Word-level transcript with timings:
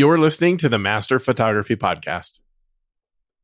You're 0.00 0.16
listening 0.16 0.56
to 0.56 0.70
the 0.70 0.78
Master 0.78 1.18
Photography 1.18 1.76
Podcast. 1.76 2.40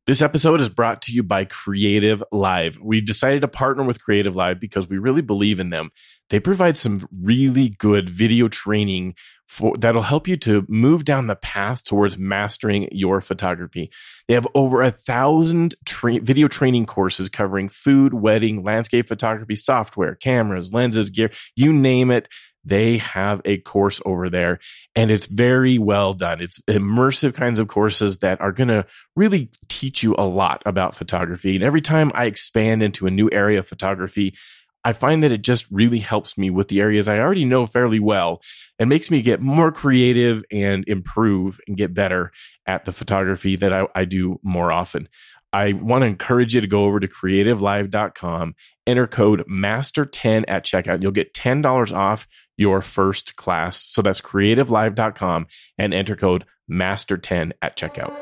This 0.07 0.23
episode 0.23 0.59
is 0.59 0.69
brought 0.69 1.03
to 1.03 1.13
you 1.13 1.21
by 1.21 1.45
Creative 1.45 2.23
Live. 2.31 2.79
We 2.81 2.99
decided 2.99 3.41
to 3.41 3.47
partner 3.47 3.83
with 3.83 4.03
Creative 4.03 4.35
Live 4.35 4.59
because 4.59 4.89
we 4.89 4.97
really 4.97 5.21
believe 5.21 5.59
in 5.59 5.69
them. 5.69 5.91
They 6.31 6.39
provide 6.39 6.75
some 6.75 7.07
really 7.21 7.69
good 7.69 8.09
video 8.09 8.47
training 8.47 9.13
for 9.47 9.75
that'll 9.77 10.01
help 10.01 10.27
you 10.27 10.35
to 10.37 10.65
move 10.67 11.05
down 11.05 11.27
the 11.27 11.35
path 11.35 11.83
towards 11.83 12.17
mastering 12.17 12.89
your 12.91 13.21
photography. 13.21 13.91
They 14.27 14.33
have 14.33 14.47
over 14.55 14.81
a 14.81 14.89
thousand 14.89 15.75
tra- 15.85 16.21
video 16.21 16.47
training 16.47 16.87
courses 16.87 17.29
covering 17.29 17.69
food, 17.69 18.15
wedding, 18.15 18.63
landscape 18.63 19.07
photography, 19.07 19.53
software, 19.53 20.15
cameras, 20.15 20.73
lenses, 20.73 21.11
gear, 21.11 21.29
you 21.55 21.71
name 21.71 22.09
it 22.09 22.27
they 22.67 22.97
have 22.97 23.41
a 23.45 23.57
course 23.59 24.01
over 24.05 24.29
there 24.29 24.59
and 24.95 25.09
it's 25.09 25.25
very 25.25 25.77
well 25.77 26.13
done. 26.13 26.41
It's 26.41 26.59
immersive 26.61 27.33
kinds 27.33 27.59
of 27.59 27.67
courses 27.67 28.17
that 28.19 28.41
are 28.41 28.51
going 28.51 28.67
to 28.67 28.85
really 29.15 29.49
teach 29.69 30.03
you 30.03 30.15
a 30.17 30.25
lot 30.25 30.63
about 30.65 30.95
photography. 30.95 31.55
And 31.55 31.63
every 31.63 31.81
time 31.81 32.11
I 32.13 32.25
expand 32.25 32.83
into 32.83 33.07
a 33.07 33.11
new 33.11 33.29
area 33.31 33.59
of 33.59 33.67
photography, 33.67 34.35
I 34.83 34.93
find 34.93 35.23
that 35.23 35.31
it 35.31 35.41
just 35.41 35.65
really 35.71 35.99
helps 35.99 36.37
me 36.37 36.49
with 36.49 36.69
the 36.69 36.81
areas 36.81 37.07
I 37.07 37.19
already 37.19 37.45
know 37.45 37.65
fairly 37.65 37.99
well 37.99 38.41
and 38.79 38.89
makes 38.89 39.11
me 39.11 39.21
get 39.21 39.41
more 39.41 39.71
creative 39.71 40.43
and 40.51 40.87
improve 40.87 41.59
and 41.67 41.75
get 41.75 41.93
better 41.93 42.31
at 42.65 42.85
the 42.85 42.91
photography 42.91 43.55
that 43.57 43.73
I, 43.73 43.87
I 43.95 44.05
do 44.05 44.39
more 44.43 44.71
often. 44.71 45.09
I 45.51 45.73
want 45.73 46.03
to 46.03 46.07
encourage 46.07 46.55
you 46.55 46.61
to 46.61 46.67
go 46.67 46.85
over 46.85 46.99
to 46.99 47.07
creativelive.com, 47.07 48.55
enter 48.85 49.07
code 49.07 49.45
MASTER10 49.49 50.45
at 50.47 50.65
checkout, 50.65 51.01
you'll 51.01 51.11
get 51.11 51.33
$10 51.33 51.93
off 51.93 52.27
your 52.57 52.81
first 52.81 53.35
class. 53.35 53.85
So 53.85 54.01
that's 54.01 54.19
creativelive.com 54.19 55.47
and 55.77 55.93
enter 55.93 56.15
code 56.15 56.45
MASTER10 56.69 57.53
at 57.61 57.77
checkout. 57.77 58.13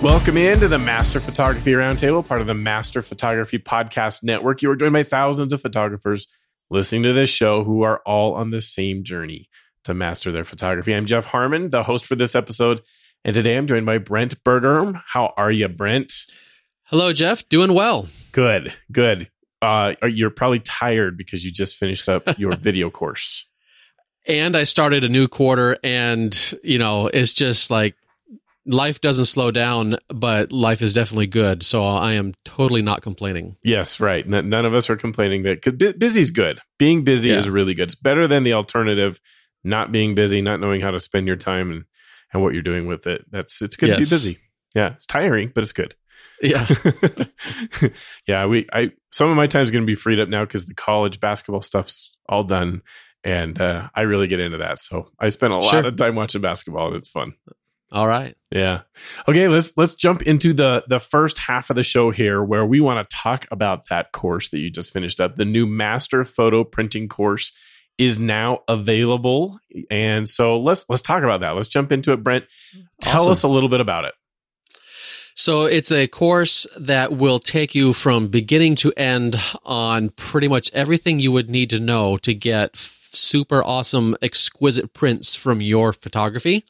Welcome 0.00 0.36
into 0.36 0.68
the 0.68 0.78
Master 0.78 1.18
Photography 1.18 1.72
Roundtable, 1.72 2.24
part 2.24 2.40
of 2.40 2.46
the 2.46 2.54
Master 2.54 3.02
Photography 3.02 3.58
Podcast 3.58 4.22
Network. 4.22 4.62
You 4.62 4.70
are 4.70 4.76
joined 4.76 4.92
by 4.92 5.02
thousands 5.02 5.52
of 5.52 5.60
photographers 5.60 6.28
listening 6.70 7.02
to 7.02 7.12
this 7.12 7.30
show 7.30 7.64
who 7.64 7.82
are 7.82 8.00
all 8.06 8.34
on 8.34 8.50
the 8.50 8.60
same 8.60 9.02
journey 9.02 9.48
to 9.84 9.94
master 9.94 10.30
their 10.30 10.44
photography. 10.44 10.94
I'm 10.94 11.04
Jeff 11.04 11.24
Harmon, 11.24 11.70
the 11.70 11.82
host 11.82 12.06
for 12.06 12.14
this 12.14 12.36
episode, 12.36 12.80
and 13.24 13.34
today 13.34 13.56
I'm 13.56 13.66
joined 13.66 13.86
by 13.86 13.98
Brent 13.98 14.42
Bergherm. 14.44 15.02
How 15.06 15.32
are 15.36 15.50
you, 15.50 15.68
Brent? 15.68 16.12
Hello, 16.84 17.12
Jeff. 17.12 17.48
Doing 17.48 17.74
well. 17.74 18.08
Good, 18.32 18.72
good. 18.90 19.30
Uh, 19.60 19.94
you're 20.08 20.30
probably 20.30 20.60
tired 20.60 21.18
because 21.18 21.44
you 21.44 21.50
just 21.50 21.76
finished 21.76 22.08
up 22.08 22.38
your 22.38 22.56
video 22.56 22.90
course. 22.90 23.44
And 24.26 24.56
I 24.56 24.64
started 24.64 25.04
a 25.04 25.08
new 25.08 25.26
quarter, 25.26 25.78
and, 25.82 26.54
you 26.62 26.78
know, 26.78 27.06
it's 27.06 27.32
just 27.32 27.70
like 27.70 27.94
life 28.68 29.00
doesn't 29.00 29.24
slow 29.24 29.50
down, 29.50 29.96
but 30.08 30.52
life 30.52 30.82
is 30.82 30.92
definitely 30.92 31.26
good. 31.26 31.62
So 31.62 31.84
I 31.84 32.12
am 32.12 32.34
totally 32.44 32.82
not 32.82 33.02
complaining. 33.02 33.56
Yes, 33.62 33.98
right. 33.98 34.24
N- 34.24 34.48
none 34.48 34.66
of 34.66 34.74
us 34.74 34.90
are 34.90 34.96
complaining 34.96 35.42
that 35.42 35.62
because 35.62 35.94
busy's 35.94 36.30
good. 36.30 36.60
Being 36.78 37.02
busy 37.02 37.30
yeah. 37.30 37.38
is 37.38 37.48
really 37.48 37.74
good. 37.74 37.84
It's 37.84 37.94
better 37.94 38.28
than 38.28 38.42
the 38.42 38.52
alternative, 38.52 39.20
not 39.64 39.90
being 39.90 40.14
busy, 40.14 40.42
not 40.42 40.60
knowing 40.60 40.82
how 40.82 40.90
to 40.90 41.00
spend 41.00 41.26
your 41.26 41.36
time 41.36 41.70
and 41.70 41.84
and 42.32 42.42
what 42.42 42.54
you're 42.54 42.62
doing 42.62 42.86
with 42.86 43.06
it. 43.06 43.24
That's 43.30 43.62
it's 43.62 43.76
good 43.76 43.88
yes. 43.88 43.96
to 43.96 44.00
be 44.00 44.08
busy. 44.08 44.38
Yeah, 44.74 44.92
it's 44.94 45.06
tiring, 45.06 45.52
but 45.54 45.62
it's 45.62 45.72
good. 45.72 45.94
Yeah, 46.40 46.66
yeah. 48.26 48.46
We 48.46 48.66
I 48.72 48.92
some 49.10 49.30
of 49.30 49.36
my 49.36 49.46
time 49.46 49.62
is 49.62 49.70
going 49.70 49.82
to 49.82 49.86
be 49.86 49.94
freed 49.94 50.20
up 50.20 50.28
now 50.28 50.44
because 50.44 50.66
the 50.66 50.74
college 50.74 51.20
basketball 51.20 51.62
stuff's 51.62 52.16
all 52.28 52.44
done, 52.44 52.82
and 53.24 53.60
uh, 53.60 53.88
I 53.94 54.02
really 54.02 54.28
get 54.28 54.40
into 54.40 54.58
that. 54.58 54.78
So 54.78 55.10
I 55.18 55.30
spend 55.30 55.56
a 55.56 55.62
sure. 55.62 55.82
lot 55.82 55.86
of 55.86 55.96
time 55.96 56.14
watching 56.14 56.40
basketball, 56.40 56.88
and 56.88 56.96
it's 56.96 57.08
fun. 57.08 57.34
All 57.90 58.06
right. 58.06 58.36
Yeah. 58.50 58.82
Okay, 59.26 59.48
let's 59.48 59.72
let's 59.76 59.94
jump 59.94 60.22
into 60.22 60.52
the 60.52 60.84
the 60.86 61.00
first 61.00 61.38
half 61.38 61.70
of 61.70 61.76
the 61.76 61.82
show 61.82 62.10
here 62.10 62.42
where 62.42 62.64
we 62.64 62.80
want 62.80 63.08
to 63.08 63.16
talk 63.16 63.46
about 63.50 63.88
that 63.88 64.12
course 64.12 64.50
that 64.50 64.58
you 64.58 64.70
just 64.70 64.92
finished 64.92 65.20
up, 65.20 65.36
the 65.36 65.44
new 65.44 65.66
master 65.66 66.24
photo 66.24 66.64
printing 66.64 67.08
course 67.08 67.52
is 67.98 68.18
now 68.20 68.62
available. 68.68 69.60
And 69.90 70.28
so 70.28 70.58
let's 70.60 70.84
let's 70.88 71.02
talk 71.02 71.22
about 71.22 71.40
that. 71.40 71.50
Let's 71.50 71.68
jump 71.68 71.92
into 71.92 72.12
it, 72.12 72.22
Brent. 72.22 72.44
Tell 73.00 73.16
awesome. 73.16 73.32
us 73.32 73.42
a 73.42 73.48
little 73.48 73.68
bit 73.68 73.80
about 73.80 74.04
it. 74.04 74.14
So 75.34 75.66
it's 75.66 75.92
a 75.92 76.08
course 76.08 76.66
that 76.76 77.12
will 77.12 77.38
take 77.38 77.72
you 77.72 77.92
from 77.92 78.26
beginning 78.26 78.74
to 78.76 78.92
end 78.96 79.40
on 79.64 80.08
pretty 80.10 80.48
much 80.48 80.68
everything 80.74 81.20
you 81.20 81.30
would 81.30 81.48
need 81.48 81.70
to 81.70 81.78
know 81.78 82.16
to 82.18 82.34
get 82.34 82.76
super 82.76 83.62
awesome, 83.62 84.16
exquisite 84.20 84.94
prints 84.94 85.36
from 85.36 85.60
your 85.60 85.92
photography. 85.92 86.64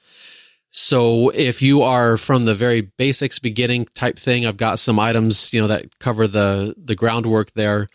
So 0.71 1.31
if 1.31 1.63
you 1.63 1.81
are 1.81 2.19
from 2.19 2.45
the 2.45 2.55
very 2.55 2.83
basics 2.83 3.39
beginning 3.39 3.87
type 3.95 4.19
thing, 4.19 4.45
I've 4.45 4.59
got 4.59 4.79
some 4.79 4.99
items, 4.99 5.51
you 5.55 5.63
know, 5.63 5.69
that 5.69 5.99
cover 5.99 6.29
the, 6.29 6.75
the 6.77 6.95
groundwork 6.95 7.53
there. 7.53 7.89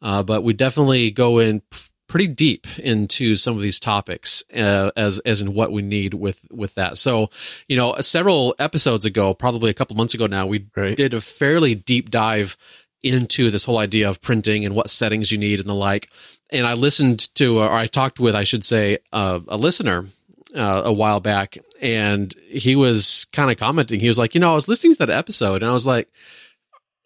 Uh, 0.00 0.22
but 0.22 0.44
we 0.44 0.52
definitely 0.52 1.10
go 1.10 1.40
in 1.40 1.60
pretty 2.10 2.26
deep 2.26 2.66
into 2.80 3.36
some 3.36 3.54
of 3.54 3.62
these 3.62 3.78
topics 3.78 4.42
uh, 4.52 4.90
as 4.96 5.20
as 5.20 5.40
in 5.40 5.54
what 5.54 5.70
we 5.70 5.80
need 5.80 6.12
with 6.12 6.44
with 6.50 6.74
that. 6.74 6.98
So, 6.98 7.30
you 7.68 7.76
know, 7.76 7.94
several 8.00 8.56
episodes 8.58 9.04
ago, 9.04 9.32
probably 9.32 9.70
a 9.70 9.74
couple 9.74 9.96
months 9.96 10.12
ago 10.12 10.26
now, 10.26 10.44
we 10.44 10.66
right. 10.76 10.96
did 10.96 11.14
a 11.14 11.20
fairly 11.20 11.76
deep 11.76 12.10
dive 12.10 12.56
into 13.00 13.50
this 13.50 13.64
whole 13.64 13.78
idea 13.78 14.10
of 14.10 14.20
printing 14.20 14.66
and 14.66 14.74
what 14.74 14.90
settings 14.90 15.30
you 15.30 15.38
need 15.38 15.60
and 15.60 15.68
the 15.68 15.74
like. 15.74 16.10
And 16.50 16.66
I 16.66 16.74
listened 16.74 17.32
to, 17.36 17.60
or 17.60 17.72
I 17.72 17.86
talked 17.86 18.18
with, 18.18 18.34
I 18.34 18.42
should 18.42 18.64
say, 18.64 18.98
uh, 19.12 19.38
a 19.46 19.56
listener 19.56 20.06
uh, 20.54 20.82
a 20.84 20.92
while 20.92 21.20
back, 21.20 21.58
and 21.80 22.34
he 22.48 22.74
was 22.74 23.26
kind 23.32 23.52
of 23.52 23.56
commenting. 23.56 24.00
He 24.00 24.08
was 24.08 24.18
like, 24.18 24.34
you 24.34 24.40
know, 24.40 24.50
I 24.50 24.56
was 24.56 24.66
listening 24.66 24.94
to 24.94 25.06
that 25.06 25.16
episode, 25.16 25.62
and 25.62 25.70
I 25.70 25.72
was 25.72 25.86
like 25.86 26.08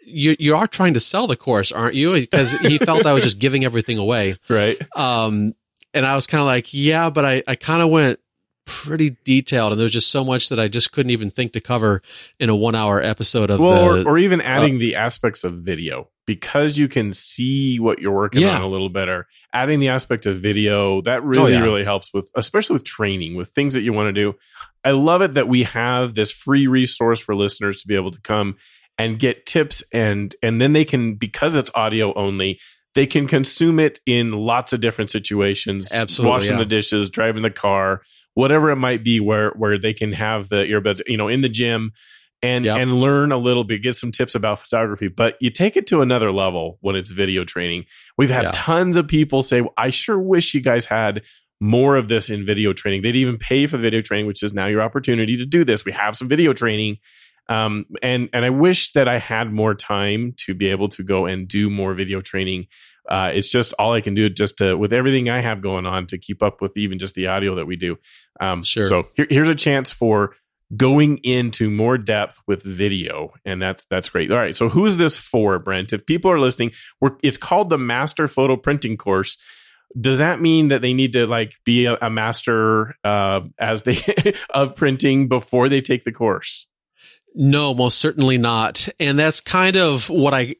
you 0.06 0.37
you 0.38 0.56
are 0.56 0.66
trying 0.66 0.94
to 0.94 1.00
sell 1.00 1.26
the 1.26 1.37
course, 1.37 1.72
aren't 1.72 1.94
you? 1.94 2.15
Because 2.15 2.53
he 2.53 2.78
felt 2.84 3.06
I 3.06 3.12
was 3.12 3.22
just 3.22 3.38
giving 3.38 3.65
everything 3.65 3.98
away, 3.98 4.37
right? 4.48 4.76
Um, 4.97 5.54
and 5.92 6.06
I 6.06 6.15
was 6.15 6.26
kind 6.26 6.41
of 6.41 6.47
like, 6.47 6.72
yeah, 6.72 7.10
but 7.10 7.25
I 7.25 7.42
I 7.47 7.54
kind 7.56 7.82
of 7.82 7.91
went 7.91 8.20
pretty 8.66 9.16
detailed, 9.25 9.72
and 9.72 9.78
there 9.78 9.84
was 9.84 9.92
just 9.92 10.10
so 10.10 10.25
much 10.25 10.48
that 10.48 10.59
I 10.59 10.69
just 10.69 10.92
couldn't 10.92 11.10
even 11.10 11.31
think 11.31 11.53
to 11.53 11.60
cover 11.60 12.03
in 12.38 12.48
a 12.48 12.56
one 12.56 12.75
hour 12.75 13.03
episode 13.03 13.50
of 13.50 13.60
well, 13.60 13.94
the, 13.94 14.04
or, 14.04 14.15
or 14.15 14.19
even 14.19 14.41
adding 14.41 14.76
uh, 14.76 14.78
the 14.78 14.97
aspects 14.97 15.44
of 15.44 15.59
video 15.59 16.09
because 16.26 16.78
you 16.78 16.88
can 16.88 17.12
see 17.12 17.78
what 17.78 17.98
you're 17.98 18.15
working 18.15 18.42
yeah. 18.42 18.56
on 18.56 18.62
a 18.62 18.66
little 18.66 18.88
better. 18.88 19.26
Adding 19.53 19.81
the 19.81 19.88
aspect 19.88 20.26
of 20.26 20.38
video 20.38 21.03
that 21.03 21.21
oh, 21.21 21.25
really 21.25 21.54
oh, 21.54 21.59
yeah. 21.59 21.62
really 21.62 21.84
helps 21.84 22.12
with, 22.15 22.31
especially 22.34 22.75
with 22.75 22.84
training, 22.84 23.36
with 23.36 23.50
things 23.50 23.75
that 23.75 23.82
you 23.82 23.92
want 23.92 24.09
to 24.09 24.12
do. 24.12 24.34
I 24.84 24.92
love 24.92 25.22
it 25.22 25.34
that 25.34 25.48
we 25.48 25.65
have 25.65 26.15
this 26.15 26.31
free 26.31 26.66
resource 26.66 27.21
for 27.21 27.34
listeners 27.34 27.81
to 27.82 27.88
be 27.88 27.94
able 27.94 28.10
to 28.10 28.21
come 28.21 28.56
and 28.99 29.19
get 29.19 29.47
tips 29.47 29.82
and 29.93 30.34
and 30.43 30.60
then 30.60 30.72
they 30.72 30.84
can 30.84 31.15
because 31.15 31.56
it's 31.56 31.71
audio 31.75 32.12
only 32.15 32.60
they 32.94 33.06
can 33.06 33.27
consume 33.27 33.81
it 33.81 34.00
in 34.06 34.31
lots 34.31 34.72
of 34.72 34.81
different 34.81 35.10
situations 35.10 35.93
absolutely 35.93 36.31
washing 36.31 36.53
yeah. 36.53 36.59
the 36.59 36.66
dishes 36.66 37.10
driving 37.10 37.43
the 37.43 37.50
car 37.50 38.03
whatever 38.34 38.71
it 38.71 38.77
might 38.77 39.03
be 39.03 39.21
where 39.21 39.50
where 39.50 39.78
they 39.78 39.93
can 39.93 40.12
have 40.12 40.49
the 40.49 40.56
earbuds 40.56 41.00
you 41.06 41.16
know 41.16 41.28
in 41.28 41.41
the 41.41 41.49
gym 41.49 41.93
and 42.43 42.65
yep. 42.66 42.78
and 42.78 43.00
learn 43.00 43.33
a 43.33 43.38
little 43.38 43.65
bit 43.65 43.83
get 43.83 43.97
some 43.97 44.12
tips 44.12 44.34
about 44.34 44.60
photography 44.60 45.09
but 45.09 45.37
you 45.41 45.50
take 45.50 45.77
it 45.77 45.87
to 45.87 46.03
another 46.03 46.31
level 46.31 46.78
when 46.81 46.94
it's 46.94 47.10
video 47.10 47.44
training 47.44 47.84
we've 48.16 48.31
had 48.31 48.44
yeah. 48.44 48.50
tons 48.53 48.97
of 48.97 49.09
people 49.09 49.43
say 49.43 49.60
well, 49.60 49.75
i 49.77 49.91
sure 49.91 50.19
wish 50.19 50.54
you 50.54 50.60
guys 50.60 50.87
had 50.87 51.22
more 51.60 51.97
of 51.97 52.09
this 52.09 52.28
in 52.31 52.44
video 52.44 52.72
training 52.72 53.03
they'd 53.03 53.16
even 53.16 53.38
pay 53.38 53.66
for 53.66 53.77
the 53.77 53.83
video 53.83 54.00
training 54.00 54.27
which 54.27 54.43
is 54.43 54.53
now 54.53 54.66
your 54.66 54.83
opportunity 54.83 55.37
to 55.37 55.47
do 55.47 55.65
this 55.65 55.84
we 55.84 55.93
have 55.93 56.16
some 56.16 56.28
video 56.28 56.53
training 56.53 56.99
um, 57.49 57.87
and 58.03 58.28
and 58.32 58.44
I 58.44 58.50
wish 58.50 58.93
that 58.93 59.09
I 59.09 59.19
had 59.19 59.53
more 59.53 59.75
time 59.75 60.34
to 60.38 60.55
be 60.55 60.69
able 60.69 60.88
to 60.91 61.03
go 61.03 61.27
and 61.27 61.47
do 61.47 61.71
more 61.71 61.95
video 61.95 62.21
training. 62.21 62.66
Uh, 63.09 63.30
it's 63.34 63.48
just 63.48 63.74
all 63.78 63.92
I 63.92 64.01
can 64.01 64.15
do 64.15 64.30
just 64.30 64.59
to 64.59 64.77
with 64.77 64.92
everything 64.92 65.28
I 65.28 65.41
have 65.41 65.60
going 65.60 65.84
on 65.84 66.07
to 66.07 66.19
keep 66.19 66.42
up 66.42 66.63
with 66.63 66.77
even 66.77 66.98
just 66.98 67.15
the 67.15 67.27
audio 67.27 67.57
that 67.57 67.66
we 67.66 67.77
do. 67.77 67.98
Um, 68.41 68.63
sure. 68.63 68.84
So 68.84 69.09
here, 69.15 69.27
here's 69.28 69.48
a 69.48 69.54
chance 69.54 69.92
for 69.92 70.34
going 70.74 71.19
into 71.19 71.71
more 71.71 71.98
depth 71.98 72.41
with 72.47 72.63
video 72.63 73.33
and 73.45 73.60
that's 73.60 73.84
that's 73.84 74.09
great 74.09 74.30
all 74.30 74.39
right 74.39 74.57
so 74.57 74.69
who 74.69 74.86
is 74.86 74.97
this 74.97 75.15
for 75.15 75.59
brent 75.59 75.92
if 75.92 76.07
people 76.07 76.30
are 76.30 76.41
listening 76.41 76.72
we're, 77.01 77.10
it's 77.22 77.36
called 77.36 77.69
the 77.69 77.78
master 77.78 78.27
photo 78.27 78.57
printing 78.57 78.97
course 78.97 79.36
does 80.01 80.19
that 80.19 80.41
mean 80.41 80.69
that 80.69 80.80
they 80.80 80.95
need 80.95 81.13
to 81.13 81.27
like 81.27 81.54
be 81.65 81.84
a, 81.84 81.97
a 82.01 82.10
master 82.10 82.97
uh, 83.04 83.42
as 83.59 83.83
they 83.83 83.98
of 84.51 84.74
printing 84.74 85.28
before 85.28 85.69
they 85.69 85.80
take 85.80 86.04
the 86.04 86.13
course 86.13 86.66
no, 87.34 87.75
most 87.75 87.98
certainly 87.98 88.39
not. 88.39 88.89
And 89.01 89.19
that's 89.19 89.41
kind 89.41 89.77
of 89.77 90.09
what 90.10 90.34
I 90.34 90.57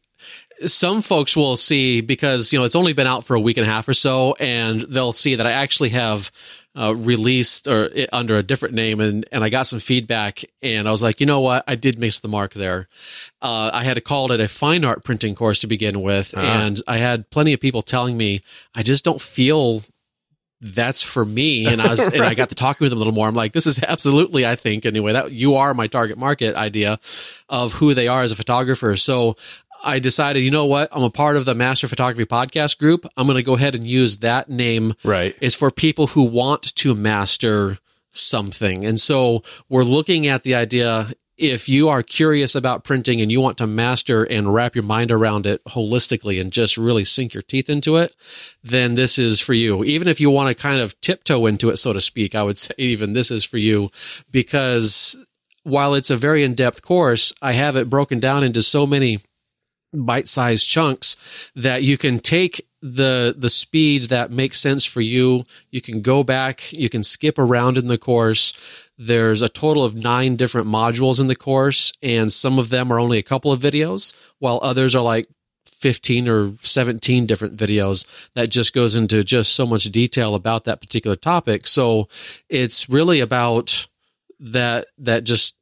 some 0.67 1.03
folks 1.03 1.37
will 1.37 1.56
see 1.56 2.00
because 2.00 2.53
you 2.53 2.59
know 2.59 2.65
it's 2.65 2.76
only 2.76 2.93
been 2.93 3.06
out 3.06 3.25
for 3.25 3.35
a 3.35 3.41
week 3.41 3.56
and 3.56 3.67
a 3.67 3.71
half 3.71 3.88
or 3.88 3.93
so 3.93 4.35
and 4.38 4.82
they'll 4.82 5.12
see 5.12 5.35
that 5.35 5.47
I 5.47 5.50
actually 5.50 5.88
have 5.91 6.31
uh, 6.76 6.94
released 6.94 7.69
or 7.69 7.91
uh, 7.97 8.06
under 8.12 8.37
a 8.37 8.43
different 8.43 8.75
name, 8.75 9.00
and 9.00 9.25
and 9.31 9.44
I 9.44 9.49
got 9.49 9.67
some 9.67 9.79
feedback, 9.79 10.44
and 10.62 10.88
I 10.88 10.91
was 10.91 11.03
like, 11.03 11.21
you 11.21 11.26
know 11.26 11.41
what, 11.41 11.65
I 11.69 11.76
did 11.76 11.99
miss 11.99 12.21
the 12.21 12.29
mark 12.29 12.53
there. 12.53 12.88
Uh, 13.41 13.71
I 13.73 13.85
had 13.85 14.03
called 14.05 14.32
it 14.32 14.41
a 14.41 14.49
fine 14.49 14.85
art 14.85 15.05
printing 15.05 15.35
course 15.35 15.61
to 15.61 15.67
begin 15.67 16.03
with, 16.03 16.37
uh-huh. 16.37 16.47
and 16.47 16.82
I 16.88 16.97
had 16.97 17.31
plenty 17.31 17.53
of 17.53 17.61
people 17.61 17.82
telling 17.82 18.17
me 18.17 18.43
I 18.75 18.82
just 18.82 19.05
don't 19.05 19.21
feel 19.21 19.85
that's 20.64 21.02
for 21.02 21.25
me. 21.25 21.66
And 21.75 21.82
I 21.82 21.88
was, 21.88 22.06
right. 22.06 22.14
and 22.14 22.25
I 22.25 22.34
got 22.34 22.50
to 22.50 22.55
talking 22.55 22.84
with 22.84 22.90
them 22.90 22.99
a 22.99 23.00
little 23.00 23.12
more. 23.12 23.26
I'm 23.26 23.34
like, 23.34 23.52
this 23.52 23.66
is 23.66 23.82
absolutely, 23.82 24.46
I 24.46 24.55
think 24.55 24.87
anyway, 24.87 25.12
that 25.12 25.32
you 25.32 25.56
are 25.56 25.75
my 25.75 25.88
target 25.88 26.19
market 26.19 26.55
idea 26.55 27.00
of 27.49 27.72
who 27.72 27.94
they 27.94 28.06
are 28.06 28.22
as 28.22 28.31
a 28.31 28.37
photographer. 28.37 28.96
So 28.96 29.37
I 29.82 29.99
decided, 29.99 30.43
you 30.43 30.50
know 30.50 30.66
what? 30.66 30.88
I'm 30.93 31.02
a 31.02 31.11
part 31.11 31.37
of 31.37 31.44
the 31.44 31.55
Master 31.55 31.88
Photography 31.88 32.26
podcast 32.26 32.78
group. 32.78 33.06
I'm 33.16 33.26
going 33.26 33.37
to 33.37 33.43
go 33.43 33.55
ahead 33.55 33.75
and 33.75 33.84
use 33.84 34.19
that 34.19 34.49
name. 34.49 34.94
Right. 35.02 35.37
It's 35.40 35.56
for 35.56 35.70
people 35.70 36.06
who 36.06 36.25
want 36.25 36.75
to 36.76 36.94
master 36.94 37.78
something. 38.11 38.87
And 38.87 39.00
so 39.00 39.43
we're 39.69 39.82
looking 39.82 40.28
at 40.28 40.44
the 40.44 40.55
idea 40.55 41.08
if 41.37 41.69
you 41.69 41.89
are 41.89 42.03
curious 42.03 42.55
about 42.55 42.85
printing 42.85 43.21
and 43.21 43.31
you 43.31 43.41
want 43.41 43.59
to 43.59 43.67
master 43.67 44.25
and 44.25 44.55
wrap 44.55 44.75
your 44.75 44.85
mind 44.85 45.11
around 45.11 45.47
it 45.47 45.63
holistically 45.65 46.41
and 46.41 46.53
just 46.53 46.77
really 46.77 47.05
sink 47.05 47.35
your 47.35 47.43
teeth 47.43 47.69
into 47.69 47.97
it, 47.97 48.15
then 48.63 48.95
this 48.95 49.19
is 49.19 49.41
for 49.41 49.55
you. 49.55 49.83
Even 49.85 50.07
if 50.07 50.21
you 50.21 50.31
want 50.31 50.49
to 50.49 50.63
kind 50.63 50.81
of 50.81 51.01
tiptoe 51.01 51.47
into 51.47 51.71
it, 51.71 51.77
so 51.77 51.93
to 51.93 52.01
speak, 52.01 52.35
I 52.35 52.43
would 52.43 52.59
say 52.59 52.75
even 52.79 53.13
this 53.13 53.31
is 53.31 53.45
for 53.45 53.59
you 53.59 53.91
because 54.31 55.17
while 55.65 55.95
it's 55.95 56.11
a 56.11 56.17
very 56.17 56.45
in 56.45 56.55
depth 56.55 56.83
course, 56.83 57.33
I 57.43 57.53
have 57.53 57.77
it 57.77 57.91
broken 57.91 58.21
down 58.21 58.45
into 58.45 58.63
so 58.63 58.87
many 58.87 59.19
bite 59.93 60.29
sized 60.29 60.69
chunks 60.69 61.51
that 61.55 61.83
you 61.83 61.97
can 61.97 62.19
take 62.19 62.67
the 62.83 63.35
the 63.37 63.49
speed 63.49 64.03
that 64.05 64.31
makes 64.31 64.61
sense 64.61 64.85
for 64.85 65.01
you 65.01 65.45
you 65.71 65.81
can 65.81 66.03
go 66.03 66.23
back 66.23 66.71
you 66.73 66.91
can 66.91 67.03
skip 67.03 67.39
around 67.39 67.79
in 67.79 67.87
the 67.87 67.97
course 67.97 68.84
there's 68.99 69.43
a 69.43 69.49
total 69.49 69.82
of 69.85 69.94
9 69.94 70.37
different 70.37 70.67
modules 70.69 71.20
in 71.20 71.26
the 71.26 71.37
course 71.37 71.93
and 72.02 72.32
some 72.32 72.58
of 72.58 72.69
them 72.69 72.93
are 72.93 73.00
only 73.00 73.19
a 73.19 73.23
couple 73.23 73.50
of 73.52 73.61
videos 73.61 74.14
while 74.38 74.61
others 74.62 74.94
are 74.94 75.02
like 75.02 75.29
15 75.67 76.29
or 76.29 76.52
17 76.62 77.26
different 77.26 77.56
videos 77.56 78.06
that 78.35 78.50
just 78.50 78.73
goes 78.73 78.94
into 78.94 79.25
just 79.25 79.55
so 79.55 79.67
much 79.67 79.85
detail 79.85 80.35
about 80.35 80.64
that 80.64 80.81
particular 80.81 81.17
topic 81.17 81.67
so 81.67 82.08
it's 82.49 82.88
really 82.88 83.20
about 83.20 83.87
that 84.38 84.87
that 84.99 85.25
just 85.25 85.56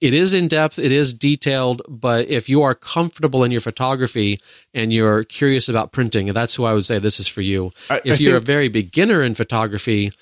it 0.00 0.14
is 0.14 0.32
in 0.32 0.48
depth, 0.48 0.78
it 0.78 0.92
is 0.92 1.12
detailed, 1.12 1.82
but 1.86 2.26
if 2.28 2.48
you 2.48 2.62
are 2.62 2.74
comfortable 2.74 3.44
in 3.44 3.50
your 3.50 3.60
photography 3.60 4.40
and 4.72 4.94
you're 4.94 5.24
curious 5.24 5.68
about 5.68 5.92
printing, 5.92 6.32
that's 6.32 6.54
who 6.54 6.64
I 6.64 6.72
would 6.72 6.86
say 6.86 6.98
this 6.98 7.20
is 7.20 7.28
for 7.28 7.42
you. 7.42 7.70
I, 7.90 8.00
if 8.04 8.18
I 8.18 8.22
you're 8.22 8.32
think- 8.32 8.42
a 8.42 8.46
very 8.46 8.68
beginner 8.68 9.22
in 9.22 9.34
photography 9.34 10.12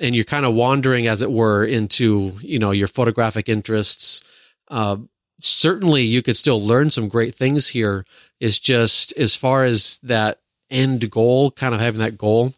and 0.00 0.14
you're 0.14 0.24
kind 0.24 0.44
of 0.44 0.54
wandering, 0.54 1.06
as 1.06 1.22
it 1.22 1.30
were, 1.30 1.64
into 1.64 2.34
you 2.40 2.58
know 2.58 2.70
your 2.70 2.88
photographic 2.88 3.48
interests, 3.48 4.22
uh, 4.68 4.96
certainly 5.38 6.02
you 6.02 6.22
could 6.22 6.36
still 6.36 6.60
learn 6.60 6.90
some 6.90 7.08
great 7.08 7.34
things 7.34 7.68
here. 7.68 8.04
It's 8.40 8.58
just 8.58 9.12
as 9.16 9.36
far 9.36 9.64
as 9.64 9.98
that 10.02 10.40
end 10.70 11.10
goal, 11.10 11.50
kind 11.50 11.74
of 11.74 11.80
having 11.80 12.00
that 12.00 12.18
goal 12.18 12.54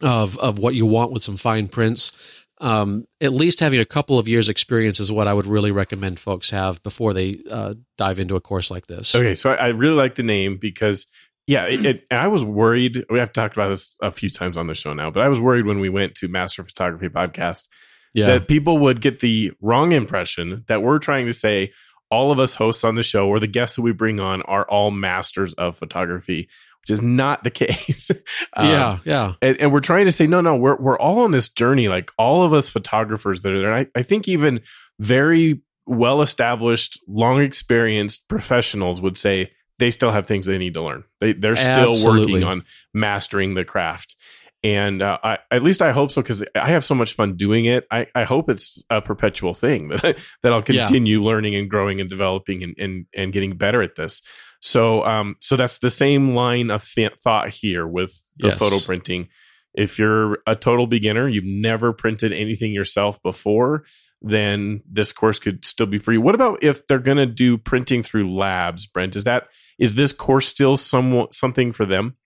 of 0.00 0.38
of 0.38 0.58
what 0.58 0.74
you 0.74 0.86
want 0.86 1.12
with 1.12 1.22
some 1.22 1.36
fine 1.36 1.68
prints 1.68 2.12
um, 2.58 3.06
at 3.20 3.32
least 3.32 3.60
having 3.60 3.80
a 3.80 3.84
couple 3.84 4.18
of 4.18 4.28
years 4.28 4.48
experience 4.48 4.98
is 4.98 5.12
what 5.12 5.28
I 5.28 5.34
would 5.34 5.46
really 5.46 5.70
recommend 5.70 6.18
folks 6.18 6.50
have 6.50 6.82
before 6.82 7.12
they 7.12 7.40
uh, 7.50 7.74
dive 7.98 8.18
into 8.18 8.36
a 8.36 8.40
course 8.40 8.70
like 8.70 8.86
this. 8.86 9.14
Okay, 9.14 9.34
so 9.34 9.52
I, 9.52 9.54
I 9.56 9.66
really 9.68 9.94
like 9.94 10.14
the 10.14 10.22
name 10.22 10.56
because 10.56 11.06
yeah, 11.46 11.66
it, 11.66 11.86
it, 11.86 12.04
I 12.10 12.28
was 12.28 12.44
worried. 12.44 13.04
We 13.08 13.18
have 13.18 13.32
talked 13.32 13.56
about 13.56 13.68
this 13.68 13.96
a 14.02 14.10
few 14.10 14.30
times 14.30 14.56
on 14.56 14.66
the 14.66 14.74
show 14.74 14.94
now, 14.94 15.10
but 15.10 15.22
I 15.22 15.28
was 15.28 15.40
worried 15.40 15.66
when 15.66 15.80
we 15.80 15.88
went 15.88 16.16
to 16.16 16.28
Master 16.28 16.64
Photography 16.64 17.08
Podcast 17.08 17.68
yeah. 18.14 18.26
that 18.26 18.48
people 18.48 18.78
would 18.78 19.00
get 19.00 19.20
the 19.20 19.52
wrong 19.60 19.92
impression 19.92 20.64
that 20.66 20.82
we're 20.82 20.98
trying 20.98 21.26
to 21.26 21.32
say 21.32 21.72
all 22.10 22.32
of 22.32 22.40
us 22.40 22.54
hosts 22.54 22.84
on 22.84 22.94
the 22.94 23.02
show 23.02 23.28
or 23.28 23.38
the 23.38 23.46
guests 23.46 23.76
that 23.76 23.82
we 23.82 23.92
bring 23.92 24.20
on 24.20 24.42
are 24.42 24.64
all 24.68 24.90
masters 24.90 25.54
of 25.54 25.78
photography 25.78 26.48
which 26.86 26.94
is 26.94 27.02
not 27.02 27.42
the 27.42 27.50
case. 27.50 28.10
um, 28.52 28.66
yeah, 28.66 28.98
yeah. 29.04 29.32
And, 29.42 29.60
and, 29.60 29.72
we're 29.72 29.80
trying 29.80 30.04
to 30.04 30.12
say, 30.12 30.28
no, 30.28 30.40
no, 30.40 30.54
we're 30.54 30.76
we're 30.76 30.98
all 30.98 31.20
on 31.20 31.32
this 31.32 31.48
journey. 31.48 31.88
Like 31.88 32.12
all 32.16 32.44
of 32.44 32.52
us 32.52 32.70
photographers 32.70 33.42
that 33.42 33.52
are 33.52 33.60
there. 33.60 33.74
I, 33.74 33.86
I 33.96 34.02
think 34.02 34.28
even 34.28 34.60
very 35.00 35.62
well 35.86 36.22
established, 36.22 37.00
long 37.08 37.40
experienced 37.40 38.28
professionals 38.28 39.00
would 39.00 39.16
say 39.16 39.50
they 39.78 39.90
still 39.90 40.10
have 40.10 40.26
things 40.26 40.46
they 40.46 40.58
need 40.58 40.74
to 40.74 40.82
learn. 40.82 41.04
They 41.20 41.32
they're 41.32 41.56
still 41.56 41.90
Absolutely. 41.90 42.34
working 42.34 42.44
on 42.44 42.64
mastering 42.94 43.54
the 43.54 43.64
craft. 43.64 44.16
And 44.62 45.00
uh, 45.00 45.18
I, 45.22 45.38
at 45.50 45.62
least 45.62 45.80
I 45.80 45.92
hope 45.92 46.10
so 46.10 46.22
because 46.22 46.42
I 46.54 46.70
have 46.70 46.84
so 46.84 46.94
much 46.94 47.12
fun 47.12 47.36
doing 47.36 47.66
it. 47.66 47.86
I, 47.90 48.06
I 48.16 48.24
hope 48.24 48.50
it's 48.50 48.82
a 48.90 49.00
perpetual 49.00 49.54
thing 49.54 49.88
that 49.90 50.04
I, 50.04 50.14
that 50.42 50.52
I'll 50.52 50.62
continue 50.62 51.20
yeah. 51.20 51.26
learning 51.26 51.54
and 51.54 51.70
growing 51.70 52.00
and 52.00 52.10
developing 52.10 52.62
and, 52.62 52.74
and 52.78 53.06
and 53.14 53.32
getting 53.32 53.56
better 53.56 53.82
at 53.82 53.96
this. 53.96 54.22
So, 54.60 55.04
um, 55.04 55.36
so 55.40 55.56
that's 55.56 55.78
the 55.78 55.90
same 55.90 56.34
line 56.34 56.70
of 56.70 56.84
th- 56.84 57.12
thought 57.22 57.50
here 57.50 57.86
with 57.86 58.20
the 58.38 58.48
yes. 58.48 58.58
photo 58.58 58.76
printing. 58.84 59.28
If 59.74 59.98
you're 59.98 60.38
a 60.46 60.56
total 60.56 60.86
beginner, 60.86 61.28
you've 61.28 61.44
never 61.44 61.92
printed 61.92 62.32
anything 62.32 62.72
yourself 62.72 63.22
before, 63.22 63.84
then 64.22 64.82
this 64.90 65.12
course 65.12 65.38
could 65.38 65.64
still 65.64 65.86
be 65.86 65.98
free. 65.98 66.18
What 66.18 66.34
about 66.34 66.62
if 66.62 66.86
they're 66.86 66.98
going 66.98 67.18
to 67.18 67.26
do 67.26 67.58
printing 67.58 68.02
through 68.02 68.34
labs, 68.34 68.86
Brent? 68.86 69.16
Is 69.16 69.24
that 69.24 69.48
is 69.78 69.94
this 69.94 70.12
course 70.12 70.48
still 70.48 70.76
somewhat 70.76 71.34
something 71.34 71.72
for 71.72 71.84
them? 71.84 72.16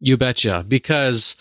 You 0.00 0.16
betcha, 0.16 0.64
because 0.66 1.36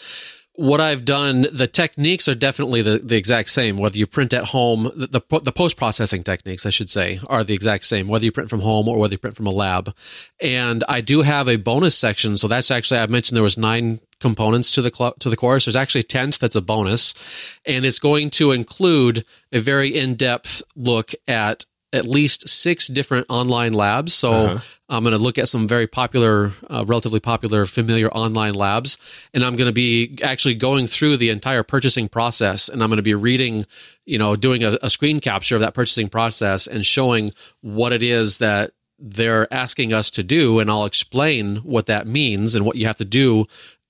what 0.57 0.81
I've 0.81 1.05
done, 1.05 1.45
the 1.51 1.67
techniques 1.67 2.27
are 2.27 2.33
definitely 2.33 2.81
the, 2.81 2.97
the 2.97 3.15
exact 3.15 3.51
same. 3.51 3.77
Whether 3.77 3.99
you 3.99 4.07
print 4.07 4.33
at 4.33 4.45
home, 4.45 4.91
the, 4.95 5.07
the, 5.07 5.39
the 5.41 5.51
post 5.51 5.77
processing 5.77 6.23
techniques, 6.23 6.65
I 6.65 6.71
should 6.71 6.89
say, 6.89 7.19
are 7.27 7.43
the 7.43 7.53
exact 7.53 7.85
same. 7.85 8.07
Whether 8.07 8.25
you 8.25 8.31
print 8.31 8.49
from 8.49 8.61
home 8.61 8.87
or 8.87 8.97
whether 8.97 9.13
you 9.13 9.19
print 9.19 9.35
from 9.35 9.45
a 9.45 9.51
lab, 9.51 9.95
and 10.41 10.83
I 10.89 11.01
do 11.01 11.21
have 11.21 11.47
a 11.47 11.57
bonus 11.57 11.95
section. 11.95 12.37
So 12.37 12.47
that's 12.47 12.71
actually 12.71 12.99
I 12.99 13.05
mentioned 13.05 13.35
there 13.35 13.43
was 13.43 13.57
nine 13.57 13.99
components 14.19 14.73
to 14.73 14.81
the 14.81 14.91
cl- 14.91 15.13
to 15.19 15.29
the 15.29 15.37
course. 15.37 15.65
There's 15.65 15.75
actually 15.75 16.01
a 16.01 16.03
tenth 16.03 16.39
that's 16.39 16.55
a 16.55 16.61
bonus, 16.61 17.57
and 17.65 17.85
it's 17.85 17.99
going 17.99 18.29
to 18.31 18.51
include 18.51 19.25
a 19.51 19.59
very 19.59 19.97
in 19.97 20.15
depth 20.15 20.63
look 20.75 21.11
at 21.27 21.65
at 21.93 22.05
least 22.05 22.49
six 22.49 22.87
different 22.87 23.25
online 23.29 23.73
labs. 23.73 24.13
So 24.13 24.33
uh-huh. 24.33 24.59
I'm 24.89 25.03
going 25.03 25.15
to 25.15 25.21
look 25.21 25.37
at 25.37 25.47
some 25.47 25.67
very 25.67 25.87
popular, 25.87 26.51
uh, 26.69 26.83
relatively 26.85 27.21
popular, 27.21 27.65
familiar 27.65 28.09
online 28.09 28.55
labs, 28.55 28.97
and 29.33 29.43
I'm 29.43 29.55
going 29.55 29.67
to 29.67 29.73
be 29.73 30.17
actually 30.21 30.55
going 30.55 30.87
through 30.87 31.17
the 31.17 31.29
entire 31.29 31.63
purchasing 31.63 32.09
process, 32.09 32.67
and 32.67 32.83
I'm 32.83 32.89
going 32.89 32.97
to 32.97 33.03
be 33.03 33.15
reading, 33.15 33.65
you 34.05 34.17
know, 34.17 34.35
doing 34.35 34.63
a, 34.63 34.77
a 34.81 34.89
screen 34.89 35.19
capture 35.19 35.55
of 35.55 35.61
that 35.61 35.73
purchasing 35.73 36.09
process 36.09 36.67
and 36.67 36.85
showing 36.85 37.31
what 37.61 37.93
it 37.93 38.03
is 38.03 38.39
that 38.39 38.71
they're 38.99 39.51
asking 39.53 39.93
us 39.93 40.09
to 40.11 40.23
do, 40.23 40.59
and 40.59 40.69
I'll 40.69 40.85
explain 40.85 41.57
what 41.57 41.85
that 41.85 42.07
means 42.07 42.55
and 42.55 42.65
what 42.65 42.75
you 42.75 42.87
have 42.87 42.97
to 42.97 43.05
do 43.05 43.45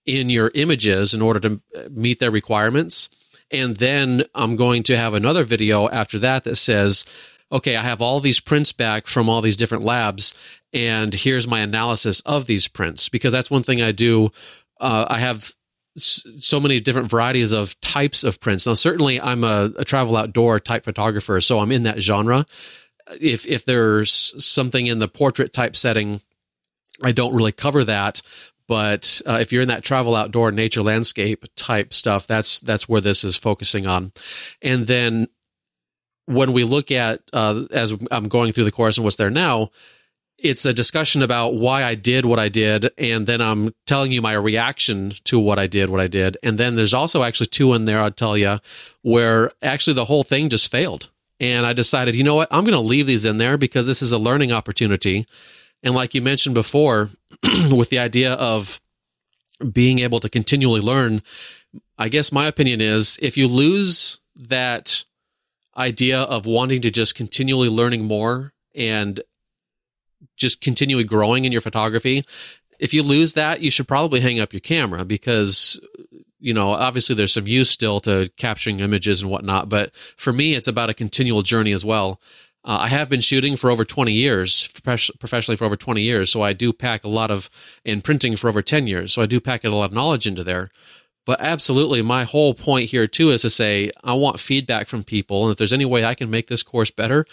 in 0.08 0.30
your 0.30 0.52
images 0.56 1.14
in 1.14 1.22
order 1.22 1.40
to 1.42 1.62
meet 1.92 2.20
their 2.20 2.32
requirements. 2.32 3.10
And 3.52 3.78
then 3.78 4.24
I'm 4.34 4.56
going 4.56 4.84
to 4.84 4.98
have 4.98 5.14
another 5.14 5.44
video 5.44 5.88
after 5.90 6.18
that 6.20 6.46
that 6.46 6.56
says, 6.56 7.06
okay, 7.52 7.76
I 7.76 7.84
have 7.84 8.02
all 8.02 8.20
these 8.20 8.40
prints 8.40 8.72
back 8.72 9.08
from 9.08 9.30
all 9.30 9.42
these 9.42 9.56
different 9.56 9.84
labs, 9.84 10.34
and 10.74 11.14
here's 11.14 11.48
my 11.48 11.60
analysis 11.60 12.20
of 12.22 12.46
these 12.46 12.68
prints 12.68 13.10
because 13.10 13.32
that's 13.32 13.52
one 13.52 13.64
thing 13.64 13.82
I 13.82 13.92
do. 13.92 14.32
Uh, 14.80 15.06
I 15.08 15.20
have 15.20 15.54
so 15.98 16.60
many 16.60 16.80
different 16.80 17.10
varieties 17.10 17.54
of 17.54 17.80
types 17.82 18.24
of 18.24 18.40
prints. 18.40 18.68
Now, 18.68 18.76
certainly, 18.76 19.20
I'm 19.20 19.44
a, 19.44 19.72
a, 19.78 19.86
travel 19.86 20.16
outdoor 20.16 20.60
type 20.60 20.84
photographer, 20.84 21.42
so 21.42 21.60
I'm 21.60 21.72
in 21.72 21.84
that 21.84 22.02
genre. 22.02 22.46
If 23.20 23.48
if 23.48 23.66
there's 23.66 24.34
something 24.46 24.86
in 24.86 25.00
the 25.00 25.08
portrait 25.08 25.54
type 25.54 25.76
setting, 25.76 26.22
I 27.04 27.14
don't 27.14 27.34
really 27.34 27.52
cover 27.52 27.84
that. 27.86 28.22
But 28.68 29.22
uh, 29.26 29.38
if 29.40 29.52
you're 29.52 29.62
in 29.62 29.70
that 29.70 29.84
travel 29.84 30.16
outdoor 30.16 30.52
nature 30.52 30.82
landscape 30.82 31.46
type 31.56 31.94
stuff, 31.94 32.28
that's 32.28 32.60
that's 32.60 32.90
where 32.90 33.02
this 33.02 33.24
is 33.24 33.38
focusing 33.38 33.88
on. 33.88 34.12
And 34.62 34.88
then 34.88 35.28
when 36.26 36.52
we 36.52 36.64
look 36.64 36.92
at 36.92 37.22
uh, 37.34 37.64
as 37.72 37.96
I'm 38.12 38.28
going 38.28 38.52
through 38.52 38.66
the 38.66 38.72
course 38.72 38.98
and 38.98 39.04
what's 39.06 39.16
there 39.16 39.30
now, 39.30 39.72
it's 40.40 40.66
a 40.66 40.74
discussion 40.74 41.24
about 41.24 41.56
why 41.56 41.84
I 41.84 41.96
did 41.96 42.26
what 42.26 42.40
I 42.40 42.50
did, 42.50 42.92
and 42.98 43.26
then 43.26 43.42
I'm 43.42 43.70
telling 43.88 44.12
you 44.12 44.22
my 44.22 44.34
reaction 44.34 45.14
to 45.24 45.40
what 45.40 45.58
I 45.58 45.66
did, 45.66 45.90
what 45.90 46.00
I 46.00 46.08
did, 46.08 46.38
and 46.44 46.58
then 46.58 46.76
there's 46.76 46.94
also 46.94 47.24
actually 47.24 47.48
two 47.48 47.74
in 47.74 47.86
there. 47.86 48.00
I'll 48.00 48.12
tell 48.12 48.38
you 48.38 48.60
where 49.02 49.52
actually 49.64 49.96
the 49.96 50.06
whole 50.06 50.24
thing 50.24 50.50
just 50.50 50.70
failed, 50.70 51.10
and 51.40 51.66
I 51.66 51.74
decided, 51.74 52.14
you 52.14 52.24
know 52.24 52.36
what, 52.36 52.50
I'm 52.52 52.66
going 52.66 52.74
to 52.74 52.80
leave 52.80 53.08
these 53.08 53.26
in 53.26 53.38
there 53.38 53.58
because 53.58 53.88
this 53.88 54.04
is 54.04 54.12
a 54.12 54.18
learning 54.20 54.52
opportunity, 54.52 55.26
and 55.82 55.96
like 55.96 56.14
you 56.14 56.22
mentioned 56.22 56.54
before, 56.54 57.10
with 57.72 57.90
the 57.90 58.00
idea 58.00 58.34
of 58.34 58.80
being 59.72 60.00
able 60.00 60.20
to 60.20 60.30
continually 60.30 60.82
learn, 60.82 61.22
I 61.98 62.10
guess 62.10 62.32
my 62.32 62.48
opinion 62.48 62.82
is 62.82 63.18
if 63.22 63.38
you 63.38 63.48
lose 63.48 64.20
that 64.36 65.04
idea 65.76 66.22
of 66.22 66.46
wanting 66.46 66.82
to 66.82 66.92
just 66.92 67.16
continually 67.16 67.70
learning 67.70 68.06
more 68.06 68.54
and 68.76 69.20
just 70.36 70.62
continually 70.62 71.04
growing 71.04 71.46
in 71.46 71.52
your 71.52 71.62
photography, 71.62 72.24
if 72.80 72.94
you 72.94 73.02
lose 73.02 73.34
that, 73.34 73.62
you 73.62 73.72
should 73.72 73.88
probably 73.88 74.20
hang 74.20 74.40
up 74.40 74.54
your 74.54 74.60
camera 74.60 75.04
because 75.06 75.80
you 76.40 76.54
know, 76.54 76.72
obviously 76.72 77.16
there's 77.16 77.34
some 77.34 77.48
use 77.48 77.70
still 77.70 78.00
to 78.02 78.30
capturing 78.38 78.80
images 78.80 79.22
and 79.22 79.32
whatnot, 79.32 79.70
but 79.70 79.96
for 79.96 80.32
me, 80.32 80.54
it's 80.54 80.68
about 80.68 80.90
a 80.90 80.94
continual 80.94 81.42
journey 81.42 81.72
as 81.72 81.84
well. 81.84 82.22
Uh, 82.64 82.80
I 82.82 82.88
have 82.90 83.08
been 83.08 83.22
shooting 83.22 83.56
for 83.56 83.72
over 83.72 83.86
20 83.86 84.12
years, 84.12 84.68
professionally 84.84 85.56
for 85.56 85.66
over 85.66 85.78
20 85.78 86.02
years. 86.02 86.32
So 86.32 86.42
I 86.42 86.54
do 86.54 86.74
pack 86.74 87.04
a 87.04 87.10
lot 87.10 87.32
of, 87.32 87.50
in 87.86 88.02
printing 88.02 88.36
for 88.36 88.50
over 88.50 88.62
10 88.62 88.88
years. 88.88 89.14
So 89.14 89.22
I 89.22 89.26
do 89.26 89.40
pack 89.40 89.64
a 89.64 89.70
lot 89.70 89.86
of 89.86 89.94
knowledge 89.94 90.28
into 90.28 90.44
there. 90.44 90.70
But 91.26 91.42
absolutely, 91.42 92.02
my 92.02 92.24
whole 92.24 92.54
point 92.54 92.90
here 92.90 93.06
too 93.06 93.32
is 93.32 93.42
to 93.42 93.50
say 93.50 93.92
I 94.04 94.14
want 94.14 94.40
feedback 94.40 94.88
from 94.88 95.04
people. 95.04 95.44
And 95.44 95.52
if 95.52 95.58
there's 95.58 95.74
any 95.74 95.86
way 95.86 96.06
I 96.06 96.16
can 96.16 96.30
make 96.30 96.48
this 96.48 96.64
course 96.64 96.90
better, 96.90 97.26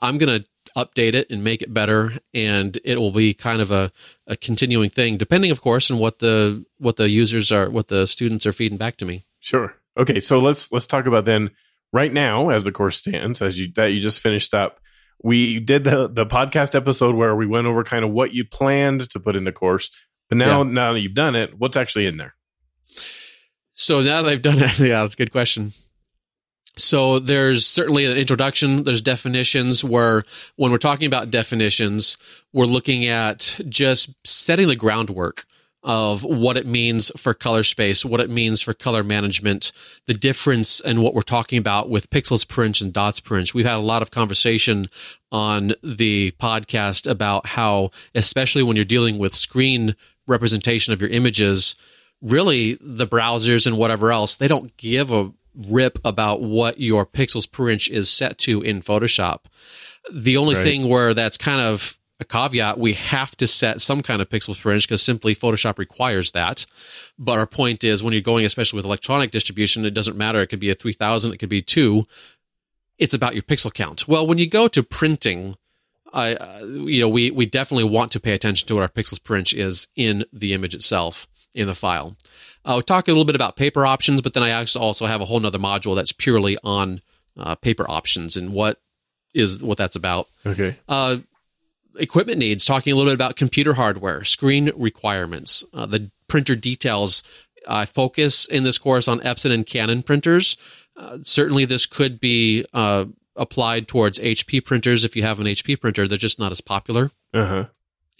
I'm 0.00 0.16
going 0.16 0.42
to 0.42 0.48
update 0.76 1.14
it 1.14 1.28
and 1.28 1.42
make 1.42 1.60
it 1.60 1.74
better. 1.74 2.18
And 2.32 2.78
it 2.84 2.98
will 2.98 3.10
be 3.10 3.34
kind 3.34 3.60
of 3.60 3.72
a, 3.72 3.90
a 4.28 4.36
continuing 4.36 4.90
thing, 4.90 5.16
depending, 5.16 5.50
of 5.50 5.60
course, 5.60 5.90
on 5.90 5.98
what 5.98 6.20
the, 6.20 6.64
what 6.78 6.96
the 6.96 7.10
users 7.10 7.50
are, 7.50 7.68
what 7.68 7.88
the 7.88 8.06
students 8.06 8.46
are 8.46 8.52
feeding 8.52 8.78
back 8.78 8.96
to 8.98 9.04
me. 9.04 9.24
Sure. 9.40 9.74
Okay. 9.96 10.20
So 10.20 10.38
let's, 10.38 10.70
let's 10.70 10.86
talk 10.86 11.06
about 11.06 11.24
then 11.24 11.50
right 11.92 12.12
now, 12.12 12.50
as 12.50 12.64
the 12.64 12.72
course 12.72 12.96
stands, 12.96 13.42
as 13.42 13.58
you 13.58 13.72
that 13.76 13.86
you 13.86 14.00
just 14.00 14.20
finished 14.20 14.54
up, 14.54 14.80
we 15.22 15.60
did 15.60 15.84
the 15.84 16.08
the 16.08 16.26
podcast 16.26 16.74
episode 16.74 17.14
where 17.14 17.34
we 17.34 17.46
went 17.46 17.66
over 17.66 17.84
kind 17.84 18.04
of 18.04 18.10
what 18.10 18.32
you 18.32 18.44
planned 18.44 19.08
to 19.10 19.20
put 19.20 19.36
in 19.36 19.44
the 19.44 19.52
course. 19.52 19.90
But 20.28 20.38
now, 20.38 20.62
yeah. 20.62 20.70
now 20.70 20.92
that 20.94 21.00
you've 21.00 21.14
done 21.14 21.36
it, 21.36 21.58
what's 21.58 21.76
actually 21.76 22.06
in 22.06 22.16
there? 22.16 22.34
So 23.74 24.02
now 24.02 24.22
that 24.22 24.32
I've 24.32 24.42
done 24.42 24.58
it, 24.58 24.78
yeah, 24.78 25.02
that's 25.02 25.14
a 25.14 25.18
good 25.18 25.32
question. 25.32 25.72
So 26.78 27.18
there's 27.18 27.66
certainly 27.66 28.06
an 28.06 28.16
introduction. 28.16 28.84
There's 28.84 29.02
definitions 29.02 29.84
where 29.84 30.24
when 30.56 30.72
we're 30.72 30.78
talking 30.78 31.06
about 31.06 31.30
definitions, 31.30 32.16
we're 32.54 32.64
looking 32.64 33.06
at 33.06 33.60
just 33.68 34.14
setting 34.26 34.68
the 34.68 34.76
groundwork 34.76 35.44
of 35.82 36.22
what 36.22 36.56
it 36.56 36.66
means 36.66 37.10
for 37.16 37.34
color 37.34 37.62
space, 37.62 38.04
what 38.04 38.20
it 38.20 38.30
means 38.30 38.62
for 38.62 38.72
color 38.72 39.02
management, 39.02 39.72
the 40.06 40.14
difference 40.14 40.78
in 40.80 41.00
what 41.00 41.14
we're 41.14 41.22
talking 41.22 41.58
about 41.58 41.90
with 41.90 42.10
pixels 42.10 42.46
per 42.46 42.62
inch 42.62 42.80
and 42.80 42.92
dots 42.92 43.18
per 43.18 43.38
inch. 43.38 43.52
We've 43.52 43.66
had 43.66 43.76
a 43.76 43.78
lot 43.78 44.02
of 44.02 44.10
conversation 44.10 44.86
on 45.32 45.74
the 45.82 46.30
podcast 46.32 47.10
about 47.10 47.46
how, 47.46 47.90
especially 48.14 48.62
when 48.62 48.76
you're 48.76 48.84
dealing 48.84 49.18
with 49.18 49.34
screen 49.34 49.96
representation 50.26 50.92
of 50.92 51.00
your 51.00 51.10
images, 51.10 51.74
really 52.20 52.78
the 52.80 53.06
browsers 53.06 53.66
and 53.66 53.76
whatever 53.76 54.12
else, 54.12 54.36
they 54.36 54.48
don't 54.48 54.76
give 54.76 55.10
a 55.10 55.32
rip 55.68 55.98
about 56.04 56.40
what 56.40 56.78
your 56.78 57.04
pixels 57.04 57.50
per 57.50 57.68
inch 57.68 57.90
is 57.90 58.08
set 58.08 58.38
to 58.38 58.62
in 58.62 58.80
Photoshop. 58.80 59.46
The 60.12 60.36
only 60.36 60.54
right. 60.54 60.62
thing 60.62 60.88
where 60.88 61.12
that's 61.14 61.36
kind 61.36 61.60
of 61.60 61.98
a 62.22 62.24
caveat 62.24 62.78
we 62.78 62.94
have 62.94 63.36
to 63.36 63.46
set 63.46 63.80
some 63.80 64.02
kind 64.02 64.22
of 64.22 64.28
pixels 64.28 64.60
per 64.60 64.72
inch 64.72 64.86
because 64.86 65.02
simply 65.02 65.34
photoshop 65.34 65.78
requires 65.78 66.30
that 66.30 66.64
but 67.18 67.38
our 67.38 67.46
point 67.46 67.84
is 67.84 68.02
when 68.02 68.12
you're 68.12 68.22
going 68.22 68.44
especially 68.44 68.78
with 68.78 68.86
electronic 68.86 69.30
distribution 69.30 69.84
it 69.84 69.94
doesn't 69.94 70.16
matter 70.16 70.40
it 70.40 70.46
could 70.46 70.60
be 70.60 70.70
a 70.70 70.74
3000 70.74 71.32
it 71.32 71.38
could 71.38 71.48
be 71.48 71.62
2 71.62 72.04
it's 72.98 73.14
about 73.14 73.34
your 73.34 73.42
pixel 73.42 73.72
count 73.72 74.08
well 74.08 74.26
when 74.26 74.38
you 74.38 74.48
go 74.48 74.68
to 74.68 74.82
printing 74.82 75.56
I, 76.14 76.34
uh, 76.34 76.64
you 76.64 77.00
know, 77.00 77.08
we 77.08 77.30
we 77.30 77.46
definitely 77.46 77.84
want 77.84 78.12
to 78.12 78.20
pay 78.20 78.34
attention 78.34 78.68
to 78.68 78.74
what 78.74 78.82
our 78.82 78.88
pixels 78.88 79.22
per 79.22 79.34
inch 79.34 79.54
is 79.54 79.88
in 79.96 80.24
the 80.30 80.52
image 80.52 80.74
itself 80.74 81.26
in 81.54 81.68
the 81.68 81.74
file. 81.74 82.16
I'll 82.64 82.82
talk 82.82 83.08
a 83.08 83.10
little 83.10 83.24
bit 83.24 83.34
about 83.34 83.56
paper 83.56 83.86
options, 83.86 84.20
but 84.20 84.34
then 84.34 84.42
I 84.42 84.64
also 84.76 85.06
have 85.06 85.20
a 85.20 85.24
whole 85.24 85.40
nother 85.40 85.58
module 85.58 85.96
that's 85.96 86.12
purely 86.12 86.56
on 86.62 87.00
uh, 87.36 87.54
paper 87.56 87.90
options 87.90 88.36
and 88.36 88.52
what 88.52 88.80
is 89.34 89.62
what 89.62 89.78
that's 89.78 89.96
about. 89.96 90.28
Okay. 90.44 90.76
Uh, 90.88 91.18
equipment 91.96 92.38
needs, 92.38 92.64
talking 92.64 92.92
a 92.92 92.96
little 92.96 93.10
bit 93.10 93.14
about 93.14 93.36
computer 93.36 93.74
hardware, 93.74 94.24
screen 94.24 94.70
requirements, 94.76 95.64
uh, 95.74 95.86
the 95.86 96.10
printer 96.28 96.54
details. 96.54 97.22
I 97.68 97.84
focus 97.84 98.46
in 98.46 98.64
this 98.64 98.78
course 98.78 99.08
on 99.08 99.20
Epson 99.20 99.52
and 99.52 99.66
Canon 99.66 100.02
printers. 100.02 100.56
Uh, 100.96 101.18
certainly, 101.22 101.64
this 101.64 101.86
could 101.86 102.20
be 102.20 102.64
uh, 102.72 103.06
applied 103.36 103.88
towards 103.88 104.18
HP 104.18 104.64
printers. 104.64 105.04
If 105.04 105.16
you 105.16 105.22
have 105.22 105.40
an 105.40 105.46
HP 105.46 105.80
printer, 105.80 106.06
they're 106.06 106.18
just 106.18 106.38
not 106.38 106.52
as 106.52 106.60
popular. 106.60 107.10
Uh-huh. 107.32 107.66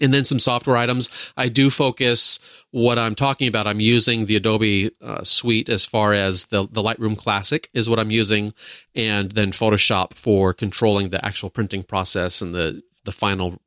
And 0.00 0.12
then 0.12 0.24
some 0.24 0.40
software 0.40 0.76
items. 0.76 1.10
I 1.36 1.48
do 1.48 1.70
focus 1.70 2.40
what 2.70 2.98
I'm 2.98 3.14
talking 3.14 3.46
about. 3.46 3.66
I'm 3.66 3.78
using 3.78 4.26
the 4.26 4.36
Adobe 4.36 4.90
uh, 5.00 5.22
suite 5.22 5.68
as 5.68 5.84
far 5.84 6.12
as 6.12 6.46
the, 6.46 6.66
the 6.66 6.82
Lightroom 6.82 7.16
Classic 7.16 7.68
is 7.72 7.88
what 7.88 7.98
I'm 7.98 8.10
using, 8.10 8.52
and 8.94 9.30
then 9.32 9.52
Photoshop 9.52 10.14
for 10.14 10.54
controlling 10.54 11.10
the 11.10 11.24
actual 11.24 11.50
printing 11.50 11.82
process 11.82 12.40
and 12.40 12.54
the 12.54 12.82
the 13.04 13.12
final 13.12 13.60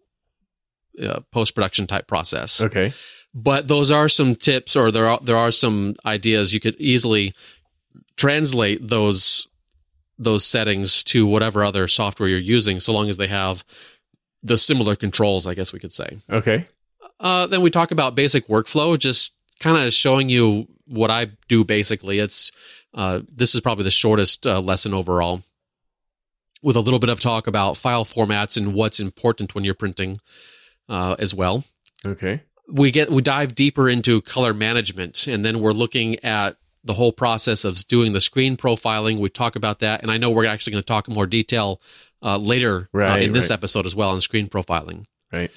uh, 1.01 1.19
post 1.31 1.55
production 1.55 1.87
type 1.87 2.07
process. 2.07 2.61
Okay. 2.61 2.93
But 3.33 3.67
those 3.67 3.91
are 3.91 4.07
some 4.07 4.35
tips, 4.35 4.75
or 4.75 4.91
there 4.91 5.07
are 5.07 5.19
there 5.21 5.35
are 5.35 5.51
some 5.51 5.95
ideas 6.05 6.53
you 6.53 6.59
could 6.59 6.75
easily 6.75 7.33
translate 8.15 8.87
those 8.87 9.47
those 10.17 10.45
settings 10.45 11.03
to 11.03 11.27
whatever 11.27 11.63
other 11.63 11.87
software 11.87 12.29
you're 12.29 12.39
using, 12.39 12.79
so 12.79 12.93
long 12.93 13.09
as 13.09 13.17
they 13.17 13.27
have 13.27 13.65
the 14.41 14.57
similar 14.57 14.95
controls. 14.95 15.47
I 15.47 15.53
guess 15.53 15.73
we 15.73 15.79
could 15.79 15.93
say. 15.93 16.17
Okay. 16.29 16.65
Uh, 17.19 17.47
then 17.47 17.61
we 17.61 17.69
talk 17.69 17.91
about 17.91 18.15
basic 18.15 18.47
workflow, 18.47 18.97
just 18.97 19.35
kind 19.59 19.85
of 19.85 19.93
showing 19.93 20.29
you 20.29 20.67
what 20.85 21.11
I 21.11 21.27
do. 21.49 21.65
Basically, 21.65 22.19
it's 22.19 22.53
uh, 22.93 23.19
this 23.29 23.53
is 23.53 23.59
probably 23.59 23.83
the 23.83 23.91
shortest 23.91 24.47
uh, 24.47 24.61
lesson 24.61 24.93
overall 24.93 25.41
with 26.65 26.75
a 26.75 26.81
little 26.81 26.99
bit 26.99 27.11
of 27.11 27.19
talk 27.19 27.45
about 27.45 27.77
file 27.77 28.03
formats 28.03 28.57
and 28.57 28.73
what's 28.73 28.99
important 28.99 29.53
when 29.53 29.63
you're 29.63 29.75
printing 29.75 30.17
uh, 30.89 31.15
as 31.19 31.33
well. 31.33 31.63
Okay. 32.03 32.41
We 32.67 32.89
get 32.89 33.11
we 33.11 33.21
dive 33.21 33.53
deeper 33.53 33.87
into 33.87 34.19
color 34.21 34.51
management, 34.51 35.27
and 35.27 35.45
then 35.45 35.59
we're 35.59 35.73
looking 35.73 36.23
at 36.25 36.57
the 36.83 36.93
whole 36.93 37.11
process 37.11 37.65
of 37.65 37.87
doing 37.87 38.13
the 38.13 38.19
screen 38.19 38.57
profiling. 38.57 39.19
We 39.19 39.29
talk 39.29 39.55
about 39.55 39.79
that, 39.79 40.01
and 40.01 40.09
I 40.09 40.17
know 40.17 40.31
we're 40.31 40.47
actually 40.47 40.71
going 40.71 40.81
to 40.81 40.87
talk 40.87 41.07
in 41.07 41.13
more 41.13 41.27
detail 41.27 41.79
uh, 42.23 42.37
later 42.37 42.89
uh, 42.93 42.97
right, 42.97 43.19
uh, 43.19 43.23
in 43.23 43.31
this 43.31 43.51
right. 43.51 43.53
episode 43.53 43.85
as 43.85 43.95
well 43.95 44.09
on 44.09 44.19
screen 44.19 44.49
profiling. 44.49 45.05
Right. 45.31 45.51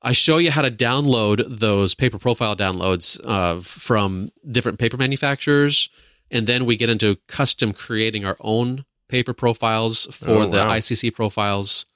I 0.00 0.12
show 0.12 0.38
you 0.38 0.50
how 0.50 0.62
to 0.62 0.70
download 0.70 1.44
those 1.46 1.94
paper 1.94 2.18
profile 2.18 2.56
downloads 2.56 3.20
uh, 3.22 3.60
from 3.60 4.30
different 4.50 4.78
paper 4.78 4.96
manufacturers, 4.96 5.90
and 6.30 6.46
then 6.46 6.64
we 6.64 6.76
get 6.76 6.88
into 6.88 7.16
custom 7.28 7.74
creating 7.74 8.24
our 8.24 8.38
own 8.40 8.86
paper 9.08 9.32
profiles 9.32 10.06
for 10.14 10.30
oh, 10.30 10.46
the 10.46 10.58
wow. 10.58 10.70
ICC 10.70 11.14
profiles. 11.14 11.86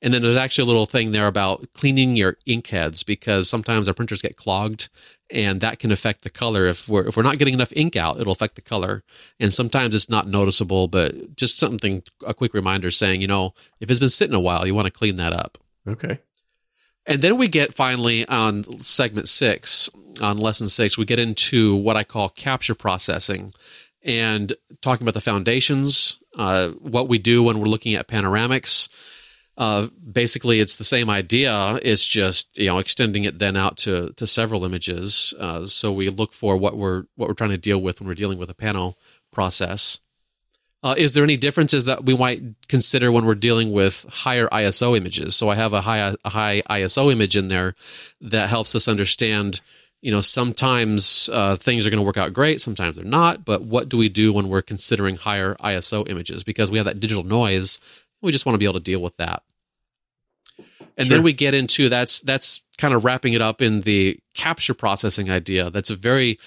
And 0.00 0.12
then 0.12 0.20
there's 0.20 0.36
actually 0.36 0.64
a 0.64 0.66
little 0.66 0.86
thing 0.86 1.12
there 1.12 1.28
about 1.28 1.72
cleaning 1.74 2.16
your 2.16 2.36
ink 2.44 2.66
heads 2.66 3.04
because 3.04 3.48
sometimes 3.48 3.86
our 3.86 3.94
printers 3.94 4.20
get 4.20 4.36
clogged 4.36 4.88
and 5.30 5.60
that 5.60 5.78
can 5.78 5.92
affect 5.92 6.22
the 6.22 6.30
color. 6.30 6.66
If 6.66 6.88
we're 6.88 7.06
if 7.06 7.16
we're 7.16 7.22
not 7.22 7.38
getting 7.38 7.54
enough 7.54 7.72
ink 7.74 7.94
out, 7.94 8.20
it'll 8.20 8.32
affect 8.32 8.56
the 8.56 8.62
color. 8.62 9.04
And 9.38 9.52
sometimes 9.52 9.94
it's 9.94 10.10
not 10.10 10.26
noticeable, 10.26 10.88
but 10.88 11.36
just 11.36 11.58
something 11.58 12.02
a 12.26 12.34
quick 12.34 12.52
reminder 12.52 12.90
saying, 12.90 13.20
you 13.20 13.28
know, 13.28 13.54
if 13.80 13.90
it's 13.90 14.00
been 14.00 14.08
sitting 14.08 14.34
a 14.34 14.40
while, 14.40 14.66
you 14.66 14.74
want 14.74 14.86
to 14.86 14.92
clean 14.92 15.16
that 15.16 15.32
up. 15.32 15.56
Okay. 15.86 16.18
And 17.06 17.22
then 17.22 17.36
we 17.36 17.48
get 17.48 17.74
finally 17.74 18.26
on 18.28 18.78
segment 18.78 19.28
six, 19.28 19.90
on 20.20 20.36
lesson 20.36 20.68
six, 20.68 20.96
we 20.96 21.04
get 21.04 21.18
into 21.18 21.76
what 21.76 21.96
I 21.96 22.04
call 22.04 22.28
capture 22.28 22.74
processing 22.74 23.52
and 24.04 24.52
talking 24.80 25.04
about 25.04 25.14
the 25.14 25.20
foundations, 25.20 26.18
uh, 26.36 26.68
what 26.70 27.08
we 27.08 27.18
do 27.18 27.42
when 27.42 27.58
we're 27.58 27.66
looking 27.66 27.94
at 27.94 28.08
panoramics. 28.08 28.88
Uh, 29.58 29.88
basically, 30.10 30.60
it's 30.60 30.76
the 30.76 30.84
same 30.84 31.10
idea. 31.10 31.78
It's 31.82 32.06
just 32.06 32.56
you 32.56 32.66
know 32.66 32.78
extending 32.78 33.24
it 33.24 33.38
then 33.38 33.56
out 33.56 33.76
to 33.78 34.12
to 34.14 34.26
several 34.26 34.64
images. 34.64 35.34
Uh, 35.38 35.66
so 35.66 35.92
we 35.92 36.08
look 36.08 36.32
for 36.32 36.56
what 36.56 36.76
we're 36.76 37.04
what 37.16 37.28
we're 37.28 37.34
trying 37.34 37.50
to 37.50 37.58
deal 37.58 37.80
with 37.80 38.00
when 38.00 38.08
we're 38.08 38.14
dealing 38.14 38.38
with 38.38 38.50
a 38.50 38.54
panel 38.54 38.98
process. 39.30 40.00
Uh, 40.84 40.96
is 40.98 41.12
there 41.12 41.22
any 41.22 41.36
differences 41.36 41.84
that 41.84 42.04
we 42.04 42.16
might 42.16 42.42
consider 42.66 43.12
when 43.12 43.24
we're 43.24 43.36
dealing 43.36 43.70
with 43.70 44.04
higher 44.10 44.48
ISO 44.48 44.96
images? 44.96 45.36
So 45.36 45.48
I 45.48 45.54
have 45.54 45.72
a 45.72 45.82
high 45.82 46.14
a 46.24 46.30
high 46.30 46.62
ISO 46.68 47.12
image 47.12 47.36
in 47.36 47.48
there 47.48 47.74
that 48.20 48.48
helps 48.48 48.74
us 48.74 48.88
understand 48.88 49.60
you 50.02 50.10
know, 50.10 50.20
sometimes 50.20 51.30
uh, 51.32 51.56
things 51.56 51.86
are 51.86 51.90
going 51.90 52.00
to 52.00 52.04
work 52.04 52.16
out 52.16 52.32
great, 52.32 52.60
sometimes 52.60 52.96
they're 52.96 53.04
not. 53.04 53.44
But 53.44 53.62
what 53.62 53.88
do 53.88 53.96
we 53.96 54.08
do 54.08 54.32
when 54.32 54.48
we're 54.48 54.60
considering 54.60 55.14
higher 55.14 55.54
ISO 55.60 56.08
images? 56.10 56.44
Because 56.44 56.70
we 56.70 56.78
have 56.78 56.84
that 56.86 57.00
digital 57.00 57.22
noise, 57.22 57.80
we 58.20 58.32
just 58.32 58.44
want 58.44 58.54
to 58.54 58.58
be 58.58 58.64
able 58.64 58.74
to 58.74 58.80
deal 58.80 59.00
with 59.00 59.16
that. 59.16 59.42
And 60.98 61.06
sure. 61.06 61.16
then 61.16 61.22
we 61.22 61.32
get 61.32 61.54
into 61.54 61.88
that's 61.88 62.20
that's 62.20 62.60
kind 62.76 62.92
of 62.92 63.04
wrapping 63.04 63.32
it 63.32 63.40
up 63.40 63.62
in 63.62 63.82
the 63.82 64.18
capture 64.34 64.74
processing 64.74 65.30
idea. 65.30 65.70
That's 65.70 65.88
a 65.88 65.96
very 65.96 66.38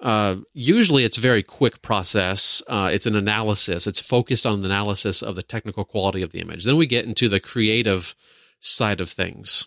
uh, 0.00 0.36
usually 0.54 1.04
it's 1.04 1.18
a 1.18 1.20
very 1.20 1.42
quick 1.42 1.82
process. 1.82 2.62
Uh, 2.68 2.90
it's 2.92 3.06
an 3.06 3.16
analysis. 3.16 3.86
It's 3.86 4.00
focused 4.00 4.46
on 4.46 4.60
the 4.60 4.66
analysis 4.66 5.20
of 5.22 5.34
the 5.34 5.42
technical 5.42 5.84
quality 5.84 6.22
of 6.22 6.32
the 6.32 6.40
image. 6.40 6.64
Then 6.64 6.76
we 6.76 6.86
get 6.86 7.04
into 7.04 7.28
the 7.28 7.40
creative 7.40 8.14
side 8.60 9.00
of 9.00 9.10
things. 9.10 9.66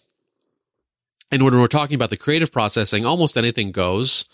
And 1.34 1.42
when 1.42 1.60
we're 1.60 1.66
talking 1.66 1.96
about 1.96 2.12
the 2.12 2.18
creative 2.18 2.52
processing, 2.52 3.08
almost 3.08 3.38
anything 3.38 3.72
goes. 3.72 4.26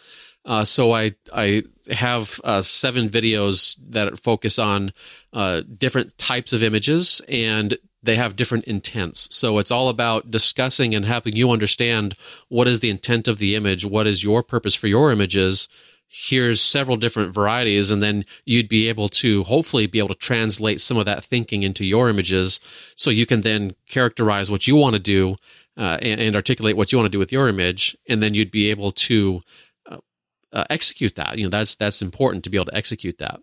Uh, 0.44 0.66
so 0.66 0.92
I 0.92 1.12
I 1.34 1.64
have 1.92 2.42
uh, 2.44 2.62
seven 2.62 3.08
videos 3.08 3.80
that 3.88 4.20
focus 4.20 4.60
on 4.60 4.92
uh, 5.32 5.62
different 5.78 6.18
types 6.18 6.52
of 6.52 6.62
images, 6.62 7.22
and 7.30 7.78
they 8.04 8.18
have 8.18 8.36
different 8.36 8.66
intents. 8.66 9.34
So 9.34 9.60
it's 9.60 9.72
all 9.72 9.88
about 9.88 10.30
discussing 10.30 10.94
and 10.94 11.06
helping 11.06 11.38
you 11.38 11.52
understand 11.52 12.16
what 12.50 12.68
is 12.68 12.82
the 12.82 12.90
intent 12.90 13.30
of 13.30 13.38
the 13.38 13.56
image, 13.56 13.86
what 13.86 14.06
is 14.06 14.22
your 14.22 14.44
purpose 14.44 14.76
for 14.76 14.88
your 14.88 15.10
images, 15.10 15.70
here's 16.10 16.60
several 16.60 16.98
different 16.98 17.32
varieties 17.32 17.92
and 17.92 18.02
then 18.02 18.26
you'd 18.44 18.68
be 18.68 18.90
able 18.90 19.08
to 19.08 19.44
hopefully 19.44 19.86
be 19.86 20.00
able 20.00 20.08
to 20.08 20.16
translate 20.16 20.82
some 20.82 20.98
of 20.98 21.06
that 21.06 21.24
thinking 21.24 21.62
into 21.62 21.86
your 21.86 22.10
images 22.10 22.60
so 22.96 23.12
you 23.12 23.28
can 23.28 23.42
then 23.42 23.76
characterize 23.88 24.50
what 24.50 24.68
you 24.68 24.76
want 24.76 24.94
to 24.94 25.00
do 25.00 25.36
uh, 25.80 25.98
and, 26.02 26.22
and, 26.22 26.36
articulate 26.36 26.78
what 26.78 26.92
you 26.92 26.98
want 26.98 27.06
to 27.06 27.16
do 27.16 27.18
with 27.18 27.32
your 27.32 27.48
image 27.48 27.98
and 28.08 28.22
then 28.22 28.34
you'd 28.34 28.52
be 28.52 28.70
able 28.70 28.92
to 28.92 29.42
uh, 29.90 29.98
uh, 30.54 30.66
execute 30.70 31.16
that 31.16 31.38
you 31.38 31.44
know 31.44 31.50
that's 31.50 31.76
that's 31.76 32.02
important 32.02 32.44
to 32.44 32.50
be 32.50 32.58
able 32.58 32.66
to 32.66 32.76
execute 32.76 33.18
that 33.18 33.40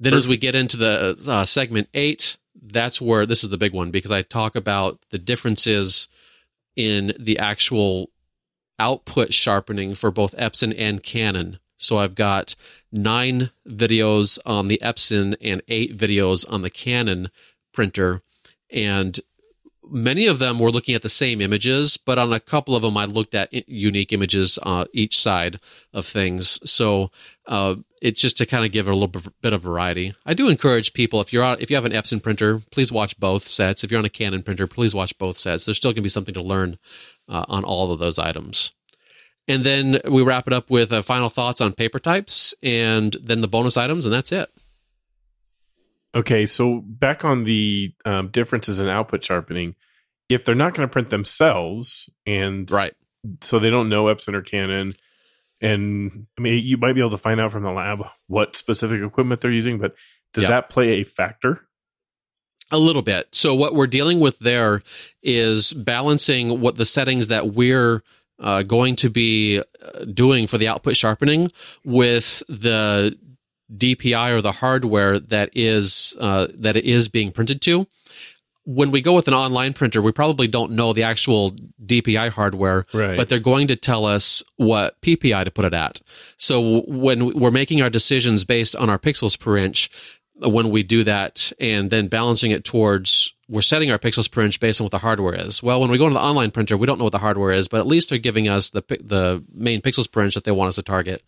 then 0.00 0.14
as 0.14 0.28
we 0.28 0.36
get 0.36 0.54
into 0.54 0.76
the 0.76 1.18
uh, 1.28 1.44
segment 1.44 1.88
8 1.92 2.38
that's 2.62 3.00
where 3.00 3.26
this 3.26 3.44
is 3.44 3.50
the 3.50 3.58
big 3.58 3.74
one 3.74 3.90
because 3.90 4.12
i 4.12 4.22
talk 4.22 4.56
about 4.56 4.98
the 5.10 5.18
differences 5.18 6.08
in 6.76 7.12
the 7.18 7.38
actual 7.38 8.10
output 8.78 9.34
sharpening 9.34 9.94
for 9.94 10.10
both 10.10 10.36
Epson 10.36 10.74
and 10.78 11.02
Canon. 11.02 11.58
So 11.76 11.98
I've 11.98 12.14
got 12.14 12.54
nine 12.90 13.50
videos 13.66 14.38
on 14.46 14.68
the 14.68 14.80
Epson 14.82 15.36
and 15.40 15.62
eight 15.68 15.96
videos 15.96 16.50
on 16.50 16.62
the 16.62 16.70
Canon 16.70 17.30
printer. 17.72 18.22
And 18.70 19.18
many 19.90 20.26
of 20.26 20.38
them 20.38 20.58
were 20.58 20.70
looking 20.70 20.94
at 20.94 21.02
the 21.02 21.08
same 21.08 21.40
images, 21.40 21.96
but 21.96 22.18
on 22.18 22.32
a 22.32 22.40
couple 22.40 22.74
of 22.76 22.82
them, 22.82 22.96
I 22.96 23.04
looked 23.04 23.34
at 23.34 23.52
unique 23.68 24.12
images 24.12 24.58
uh, 24.62 24.84
each 24.92 25.18
side 25.18 25.60
of 25.92 26.06
things. 26.06 26.58
So 26.70 27.10
uh, 27.46 27.76
it's 28.00 28.20
just 28.20 28.36
to 28.38 28.46
kind 28.46 28.64
of 28.64 28.72
give 28.72 28.88
it 28.88 28.92
a 28.92 28.96
little 28.96 29.32
bit 29.40 29.52
of 29.52 29.62
variety. 29.62 30.14
I 30.24 30.34
do 30.34 30.48
encourage 30.48 30.92
people 30.92 31.20
if 31.20 31.32
you're 31.32 31.44
on, 31.44 31.60
if 31.60 31.70
you 31.70 31.76
have 31.76 31.84
an 31.84 31.92
Epson 31.92 32.22
printer, 32.22 32.60
please 32.70 32.92
watch 32.92 33.18
both 33.18 33.46
sets. 33.46 33.84
If 33.84 33.90
you're 33.90 33.98
on 33.98 34.04
a 34.04 34.10
Canon 34.10 34.42
printer, 34.42 34.66
please 34.66 34.94
watch 34.94 35.16
both 35.18 35.38
sets. 35.38 35.64
There's 35.64 35.76
still 35.76 35.90
going 35.90 35.96
to 35.96 36.02
be 36.02 36.08
something 36.08 36.34
to 36.34 36.42
learn 36.42 36.78
uh, 37.28 37.44
on 37.48 37.64
all 37.64 37.92
of 37.92 37.98
those 37.98 38.18
items. 38.18 38.72
And 39.48 39.64
then 39.64 39.98
we 40.04 40.22
wrap 40.22 40.46
it 40.46 40.52
up 40.52 40.70
with 40.70 40.92
uh, 40.92 41.00
final 41.02 41.30
thoughts 41.30 41.60
on 41.60 41.72
paper 41.72 41.98
types 41.98 42.54
and 42.62 43.16
then 43.22 43.40
the 43.40 43.48
bonus 43.48 43.78
items, 43.78 44.04
and 44.04 44.12
that's 44.12 44.30
it. 44.30 44.50
Okay, 46.14 46.46
so 46.46 46.80
back 46.84 47.24
on 47.24 47.44
the 47.44 47.92
um, 48.04 48.28
differences 48.28 48.80
in 48.80 48.88
output 48.88 49.22
sharpening, 49.22 49.74
if 50.28 50.44
they're 50.44 50.54
not 50.54 50.74
going 50.74 50.88
to 50.88 50.92
print 50.92 51.10
themselves, 51.10 52.08
and 52.26 52.70
right, 52.70 52.94
so 53.42 53.58
they 53.58 53.70
don't 53.70 53.88
know 53.88 54.06
Epson 54.06 54.34
or 54.34 54.42
Canon, 54.42 54.92
and 55.60 56.26
I 56.38 56.40
mean 56.40 56.64
you 56.64 56.76
might 56.76 56.94
be 56.94 57.00
able 57.00 57.10
to 57.10 57.18
find 57.18 57.40
out 57.40 57.52
from 57.52 57.62
the 57.62 57.70
lab 57.70 58.00
what 58.26 58.56
specific 58.56 59.02
equipment 59.02 59.40
they're 59.40 59.50
using, 59.50 59.78
but 59.78 59.94
does 60.32 60.44
yep. 60.44 60.50
that 60.50 60.70
play 60.70 61.00
a 61.00 61.04
factor? 61.04 61.66
A 62.70 62.78
little 62.78 63.02
bit. 63.02 63.28
So 63.32 63.54
what 63.54 63.74
we're 63.74 63.86
dealing 63.86 64.20
with 64.20 64.38
there 64.40 64.82
is 65.22 65.72
balancing 65.72 66.60
what 66.60 66.76
the 66.76 66.84
settings 66.84 67.28
that 67.28 67.54
we're 67.54 68.02
uh, 68.38 68.62
going 68.62 68.96
to 68.96 69.10
be 69.10 69.60
uh, 69.60 70.04
doing 70.04 70.46
for 70.46 70.58
the 70.58 70.68
output 70.68 70.96
sharpening 70.96 71.50
with 71.84 72.42
the 72.48 73.18
DPI 73.74 74.30
or 74.30 74.42
the 74.42 74.52
hardware 74.52 75.18
that 75.18 75.50
is 75.54 76.16
uh, 76.20 76.48
that 76.54 76.76
it 76.76 76.84
is 76.84 77.08
being 77.08 77.32
printed 77.32 77.60
to. 77.62 77.86
When 78.64 78.90
we 78.90 79.00
go 79.00 79.14
with 79.14 79.28
an 79.28 79.34
online 79.34 79.72
printer, 79.72 80.02
we 80.02 80.12
probably 80.12 80.46
don't 80.46 80.72
know 80.72 80.92
the 80.92 81.02
actual 81.02 81.52
DPI 81.86 82.28
hardware, 82.30 82.84
right. 82.92 83.16
but 83.16 83.30
they're 83.30 83.38
going 83.38 83.68
to 83.68 83.76
tell 83.76 84.04
us 84.04 84.42
what 84.56 85.00
PPI 85.00 85.44
to 85.44 85.50
put 85.50 85.64
it 85.64 85.72
at. 85.72 86.02
So 86.36 86.82
when 86.82 87.32
we're 87.34 87.50
making 87.50 87.80
our 87.80 87.88
decisions 87.88 88.44
based 88.44 88.76
on 88.76 88.90
our 88.90 88.98
pixels 88.98 89.40
per 89.40 89.56
inch, 89.56 89.88
when 90.34 90.70
we 90.70 90.82
do 90.82 91.02
that 91.04 91.50
and 91.58 91.90
then 91.90 92.08
balancing 92.08 92.50
it 92.50 92.64
towards 92.64 93.34
we're 93.48 93.62
setting 93.62 93.90
our 93.90 93.98
pixels 93.98 94.30
per 94.30 94.42
inch 94.42 94.60
based 94.60 94.80
on 94.80 94.84
what 94.84 94.90
the 94.90 94.98
hardware 94.98 95.34
is. 95.34 95.62
Well, 95.62 95.80
when 95.80 95.90
we 95.90 95.98
go 95.98 96.04
into 96.04 96.14
the 96.14 96.24
online 96.24 96.50
printer, 96.50 96.76
we 96.76 96.86
don't 96.86 96.98
know 96.98 97.04
what 97.04 97.12
the 97.12 97.18
hardware 97.18 97.52
is, 97.52 97.66
but 97.66 97.80
at 97.80 97.86
least 97.86 98.10
they're 98.10 98.18
giving 98.18 98.48
us 98.48 98.70
the 98.70 98.82
the 99.00 99.44
main 99.52 99.80
pixels 99.80 100.10
per 100.10 100.22
inch 100.22 100.34
that 100.34 100.44
they 100.44 100.52
want 100.52 100.68
us 100.68 100.76
to 100.76 100.82
target, 100.82 101.22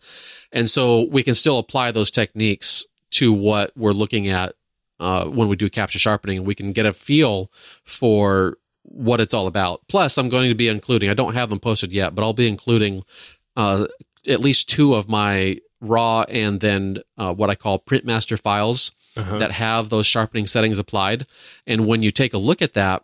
and 0.51 0.69
so 0.69 1.07
we 1.09 1.23
can 1.23 1.33
still 1.33 1.57
apply 1.57 1.91
those 1.91 2.11
techniques 2.11 2.85
to 3.11 3.33
what 3.33 3.71
we're 3.75 3.91
looking 3.91 4.27
at 4.27 4.53
uh, 4.99 5.25
when 5.25 5.47
we 5.47 5.55
do 5.55 5.69
capture 5.69 5.99
sharpening. 5.99 6.43
We 6.43 6.55
can 6.55 6.71
get 6.71 6.85
a 6.85 6.93
feel 6.93 7.51
for 7.83 8.57
what 8.83 9.19
it's 9.19 9.33
all 9.33 9.47
about. 9.47 9.81
Plus, 9.87 10.17
I'm 10.17 10.29
going 10.29 10.49
to 10.49 10.55
be 10.55 10.67
including. 10.67 11.09
I 11.09 11.13
don't 11.13 11.33
have 11.33 11.49
them 11.49 11.59
posted 11.59 11.91
yet, 11.91 12.13
but 12.15 12.23
I'll 12.23 12.33
be 12.33 12.47
including 12.47 13.03
uh, 13.55 13.87
at 14.27 14.39
least 14.39 14.69
two 14.69 14.93
of 14.93 15.09
my 15.09 15.59
raw 15.81 16.21
and 16.29 16.59
then 16.59 16.99
uh, 17.17 17.33
what 17.33 17.49
I 17.49 17.55
call 17.55 17.79
print 17.79 18.05
master 18.05 18.37
files 18.37 18.91
uh-huh. 19.21 19.37
that 19.37 19.51
have 19.51 19.89
those 19.89 20.05
sharpening 20.05 20.47
settings 20.47 20.79
applied. 20.79 21.25
And 21.65 21.87
when 21.87 22.01
you 22.01 22.11
take 22.11 22.33
a 22.33 22.37
look 22.37 22.61
at 22.61 22.73
that 22.73 23.03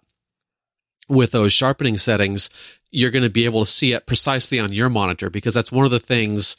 with 1.10 1.32
those 1.32 1.53
sharpening 1.53 1.97
settings, 1.97 2.49
you're 2.91 3.12
going 3.12 3.23
to 3.23 3.30
be 3.30 3.45
able 3.45 3.62
to 3.62 3.71
see 3.71 3.93
it 3.93 4.06
precisely 4.06 4.60
on 4.60 4.73
your 4.73 4.89
monitor 4.89 5.30
because 5.30 5.53
that's 5.53 5.71
one 5.71 5.86
of 5.86 5.91
the 5.91 5.99
things 5.99 6.56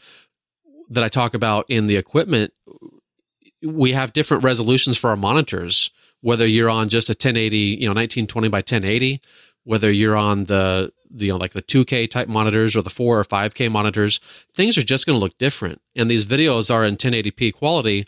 that 0.91 1.05
I 1.05 1.09
talk 1.09 1.35
about 1.35 1.67
in 1.69 1.87
the 1.87 1.97
equipment. 1.97 2.53
We 3.63 3.93
have 3.93 4.13
different 4.13 4.45
resolutions 4.45 4.97
for 4.97 5.11
our 5.11 5.17
monitors, 5.17 5.91
whether 6.21 6.47
you're 6.47 6.71
on 6.71 6.89
just 6.89 7.11
a 7.11 7.13
1080, 7.13 7.57
you 7.57 7.87
know, 7.87 7.95
1920 7.95 8.49
by 8.49 8.59
1080, 8.59 9.21
whether 9.65 9.91
you're 9.91 10.17
on 10.17 10.45
the 10.45 10.93
you 11.11 11.29
know 11.29 11.37
like 11.37 11.53
the 11.53 11.63
2K 11.63 12.11
type 12.11 12.29
monitors 12.29 12.77
or 12.77 12.83
the 12.83 12.91
4 12.91 13.19
or 13.19 13.25
5K 13.25 13.71
monitors, 13.71 14.19
things 14.55 14.77
are 14.77 14.83
just 14.83 15.07
going 15.07 15.19
to 15.19 15.23
look 15.23 15.39
different. 15.39 15.81
And 15.97 16.11
these 16.11 16.27
videos 16.27 16.73
are 16.73 16.85
in 16.85 16.97
1080p 16.97 17.55
quality, 17.55 18.07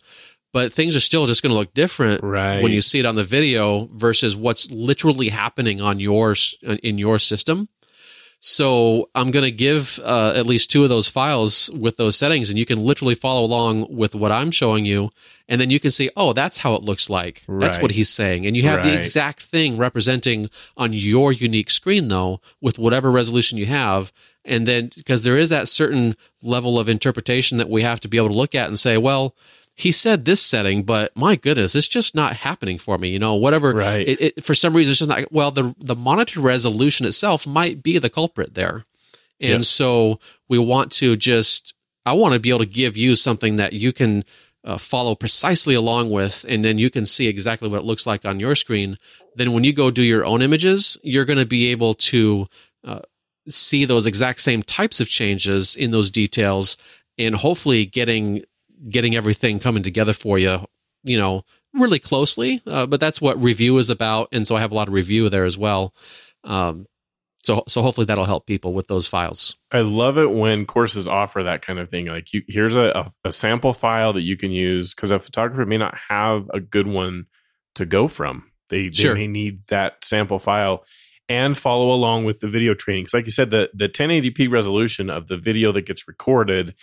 but 0.53 0.73
things 0.73 0.97
are 0.97 1.01
still 1.01 1.27
just 1.27 1.43
going 1.43 1.53
to 1.53 1.59
look 1.59 1.75
different 1.75 2.23
right. 2.23 2.63
when 2.63 2.73
you 2.73 2.81
see 2.81 2.99
it 2.99 3.07
on 3.07 3.15
the 3.15 3.25
video 3.25 3.89
versus 3.93 4.37
what's 4.37 4.71
literally 4.71 5.29
happening 5.29 5.81
on 5.81 6.01
your 6.01 6.35
in 6.83 6.99
your 6.99 7.19
system. 7.19 7.69
So 8.43 9.11
I'm 9.15 9.31
going 9.31 9.45
to 9.45 9.51
give 9.51 10.01
uh, 10.03 10.33
at 10.35 10.47
least 10.47 10.71
two 10.71 10.83
of 10.83 10.89
those 10.89 11.11
files 11.11 11.71
with 11.79 11.99
those 11.99 12.17
settings, 12.17 12.49
and 12.49 12.59
you 12.59 12.65
can 12.65 12.83
literally 12.83 13.15
follow 13.15 13.45
along 13.45 13.95
with 13.95 14.15
what 14.15 14.33
I'm 14.33 14.51
showing 14.51 14.87
you, 14.87 15.11
and 15.47 15.61
then 15.61 15.69
you 15.69 15.79
can 15.79 15.91
see, 15.91 16.09
oh, 16.17 16.33
that's 16.33 16.57
how 16.57 16.75
it 16.75 16.83
looks 16.83 17.11
like. 17.11 17.45
Right. 17.47 17.61
That's 17.61 17.79
what 17.79 17.91
he's 17.91 18.09
saying, 18.09 18.47
and 18.47 18.57
you 18.57 18.63
have 18.63 18.79
right. 18.79 18.87
the 18.87 18.97
exact 18.97 19.41
thing 19.41 19.77
representing 19.77 20.49
on 20.79 20.95
your 20.95 21.33
unique 21.33 21.71
screen, 21.71 22.09
though, 22.09 22.41
with 22.63 22.79
whatever 22.79 23.11
resolution 23.11 23.59
you 23.59 23.67
have. 23.67 24.11
And 24.43 24.67
then 24.67 24.91
because 24.97 25.23
there 25.23 25.37
is 25.37 25.51
that 25.51 25.69
certain 25.69 26.17
level 26.43 26.79
of 26.79 26.89
interpretation 26.89 27.59
that 27.59 27.69
we 27.69 27.83
have 27.83 28.01
to 28.01 28.09
be 28.09 28.17
able 28.17 28.31
to 28.31 28.35
look 28.35 28.55
at 28.55 28.69
and 28.69 28.79
say, 28.79 28.97
well, 28.97 29.37
he 29.81 29.93
said 29.93 30.25
this 30.25 30.43
setting, 30.43 30.83
but 30.83 31.17
my 31.17 31.37
goodness, 31.37 31.75
it's 31.75 31.89
just 31.89 32.15
not 32.15 32.37
happening 32.37 32.79
for 32.79 32.99
me. 32.99 33.09
You 33.09 33.19
know, 33.19 33.35
whatever. 33.35 33.73
Right. 33.73 34.07
It, 34.07 34.21
it, 34.21 34.45
for 34.45 34.55
some 34.55 34.77
reason, 34.77 34.91
it's 34.93 34.99
just 34.99 35.09
not. 35.09 35.33
Well, 35.33 35.51
the 35.51 35.75
the 35.79 35.97
monitor 35.97 36.41
resolution 36.41 37.07
itself 37.07 37.47
might 37.47 37.83
be 37.83 37.99
the 37.99 38.11
culprit 38.11 38.55
there, 38.55 38.85
and 39.41 39.61
yep. 39.61 39.65
so 39.65 40.21
we 40.49 40.59
want 40.59 40.93
to 40.93 41.17
just. 41.17 41.75
I 42.07 42.13
want 42.15 42.35
to 42.35 42.41
be 42.41 42.49
able 42.49 42.61
to 42.61 42.67
give 42.67 42.97
you 42.97 43.15
something 43.15 43.57
that 43.57 43.75
you 43.75 43.93
can 43.93 44.25
uh, 44.65 44.79
follow 44.79 45.15
precisely 45.15 45.75
along 45.75 46.11
with, 46.11 46.45
and 46.49 46.65
then 46.65 46.77
you 46.77 46.91
can 46.91 47.07
see 47.07 47.29
exactly 47.29 47.69
what 47.69 47.81
it 47.81 47.85
looks 47.85 48.07
like 48.07 48.25
on 48.25 48.41
your 48.41 48.55
screen. 48.55 48.99
Then, 49.37 49.53
when 49.53 49.65
you 49.65 49.73
go 49.73 49.91
do 49.91 50.03
your 50.03 50.25
own 50.25 50.43
images, 50.43 50.99
you're 51.03 51.25
going 51.25 51.39
to 51.39 51.47
be 51.47 51.69
able 51.69 51.95
to 51.95 52.47
uh, 52.85 53.01
see 53.49 53.87
those 53.87 54.07
exact 54.07 54.41
same 54.41 54.63
types 54.63 55.01
of 55.01 55.09
changes 55.09 55.75
in 55.75 55.91
those 55.91 56.11
details, 56.11 56.77
and 57.17 57.35
hopefully 57.35 57.87
getting 57.87 58.45
getting 58.89 59.17
everything 59.17 59.59
coming 59.59 59.83
together 59.83 60.13
for 60.13 60.39
you, 60.39 60.67
you 61.03 61.19
know, 61.19 61.45
really 61.75 61.99
closely. 61.99 62.63
Uh, 62.67 62.87
but 62.87 63.01
that's 63.01 63.21
what 63.21 63.43
review 63.43 63.79
is 63.79 63.91
about, 63.91 64.29
and 64.33 64.47
so 64.47 64.57
I 64.57 64.61
have 64.61 64.73
a 64.73 64.75
lot 64.75 64.89
of 64.89 64.95
review 64.95 65.29
there 65.29 65.45
as 65.45 65.59
well. 65.59 65.95
Um, 66.45 66.87
so 67.43 67.65
so 67.69 67.83
hopefully 67.83 68.05
that'll 68.05 68.25
help 68.25 68.47
people 68.47 68.75
with 68.75 68.89
those 68.89 69.09
files. 69.09 69.57
I 69.73 69.81
love 69.81 70.19
it 70.19 70.31
when 70.31 70.67
courses 70.67 71.09
offer 71.09 71.43
that 71.45 71.63
kind 71.63 71.79
of 71.79 71.89
thing. 71.89 72.07
Like 72.07 72.33
you, 72.33 72.43
here's 72.49 72.75
a, 72.75 72.91
a, 73.25 73.29
a 73.29 73.33
sample 73.33 73.73
file 73.73 74.13
that 74.13 74.23
you 74.23 74.37
can 74.37 74.51
use 74.51 74.95
because 74.95 75.11
a 75.11 75.19
photographer 75.19 75.65
may 75.65 75.79
not 75.79 75.97
have 76.09 76.51
a 76.53 76.61
good 76.61 76.87
one 76.87 77.27
to 77.77 77.87
go 77.87 78.09
from. 78.09 78.51
They, 78.69 78.89
they 78.89 78.91
sure. 78.91 79.15
may 79.15 79.27
need 79.27 79.65
that 79.69 80.05
sample 80.05 80.39
file 80.39 80.85
and 81.29 81.57
follow 81.57 81.93
along 81.93 82.25
with 82.25 82.41
the 82.41 82.49
video 82.49 82.75
training. 82.75 83.05
Because 83.05 83.15
like 83.15 83.27
you 83.27 83.33
said, 83.33 83.51
the 83.51 83.71
the 83.73 83.89
1080p 83.89 84.51
resolution 84.51 85.09
of 85.09 85.27
the 85.29 85.39
video 85.39 85.73
that 85.73 85.87
gets 85.87 86.07
recorded 86.07 86.75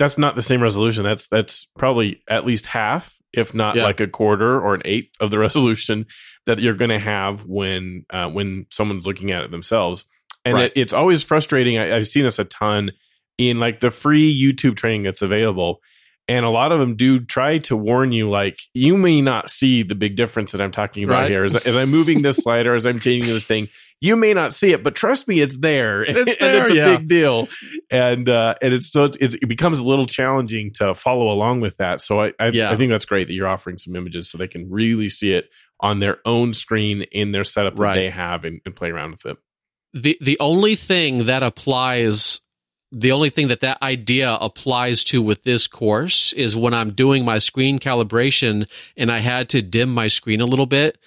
that's 0.00 0.16
not 0.16 0.34
the 0.34 0.42
same 0.42 0.62
resolution. 0.62 1.04
That's 1.04 1.26
that's 1.28 1.66
probably 1.76 2.22
at 2.26 2.46
least 2.46 2.64
half, 2.64 3.18
if 3.34 3.52
not 3.52 3.76
yeah. 3.76 3.84
like 3.84 4.00
a 4.00 4.06
quarter 4.06 4.58
or 4.58 4.74
an 4.74 4.80
eighth 4.86 5.14
of 5.20 5.30
the 5.30 5.38
resolution 5.38 6.06
that 6.46 6.58
you're 6.58 6.74
going 6.74 6.90
to 6.90 6.98
have 6.98 7.44
when 7.44 8.06
uh, 8.08 8.30
when 8.30 8.64
someone's 8.70 9.06
looking 9.06 9.30
at 9.30 9.44
it 9.44 9.50
themselves. 9.50 10.06
And 10.42 10.54
right. 10.54 10.72
it, 10.74 10.80
it's 10.80 10.94
always 10.94 11.22
frustrating. 11.22 11.76
I, 11.76 11.94
I've 11.94 12.08
seen 12.08 12.24
this 12.24 12.38
a 12.38 12.46
ton 12.46 12.92
in 13.36 13.58
like 13.58 13.80
the 13.80 13.90
free 13.90 14.34
YouTube 14.34 14.76
training 14.76 15.02
that's 15.02 15.20
available 15.20 15.82
and 16.30 16.46
a 16.46 16.50
lot 16.50 16.70
of 16.70 16.78
them 16.78 16.94
do 16.94 17.18
try 17.18 17.58
to 17.58 17.76
warn 17.76 18.12
you 18.12 18.30
like 18.30 18.60
you 18.72 18.96
may 18.96 19.20
not 19.20 19.50
see 19.50 19.82
the 19.82 19.96
big 19.96 20.16
difference 20.16 20.52
that 20.52 20.60
i'm 20.60 20.70
talking 20.70 21.02
about 21.02 21.22
right. 21.22 21.30
here 21.30 21.44
as, 21.44 21.56
as, 21.66 21.76
i'm 21.76 21.90
moving 21.90 22.22
this 22.22 22.36
slider 22.36 22.74
as 22.74 22.86
i'm 22.86 23.00
changing 23.00 23.32
this 23.32 23.46
thing 23.46 23.68
you 24.00 24.16
may 24.16 24.32
not 24.32 24.54
see 24.54 24.72
it 24.72 24.84
but 24.84 24.94
trust 24.94 25.26
me 25.26 25.40
it's 25.40 25.58
there 25.58 26.02
it's 26.04 26.36
there 26.36 26.54
and 26.54 26.62
it's 26.62 26.70
a 26.70 26.74
yeah. 26.74 26.96
big 26.96 27.08
deal 27.08 27.48
and 27.90 28.28
uh 28.28 28.54
and 28.62 28.72
it's 28.72 28.90
so 28.90 29.04
it's, 29.04 29.16
it 29.18 29.48
becomes 29.48 29.80
a 29.80 29.84
little 29.84 30.06
challenging 30.06 30.72
to 30.72 30.94
follow 30.94 31.30
along 31.32 31.60
with 31.60 31.76
that 31.78 32.00
so 32.00 32.20
i 32.20 32.32
I, 32.38 32.48
yeah. 32.48 32.70
I 32.70 32.76
think 32.76 32.90
that's 32.90 33.04
great 33.04 33.26
that 33.26 33.34
you're 33.34 33.48
offering 33.48 33.76
some 33.76 33.96
images 33.96 34.30
so 34.30 34.38
they 34.38 34.48
can 34.48 34.70
really 34.70 35.08
see 35.08 35.32
it 35.32 35.50
on 35.80 35.98
their 35.98 36.18
own 36.24 36.52
screen 36.52 37.02
in 37.10 37.32
their 37.32 37.44
setup 37.44 37.74
that 37.74 37.82
right. 37.82 37.94
they 37.94 38.10
have 38.10 38.44
and, 38.44 38.60
and 38.64 38.76
play 38.76 38.90
around 38.90 39.10
with 39.10 39.26
it 39.26 39.38
the 39.92 40.16
the 40.20 40.38
only 40.38 40.76
thing 40.76 41.26
that 41.26 41.42
applies 41.42 42.40
the 42.92 43.12
only 43.12 43.30
thing 43.30 43.48
that 43.48 43.60
that 43.60 43.80
idea 43.82 44.32
applies 44.40 45.04
to 45.04 45.22
with 45.22 45.44
this 45.44 45.66
course 45.66 46.32
is 46.32 46.56
when 46.56 46.74
I'm 46.74 46.90
doing 46.90 47.24
my 47.24 47.38
screen 47.38 47.78
calibration 47.78 48.68
and 48.96 49.12
I 49.12 49.18
had 49.18 49.48
to 49.50 49.62
dim 49.62 49.94
my 49.94 50.08
screen 50.08 50.40
a 50.40 50.46
little 50.46 50.66
bit. 50.66 50.98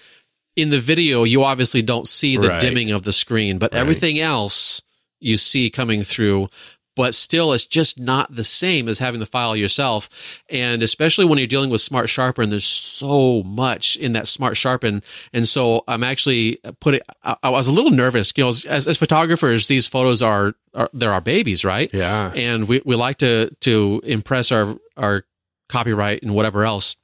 In 0.56 0.69
the 0.69 0.80
video, 0.80 1.24
you 1.24 1.43
obviously 1.43 1.82
don't 1.82 2.08
see 2.08 2.38
the 2.38 2.50
Right. 2.50 2.60
dimming 2.62 2.91
of 2.91 3.04
the 3.04 3.12
screen, 3.12 3.58
but 3.58 3.74
Right. 3.74 3.80
everything 3.80 4.19
else 4.19 4.82
you 5.19 5.36
see 5.38 5.69
coming 5.69 6.04
through. 6.04 6.48
But 6.95 7.15
still, 7.15 7.53
it's 7.53 7.65
just 7.65 7.99
not 7.99 8.36
the 8.36 8.43
same 8.43 8.88
as 8.88 8.99
having 8.99 9.19
the 9.19 9.25
file 9.25 9.56
yourself. 9.56 10.43
And 10.49 10.84
especially 10.84 11.25
when 11.25 11.39
you're 11.39 11.47
dealing 11.47 11.71
with 11.71 11.82
Smart 11.82 12.08
Sharpen, 12.08 12.49
there's 12.49 12.65
so 12.65 13.41
much 13.43 13.97
in 13.97 14.13
that 14.13 14.27
Smart 14.27 14.58
Sharpen. 14.58 15.01
And 15.34 15.47
so 15.47 15.84
I'm 15.88 16.03
actually 16.03 16.60
putting, 16.79 17.01
I, 17.23 17.36
I 17.41 17.49
was 17.49 17.67
a 17.67 17.71
little 17.71 17.91
nervous. 17.91 18.32
You 18.36 18.43
know, 18.43 18.49
as, 18.49 18.65
as 18.65 18.97
photographers, 18.97 19.67
these 19.67 19.88
photos 19.88 20.21
are, 20.21 20.53
are, 20.75 20.89
they're 20.93 21.12
our 21.12 21.21
babies, 21.21 21.65
right? 21.65 21.89
Yeah. 21.93 22.32
and 22.36 22.67
we, 22.67 22.82
we 22.86 22.95
like 22.95 23.17
to 23.17 23.49
to 23.62 24.01
impress 24.03 24.51
our 24.51 24.75
our 24.97 25.25
copyright 25.69 26.23
and 26.23 26.34
whatever 26.36 26.63
else. 26.63 26.95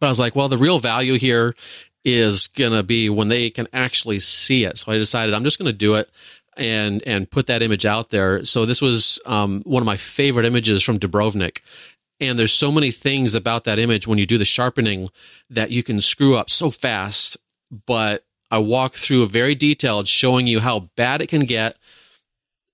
But 0.00 0.06
I 0.06 0.10
was 0.10 0.20
like, 0.20 0.36
well, 0.36 0.48
the 0.48 0.58
real 0.58 0.78
value 0.78 1.18
here 1.18 1.54
is 2.04 2.46
gonna 2.46 2.82
be 2.82 3.10
when 3.10 3.28
they 3.28 3.50
can 3.50 3.66
actually 3.72 4.20
see 4.20 4.64
it. 4.64 4.78
So 4.78 4.92
I 4.92 4.96
decided 4.96 5.34
I'm 5.34 5.44
just 5.44 5.58
gonna 5.58 5.72
do 5.72 5.96
it 5.96 6.08
and 6.58 7.02
and 7.06 7.30
put 7.30 7.46
that 7.46 7.62
image 7.62 7.86
out 7.86 8.10
there. 8.10 8.44
So 8.44 8.66
this 8.66 8.82
was 8.82 9.20
um, 9.26 9.62
one 9.64 9.82
of 9.82 9.86
my 9.86 9.96
favorite 9.96 10.46
images 10.46 10.82
from 10.82 10.98
Dubrovnik. 10.98 11.60
And 12.20 12.38
there's 12.38 12.52
so 12.52 12.72
many 12.72 12.90
things 12.90 13.34
about 13.34 13.64
that 13.64 13.78
image 13.78 14.06
when 14.06 14.18
you 14.18 14.26
do 14.26 14.38
the 14.38 14.44
sharpening 14.44 15.06
that 15.50 15.70
you 15.70 15.82
can 15.82 16.00
screw 16.00 16.36
up 16.36 16.50
so 16.50 16.70
fast. 16.70 17.36
But 17.86 18.24
I 18.50 18.58
walk 18.58 18.94
through 18.94 19.22
a 19.22 19.26
very 19.26 19.54
detailed 19.54 20.08
showing 20.08 20.46
you 20.46 20.60
how 20.60 20.90
bad 20.96 21.22
it 21.22 21.28
can 21.28 21.44
get, 21.44 21.76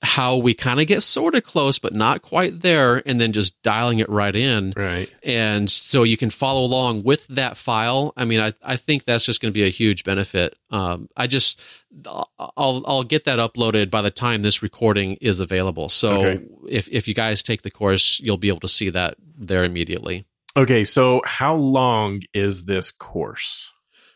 how 0.05 0.37
we 0.37 0.55
kind 0.55 0.81
of 0.81 0.87
get 0.87 1.03
sort 1.03 1.35
of 1.35 1.43
close, 1.43 1.79
but 1.79 1.95
not 1.95 2.23
quite 2.23 2.61
there, 2.61 3.03
and 3.09 3.19
then 3.21 3.33
just 3.33 3.61
dialing 3.63 3.99
it 3.99 4.09
right 4.09 4.37
in. 4.37 4.73
Right. 4.77 5.13
And 5.23 5.69
so 5.69 6.03
you 6.03 6.17
can 6.17 6.31
follow 6.31 6.65
along 6.65 7.03
with 7.03 7.27
that 7.29 7.57
file. 7.57 8.13
I 8.17 8.25
mean, 8.25 8.39
I, 8.39 8.53
I 8.63 8.77
think 8.77 9.05
that's 9.05 9.27
just 9.27 9.41
going 9.41 9.51
to 9.53 9.55
be 9.55 9.65
a 9.65 9.71
huge 9.71 10.05
benefit. 10.05 10.57
Um, 10.71 11.09
I 11.17 11.27
just, 11.27 11.61
I'll, 12.07 12.83
I'll 12.87 13.03
get 13.05 13.25
that 13.25 13.39
uploaded 13.39 13.91
by 13.91 14.03
the 14.03 14.11
time 14.11 14.43
this 14.43 14.63
recording 14.63 15.15
is 15.21 15.41
available. 15.41 15.89
So 15.89 16.25
Okay. 16.25 16.45
if, 16.69 16.89
if 16.89 17.09
you 17.09 17.15
guys 17.15 17.43
take 17.43 17.63
the 17.63 17.71
course, 17.71 18.21
you'll 18.21 18.37
be 18.37 18.49
able 18.49 18.61
to 18.61 18.69
see 18.69 18.91
that 18.91 19.17
there 19.37 19.65
immediately. 19.65 20.25
Okay. 20.57 20.85
So, 20.85 21.21
how 21.25 21.57
long 21.57 22.23
is 22.33 22.67
this 22.67 22.93
course? 22.93 23.73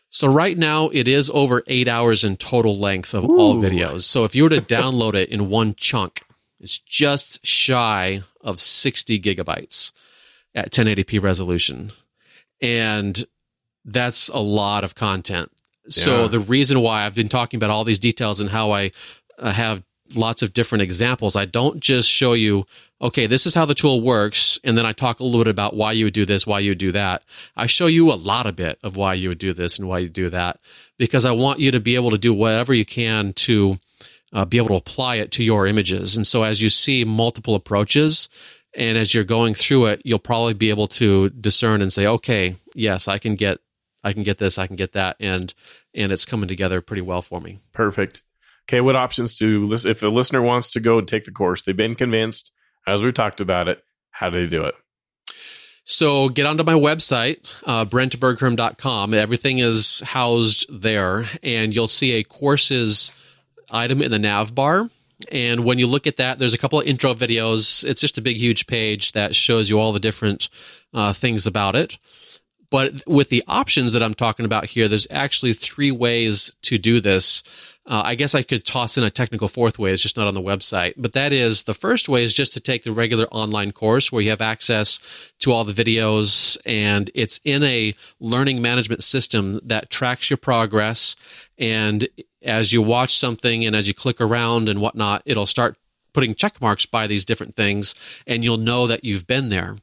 So 0.09 0.27
right 0.27 0.57
now 0.57 0.89
it 0.89 1.07
is 1.07 1.29
over 1.31 1.61
eight 1.67 1.87
hours 1.87 2.23
in 2.23 2.35
total 2.37 2.77
length 2.77 3.13
of 3.13 3.25
all 3.25 3.57
videos. 3.57 4.01
So 4.01 4.23
if 4.23 4.35
you 4.35 4.43
were 4.43 4.49
to 4.49 4.61
download 4.61 5.13
it 5.13 5.29
in 5.29 5.49
one 5.49 5.75
chunk, 5.75 6.23
it's 6.59 6.79
just 6.79 7.45
shy 7.45 8.21
of 8.41 8.59
60 8.59 9.19
gigabytes 9.19 9.91
at 10.55 10.71
1080p 10.71 11.21
resolution. 11.21 11.91
And 12.61 13.23
that's 13.85 14.29
a 14.29 14.39
lot 14.39 14.83
of 14.83 14.95
content. 14.95 15.51
So 15.87 16.23
Yeah. 16.23 16.27
the 16.27 16.39
reason 16.39 16.81
why 16.81 17.05
I've 17.05 17.15
been 17.15 17.29
talking 17.29 17.57
about 17.57 17.69
all 17.69 17.83
these 17.83 17.99
details 17.99 18.39
and 18.39 18.49
how 18.49 18.71
I 18.71 18.91
uh, 19.37 19.51
have 19.51 19.83
lots 20.15 20.41
of 20.41 20.53
different 20.53 20.81
examples, 20.81 21.35
I 21.35 21.45
don't 21.45 21.79
just 21.79 22.09
show 22.09 22.33
you, 22.33 22.65
okay, 23.01 23.27
this 23.27 23.45
is 23.45 23.53
how 23.53 23.65
the 23.65 23.75
tool 23.75 24.01
works, 24.01 24.59
and 24.63 24.77
then 24.77 24.85
I 24.85 24.91
talk 24.91 25.19
a 25.19 25.23
little 25.23 25.43
bit 25.43 25.49
about 25.49 25.75
why 25.75 25.91
you 25.91 26.05
would 26.05 26.13
do 26.13 26.25
this, 26.25 26.47
why 26.47 26.59
you 26.59 26.71
would 26.71 26.77
do 26.77 26.91
that. 26.91 27.23
I 27.55 27.65
show 27.65 27.87
you 27.87 28.11
a 28.11 28.13
lot 28.13 28.45
of 28.45 28.55
bit 28.55 28.79
of 28.83 28.95
why 28.95 29.13
you 29.13 29.29
would 29.29 29.37
do 29.37 29.53
this 29.53 29.79
and 29.79 29.87
why 29.87 29.99
you 29.99 30.09
do 30.09 30.29
that 30.29 30.59
because 30.97 31.25
I 31.25 31.31
want 31.31 31.59
you 31.59 31.71
to 31.71 31.79
be 31.79 31.95
able 31.95 32.11
to 32.11 32.17
do 32.17 32.33
whatever 32.33 32.73
you 32.73 32.85
can 32.85 33.33
to 33.33 33.79
uh, 34.33 34.45
be 34.45 34.57
able 34.57 34.69
to 34.69 34.75
apply 34.75 35.15
it 35.15 35.31
to 35.31 35.43
your 35.43 35.65
images. 35.65 36.15
And 36.15 36.27
so 36.27 36.43
as 36.43 36.61
you 36.61 36.69
see 36.69 37.03
multiple 37.05 37.55
approaches, 37.55 38.29
and 38.75 38.97
as 38.97 39.13
you're 39.13 39.23
going 39.23 39.55
through 39.55 39.87
it, 39.87 40.01
you'll 40.05 40.19
probably 40.19 40.53
be 40.53 40.69
able 40.69 40.87
to 40.87 41.29
discern 41.31 41.81
and 41.81 41.91
say, 41.91 42.05
okay, 42.05 42.55
yes, 42.75 43.07
I 43.07 43.17
can 43.17 43.35
get, 43.35 43.59
I 44.03 44.13
can 44.13 44.23
get 44.23 44.37
this, 44.37 44.59
I 44.59 44.67
can 44.67 44.75
get 44.75 44.91
that, 44.93 45.15
and 45.19 45.53
and 45.95 46.11
it's 46.11 46.25
coming 46.25 46.47
together 46.47 46.79
pretty 46.81 47.01
well 47.01 47.21
for 47.21 47.41
me. 47.41 47.57
Perfect. 47.73 48.21
Okay. 48.69 48.81
What 48.81 48.95
options 48.95 49.33
do 49.33 49.73
if 49.73 50.03
a 50.03 50.09
listener 50.09 50.43
wants 50.43 50.69
to 50.73 50.79
go 50.79 50.99
and 50.99 51.07
take 51.07 51.25
the 51.25 51.31
course? 51.31 51.63
They've 51.63 51.75
been 51.75 51.95
convinced, 51.95 52.51
as 52.85 53.01
we 53.01 53.11
talked 53.11 53.41
about 53.41 53.67
it. 53.67 53.83
How 54.11 54.29
do 54.29 54.39
they 54.39 54.47
do 54.47 54.65
it? 54.65 54.75
So 55.85 56.29
get 56.29 56.45
onto 56.45 56.63
my 56.63 56.75
website, 56.75 57.51
uh, 57.65 57.85
brentbergherm.com. 57.85 59.15
Everything 59.15 59.57
is 59.57 60.01
housed 60.01 60.67
there, 60.69 61.25
and 61.41 61.73
you'll 61.73 61.87
see 61.87 62.11
a 62.11 62.23
courses 62.23 63.11
item 63.71 64.03
in 64.03 64.11
the 64.11 64.19
nav 64.19 64.53
bar. 64.53 64.87
And 65.31 65.63
when 65.63 65.79
you 65.79 65.87
look 65.87 66.05
at 66.05 66.17
that, 66.17 66.37
there's 66.37 66.53
a 66.53 66.59
couple 66.59 66.79
of 66.79 66.85
intro 66.85 67.15
videos. 67.15 67.83
It's 67.83 68.01
just 68.01 68.19
a 68.19 68.21
big, 68.21 68.37
huge 68.37 68.67
page 68.67 69.13
that 69.13 69.35
shows 69.35 69.67
you 69.67 69.79
all 69.79 69.93
the 69.93 69.99
different 69.99 70.47
uh, 70.93 71.11
things 71.11 71.47
about 71.47 71.75
it. 71.75 71.97
But 72.69 73.01
with 73.07 73.29
the 73.29 73.43
options 73.47 73.93
that 73.93 74.03
I'm 74.03 74.13
talking 74.13 74.45
about 74.45 74.65
here, 74.65 74.87
there's 74.87 75.07
actually 75.09 75.53
three 75.53 75.91
ways 75.91 76.53
to 76.63 76.77
do 76.77 76.99
this. 76.99 77.43
Uh, 77.89 78.03
I 78.05 78.13
guess 78.13 78.35
I 78.35 78.43
could 78.43 78.65
toss 78.65 78.99
in 78.99 79.03
a 79.03 79.09
technical 79.09 79.47
fourth 79.47 79.79
way. 79.79 79.91
It's 79.91 80.03
just 80.03 80.15
not 80.15 80.27
on 80.27 80.35
the 80.35 80.41
website. 80.41 80.93
But 80.95 81.13
that 81.13 81.33
is 81.33 81.63
the 81.63 81.73
first 81.73 82.07
way 82.07 82.23
is 82.23 82.33
just 82.35 82.53
to 82.53 82.59
take 82.59 82.83
the 82.83 82.91
regular 82.91 83.25
online 83.31 83.71
course 83.71 84.11
where 84.11 84.21
you 84.21 84.29
have 84.29 84.41
access 84.41 84.99
to 85.39 85.51
all 85.51 85.63
the 85.63 85.73
videos 85.73 86.57
and 86.67 87.09
it's 87.15 87.39
in 87.43 87.63
a 87.63 87.95
learning 88.19 88.61
management 88.61 89.03
system 89.03 89.59
that 89.63 89.89
tracks 89.89 90.29
your 90.29 90.37
progress. 90.37 91.15
And 91.57 92.07
as 92.43 92.71
you 92.71 92.83
watch 92.83 93.17
something 93.17 93.65
and 93.65 93.75
as 93.75 93.87
you 93.87 93.95
click 93.95 94.21
around 94.21 94.69
and 94.69 94.81
whatnot, 94.81 95.23
it'll 95.25 95.47
start 95.47 95.75
putting 96.13 96.35
check 96.35 96.61
marks 96.61 96.85
by 96.85 97.07
these 97.07 97.25
different 97.25 97.55
things 97.55 97.95
and 98.27 98.43
you'll 98.43 98.57
know 98.57 98.85
that 98.85 99.03
you've 99.03 99.25
been 99.25 99.49
there. 99.49 99.77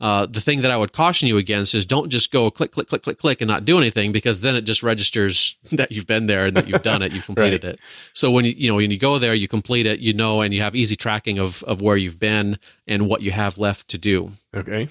Uh, 0.00 0.24
the 0.26 0.40
thing 0.40 0.62
that 0.62 0.70
I 0.70 0.76
would 0.76 0.92
caution 0.92 1.28
you 1.28 1.36
against 1.36 1.74
is 1.74 1.84
don't 1.84 2.08
just 2.08 2.32
go 2.32 2.50
click, 2.50 2.72
click, 2.72 2.88
click, 2.88 3.02
click, 3.02 3.18
click, 3.18 3.40
and 3.42 3.48
not 3.48 3.66
do 3.66 3.76
anything 3.76 4.12
because 4.12 4.40
then 4.40 4.56
it 4.56 4.62
just 4.62 4.82
registers 4.82 5.58
that 5.72 5.92
you've 5.92 6.06
been 6.06 6.26
there 6.26 6.46
and 6.46 6.56
that 6.56 6.68
you've 6.68 6.82
done 6.82 7.02
it, 7.02 7.12
you've 7.12 7.24
completed 7.26 7.64
it. 7.64 7.78
So 8.14 8.30
when 8.30 8.44
you 8.44 8.54
you 8.56 8.68
know 8.68 8.76
when 8.76 8.90
you 8.90 8.98
go 8.98 9.18
there, 9.18 9.34
you 9.34 9.48
complete 9.48 9.86
it, 9.86 10.00
you 10.00 10.14
know, 10.14 10.40
and 10.40 10.54
you 10.54 10.62
have 10.62 10.74
easy 10.74 10.96
tracking 10.96 11.38
of 11.38 11.62
of 11.64 11.82
where 11.82 11.96
you've 11.96 12.18
been 12.18 12.58
and 12.88 13.08
what 13.08 13.22
you 13.22 13.30
have 13.30 13.58
left 13.58 13.88
to 13.88 13.98
do. 13.98 14.32
Okay. 14.54 14.88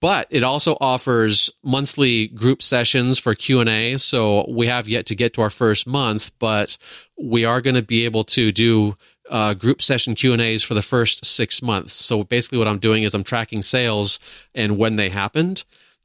But 0.00 0.26
it 0.30 0.42
also 0.42 0.76
offers 0.80 1.48
monthly 1.62 2.28
group 2.28 2.62
sessions 2.62 3.18
for 3.18 3.34
Q 3.34 3.60
and 3.60 3.68
A. 3.68 3.96
So 3.98 4.46
we 4.50 4.66
have 4.66 4.88
yet 4.88 5.06
to 5.06 5.14
get 5.14 5.34
to 5.34 5.42
our 5.42 5.50
first 5.50 5.86
month, 5.86 6.32
but 6.38 6.76
we 7.16 7.44
are 7.44 7.60
going 7.60 7.76
to 7.76 7.82
be 7.82 8.04
able 8.04 8.24
to 8.24 8.50
do 8.50 8.96
uh, 9.30 9.54
group 9.54 9.82
session 9.82 10.14
Q 10.14 10.32
and 10.32 10.42
A's 10.42 10.62
for 10.62 10.74
the 10.74 10.82
first 10.82 11.24
six 11.24 11.62
months. 11.62 11.92
So 11.92 12.24
basically, 12.24 12.58
what 12.58 12.68
I'm 12.68 12.78
doing 12.78 13.02
is 13.02 13.14
I'm 13.14 13.24
tracking 13.24 13.62
sales 13.62 14.18
and 14.54 14.78
when 14.78 14.96
they 14.96 15.08
happened. 15.08 15.64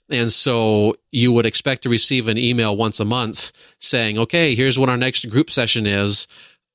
And 0.10 0.32
so 0.32 0.96
you 1.12 1.32
would 1.32 1.46
expect 1.46 1.84
to 1.84 1.90
receive 1.90 2.28
an 2.28 2.38
email 2.38 2.76
once 2.76 3.00
a 3.00 3.06
month 3.06 3.52
saying, 3.80 4.18
okay, 4.18 4.56
here's 4.56 4.78
what 4.78 4.90
our 4.90 4.98
next 4.98 5.30
group 5.30 5.50
session 5.50 5.88
is. 5.88 6.28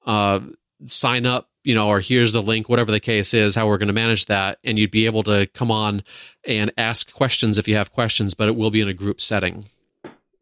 Uh, 0.07 0.41
sign 0.87 1.27
up, 1.27 1.51
you 1.63 1.75
know, 1.75 1.89
or 1.89 2.01
here's 2.01 2.33
the 2.33 2.43
link, 2.43 2.69
whatever 2.69 2.91
the 2.91 3.01
case 3.01 3.35
is, 3.35 3.55
how 3.55 3.67
we're 3.67 3.79
going 3.79 3.89
to 3.89 3.95
manage 3.95 4.27
that. 4.27 4.59
And 4.65 4.79
you'd 4.79 4.91
be 4.91 5.07
able 5.07 5.23
to 5.25 5.47
come 5.49 5.71
on 5.71 6.03
and 6.47 6.73
ask 6.79 7.13
questions 7.13 7.59
if 7.59 7.69
you 7.69 7.77
have 7.77 7.93
questions, 7.93 8.35
but 8.35 8.49
it 8.49 8.57
will 8.57 8.71
be 8.71 8.81
in 8.81 8.89
a 8.89 8.95
group 8.95 9.21
setting. 9.21 9.67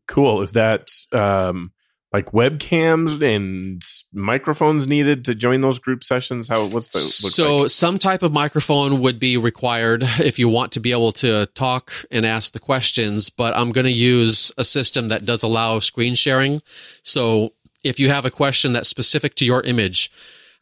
Cool. 0.06 0.42
Is 0.42 0.52
that 0.52 0.90
um, 1.12 1.72
like 2.12 2.30
webcams 2.32 3.22
and 3.22 3.82
microphones 4.14 4.86
needed 4.86 5.24
to 5.26 5.34
join 5.34 5.60
those 5.60 5.78
group 5.78 6.04
sessions? 6.04 6.48
How? 6.48 6.64
What's 6.66 6.88
the? 6.88 6.98
so 6.98 7.58
like? 7.58 7.70
some 7.70 7.98
type 7.98 8.22
of 8.22 8.32
microphone 8.32 9.00
would 9.00 9.18
be 9.18 9.36
required 9.36 10.02
if 10.20 10.38
you 10.38 10.48
want 10.48 10.72
to 10.72 10.80
be 10.80 10.92
able 10.92 11.12
to 11.12 11.46
talk 11.54 11.92
and 12.10 12.24
ask 12.24 12.52
the 12.52 12.58
questions 12.58 13.30
but 13.30 13.56
i'm 13.56 13.72
going 13.72 13.84
to 13.84 13.92
use 13.92 14.52
a 14.58 14.64
system 14.64 15.08
that 15.08 15.24
does 15.24 15.42
allow 15.42 15.78
screen 15.78 16.14
sharing 16.14 16.62
so 17.02 17.52
if 17.82 18.00
you 18.00 18.08
have 18.08 18.24
a 18.24 18.30
question 18.30 18.72
that's 18.72 18.88
specific 18.88 19.34
to 19.34 19.44
your 19.44 19.62
image 19.62 20.10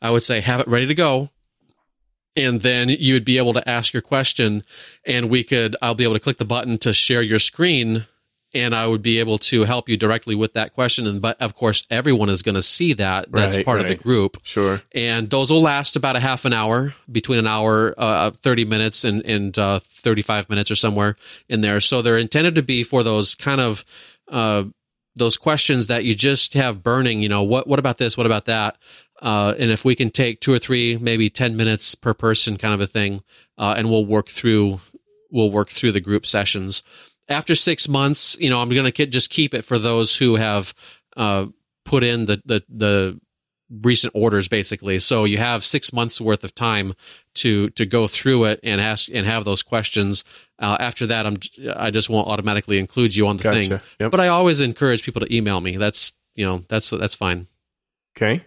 i 0.01 0.11
would 0.11 0.23
say 0.23 0.41
have 0.41 0.61
it 0.61 0.69
ready 0.69 0.87
to 0.87 0.95
go 0.95 1.31
and 2.35 2.63
then 2.63 2.89
you 2.89 3.15
would 3.15 3.25
be 3.25 3.37
able 3.37 3.53
to 3.53 3.69
ask 3.69 3.93
your 3.93 4.03
question 4.03 4.63
and 5.07 5.29
we 5.29 5.45
could 5.45 5.77
i'll 5.83 5.95
be 5.95 6.05
able 6.05 6.15
to 6.15 6.21
click 6.21 6.39
the 6.39 6.45
button 6.45 6.79
to 6.79 6.93
share 6.93 7.23
your 7.23 7.39
screen 7.39 8.07
and 8.55 8.75
i 8.75 8.87
would 8.87 9.03
be 9.03 9.19
able 9.19 9.39
to 9.39 9.65
help 9.65 9.89
you 9.89 9.97
directly 9.97 10.35
with 10.35 10.53
that 10.55 10.73
question. 10.73 11.07
And 11.07 11.21
but 11.21 11.41
of 11.41 11.55
course 11.55 11.87
everyone 11.91 12.29
is 12.29 12.43
going 12.43 12.55
to 12.55 12.63
see 12.63 12.93
that. 12.95 13.31
That's 13.33 13.57
Right, 13.57 13.65
part 13.67 13.81
of 13.81 13.89
the 13.89 13.95
group. 13.95 14.39
Sure. 14.43 14.83
and 14.95 15.31
those 15.31 15.51
will 15.51 15.63
last 15.63 15.97
about 15.97 16.17
a 16.17 16.21
half 16.21 16.45
an 16.45 16.53
hour 16.53 16.95
between 17.11 17.39
an 17.39 17.47
hour 17.47 17.95
uh, 17.97 18.31
30 18.31 18.65
minutes 18.65 19.05
and, 19.05 19.25
and 19.25 19.59
uh, 19.59 19.79
35 19.79 20.51
minutes 20.51 20.71
or 20.71 20.77
somewhere 20.77 21.17
in 21.49 21.61
there. 21.61 21.81
So 21.81 22.03
they're 22.03 22.19
intended 22.19 22.55
to 22.57 22.63
be 22.63 22.83
for 22.83 23.03
those 23.03 23.35
kind 23.35 23.61
of 23.61 23.85
uh, 24.29 24.65
those 25.15 25.37
questions 25.37 25.89
that 25.89 26.05
you 26.05 26.15
just 26.15 26.55
have 26.55 26.83
burning 26.83 27.23
you 27.23 27.29
know 27.29 27.43
what 27.43 27.67
what 27.67 27.79
about 27.79 27.99
this? 27.99 28.17
What 28.17 28.27
about 28.27 28.47
that? 28.47 28.77
Uh, 29.21 29.55
and 29.59 29.71
if 29.71 29.85
we 29.85 29.95
can 29.95 30.11
take 30.11 30.41
two 30.41 30.53
or 30.53 30.59
three 30.59 30.97
maybe 30.99 31.31
10 31.31 31.57
minutes 31.57 31.95
per 31.95 32.13
person 32.13 32.57
kind 32.57 32.75
of 32.75 32.81
a 32.81 32.87
thing 32.87 33.23
uh, 33.57 33.75
and 33.77 33.89
we'll 33.89 34.05
work 34.05 34.29
through 34.29 34.81
we'll 35.31 35.51
work 35.51 35.69
through 35.71 35.93
the 35.93 36.01
group 36.01 36.27
sessions 36.27 36.83
after 37.33 37.55
six 37.57 37.89
months 37.89 38.37
you 38.39 38.49
know 38.51 38.61
i'm 38.61 38.69
going 38.69 38.91
to 38.93 39.07
just 39.07 39.31
keep 39.31 39.55
it 39.55 39.65
for 39.65 39.79
those 39.79 40.17
who 40.17 40.37
have 40.37 40.73
uh, 41.17 41.47
put 41.85 42.05
in 42.05 42.27
the 42.27 42.41
the 42.45 42.63
the 42.69 43.21
recent 43.83 44.13
orders 44.15 44.49
basically 44.49 44.99
so 44.99 45.25
you 45.25 45.39
have 45.39 45.65
six 45.65 45.93
months 45.95 46.21
worth 46.21 46.45
of 46.45 46.55
time 46.55 46.93
to 47.35 47.71
to 47.71 47.87
go 47.87 48.07
through 48.07 48.45
it 48.45 48.61
and 48.63 48.81
ask 48.83 49.09
and 49.13 49.27
have 49.27 49.45
those 49.45 49.63
questions 49.63 50.25
uh, 50.59 50.77
after 50.79 51.07
that 51.07 51.25
i'm 51.27 51.37
i 51.77 51.91
just 51.91 52.11
won't 52.11 52.29
automatically 52.29 52.79
include 52.79 53.17
you 53.17 53.27
on 53.27 53.39
the 53.39 53.43
Gotcha. 53.43 53.69
thing 53.69 53.81
Yep. 53.99 54.11
but 54.11 54.21
i 54.21 54.29
always 54.29 54.61
encourage 54.61 55.03
people 55.03 55.21
to 55.21 55.35
email 55.35 55.61
me 55.61 55.79
that's 55.79 56.13
you 56.35 56.45
know 56.47 56.63
that's 56.69 56.91
that's 56.91 57.15
fine 57.15 57.47
Okay. 58.15 58.45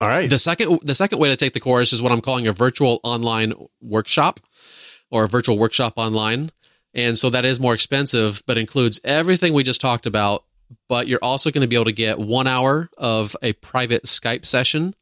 All 0.00 0.08
right. 0.10 0.28
the 0.30 0.38
second 0.38 0.80
the 0.82 0.94
second 0.94 1.18
way 1.18 1.28
to 1.28 1.36
take 1.36 1.52
the 1.52 1.60
course 1.60 1.92
is 1.92 2.00
what 2.00 2.10
i'm 2.10 2.20
calling 2.22 2.46
a 2.46 2.52
virtual 2.52 3.00
online 3.02 3.52
workshop 3.82 4.40
or 5.10 5.24
a 5.24 5.28
virtual 5.28 5.58
workshop 5.58 5.94
online 5.96 6.50
and 6.94 7.18
so 7.18 7.28
that 7.30 7.44
is 7.44 7.58
more 7.58 7.74
expensive 7.74 8.42
but 8.46 8.56
includes 8.56 9.00
everything 9.04 9.52
we 9.52 9.64
just 9.64 9.80
talked 9.80 10.06
about. 10.06 10.44
But 10.88 11.08
you're 11.08 11.22
also 11.22 11.50
going 11.50 11.62
to 11.62 11.68
be 11.68 11.76
able 11.76 11.84
to 11.86 11.92
get 11.92 12.18
one 12.18 12.46
hour 12.46 12.88
of 12.96 13.36
a 13.42 13.52
private 13.54 14.04
skype 14.04 14.46
session. 14.46 14.94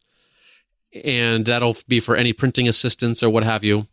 And 1.04 1.46
that'll 1.46 1.76
be 1.88 2.00
for 2.00 2.16
any 2.16 2.32
printing 2.32 2.68
assistance 2.68 3.22
or 3.22 3.30
what 3.30 3.44
have 3.44 3.62
you. 3.62 3.86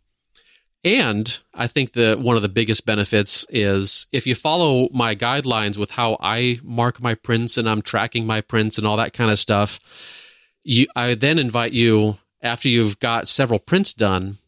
And 0.82 1.38
i 1.54 1.66
think 1.66 1.92
that 1.92 2.20
one 2.20 2.36
of 2.36 2.42
the 2.42 2.48
biggest 2.48 2.86
benefits 2.86 3.46
is 3.50 4.06
if 4.12 4.26
you 4.26 4.34
follow 4.34 4.88
my 4.92 5.14
guidelines 5.14 5.76
with 5.76 5.90
how 5.90 6.16
i 6.20 6.58
mark 6.62 7.02
my 7.02 7.14
prints 7.14 7.58
and 7.58 7.68
i'm 7.68 7.82
tracking 7.82 8.26
my 8.26 8.40
prints 8.40 8.78
and 8.78 8.86
all 8.86 8.96
that 8.96 9.12
kind 9.12 9.30
of 9.30 9.38
stuff 9.38 9.78
you 10.62 10.86
i 10.96 11.14
then 11.14 11.38
invite 11.38 11.72
you 11.72 12.16
after 12.40 12.70
you've 12.70 12.98
got 12.98 13.28
several 13.28 13.58
prints 13.58 13.92
done 13.92 14.38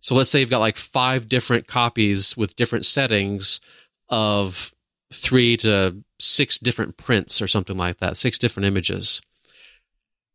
so 0.00 0.14
let's 0.14 0.30
say 0.30 0.40
you've 0.40 0.50
got 0.50 0.58
like 0.58 0.76
five 0.76 1.28
different 1.28 1.66
copies 1.66 2.36
with 2.36 2.56
different 2.56 2.86
settings 2.86 3.60
of 4.08 4.74
three 5.12 5.56
to 5.58 6.02
six 6.18 6.58
different 6.58 6.96
prints 6.96 7.40
or 7.42 7.46
something 7.46 7.76
like 7.76 7.98
that, 7.98 8.16
six 8.16 8.38
different 8.38 8.66
images. 8.66 9.22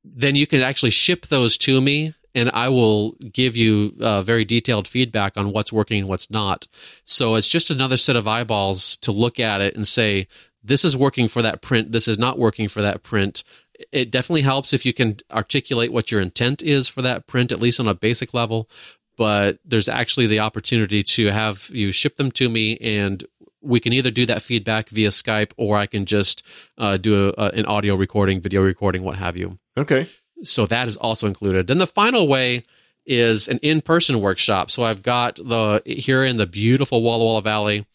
Then 0.03 0.35
you 0.35 0.45
can 0.45 0.61
actually 0.61 0.91
ship 0.91 1.27
those 1.27 1.57
to 1.59 1.81
me 1.81 2.13
and 2.35 2.51
I 2.53 2.69
will 2.69 3.13
give 3.31 3.55
you 3.55 3.95
uh, 4.01 4.21
very 4.21 4.45
detailed 4.45 4.87
feedback 4.87 5.37
on 5.37 5.51
what's 5.51 5.73
working 5.73 5.99
and 5.99 6.09
what's 6.09 6.29
not. 6.29 6.67
So 7.05 7.35
it's 7.35 7.47
just 7.47 7.71
another 7.71 7.97
set 7.97 8.17
of 8.17 8.27
eyeballs 8.27 8.97
to 8.97 9.11
look 9.11 9.39
at 9.39 9.61
it 9.61 9.75
and 9.75 9.87
say, 9.87 10.27
this 10.61 10.83
is 10.83 10.97
working 10.97 11.27
for 11.27 11.41
that 11.41 11.61
print, 11.61 11.91
this 11.91 12.07
is 12.07 12.19
not 12.19 12.37
working 12.37 12.67
for 12.67 12.81
that 12.81 13.03
print. 13.03 13.43
It 13.91 14.11
definitely 14.11 14.41
helps 14.41 14.73
if 14.73 14.85
you 14.85 14.93
can 14.93 15.17
articulate 15.31 15.93
what 15.93 16.11
your 16.11 16.21
intent 16.21 16.61
is 16.61 16.87
for 16.87 17.01
that 17.03 17.27
print, 17.27 17.51
at 17.51 17.59
least 17.59 17.79
on 17.79 17.87
a 17.87 17.93
basic 17.93 18.33
level 18.33 18.69
but 19.17 19.59
there's 19.65 19.89
actually 19.89 20.27
the 20.27 20.39
opportunity 20.39 21.03
to 21.03 21.27
have 21.31 21.69
you 21.71 21.91
ship 21.91 22.17
them 22.17 22.31
to 22.31 22.49
me 22.49 22.77
and 22.77 23.23
we 23.61 23.79
can 23.79 23.93
either 23.93 24.11
do 24.11 24.25
that 24.27 24.41
feedback 24.41 24.89
via 24.89 25.09
Skype 25.09 25.51
or 25.57 25.77
I 25.77 25.87
can 25.87 26.05
just 26.05 26.45
uh, 26.77 26.97
do 26.97 27.33
a, 27.37 27.43
a, 27.45 27.47
an 27.49 27.65
audio 27.65 27.95
recording, 27.95 28.39
video 28.39 28.61
recording, 28.61 29.03
what 29.03 29.17
have 29.17 29.35
you. 29.35 29.57
okay. 29.77 30.07
So 30.43 30.65
that 30.65 30.87
is 30.87 30.97
also 30.97 31.27
included. 31.27 31.67
Then 31.67 31.77
the 31.77 31.87
final 31.87 32.27
way 32.27 32.65
is 33.05 33.47
an 33.47 33.57
in-person 33.59 34.19
workshop. 34.19 34.69
So 34.69 34.83
I've 34.83 35.01
got 35.01 35.37
the 35.37 35.81
here 35.85 36.23
in 36.25 36.37
the 36.37 36.45
beautiful 36.45 37.01
Walla 37.01 37.23
Walla 37.23 37.41
Valley. 37.41 37.85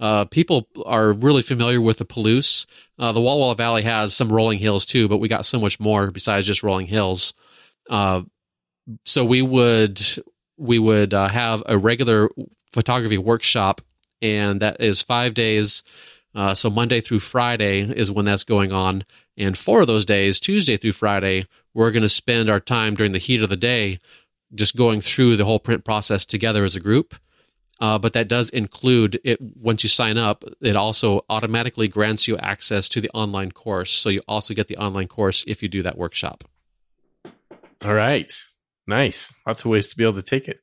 Uh, 0.00 0.24
people 0.24 0.66
are 0.86 1.12
really 1.12 1.40
familiar 1.40 1.80
with 1.80 1.98
the 1.98 2.04
Palouse. 2.04 2.66
Uh, 2.98 3.12
the 3.12 3.20
Walla 3.20 3.38
Walla 3.38 3.54
Valley 3.54 3.82
has 3.82 4.14
some 4.14 4.30
rolling 4.30 4.58
hills 4.58 4.84
too, 4.84 5.08
but 5.08 5.18
we 5.18 5.28
got 5.28 5.46
so 5.46 5.60
much 5.60 5.78
more 5.78 6.10
besides 6.10 6.46
just 6.46 6.64
rolling 6.64 6.86
hills. 6.86 7.32
Uh, 7.88 8.22
so 9.04 9.24
we 9.24 9.40
would 9.40 10.00
we 10.56 10.78
would 10.78 11.14
uh, 11.14 11.28
have 11.28 11.62
a 11.66 11.76
regular 11.78 12.28
photography 12.70 13.18
workshop, 13.18 13.80
and 14.22 14.60
that 14.60 14.80
is 14.80 15.02
five 15.02 15.34
days. 15.34 15.82
Uh, 16.34 16.54
so 16.54 16.68
Monday 16.68 17.00
through 17.00 17.20
Friday 17.20 17.80
is 17.80 18.10
when 18.10 18.24
that's 18.24 18.44
going 18.44 18.72
on, 18.72 19.04
and 19.36 19.56
four 19.56 19.80
of 19.80 19.86
those 19.86 20.04
days, 20.04 20.40
Tuesday 20.40 20.76
through 20.76 20.92
Friday, 20.92 21.46
we're 21.74 21.90
going 21.90 22.02
to 22.02 22.08
spend 22.08 22.48
our 22.48 22.60
time 22.60 22.94
during 22.94 23.12
the 23.12 23.18
heat 23.18 23.42
of 23.42 23.50
the 23.50 23.56
day 23.56 23.98
just 24.54 24.76
going 24.76 25.00
through 25.00 25.36
the 25.36 25.44
whole 25.44 25.58
print 25.58 25.84
process 25.84 26.24
together 26.24 26.64
as 26.64 26.76
a 26.76 26.80
group. 26.80 27.14
Uh, 27.80 27.98
but 27.98 28.12
that 28.12 28.28
does 28.28 28.50
include 28.50 29.20
it. 29.24 29.40
Once 29.40 29.82
you 29.82 29.88
sign 29.88 30.16
up, 30.16 30.44
it 30.60 30.76
also 30.76 31.24
automatically 31.28 31.88
grants 31.88 32.28
you 32.28 32.36
access 32.38 32.88
to 32.88 33.00
the 33.00 33.10
online 33.10 33.50
course. 33.50 33.92
So 33.92 34.10
you 34.10 34.22
also 34.28 34.54
get 34.54 34.68
the 34.68 34.76
online 34.76 35.08
course 35.08 35.44
if 35.48 35.62
you 35.62 35.68
do 35.68 35.82
that 35.82 35.98
workshop. 35.98 36.44
All 37.84 37.94
right. 37.94 38.32
Nice. 38.86 39.34
Lots 39.46 39.64
of 39.64 39.70
ways 39.70 39.88
to 39.88 39.96
be 39.96 40.04
able 40.04 40.14
to 40.14 40.22
take 40.22 40.48
it. 40.48 40.60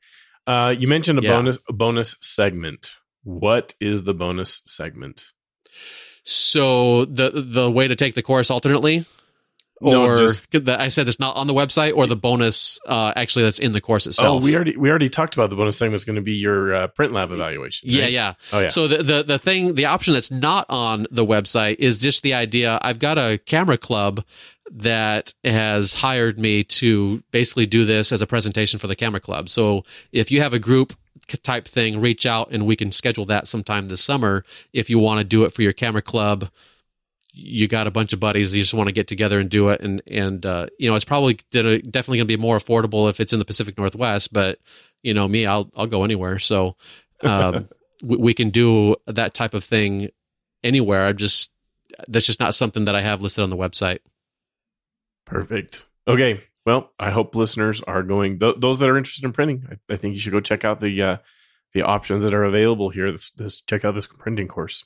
Uh, 0.48 0.74
you 0.78 0.88
mentioned 0.88 1.20
a 1.20 1.22
Yeah. 1.24 1.38
bonus 1.38 1.58
a 1.70 1.74
bonus 1.74 2.16
segment. 2.22 3.00
What 3.24 3.74
is 3.80 4.04
the 4.04 4.14
bonus 4.14 4.62
segment? 4.66 5.26
So 6.24 7.06
the 7.06 7.30
the 7.32 7.70
way 7.70 7.88
to 7.88 7.96
take 7.96 8.14
the 8.16 8.22
course 8.22 8.52
alternately, 8.52 9.06
No, 9.82 10.06
or 10.06 10.18
just- 10.18 10.52
the, 10.52 10.78
I 10.80 10.90
said 10.90 11.08
it's 11.08 11.20
not 11.20 11.36
on 11.36 11.48
the 11.48 11.54
website, 11.54 11.96
or 11.96 12.08
the 12.08 12.16
bonus 12.16 12.80
uh, 12.88 13.14
actually 13.16 13.44
that's 13.46 13.60
in 13.60 13.72
the 13.72 13.82
course 13.82 14.08
itself. 14.08 14.42
Oh, 14.42 14.46
we 14.46 14.56
already 14.56 14.78
we 14.78 14.90
already 14.90 15.10
talked 15.10 15.34
about 15.34 15.50
the 15.50 15.56
bonus 15.56 15.80
thing 15.80 15.94
is 15.94 16.06
going 16.06 16.16
to 16.18 16.22
be 16.22 16.34
your 16.34 16.74
uh, 16.74 16.88
print 16.88 17.14
lab 17.14 17.32
evaluation. 17.32 17.90
Yeah, 17.90 18.08
yeah. 18.08 18.34
Oh 18.54 18.60
yeah. 18.60 18.68
So 18.68 18.88
the, 18.88 19.04
the 19.04 19.24
the 19.24 19.40
thing, 19.40 19.76
the 19.76 19.86
option 19.86 20.14
that's 20.14 20.32
not 20.32 20.66
on 20.70 21.08
the 21.12 21.26
website 21.26 21.78
is 21.80 22.00
just 22.00 22.24
the 22.24 22.34
idea. 22.34 22.80
I've 22.82 23.00
got 23.00 23.18
a 23.18 23.38
camera 23.40 23.78
club 23.78 24.24
that 24.74 25.34
has 25.44 25.94
hired 25.94 26.40
me 26.40 26.64
to 26.64 27.22
basically 27.32 27.66
do 27.66 27.84
this 27.86 28.12
as 28.12 28.22
a 28.22 28.28
presentation 28.28 28.80
for 28.80 28.88
the 28.88 28.96
camera 28.96 29.20
club. 29.20 29.50
So 29.50 29.84
if 30.12 30.32
you 30.32 30.42
have 30.42 30.54
a 30.54 30.60
group 30.60 30.94
type 31.44 31.68
thing, 31.68 32.00
reach 32.00 32.26
out 32.26 32.50
and 32.52 32.66
we 32.66 32.76
can 32.76 32.92
schedule 32.92 33.26
that 33.26 33.48
sometime 33.48 33.88
this 33.88 34.04
summer. 34.04 34.44
If 34.74 34.90
you 34.90 35.00
want 35.00 35.20
to 35.20 35.24
do 35.24 35.44
it 35.44 35.54
for 35.54 35.62
your 35.62 35.74
camera 35.74 36.02
club, 36.02 36.50
you 37.34 37.68
got 37.68 37.88
a 37.88 37.92
bunch 37.92 38.14
of 38.14 38.20
buddies 38.20 38.56
you 38.56 38.62
just 38.62 38.74
want 38.74 38.88
to 38.88 38.94
get 38.94 39.08
together 39.08 39.40
and 39.40 39.50
do 39.50 39.70
it 39.70 39.82
and 39.82 40.02
and 40.08 40.46
uh, 40.46 40.68
you 40.78 40.90
know 40.90 40.96
it's 40.96 41.06
probably 41.06 41.36
definitely 41.52 42.18
going 42.18 42.20
to 42.20 42.26
be 42.26 42.38
more 42.38 42.58
affordable 42.58 43.10
if 43.10 43.20
it's 43.20 43.34
in 43.34 43.40
the 43.40 43.46
Pacific 43.46 43.78
Northwest 43.78 44.34
but 44.34 44.60
you 45.02 45.14
know 45.14 45.28
me 45.28 45.46
I'll 45.46 45.70
I'll 45.76 45.88
go 45.88 46.04
anywhere 46.04 46.40
so 46.40 46.76
um, 47.22 47.70
we, 48.04 48.18
we 48.18 48.34
can 48.34 48.50
do 48.50 48.96
that 49.08 49.34
type 49.34 49.54
of 49.54 49.64
thing 49.64 50.10
anywhere 50.64 51.06
I'm 51.06 51.18
just 51.18 51.52
that's 52.08 52.26
just 52.26 52.40
not 52.40 52.56
something 52.56 52.86
that 52.86 52.96
I 52.96 53.02
have 53.02 53.22
listed 53.22 53.44
on 53.44 53.50
the 53.50 53.58
website 53.58 54.00
Perfect. 55.32 55.86
Okay. 56.08 56.44
Well, 56.66 56.92
I 57.00 57.10
hope 57.10 57.36
listeners 57.36 57.82
are 57.84 58.04
going. 58.04 58.40
Th- 58.40 58.56
those 58.58 58.80
that 58.80 58.90
are 58.90 58.98
interested 58.98 59.26
in 59.26 59.32
printing, 59.32 59.66
I, 59.72 59.94
I 59.94 59.96
think 59.96 60.14
you 60.14 60.20
should 60.20 60.34
go 60.34 60.42
check 60.42 60.66
out 60.66 60.82
the 60.82 61.02
uh, 61.02 61.18
the 61.74 61.84
options 61.84 62.22
that 62.24 62.34
are 62.34 62.44
available 62.44 62.90
here. 62.90 63.12
This, 63.12 63.32
this 63.32 63.62
check 63.62 63.86
out 63.86 63.96
this 63.96 64.08
printing 64.08 64.50
course. 64.50 64.84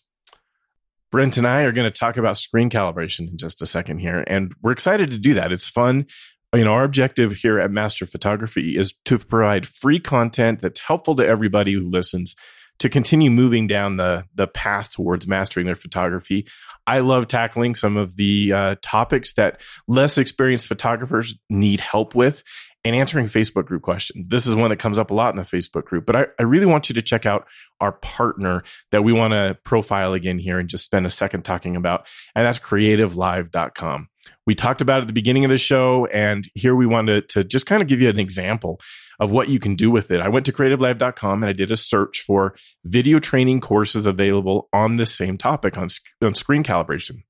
Brent 1.16 1.38
and 1.38 1.48
I 1.48 1.62
are 1.62 1.72
going 1.72 1.90
to 1.90 1.98
talk 1.98 2.18
about 2.18 2.36
screen 2.36 2.70
calibration 2.70 3.30
in 3.30 3.38
just 3.38 3.62
a 3.62 3.66
second 3.66 4.00
here, 4.00 4.26
and 4.28 4.54
we're 4.62 4.74
excited 4.74 5.12
to 5.12 5.18
do 5.18 5.36
that. 5.36 5.54
It's 5.54 5.70
fun. 5.70 6.08
You 6.54 6.66
know, 6.66 6.74
our 6.74 6.84
objective 6.84 7.38
here 7.38 7.58
at 7.58 7.72
Master 7.72 8.06
Photography 8.06 8.78
is 8.78 8.92
to 9.06 9.18
provide 9.18 9.66
free 9.66 9.98
content 9.98 10.60
that's 10.60 10.82
helpful 10.82 11.16
to 11.16 11.26
everybody 11.26 11.72
who 11.72 11.90
listens 11.90 12.36
to 12.80 12.90
continue 12.90 13.32
moving 13.32 13.66
down 13.66 13.96
the 13.96 14.26
the 14.36 14.46
path 14.46 14.92
towards 14.92 15.26
mastering 15.26 15.68
their 15.68 15.78
photography. 15.78 16.48
I 16.86 17.00
love 17.00 17.30
tackling 17.30 17.76
some 17.76 17.96
of 17.96 18.18
the 18.18 18.52
uh, 18.52 18.76
topics 18.82 19.36
that 19.36 19.62
less 19.88 20.18
experienced 20.18 20.68
photographers 20.68 21.34
need 21.50 21.80
help 21.80 22.14
with 22.14 22.44
and 22.86 22.96
answering 22.96 23.26
Facebook 23.26 23.66
group 23.66 23.82
questions. 23.82 24.28
This 24.30 24.46
is 24.46 24.56
one 24.56 24.70
that 24.70 24.78
comes 24.78 25.00
up 25.00 25.10
a 25.10 25.14
lot 25.14 25.32
in 25.32 25.38
the 25.38 25.44
Facebook 25.44 25.86
group, 25.86 26.06
but 26.06 26.16
I, 26.16 26.28
I 26.40 26.44
really 26.44 26.68
want 26.68 26.88
you 26.88 26.94
to 26.94 27.02
check 27.02 27.26
out 27.26 27.48
our 27.82 27.94
partner 27.94 28.62
that 28.92 29.04
we 29.04 29.12
want 29.12 29.34
to 29.34 29.58
profile 29.64 30.14
again 30.14 30.38
here 30.38 30.60
and 30.60 30.70
just 30.70 30.86
spend 30.86 31.08
a 31.08 31.10
second 31.10 31.42
talking 31.44 31.76
about, 31.76 32.08
and 32.36 32.46
that's 32.46 32.60
creativelive.com. 32.60 34.08
We 34.46 34.54
talked 34.54 34.82
about 34.82 35.00
it 35.00 35.02
at 35.02 35.08
the 35.08 35.14
beginning 35.14 35.46
of 35.46 35.50
the 35.50 35.58
show, 35.58 36.06
and 36.06 36.48
here 36.54 36.76
we 36.76 36.86
wanted 36.86 37.28
to 37.30 37.44
just 37.44 37.66
kind 37.66 37.82
of 37.82 37.88
give 37.88 38.02
you 38.02 38.10
an 38.10 38.20
example 38.20 38.80
of 39.20 39.32
what 39.32 39.50
you 39.50 39.60
can 39.60 39.76
do 39.76 39.90
with 39.90 40.12
it. 40.12 40.22
I 40.22 40.30
went 40.30 40.46
to 40.46 40.54
creativelive.com 40.54 41.42
and 41.42 41.50
I 41.50 41.54
did 41.54 41.72
a 41.72 41.76
search 41.76 42.22
for 42.22 42.56
video 42.84 43.18
training 43.18 43.62
courses 43.62 44.06
available 44.06 44.70
on 44.72 44.98
this 44.98 45.16
same 45.16 45.38
topic 45.38 45.78
on, 45.78 45.88
on 46.22 46.36
screen 46.36 46.64
calibration. 46.64 47.24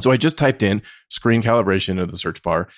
So 0.00 0.12
I 0.12 0.16
just 0.16 0.38
typed 0.38 0.62
in 0.62 0.82
screen 1.10 1.42
calibration 1.42 2.00
in 2.00 2.10
the 2.10 2.16
search 2.16 2.42
bar 2.42 2.68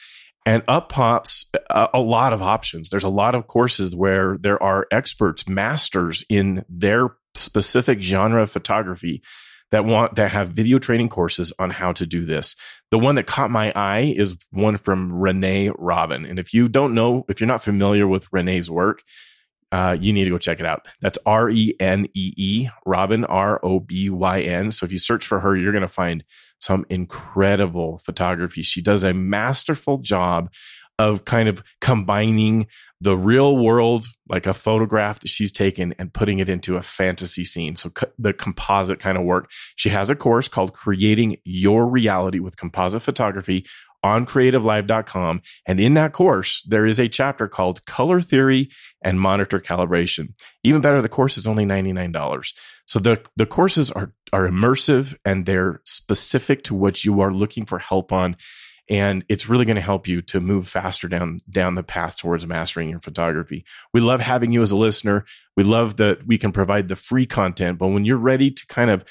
and 0.47 0.63
up 0.69 0.89
pops 0.89 1.51
a, 1.71 1.89
a, 1.95 2.01
lot 2.01 2.33
of 2.33 2.43
options. 2.43 2.89
There's 2.89 3.05
a 3.05 3.09
lot 3.09 3.35
of 3.35 3.47
courses 3.47 3.95
where 3.95 4.39
there 4.41 4.63
are 4.63 4.87
experts, 4.91 5.49
masters 5.49 6.25
in 6.29 6.65
their 6.69 7.17
specific 7.35 8.01
genre 8.01 8.43
of 8.43 8.51
photography 8.51 9.23
that 9.71 9.85
want 9.85 10.15
that 10.15 10.31
have 10.31 10.49
video 10.49 10.79
training 10.79 11.11
courses 11.11 11.53
on 11.59 11.71
how 11.71 11.93
to 11.93 12.07
do 12.07 12.25
this. 12.25 12.57
The 12.91 12.99
one 12.99 13.17
that 13.17 13.27
caught 13.27 13.51
my 13.51 13.73
eye 13.77 14.15
is 14.17 14.37
one 14.51 14.79
from 14.79 15.13
Renee 15.13 15.71
Robyn. 15.77 16.25
And 16.25 16.39
if 16.39 16.55
you 16.55 16.69
don't 16.69 16.95
know, 16.95 17.27
if 17.29 17.41
you're 17.41 17.49
not 17.49 17.63
familiar 17.63 18.09
with 18.09 18.33
Renee's 18.33 18.71
work, 18.71 19.03
uh, 19.71 19.97
you 20.01 20.13
need 20.15 20.25
to 20.25 20.31
go 20.31 20.39
check 20.39 20.61
it 20.61 20.67
out. 20.67 20.87
That's 21.03 21.19
R 21.27 21.51
E 21.51 21.75
N 21.79 22.07
E 22.15 22.33
E, 22.37 22.69
Robyn, 22.87 23.25
R 23.25 23.61
O 23.63 23.81
B 23.81 24.09
Y 24.09 24.41
N. 24.41 24.73
So 24.73 24.87
if 24.87 24.93
you 24.93 24.99
search 24.99 25.27
for 25.27 25.41
her, 25.41 25.55
you're 25.55 25.73
going 25.73 25.83
to 25.83 25.89
find 25.89 26.25
some 26.59 26.85
incredible 26.89 27.99
photography. 27.99 28.63
She 28.63 28.83
does 28.83 29.05
a 29.05 29.15
masterful 29.15 29.99
job 29.99 30.51
of 30.99 31.25
kind 31.25 31.49
of 31.49 31.63
combining 31.81 32.67
the 33.01 33.17
real 33.17 33.57
world, 33.57 34.07
like 34.29 34.47
a 34.47 34.55
photograph 34.55 35.21
that 35.21 35.29
she's 35.29 35.53
taken, 35.53 35.95
and 35.99 36.13
putting 36.13 36.41
it 36.41 36.49
into 36.49 36.77
a 36.77 36.83
fantasy 36.83 37.45
scene. 37.45 37.77
So 37.77 37.91
co- 37.91 38.11
the 38.19 38.33
composite 38.33 38.99
kind 38.99 39.17
of 39.17 39.25
work. 39.25 39.51
She 39.77 39.91
has 39.91 40.11
a 40.11 40.17
course 40.17 40.49
called 40.49 40.73
Creating 40.73 41.37
Your 41.45 41.87
Reality 41.87 42.41
with 42.41 42.57
Composite 42.57 43.03
Photography 43.03 43.65
on 44.03 44.27
creativelive.com. 44.27 45.43
And 45.67 45.81
in 45.81 45.95
that 45.95 46.13
course, 46.13 46.63
there 46.63 46.87
is 46.87 46.99
a 46.99 47.09
chapter 47.09 47.49
called 47.49 47.85
Color 47.87 48.21
Theory 48.21 48.71
and 49.03 49.21
Monitor 49.21 49.61
Calibration. 49.61 50.35
Even 50.65 50.81
better, 50.81 51.03
the 51.03 51.09
course 51.09 51.37
is 51.37 51.47
only 51.47 51.65
$99. 51.65 52.53
So 52.89 52.99
the, 52.99 53.23
the 53.37 53.47
courses 53.47 53.91
are, 53.91 54.13
are 54.33 54.49
immersive 54.49 55.15
and 55.25 55.47
they're 55.47 55.81
specific 55.85 56.65
to 56.65 56.75
what 56.75 57.05
you 57.05 57.21
are 57.21 57.33
looking 57.33 57.67
for 57.67 57.79
help 57.79 58.13
on 58.13 58.37
and 58.89 59.25
it's 59.29 59.49
really 59.49 59.65
going 59.65 59.77
to 59.77 59.83
help 59.83 60.09
you 60.09 60.23
to 60.23 60.41
move 60.41 60.67
faster 60.67 61.09
down 61.09 61.39
down 61.51 61.75
the 61.75 61.83
path 61.83 62.17
towards 62.17 62.47
mastering 62.47 62.89
your 62.89 63.01
photography. 63.01 63.65
We 63.93 64.01
love 64.01 64.21
having 64.21 64.53
you 64.53 64.63
as 64.63 64.71
a 64.71 64.77
listener. 64.77 65.25
We 65.57 65.65
love 65.65 65.99
that 65.99 66.27
we 66.27 66.39
can 66.39 66.53
provide 66.53 66.89
the 66.89 66.97
free 66.97 67.27
content, 67.27 67.79
but 67.79 67.89
when 67.89 68.05
you're 68.05 68.17
ready 68.17 68.51
to 68.51 68.67
kind 68.67 68.91
of 68.91 69.05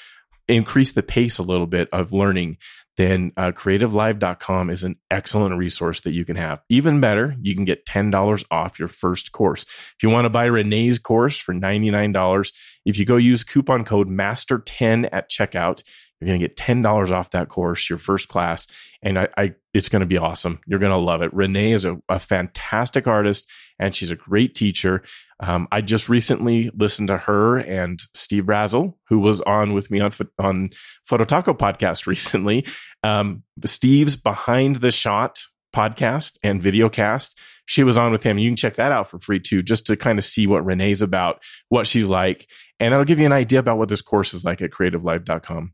increase 0.48 0.92
the 0.92 1.02
pace 1.02 1.38
a 1.38 1.42
little 1.42 1.66
bit 1.66 1.88
of 1.92 2.12
learning, 2.12 2.56
then 2.98 3.30
uh, 3.36 3.52
creativelive.com 3.52 4.70
is 4.70 4.82
an 4.82 4.96
excellent 5.08 5.56
resource 5.56 6.00
that 6.00 6.10
you 6.10 6.24
can 6.24 6.34
have. 6.34 6.60
Even 6.68 7.00
better, 7.00 7.36
you 7.40 7.54
can 7.54 7.64
get 7.64 7.86
$10 7.86 8.44
off 8.50 8.78
your 8.80 8.88
first 8.88 9.30
course. 9.30 9.62
If 9.62 10.02
you 10.02 10.10
want 10.10 10.24
to 10.24 10.30
buy 10.30 10.46
Renee's 10.46 10.98
course 10.98 11.38
for 11.38 11.54
$99, 11.54 12.52
if 12.84 12.98
you 12.98 13.04
go 13.04 13.16
use 13.16 13.44
coupon 13.44 13.84
code 13.84 14.08
MASTER10 14.08 15.08
at 15.12 15.30
checkout, 15.30 15.84
you're 16.20 16.28
going 16.28 16.40
to 16.40 16.48
get 16.48 16.56
$10 16.56 17.10
off 17.10 17.30
that 17.30 17.48
course, 17.48 17.88
your 17.88 17.98
first 17.98 18.28
class. 18.28 18.66
And 19.02 19.18
I, 19.18 19.28
I 19.36 19.54
it's 19.72 19.88
going 19.88 20.00
to 20.00 20.06
be 20.06 20.18
awesome. 20.18 20.58
You're 20.66 20.80
going 20.80 20.92
to 20.92 20.98
love 20.98 21.22
it. 21.22 21.32
Renee 21.32 21.72
is 21.72 21.84
a, 21.84 21.96
a, 22.08 22.18
fantastic 22.18 23.06
artist 23.06 23.48
and 23.78 23.94
she's 23.94 24.10
a 24.10 24.16
great 24.16 24.54
teacher. 24.54 25.02
Um, 25.40 25.68
I 25.70 25.80
just 25.80 26.08
recently 26.08 26.70
listened 26.76 27.08
to 27.08 27.18
her 27.18 27.58
and 27.58 28.00
Steve 28.14 28.44
Brazill, 28.44 28.94
who 29.08 29.20
was 29.20 29.40
on 29.42 29.72
with 29.72 29.90
me 29.90 30.00
on, 30.00 30.10
on 30.38 30.70
Photo 31.06 31.24
Taco 31.24 31.54
podcast 31.54 32.06
recently. 32.08 32.66
Um, 33.04 33.44
Steve's 33.64 34.16
Behind 34.16 34.76
the 34.76 34.90
Shot 34.90 35.40
podcast 35.74 36.38
and 36.42 36.60
video 36.60 36.88
cast. 36.88 37.38
She 37.66 37.84
was 37.84 37.98
on 37.98 38.10
with 38.10 38.24
him. 38.24 38.38
You 38.38 38.48
can 38.48 38.56
check 38.56 38.76
that 38.76 38.92
out 38.92 39.08
for 39.08 39.18
free 39.18 39.38
too, 39.38 39.62
just 39.62 39.86
to 39.86 39.96
kind 39.96 40.18
of 40.18 40.24
see 40.24 40.46
what 40.46 40.64
Renee's 40.64 41.02
about, 41.02 41.42
what 41.68 41.86
she's 41.86 42.08
like. 42.08 42.48
And 42.80 42.92
that'll 42.92 43.04
give 43.04 43.20
you 43.20 43.26
an 43.26 43.32
idea 43.32 43.58
about 43.58 43.78
what 43.78 43.88
this 43.88 44.02
course 44.02 44.32
is 44.32 44.44
like 44.44 44.62
at 44.62 44.70
creativelive.com. 44.70 45.72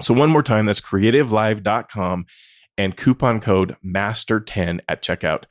So, 0.00 0.14
one 0.14 0.30
more 0.30 0.42
time, 0.42 0.66
that's 0.66 0.80
creativelive.com 0.80 2.26
and 2.78 2.96
coupon 2.96 3.40
code 3.40 3.76
MASTER10 3.84 4.80
at 4.88 5.02
checkout. 5.02 5.44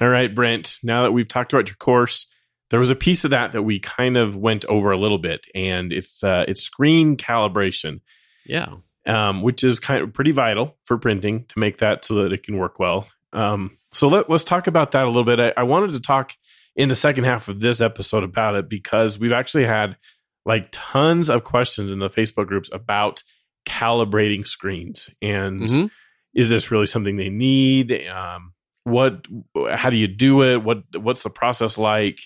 All 0.00 0.08
right, 0.08 0.32
Brent, 0.32 0.78
now 0.82 1.02
that 1.02 1.12
we've 1.12 1.28
talked 1.28 1.52
about 1.52 1.68
your 1.68 1.76
course, 1.76 2.30
there 2.70 2.78
was 2.78 2.90
a 2.90 2.96
piece 2.96 3.24
of 3.24 3.30
that 3.30 3.52
that 3.52 3.62
we 3.62 3.80
kind 3.80 4.16
of 4.16 4.36
went 4.36 4.64
over 4.66 4.90
a 4.90 4.98
little 4.98 5.18
bit, 5.18 5.46
and 5.54 5.92
it's 5.92 6.22
uh, 6.22 6.44
it's 6.46 6.62
screen 6.62 7.16
calibration. 7.16 8.00
Yeah. 8.46 8.74
Um, 9.06 9.40
which 9.40 9.64
is 9.64 9.78
kind 9.78 10.02
of 10.02 10.12
pretty 10.12 10.32
vital 10.32 10.76
for 10.84 10.98
printing 10.98 11.46
to 11.46 11.58
make 11.58 11.78
that 11.78 12.04
so 12.04 12.16
that 12.16 12.32
it 12.32 12.42
can 12.42 12.58
work 12.58 12.78
well. 12.78 13.08
Um, 13.32 13.78
so 13.90 14.06
let, 14.08 14.28
us 14.28 14.44
talk 14.44 14.66
about 14.66 14.90
that 14.92 15.04
a 15.04 15.06
little 15.06 15.24
bit. 15.24 15.40
I, 15.40 15.54
I 15.56 15.62
wanted 15.62 15.92
to 15.92 16.00
talk 16.00 16.34
in 16.76 16.90
the 16.90 16.94
second 16.94 17.24
half 17.24 17.48
of 17.48 17.60
this 17.60 17.80
episode 17.80 18.22
about 18.22 18.54
it 18.54 18.68
because 18.68 19.18
we've 19.18 19.32
actually 19.32 19.64
had 19.64 19.96
like 20.44 20.68
tons 20.72 21.30
of 21.30 21.44
questions 21.44 21.90
in 21.90 22.00
the 22.00 22.10
Facebook 22.10 22.48
groups 22.48 22.70
about 22.72 23.22
calibrating 23.66 24.46
screens 24.46 25.10
and 25.20 25.60
mm-hmm. 25.60 25.86
is 26.34 26.48
this 26.50 26.70
really 26.70 26.86
something 26.86 27.16
they 27.16 27.30
need? 27.30 27.92
Um, 28.08 28.52
what 28.84 29.26
how 29.70 29.90
do 29.90 29.96
you 29.96 30.08
do 30.08 30.42
it? 30.42 30.62
What 30.62 30.82
what's 30.96 31.22
the 31.22 31.30
process 31.30 31.78
like? 31.78 32.20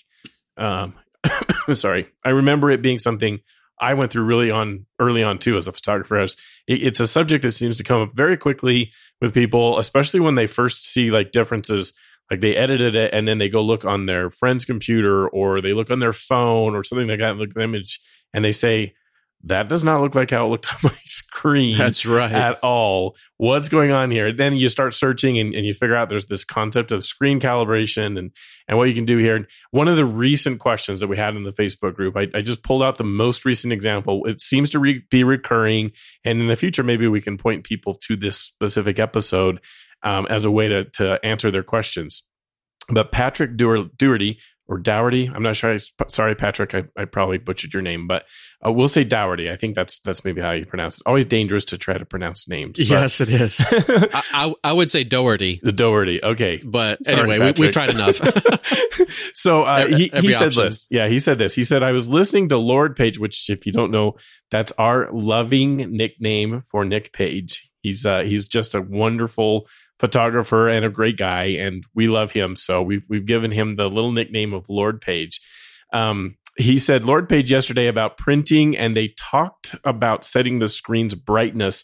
Um, 0.57 0.93
sorry 1.73 2.07
i 2.23 2.29
remember 2.29 2.69
it 2.69 2.81
being 2.81 2.99
something 2.99 3.39
i 3.79 3.93
went 3.93 4.11
through 4.11 4.23
really 4.23 4.51
on 4.51 4.85
early 4.99 5.23
on 5.23 5.39
too 5.39 5.57
as 5.57 5.67
a 5.67 5.71
photographer. 5.71 6.17
As 6.17 6.35
it, 6.67 6.83
it's 6.83 6.99
a 6.99 7.07
subject 7.07 7.43
that 7.43 7.51
seems 7.51 7.77
to 7.77 7.83
come 7.83 8.01
up 8.01 8.11
very 8.13 8.37
quickly 8.37 8.91
with 9.21 9.33
people 9.33 9.79
especially 9.79 10.19
when 10.19 10.35
they 10.35 10.47
first 10.47 10.85
see 10.85 11.11
like 11.11 11.31
differences. 11.31 11.93
Like 12.31 12.39
they 12.39 12.55
edited 12.55 12.95
it 12.95 13.13
and 13.13 13.27
then 13.27 13.37
they 13.37 13.49
go 13.49 13.61
look 13.61 13.83
on 13.83 14.05
their 14.05 14.29
friend's 14.29 14.63
computer 14.63 15.27
or 15.27 15.61
they 15.61 15.73
look 15.73 15.91
on 15.91 15.99
their 15.99 16.13
phone 16.13 16.73
or 16.73 16.83
something 16.83 17.07
like 17.07 17.19
that 17.19 17.35
look 17.35 17.49
at 17.49 17.55
the 17.55 17.61
image 17.61 17.99
and 18.33 18.45
they 18.45 18.53
say 18.53 18.95
that 19.45 19.67
does 19.67 19.83
not 19.83 20.01
look 20.01 20.15
like 20.15 20.31
how 20.31 20.45
it 20.45 20.49
looked 20.49 20.71
on 20.71 20.79
my 20.91 20.97
screen. 21.05 21.77
That's 21.77 22.05
right. 22.05 22.31
At 22.31 22.59
all. 22.63 23.15
What's 23.37 23.67
going 23.67 23.91
on 23.91 24.09
here? 24.09 24.31
Then 24.31 24.55
you 24.55 24.69
start 24.69 24.93
searching 24.93 25.37
and, 25.37 25.53
and, 25.53 25.65
you 25.65 25.73
figure 25.73 25.95
out 25.95 26.07
there's 26.07 26.27
this 26.27 26.45
concept 26.45 26.91
of 26.91 27.03
screen 27.03 27.41
calibration 27.41 28.17
and, 28.17 28.31
and 28.67 28.77
what 28.77 28.87
you 28.87 28.93
can 28.93 29.05
do 29.05 29.17
here. 29.17 29.35
And 29.35 29.47
one 29.71 29.89
of 29.89 29.97
the 29.97 30.05
recent 30.05 30.59
questions 30.59 31.01
that 31.01 31.07
we 31.07 31.17
had 31.17 31.35
in 31.35 31.43
the 31.43 31.51
Facebook 31.51 31.95
group, 31.95 32.15
I, 32.15 32.27
I 32.33 32.41
just 32.41 32.63
pulled 32.63 32.83
out 32.83 32.97
the 32.97 33.03
most 33.03 33.43
recent 33.43 33.73
example. 33.73 34.25
It 34.25 34.39
seems 34.39 34.69
to 34.71 34.79
re- 34.79 35.03
be 35.09 35.23
recurring. 35.25 35.91
And 36.23 36.39
in 36.39 36.47
the 36.47 36.55
future, 36.55 36.83
maybe 36.83 37.07
we 37.07 37.21
can 37.21 37.37
point 37.37 37.65
people 37.65 37.95
to 37.95 38.15
this 38.15 38.37
specific 38.37 38.97
episode 38.97 39.59
um, 40.03 40.25
as 40.29 40.45
a 40.45 40.51
way 40.51 40.69
to, 40.69 40.85
to 40.85 41.19
answer 41.25 41.51
their 41.51 41.63
questions. 41.63 42.23
But 42.89 43.11
Patrick 43.11 43.55
Doherty 43.55 44.39
or 44.73 44.79
Dougherty. 44.79 45.29
I'm 45.33 45.43
not 45.43 45.55
sure. 45.55 45.71
I, 45.71 45.77
sorry, 46.07 46.33
Patrick. 46.33 46.73
I, 46.73 46.83
I 46.97 47.05
probably 47.05 47.37
butchered 47.37 47.73
your 47.73 47.83
name, 47.83 48.07
but 48.07 48.25
uh, 48.65 48.71
we'll 48.71 48.87
say 48.87 49.03
Dougherty. 49.03 49.51
I 49.51 49.55
think 49.55 49.75
that's 49.75 49.99
that's 49.99 50.25
maybe 50.25 50.41
how 50.41 50.51
you 50.51 50.65
pronounce 50.65 50.97
it. 50.97 51.03
Always 51.05 51.25
dangerous 51.25 51.63
to 51.65 51.77
try 51.77 51.95
to 51.97 52.05
pronounce 52.05 52.47
names. 52.47 52.79
But. 52.79 52.87
Yes, 52.87 53.21
it 53.21 53.29
is. 53.29 53.63
I, 53.71 54.23
I, 54.33 54.53
I, 54.63 54.73
would 54.73 54.89
say 54.89 55.03
Dougherty. 55.03 55.59
The 55.61 55.71
Dougherty. 55.71 56.23
Okay, 56.23 56.59
but 56.63 57.05
sorry, 57.05 57.19
anyway, 57.19 57.53
we, 57.55 57.65
have 57.67 57.73
tried 57.73 57.91
enough. 57.91 58.15
so 59.35 59.63
uh, 59.63 59.75
every, 59.81 59.95
he, 59.95 60.11
he 60.21 60.31
said 60.31 60.53
this. 60.53 60.87
Yeah, 60.89 61.07
he 61.07 61.19
said 61.19 61.37
this. 61.37 61.53
He 61.53 61.63
said 61.63 61.83
I 61.83 61.91
was 61.91 62.09
listening 62.09 62.49
to 62.49 62.57
Lord 62.57 62.95
Page, 62.95 63.19
which 63.19 63.49
if 63.51 63.67
you 63.67 63.71
don't 63.71 63.91
know, 63.91 64.13
that's 64.49 64.71
our 64.79 65.11
loving 65.11 65.77
nickname 65.77 66.61
for 66.61 66.83
Nick 66.83 67.13
Page. 67.13 67.69
He's 67.83 68.05
uh, 68.05 68.21
he's 68.21 68.47
just 68.47 68.73
a 68.73 68.81
wonderful 68.81 69.67
photographer 69.99 70.69
and 70.69 70.83
a 70.83 70.89
great 70.89 71.17
guy, 71.17 71.43
and 71.43 71.85
we 71.93 72.07
love 72.07 72.31
him. 72.31 72.55
So 72.55 72.81
we've 72.81 73.05
we've 73.09 73.25
given 73.25 73.51
him 73.51 73.75
the 73.75 73.89
little 73.89 74.13
nickname 74.13 74.53
of 74.53 74.69
Lord 74.69 75.01
Page. 75.01 75.41
Um, 75.91 76.37
he 76.57 76.79
said 76.79 77.03
Lord 77.03 77.27
Page 77.27 77.51
yesterday 77.51 77.87
about 77.87 78.17
printing, 78.17 78.77
and 78.77 78.95
they 78.95 79.09
talked 79.09 79.75
about 79.83 80.23
setting 80.23 80.59
the 80.59 80.69
screen's 80.69 81.13
brightness 81.13 81.83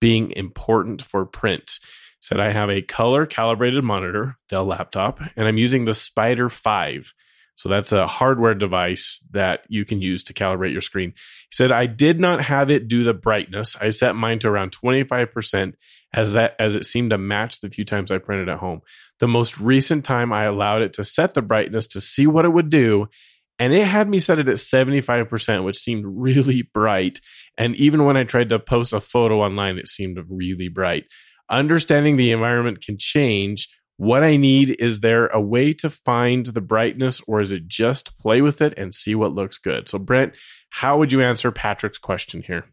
being 0.00 0.32
important 0.32 1.02
for 1.02 1.26
print. 1.26 1.78
Said 2.20 2.38
I 2.38 2.52
have 2.52 2.70
a 2.70 2.82
color 2.82 3.26
calibrated 3.26 3.82
monitor, 3.82 4.36
Dell 4.48 4.66
laptop, 4.66 5.20
and 5.36 5.48
I'm 5.48 5.58
using 5.58 5.84
the 5.84 5.92
Spyder 5.92 6.50
5. 6.50 7.12
So 7.60 7.68
that's 7.68 7.92
a 7.92 8.06
hardware 8.06 8.54
device 8.54 9.22
that 9.32 9.64
you 9.68 9.84
can 9.84 10.00
use 10.00 10.24
to 10.24 10.32
calibrate 10.32 10.72
your 10.72 10.80
screen. 10.80 11.10
He 11.10 11.56
said, 11.56 11.70
I 11.70 11.84
did 11.84 12.18
not 12.18 12.42
have 12.42 12.70
it 12.70 12.88
do 12.88 13.04
the 13.04 13.12
brightness. 13.12 13.76
I 13.78 13.90
set 13.90 14.16
mine 14.16 14.38
to 14.38 14.48
around 14.48 14.74
25% 14.74 15.74
as 16.14 16.32
that 16.32 16.56
as 16.58 16.74
it 16.74 16.86
seemed 16.86 17.10
to 17.10 17.18
match 17.18 17.60
the 17.60 17.68
few 17.68 17.84
times 17.84 18.10
I 18.10 18.16
printed 18.16 18.48
at 18.48 18.60
home. 18.60 18.80
The 19.18 19.28
most 19.28 19.60
recent 19.60 20.06
time 20.06 20.32
I 20.32 20.44
allowed 20.44 20.80
it 20.80 20.94
to 20.94 21.04
set 21.04 21.34
the 21.34 21.42
brightness 21.42 21.86
to 21.88 22.00
see 22.00 22.26
what 22.26 22.46
it 22.46 22.52
would 22.54 22.70
do, 22.70 23.10
and 23.58 23.74
it 23.74 23.86
had 23.86 24.08
me 24.08 24.20
set 24.20 24.38
it 24.38 24.48
at 24.48 24.56
75%, 24.56 25.62
which 25.62 25.76
seemed 25.76 26.06
really 26.06 26.62
bright. 26.62 27.20
And 27.58 27.76
even 27.76 28.06
when 28.06 28.16
I 28.16 28.24
tried 28.24 28.48
to 28.48 28.58
post 28.58 28.94
a 28.94 29.00
photo 29.00 29.42
online, 29.42 29.76
it 29.76 29.86
seemed 29.86 30.18
really 30.30 30.68
bright. 30.68 31.04
Understanding 31.50 32.16
the 32.16 32.32
environment 32.32 32.80
can 32.80 32.96
change 32.96 33.68
what 34.00 34.24
I 34.24 34.38
need 34.38 34.76
is 34.78 35.00
there 35.00 35.26
a 35.26 35.42
way 35.42 35.74
to 35.74 35.90
find 35.90 36.46
the 36.46 36.62
brightness, 36.62 37.20
or 37.26 37.38
is 37.38 37.52
it 37.52 37.68
just 37.68 38.16
play 38.16 38.40
with 38.40 38.62
it 38.62 38.72
and 38.78 38.94
see 38.94 39.14
what 39.14 39.34
looks 39.34 39.58
good? 39.58 39.90
So, 39.90 39.98
Brent, 39.98 40.32
how 40.70 40.96
would 40.96 41.12
you 41.12 41.20
answer 41.20 41.52
Patrick's 41.52 41.98
question 41.98 42.40
here? 42.40 42.64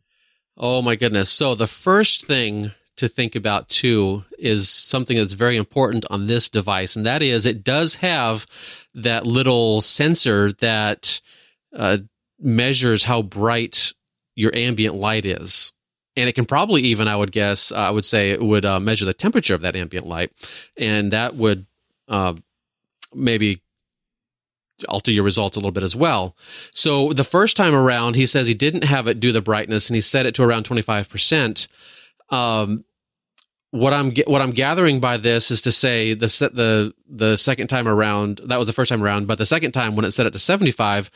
Oh, 0.55 0.81
my 0.81 0.95
goodness. 0.95 1.29
So, 1.29 1.53
the 1.53 1.67
first 1.67 2.25
thing 2.25 2.71
to 2.95 3.09
think 3.09 3.35
about 3.35 3.67
too 3.67 4.23
is 4.39 4.69
something 4.69 5.17
that's 5.17 5.33
very 5.33 5.57
important 5.57 6.05
on 6.09 6.27
this 6.27 6.47
device, 6.47 6.95
and 6.95 7.05
that 7.05 7.21
is 7.21 7.45
it 7.45 7.61
does 7.61 7.95
have 7.95 8.47
that 8.95 9.27
little 9.27 9.81
sensor 9.81 10.53
that 10.53 11.19
uh, 11.75 11.97
measures 12.39 13.03
how 13.03 13.21
bright 13.21 13.91
your 14.35 14.55
ambient 14.55 14.95
light 14.95 15.25
is 15.25 15.73
and 16.17 16.27
it 16.27 16.33
can 16.33 16.45
probably 16.45 16.81
even, 16.81 17.07
I 17.07 17.15
would 17.15 17.31
guess, 17.31 17.71
uh, 17.71 17.75
I 17.75 17.91
would 17.91 18.03
say 18.03 18.31
it 18.31 18.41
would 18.41 18.65
uh, 18.65 18.79
measure 18.79 19.05
the 19.05 19.13
temperature 19.13 19.53
of 19.53 19.61
that 19.61 19.75
ambient 19.75 20.07
light, 20.07 20.31
and 20.75 21.13
that 21.13 21.35
would 21.35 21.67
uh, 22.09 22.33
maybe 23.13 23.61
alter 24.89 25.11
your 25.11 25.23
results 25.23 25.55
a 25.55 25.59
little 25.59 25.71
bit 25.71 25.83
as 25.83 25.95
well. 25.95 26.35
So 26.71 27.13
the 27.13 27.23
first 27.23 27.55
time 27.55 27.75
around, 27.75 28.15
he 28.15 28.25
says 28.25 28.47
he 28.47 28.55
didn't 28.55 28.83
have 28.83 29.07
it 29.07 29.19
do 29.19 29.31
the 29.31 29.41
brightness, 29.41 29.89
and 29.89 29.95
he 29.95 30.01
set 30.01 30.25
it 30.25 30.35
to 30.35 30.43
around 30.43 30.63
twenty 30.63 30.81
five 30.81 31.07
percent. 31.07 31.67
Um, 32.29 32.83
what 33.71 33.93
I'm 33.93 34.13
what 34.25 34.41
I'm 34.41 34.51
gathering 34.51 34.99
by 34.99 35.17
this 35.17 35.51
is 35.51 35.61
to 35.61 35.71
say 35.71 36.13
the 36.13 36.27
the 36.53 36.93
the 37.07 37.37
second 37.37 37.67
time 37.67 37.87
around 37.87 38.41
that 38.45 38.57
was 38.57 38.67
the 38.67 38.73
first 38.73 38.89
time 38.89 39.03
around, 39.03 39.27
but 39.27 39.37
the 39.37 39.45
second 39.45 39.71
time 39.71 39.95
when 39.95 40.05
it 40.05 40.11
set 40.11 40.25
it 40.25 40.33
to 40.33 40.39
75, 40.39 41.11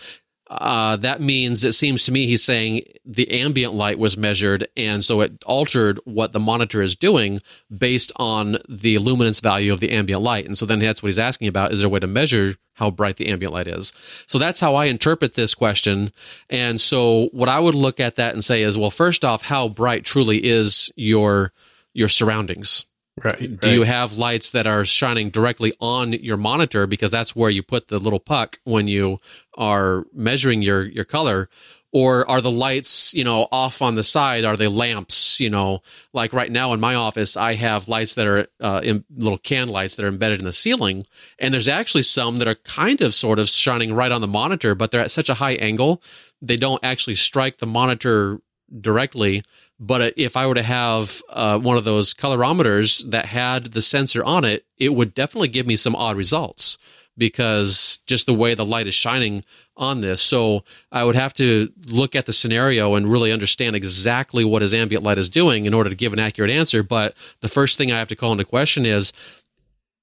uh, 0.52 0.98
that 0.98 1.22
means 1.22 1.64
it 1.64 1.72
seems 1.72 2.04
to 2.04 2.12
me 2.12 2.28
he's 2.28 2.44
saying 2.44 2.82
the 3.06 3.32
ambient 3.32 3.74
light 3.74 3.98
was 3.98 4.18
measured, 4.18 4.68
and 4.76 5.04
so 5.04 5.22
it 5.22 5.32
altered 5.46 5.98
what 6.04 6.34
the 6.34 6.42
monitor 6.42 6.82
is 6.82 6.94
doing 6.94 7.40
based 7.76 8.12
on 8.18 8.58
the 8.68 8.98
luminance 8.98 9.40
value 9.40 9.72
of 9.72 9.80
the 9.80 9.92
ambient 9.92 10.22
light. 10.22 10.46
And 10.46 10.58
so 10.58 10.66
then 10.66 10.80
that's 10.80 11.02
what 11.02 11.08
he's 11.08 11.18
asking 11.18 11.48
about: 11.48 11.72
is 11.72 11.80
there 11.80 11.88
a 11.88 11.90
way 11.90 12.00
to 12.00 12.08
measure 12.08 12.56
how 12.74 12.92
bright 12.92 13.16
the 13.16 13.30
ambient 13.30 13.54
light 13.54 13.68
is? 13.68 13.94
So 14.28 14.38
that's 14.38 14.60
how 14.60 14.76
I 14.76 14.86
interpret 14.86 15.36
this 15.36 15.56
question. 15.56 16.12
And 16.50 16.82
so 16.82 17.30
what 17.32 17.48
I 17.48 17.60
would 17.60 17.76
look 17.76 18.02
at 18.02 18.18
that 18.18 18.34
and 18.34 18.44
say 18.44 18.62
is, 18.62 18.78
well, 18.78 18.92
first 18.92 19.24
off, 19.24 19.44
how 19.44 19.70
bright 19.70 20.04
truly 20.04 20.44
is 20.44 20.92
your 20.98 21.54
your 21.94 22.10
surroundings? 22.10 22.84
Right. 23.24 23.60
Do 23.60 23.72
you 23.72 23.84
have 23.84 24.18
lights 24.18 24.52
that 24.52 24.68
are 24.68 24.86
shining 24.86 25.30
directly 25.30 25.74
on 25.80 26.14
your 26.14 26.38
monitor 26.38 26.88
because 26.88 27.12
that's 27.12 27.36
where 27.36 27.50
you 27.50 27.64
put 27.64 27.88
the 27.88 28.00
little 28.00 28.20
puck 28.20 28.60
when 28.64 28.88
you 28.88 29.20
are 29.56 30.06
measuring 30.14 30.62
your 30.62 30.84
your 30.84 31.06
color? 31.06 31.50
Or 31.94 32.30
are 32.32 32.40
the 32.40 32.50
lights, 32.50 33.14
you 33.14 33.26
know, 33.26 33.50
off 33.52 33.82
on 33.82 33.96
the 33.96 34.04
side? 34.04 34.46
Are 34.46 34.56
they 34.56 34.70
lamps? 34.70 35.42
You 35.42 35.50
know, 35.50 35.82
like 36.14 36.32
right 36.32 36.50
now 36.50 36.72
in 36.72 36.80
my 36.80 36.96
office, 36.96 37.36
I 37.36 37.56
have 37.56 37.90
lights 37.90 38.16
that 38.16 38.28
are 38.28 38.48
uh, 38.62 38.80
in, 38.82 39.04
little 39.14 39.38
can 39.38 39.68
lights 39.68 39.98
that 39.98 40.06
are 40.06 40.08
embedded 40.08 40.40
in 40.40 40.46
the 40.46 40.54
ceiling, 40.54 41.04
and 41.38 41.54
there's 41.54 41.68
actually 41.68 42.04
some 42.04 42.38
that 42.38 42.48
are 42.48 42.56
kind 42.56 43.02
of 43.02 43.14
sort 43.14 43.40
of 43.40 43.50
shining 43.50 43.94
right 43.94 44.12
on 44.12 44.22
the 44.22 44.28
monitor, 44.28 44.74
but 44.74 44.92
they're 44.92 45.02
at 45.02 45.12
such 45.12 45.28
a 45.28 45.34
high 45.34 45.56
angle 45.56 46.02
they 46.42 46.58
don't 46.58 46.84
actually 46.84 47.16
strike 47.16 47.60
the 47.60 47.68
monitor 47.68 48.40
directly 48.80 49.44
but 49.82 50.14
if 50.16 50.38
I 50.38 50.46
were 50.46 50.54
to 50.54 50.62
have 50.62 51.24
uh, 51.30 51.58
one 51.58 51.76
of 51.76 51.84
those 51.84 52.14
colorimeters 52.14 53.10
that 53.10 53.26
had 53.26 53.66
the 53.66 53.82
sensor 53.82 54.24
on 54.24 54.46
it, 54.46 54.64
it 54.78 54.94
would 54.94 55.16
definitely 55.16 55.48
give 55.48 55.66
me 55.66 55.76
some 55.76 55.96
odd 55.96 56.16
results 56.16 56.78
because 57.18 58.00
just 58.06 58.28
the 58.28 58.34
way 58.34 58.54
the 58.54 58.64
light 58.64 58.86
is 58.86 58.94
shining 58.94 59.44
on 59.76 60.02
this. 60.02 60.22
So 60.22 60.64
I 60.92 61.04
would 61.04 61.16
have 61.16 61.34
to 61.36 61.72
look 61.88 62.16
at 62.16 62.28
the 62.28 62.34
scenario 62.34 62.94
and 62.94 63.12
really 63.12 63.32
understand 63.32 63.76
exactly 63.76 64.46
what 64.46 64.62
his 64.62 64.76
ambient 64.76 65.04
light 65.04 65.18
is 65.18 65.30
doing 65.30 65.66
in 65.66 65.74
order 65.74 65.90
to 65.90 65.96
give 65.96 66.14
an 66.14 66.20
accurate 66.20 66.52
answer. 66.52 66.84
But 66.84 67.16
the 67.42 67.50
first 67.50 67.80
thing 67.80 67.92
I 67.92 67.98
have 67.98 68.10
to 68.10 68.16
call 68.16 68.34
into 68.34 68.46
question 68.46 68.86
is, 68.86 69.14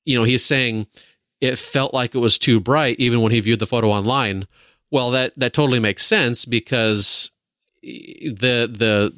you 0.04 0.18
know, 0.18 0.24
he's 0.24 0.44
saying 0.44 0.88
it 1.40 1.56
felt 1.56 1.94
like 1.94 2.16
it 2.16 2.18
was 2.18 2.36
too 2.36 2.58
bright 2.58 2.98
even 2.98 3.20
when 3.20 3.30
he 3.30 3.38
viewed 3.38 3.60
the 3.60 3.66
photo 3.66 3.90
online. 3.90 4.48
Well, 4.90 5.12
that 5.12 5.34
that 5.36 5.52
totally 5.52 5.78
makes 5.78 6.04
sense 6.04 6.44
because 6.44 7.30
the 7.80 8.68
the 8.70 9.14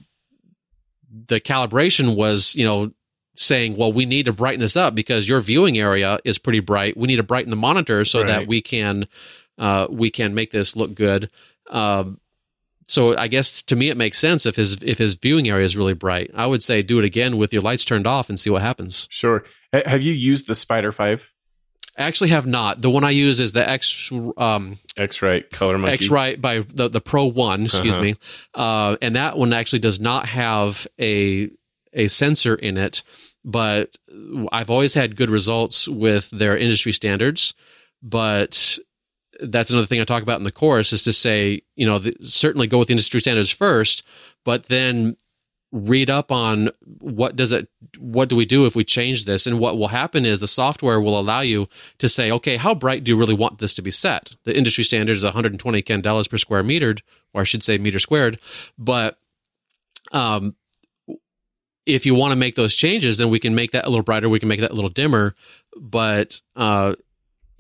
the 1.27 1.41
calibration 1.41 2.17
was, 2.17 2.55
you 2.55 2.65
know, 2.65 2.93
saying, 3.37 3.77
well, 3.77 3.93
we 3.93 4.05
need 4.07 4.27
to 4.27 4.33
brighten 4.33 4.61
this 4.61 4.77
up 4.77 4.95
because 4.95 5.29
your 5.29 5.41
viewing 5.41 5.79
area 5.79 6.19
is 6.25 6.39
pretty 6.39 6.61
bright. 6.61 6.97
We 6.97 7.07
need 7.07 7.17
to 7.17 7.23
brighten 7.23 7.51
the 7.51 7.57
monitor 7.57 8.05
so 8.05 8.21
right. 8.21 8.29
that 8.29 8.47
we 8.47 8.61
can 8.61 9.09
uh, 9.59 9.87
we 9.91 10.11
can 10.11 10.35
make 10.35 10.51
this 10.51 10.77
look 10.77 10.95
good. 10.95 11.31
Um, 11.69 12.21
so 12.87 13.17
I 13.17 13.29
guess 13.29 13.63
to 13.65 13.77
me 13.77 13.89
it 13.89 13.97
makes 13.97 14.19
sense 14.19 14.47
if 14.47 14.57
his 14.57 14.83
if 14.83 14.99
his 14.99 15.15
viewing 15.15 15.49
area 15.49 15.65
is 15.65 15.77
really 15.77 15.95
bright. 15.95 16.31
I 16.35 16.47
would 16.47 16.63
say 16.63 16.83
do 16.83 16.99
it 16.99 17.05
again 17.05 17.37
with 17.37 17.53
your 17.53 17.63
lights 17.63 17.85
turned 17.85 18.07
off 18.07 18.29
and 18.29 18.39
see 18.39 18.51
what 18.51 18.63
happens. 18.63 19.07
Sure. 19.11 19.45
Have 19.73 20.03
you 20.03 20.13
used 20.13 20.47
the 20.49 20.55
Spyder 20.55 20.93
Five? 20.93 21.33
I 21.99 22.03
actually 22.05 22.31
have 22.31 22.47
not. 22.47 22.81
The 22.81 22.91
one 22.91 23.05
I 23.05 23.11
use 23.11 23.41
is 23.41 23.53
the 23.53 23.69
X 23.69 24.11
um, 24.37 24.79
X-Rite 24.97 25.51
ColorMunki. 25.51 25.89
X-Rite 25.89 26.41
by 26.41 26.61
the 26.61 26.89
the 26.89 27.01
Pro 27.01 27.27
One, 27.27 27.65
excuse 27.65 27.95
uh-huh. 27.95 28.03
me, 28.03 28.15
uh, 28.55 28.97
and 29.03 29.17
that 29.17 29.37
one 29.37 29.53
actually 29.53 29.81
does 29.81 30.01
not 30.01 30.27
have 30.27 30.87
a 31.01 31.51
a 31.93 32.09
sensor 32.09 32.55
in 32.55 32.77
it. 32.77 33.03
But 33.45 33.97
I've 34.53 34.71
always 34.71 34.95
had 34.95 35.17
good 35.17 35.31
results 35.31 35.89
with 35.89 36.31
their 36.31 36.57
industry 36.57 36.93
standards. 36.93 37.55
But 38.03 38.79
that's 39.41 39.71
another 39.71 39.87
thing 39.87 40.01
I 40.01 40.05
talk 40.05 40.23
about 40.23 40.39
in 40.39 40.45
the 40.45 40.53
course 40.53 40.93
is 40.93 41.05
to 41.05 41.13
say, 41.13 41.63
you 41.77 41.87
know, 41.87 41.99
the, 41.99 42.15
certainly 42.21 42.67
go 42.67 42.79
with 42.79 42.91
industry 42.91 43.21
standards 43.21 43.51
first, 43.51 44.07
but 44.45 44.65
then 44.65 45.17
read 45.73 46.11
up 46.11 46.33
on 46.33 46.71
what 46.99 47.37
does 47.37 47.53
it 47.53 47.69
what 47.99 48.29
do 48.29 48.37
we 48.37 48.45
do 48.45 48.67
if 48.67 48.75
we 48.75 48.85
change 48.85 49.25
this? 49.25 49.47
And 49.47 49.59
what 49.59 49.79
will 49.79 49.89
happen 49.89 50.27
is 50.27 50.41
the 50.41 50.49
software 50.49 51.01
will 51.01 51.19
allow 51.19 51.41
you 51.41 51.69
to 51.99 52.09
say 52.09 52.31
okay 52.33 52.57
how 52.57 52.75
bright 52.75 53.05
do 53.05 53.13
you 53.13 53.17
really 53.17 53.35
want 53.35 53.59
this 53.59 53.75
to 53.75 53.83
be 53.83 53.91
set? 53.91 54.35
The 54.45 54.57
industry 54.57 54.85
standard 54.85 55.17
is 55.17 55.25
120 55.25 55.83
candelas 55.83 56.29
per 56.29 56.39
square 56.39 56.65
metered 56.65 57.01
or 57.33 57.43
i 57.43 57.45
should 57.45 57.63
say 57.63 57.79
meter 57.79 57.99
squared. 57.99 58.39
But 58.79 59.19
um 60.13 60.57
if 61.87 62.05
you 62.05 62.15
want 62.15 62.33
to 62.33 62.37
make 62.37 62.57
those 62.57 62.75
changes 62.75 63.17
then 63.17 63.31
we 63.31 63.39
can 63.39 63.55
make 63.55 63.71
that 63.73 63.87
a 63.87 63.91
little 63.91 64.03
brighter 64.03 64.29
we 64.29 64.41
can 64.41 64.49
make 64.49 64.61
that 64.61 64.73
a 64.73 64.75
little 64.75 64.91
dimmer. 64.91 65.35
But 65.77 66.41
uh 66.57 66.95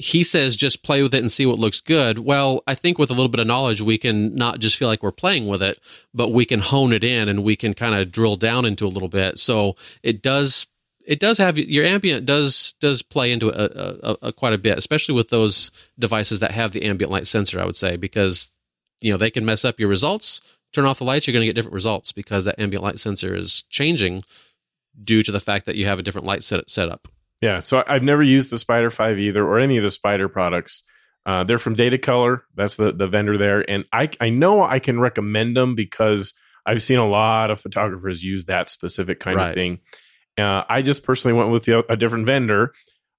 he 0.01 0.22
says 0.22 0.57
just 0.57 0.82
play 0.82 1.03
with 1.03 1.14
it 1.14 1.20
and 1.20 1.30
see 1.30 1.44
what 1.44 1.59
looks 1.59 1.80
good. 1.80 2.20
Well, 2.20 2.62
I 2.66 2.74
think 2.74 2.98
with 2.98 3.11
a 3.11 3.12
little 3.12 3.28
bit 3.28 3.40
of 3.40 3.46
knowledge, 3.46 3.82
we 3.82 3.98
can 3.98 4.34
not 4.34 4.59
just 4.59 4.78
feel 4.78 4.88
like 4.88 5.03
we're 5.03 5.12
playing 5.12 5.46
with 5.46 5.62
it, 5.62 5.78
but 6.14 6.32
we 6.32 6.46
can 6.46 6.61
hone 6.61 6.94
it 6.94 7.05
in 7.05 7.28
and 7.28 7.44
we 7.44 7.55
can 7.55 7.74
kind 7.74 7.94
of 7.94 8.11
drill 8.11 8.36
down 8.36 8.64
into 8.64 8.86
a 8.86 8.88
little 8.88 9.11
bit. 9.11 9.38
So 9.38 9.76
it 10.03 10.22
does 10.22 10.66
it 11.05 11.20
does 11.20 11.36
have 11.36 11.59
your 11.59 11.84
ambient 11.84 12.24
does 12.24 12.72
does 12.80 13.03
play 13.03 13.30
into 13.30 13.51
a, 13.51 14.11
a, 14.11 14.16
a, 14.28 14.32
quite 14.32 14.55
a 14.55 14.59
bit, 14.59 14.78
especially 14.78 15.14
with 15.14 15.28
those 15.28 15.70
devices 15.98 16.40
that 16.40 16.53
have 16.53 16.72
the 16.72 16.84
ambient 16.84 17.12
light 17.12 17.26
sensor. 17.26 17.61
I 17.61 17.66
would 17.66 17.76
say 17.76 17.98
because 17.98 18.55
you 19.01 19.12
know 19.12 19.18
they 19.18 19.30
can 19.30 19.44
mess 19.44 19.66
up 19.66 19.78
your 19.78 19.90
results. 19.90 20.40
Turn 20.72 20.86
off 20.86 20.98
the 20.98 21.05
lights, 21.05 21.26
you're 21.26 21.32
going 21.32 21.42
to 21.42 21.46
get 21.46 21.57
different 21.57 21.74
results 21.74 22.12
because 22.12 22.44
that 22.44 22.59
ambient 22.59 22.84
light 22.84 22.98
sensor 22.98 23.34
is 23.34 23.62
changing 23.62 24.22
due 25.03 25.22
to 25.24 25.32
the 25.32 25.40
fact 25.40 25.66
that 25.66 25.74
you 25.76 25.84
have 25.84 25.98
a 25.98 26.03
different 26.03 26.26
light 26.26 26.42
set 26.42 26.70
set 26.70 26.88
up. 26.88 27.09
Yeah, 27.41 27.61
so 27.61 27.82
I've 27.86 28.03
never 28.03 28.22
used 28.22 28.51
the 28.51 28.57
Spyder 28.57 28.93
Five 28.93 29.18
either, 29.18 29.43
or 29.45 29.59
any 29.59 29.78
of 29.78 29.82
the 29.82 29.88
Spyder 29.88 30.30
products. 30.30 30.82
Uh, 31.24 31.45
they're 31.45 31.59
from 31.59 31.76
Datacolor. 31.76 32.43
That's 32.55 32.76
the 32.76 32.93
the 32.93 33.07
vendor 33.07 33.38
there, 33.38 33.68
and 33.68 33.84
I 33.93 34.11
I 34.20 34.30
know 34.30 34.62
I 34.62 34.78
can 34.78 35.01
recommend 35.01 35.57
them 35.57 35.74
because 35.74 36.34
I've 36.66 36.82
seen 36.82 36.99
a 36.99 37.09
lot 37.09 37.51
of 37.51 37.61
photographers 37.61 38.22
use 38.22 38.45
that 38.47 38.68
specific 38.68 39.20
kind 39.20 39.36
right. 39.36 39.49
of 39.49 39.55
thing. 39.55 39.80
Uh, 40.38 40.64
I 40.68 40.82
just 40.82 41.03
personally 41.03 41.36
went 41.36 41.51
with 41.51 41.64
the, 41.64 41.84
a 41.91 41.97
different 41.97 42.26
vendor. 42.26 42.72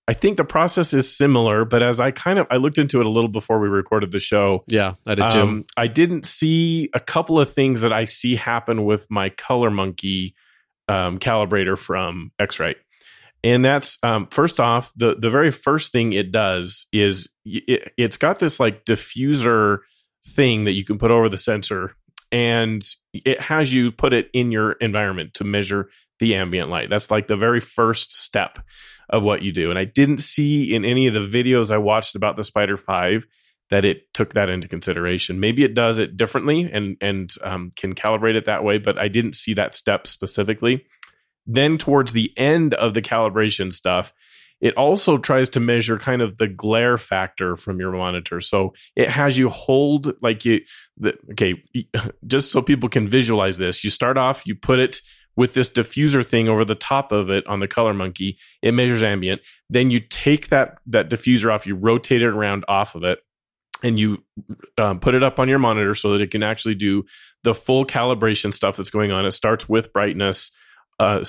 I 0.07 0.13
think 0.13 0.38
the 0.38 0.43
process 0.43 0.93
is 0.93 1.15
similar, 1.15 1.63
but 1.63 1.84
as 1.84 1.99
I 1.99 2.11
kind 2.11 2.39
of 2.39 2.47
I 2.49 2.57
looked 2.57 2.78
into 2.78 2.99
it 2.99 3.05
a 3.05 3.09
little 3.09 3.30
before 3.30 3.59
we 3.59 3.69
recorded 3.69 4.11
the 4.11 4.19
show. 4.19 4.63
Yeah, 4.67 4.95
I 5.05 5.15
did 5.15 5.32
too. 5.32 5.39
Um, 5.39 5.65
I 5.78 5.88
didn't 5.88 6.26
see 6.26 6.89
a 6.93 6.99
couple 6.99 7.39
of 7.39 7.51
things 7.51 7.82
that 7.82 7.93
I 7.93 8.05
see 8.05 8.36
happen 8.36 8.84
with 8.86 9.09
my 9.09 9.30
ColorMunki 9.30 10.34
um, 10.89 11.19
calibrator 11.19 11.78
from 11.78 12.32
X-Rite 12.39 12.78
and 13.43 13.65
that's 13.65 13.97
um, 14.03 14.27
first 14.27 14.59
off 14.59 14.91
the 14.95 15.15
the 15.15 15.29
very 15.29 15.51
first 15.51 15.91
thing 15.91 16.13
it 16.13 16.31
does 16.31 16.85
is 16.91 17.29
it, 17.45 17.91
it's 17.97 18.17
got 18.17 18.39
this 18.39 18.59
like 18.59 18.85
diffuser 18.85 19.79
thing 20.25 20.65
that 20.65 20.73
you 20.73 20.85
can 20.85 20.97
put 20.97 21.11
over 21.11 21.29
the 21.29 21.37
sensor 21.37 21.95
and 22.31 22.83
it 23.13 23.41
has 23.41 23.73
you 23.73 23.91
put 23.91 24.13
it 24.13 24.29
in 24.33 24.51
your 24.51 24.73
environment 24.73 25.33
to 25.35 25.43
measure 25.43 25.89
the 26.19 26.35
ambient 26.35 26.69
light. 26.69 26.89
That's 26.89 27.11
like 27.11 27.27
the 27.27 27.35
very 27.35 27.59
first 27.59 28.13
step 28.13 28.59
of 29.09 29.23
what 29.23 29.41
you 29.41 29.51
do. 29.51 29.69
And 29.69 29.79
i 29.79 29.85
didn't 29.85 30.19
see 30.19 30.73
in 30.73 30.85
any 30.85 31.07
of 31.07 31.13
the 31.13 31.19
videos 31.19 31.71
i 31.71 31.77
watched 31.77 32.15
about 32.15 32.35
the 32.35 32.43
Spyder 32.43 32.79
5 32.79 33.25
that 33.69 33.85
it 33.85 34.13
took 34.13 34.33
that 34.33 34.49
into 34.49 34.67
consideration. 34.67 35.39
Maybe 35.39 35.63
it 35.63 35.73
does 35.73 35.97
it 35.99 36.17
differently 36.17 36.69
and 36.71 36.97
and 37.01 37.31
um, 37.41 37.71
can 37.75 37.95
calibrate 37.95 38.35
it 38.35 38.45
that 38.45 38.63
way 38.63 38.77
but 38.77 38.97
i 38.97 39.07
didn't 39.07 39.35
see 39.35 39.53
that 39.55 39.75
step 39.75 40.07
specifically 40.07 40.85
then 41.45 41.77
towards 41.77 42.13
the 42.13 42.31
end 42.37 42.73
of 42.73 42.93
the 42.93 43.01
calibration 43.01 43.71
stuff, 43.71 44.13
it 44.61 44.77
also 44.77 45.17
tries 45.17 45.49
to 45.49 45.59
measure 45.59 45.97
kind 45.97 46.21
of 46.21 46.37
the 46.37 46.47
glare 46.47 46.97
factor 46.97 47.55
from 47.55 47.79
your 47.79 47.91
monitor. 47.91 48.39
So 48.41 48.73
it 48.95 49.09
has 49.09 49.37
you 49.37 49.49
hold 49.49 50.13
like 50.21 50.45
you 50.45 50.61
the, 50.97 51.17
okay, 51.31 51.63
just 52.27 52.51
so 52.51 52.61
people 52.61 52.87
can 52.87 53.09
visualize 53.09 53.57
this. 53.57 53.83
You 53.83 53.89
start 53.89 54.17
off, 54.17 54.45
you 54.45 54.55
put 54.55 54.79
it 54.79 55.01
with 55.35 55.53
this 55.53 55.69
diffuser 55.69 56.25
thing 56.25 56.47
over 56.47 56.63
the 56.63 56.75
top 56.75 57.11
of 57.11 57.29
it 57.29 57.45
on 57.47 57.59
the 57.59 57.67
ColorMunki. 57.67 58.35
It 58.61 58.73
measures 58.73 59.01
ambient. 59.01 59.41
Then 59.69 59.89
you 59.89 59.99
take 59.99 60.49
that 60.49 60.77
that 60.85 61.09
diffuser 61.09 61.51
off, 61.51 61.65
you 61.65 61.75
rotate 61.75 62.21
it 62.21 62.27
around 62.27 62.63
off 62.67 62.93
of 62.93 63.03
it, 63.03 63.19
and 63.81 63.97
you 63.97 64.23
um, 64.77 64.99
put 64.99 65.15
it 65.15 65.23
up 65.23 65.39
on 65.39 65.49
your 65.49 65.59
monitor 65.59 65.95
so 65.95 66.11
that 66.11 66.21
it 66.21 66.29
can 66.29 66.43
actually 66.43 66.75
do 66.75 67.05
the 67.43 67.55
full 67.55 67.85
calibration 67.85 68.53
stuff 68.53 68.77
that's 68.77 68.91
going 68.91 69.11
on. 69.11 69.25
It 69.25 69.31
starts 69.31 69.67
with 69.67 69.91
brightness 69.91 70.51
uh, 71.01 71.23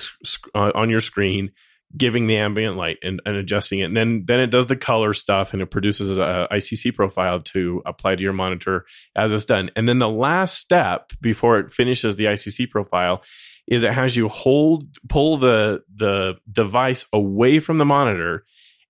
uh, 0.53 0.71
on 0.75 0.89
your 0.89 1.01
screen, 1.01 1.51
giving 1.95 2.27
the 2.27 2.37
ambient 2.37 2.77
light 2.77 2.97
and, 3.03 3.21
and, 3.25 3.35
adjusting 3.35 3.79
it. 3.79 3.85
And 3.85 3.97
then 3.97 4.25
then 4.25 4.39
it 4.39 4.47
does 4.51 4.67
the 4.67 4.75
color 4.75 5.13
stuff 5.13 5.53
and 5.53 5.61
it 5.61 5.67
produces 5.67 6.17
a 6.17 6.47
ICC 6.51 6.95
profile 6.95 7.39
to 7.41 7.81
apply 7.85 8.15
to 8.15 8.23
your 8.23 8.33
monitor 8.33 8.85
as 9.15 9.31
it's 9.31 9.45
done. 9.45 9.69
And 9.75 9.87
then 9.87 9.99
the 9.99 10.09
last 10.09 10.57
step 10.57 11.11
before 11.21 11.59
it 11.59 11.71
finishes 11.71 12.15
the 12.15 12.25
ICC 12.25 12.69
profile 12.69 13.23
is 13.67 13.83
it 13.83 13.93
has 13.93 14.15
you 14.15 14.27
hold 14.27 14.87
pull 15.07 15.37
the 15.37 15.83
the 15.95 16.35
device 16.51 17.05
away 17.13 17.59
from 17.59 17.77
the 17.77 17.85
monitor 17.85 18.45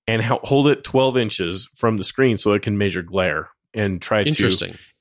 and 0.07 0.21
hold 0.21 0.67
it 0.67 0.83
12 0.83 1.17
inches 1.17 1.69
from 1.75 1.97
the 1.97 2.03
screen 2.03 2.37
so 2.37 2.53
it 2.53 2.61
can 2.61 2.77
measure 2.77 3.01
glare 3.01 3.49
and 3.73 4.01
try 4.01 4.23
to 4.23 4.29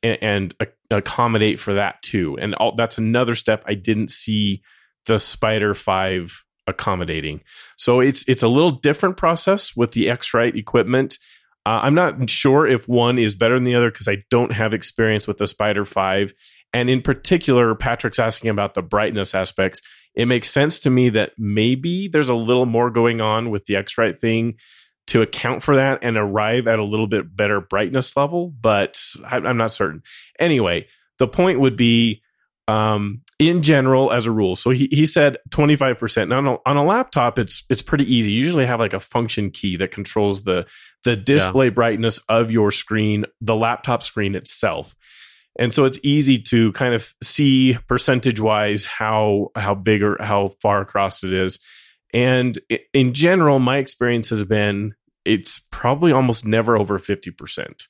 and, 0.02 0.18
and 0.22 0.68
accommodate 0.90 1.58
for 1.58 1.74
that 1.74 2.02
too. 2.02 2.38
And 2.38 2.54
all, 2.54 2.74
that's 2.76 2.98
another 2.98 3.34
step 3.34 3.64
I 3.66 3.74
didn't 3.74 4.10
see 4.10 4.62
the 5.06 5.14
Spyder 5.14 5.76
5 5.76 6.44
accommodating. 6.66 7.40
So 7.76 8.00
it's 8.00 8.28
it's 8.28 8.42
a 8.42 8.48
little 8.48 8.70
different 8.70 9.16
process 9.16 9.76
with 9.76 9.92
the 9.92 10.08
X-Rite 10.08 10.56
equipment. 10.56 11.18
Uh, 11.64 11.80
I'm 11.82 11.94
not 11.94 12.28
sure 12.28 12.66
if 12.66 12.88
one 12.88 13.18
is 13.18 13.34
better 13.34 13.54
than 13.54 13.64
the 13.64 13.74
other 13.74 13.90
because 13.90 14.08
I 14.08 14.18
don't 14.30 14.52
have 14.52 14.74
experience 14.74 15.26
with 15.26 15.38
the 15.38 15.44
Spyder 15.44 15.86
5. 15.86 16.32
And 16.72 16.88
in 16.88 17.02
particular, 17.02 17.74
Patrick's 17.74 18.18
asking 18.18 18.50
about 18.50 18.74
the 18.74 18.82
brightness 18.82 19.34
aspects. 19.34 19.82
It 20.14 20.26
makes 20.26 20.50
sense 20.50 20.78
to 20.80 20.90
me 20.90 21.10
that 21.10 21.32
maybe 21.38 22.08
there's 22.08 22.28
a 22.28 22.34
little 22.34 22.66
more 22.66 22.90
going 22.90 23.20
on 23.20 23.50
with 23.50 23.64
the 23.66 23.76
X-Rite 23.76 24.18
thing 24.18 24.54
to 25.08 25.22
account 25.22 25.62
for 25.62 25.76
that 25.76 26.00
and 26.02 26.16
arrive 26.16 26.66
at 26.66 26.78
a 26.78 26.84
little 26.84 27.06
bit 27.06 27.34
better 27.34 27.60
brightness 27.60 28.16
level, 28.16 28.52
but 28.60 28.98
I'm 29.24 29.56
not 29.56 29.72
certain. 29.72 30.02
Anyway, 30.38 30.86
the 31.18 31.26
point 31.26 31.60
would 31.60 31.76
be 31.76 32.22
um, 32.68 33.22
in 33.38 33.62
general 33.62 34.12
as 34.12 34.26
a 34.26 34.30
rule. 34.30 34.56
So 34.56 34.70
he, 34.70 34.88
he 34.90 35.06
said 35.06 35.36
25%. 35.50 36.28
Now 36.28 36.38
on 36.38 36.46
a, 36.46 36.56
on 36.66 36.76
a 36.76 36.84
laptop, 36.84 37.38
it's 37.38 37.64
it's 37.68 37.82
pretty 37.82 38.12
easy. 38.12 38.32
You 38.32 38.44
usually 38.44 38.66
have 38.66 38.80
like 38.80 38.92
a 38.92 39.00
function 39.00 39.50
key 39.50 39.76
that 39.78 39.90
controls 39.90 40.44
the 40.44 40.66
the 41.04 41.16
display 41.16 41.66
yeah. 41.66 41.70
brightness 41.70 42.18
of 42.28 42.50
your 42.50 42.70
screen, 42.70 43.24
the 43.40 43.56
laptop 43.56 44.02
screen 44.02 44.34
itself. 44.34 44.94
And 45.58 45.74
so 45.74 45.84
it's 45.84 45.98
easy 46.02 46.38
to 46.38 46.72
kind 46.72 46.94
of 46.94 47.14
see 47.22 47.76
percentage 47.86 48.40
wise 48.40 48.84
how 48.84 49.48
how 49.56 49.74
big 49.74 50.02
or 50.02 50.16
how 50.20 50.52
far 50.60 50.80
across 50.80 51.24
it 51.24 51.32
is. 51.32 51.58
And 52.14 52.58
in 52.92 53.14
general, 53.14 53.58
my 53.58 53.78
experience 53.78 54.30
has 54.30 54.44
been 54.44 54.94
it's 55.24 55.60
probably 55.70 56.12
almost 56.12 56.44
never 56.44 56.76
over 56.76 56.98
50%. 56.98 57.86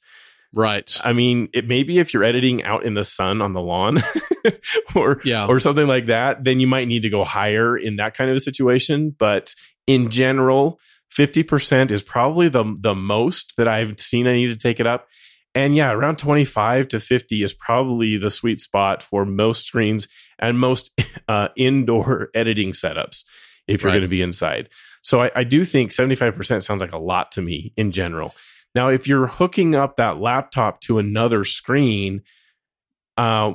Right. 0.54 1.00
I 1.02 1.12
mean, 1.12 1.48
it 1.54 1.66
maybe 1.66 1.98
if 1.98 2.12
you're 2.12 2.24
editing 2.24 2.62
out 2.62 2.84
in 2.84 2.94
the 2.94 3.04
sun 3.04 3.40
on 3.40 3.54
the 3.54 3.60
lawn 3.60 3.98
or 4.94 5.20
yeah. 5.24 5.46
or 5.46 5.58
something 5.58 5.86
like 5.86 6.06
that, 6.06 6.44
then 6.44 6.60
you 6.60 6.66
might 6.66 6.88
need 6.88 7.02
to 7.02 7.10
go 7.10 7.24
higher 7.24 7.76
in 7.76 7.96
that 7.96 8.14
kind 8.14 8.28
of 8.30 8.36
a 8.36 8.40
situation, 8.40 9.14
but 9.18 9.54
in 9.86 10.10
general, 10.10 10.78
50% 11.16 11.90
is 11.90 12.02
probably 12.02 12.48
the 12.48 12.64
the 12.78 12.94
most 12.94 13.56
that 13.56 13.68
I've 13.68 13.98
seen 13.98 14.26
I 14.26 14.34
need 14.34 14.48
to 14.48 14.56
take 14.56 14.80
it 14.80 14.86
up. 14.86 15.08
And 15.54 15.76
yeah, 15.76 15.92
around 15.92 16.18
25 16.18 16.88
to 16.88 17.00
50 17.00 17.42
is 17.42 17.52
probably 17.52 18.16
the 18.16 18.30
sweet 18.30 18.60
spot 18.60 19.02
for 19.02 19.26
most 19.26 19.66
screens 19.66 20.08
and 20.38 20.58
most 20.58 20.90
uh, 21.28 21.48
indoor 21.56 22.30
editing 22.34 22.72
setups 22.72 23.24
if 23.68 23.82
you're 23.82 23.90
right. 23.90 23.98
going 23.98 24.02
to 24.02 24.08
be 24.08 24.22
inside. 24.22 24.68
So 25.02 25.22
I, 25.22 25.30
I 25.34 25.44
do 25.44 25.64
think 25.64 25.90
75% 25.90 26.62
sounds 26.62 26.80
like 26.80 26.92
a 26.92 26.98
lot 26.98 27.32
to 27.32 27.42
me 27.42 27.72
in 27.76 27.92
general. 27.92 28.34
Now, 28.74 28.88
if 28.88 29.06
you're 29.06 29.26
hooking 29.26 29.74
up 29.74 29.96
that 29.96 30.18
laptop 30.18 30.80
to 30.82 30.98
another 30.98 31.44
screen, 31.44 32.22
uh, 33.16 33.54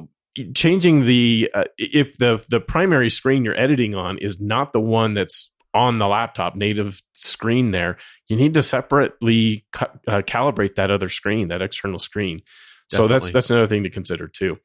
changing 0.54 1.06
the 1.06 1.50
uh, 1.54 1.64
if 1.78 2.18
the 2.18 2.44
the 2.50 2.60
primary 2.60 3.10
screen 3.10 3.44
you're 3.44 3.60
editing 3.60 3.96
on 3.96 4.18
is 4.20 4.40
not 4.40 4.74
the 4.74 4.80
one 4.80 5.14
that's 5.14 5.52
on 5.74 5.98
the 6.00 6.08
laptop 6.08 6.56
native 6.56 7.02
screen 7.14 7.72
there 7.72 7.98
you 8.28 8.36
need 8.36 8.54
to 8.54 8.62
separately 8.62 9.66
cu- 9.72 9.86
uh, 10.08 10.22
calibrate 10.22 10.76
that 10.76 10.92
other 10.92 11.10
screen 11.10 11.48
that 11.48 11.62
external 11.62 12.00
screen. 12.00 12.42
Definitely. 12.90 13.08
so 13.08 13.08
that's 13.08 13.32
that's 13.32 13.50
another 13.50 13.68
thing 13.68 13.84
to 13.84 13.90
consider 13.90 14.28
too. 14.28 14.60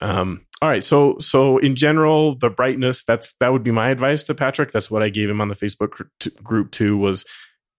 Um, 0.00 0.46
all 0.60 0.68
right 0.68 0.84
so 0.84 1.16
so 1.18 1.58
in 1.58 1.76
general 1.76 2.36
the 2.36 2.50
brightness 2.50 3.04
that's 3.04 3.34
that 3.34 3.52
would 3.52 3.62
be 3.62 3.70
my 3.70 3.90
advice 3.90 4.22
to 4.24 4.34
patrick. 4.34 4.72
That's 4.72 4.90
what 4.90 5.02
i 5.02 5.08
gave 5.08 5.30
him 5.30 5.40
on 5.40 5.48
the 5.48 5.54
facebook 5.54 6.08
group 6.42 6.70
too 6.72 6.96
was 6.96 7.24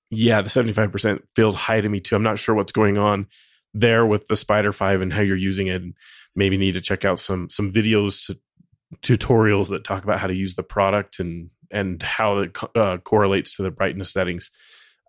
yeah, 0.09 0.41
the 0.41 0.49
75% 0.49 1.21
feels 1.35 1.55
high 1.55 1.81
to 1.81 1.89
me 1.89 1.99
too. 1.99 2.15
I'm 2.15 2.23
not 2.23 2.39
sure 2.39 2.55
what's 2.55 2.71
going 2.71 2.97
on 2.97 3.27
there 3.73 4.05
with 4.05 4.27
the 4.27 4.35
Spyder 4.35 4.73
5 4.73 5.01
and 5.01 5.13
how 5.13 5.21
you're 5.21 5.35
using 5.35 5.67
it. 5.67 5.81
Maybe 6.35 6.57
need 6.57 6.73
to 6.73 6.81
check 6.81 7.05
out 7.05 7.19
some 7.19 7.49
some 7.49 7.71
videos 7.71 8.35
tutorials 9.01 9.69
that 9.69 9.83
talk 9.83 10.03
about 10.03 10.19
how 10.19 10.27
to 10.27 10.33
use 10.35 10.55
the 10.55 10.63
product 10.63 11.19
and 11.19 11.49
and 11.71 12.01
how 12.01 12.39
it 12.39 12.57
uh, 12.75 12.97
correlates 12.97 13.55
to 13.57 13.63
the 13.63 13.71
brightness 13.71 14.11
settings. 14.11 14.51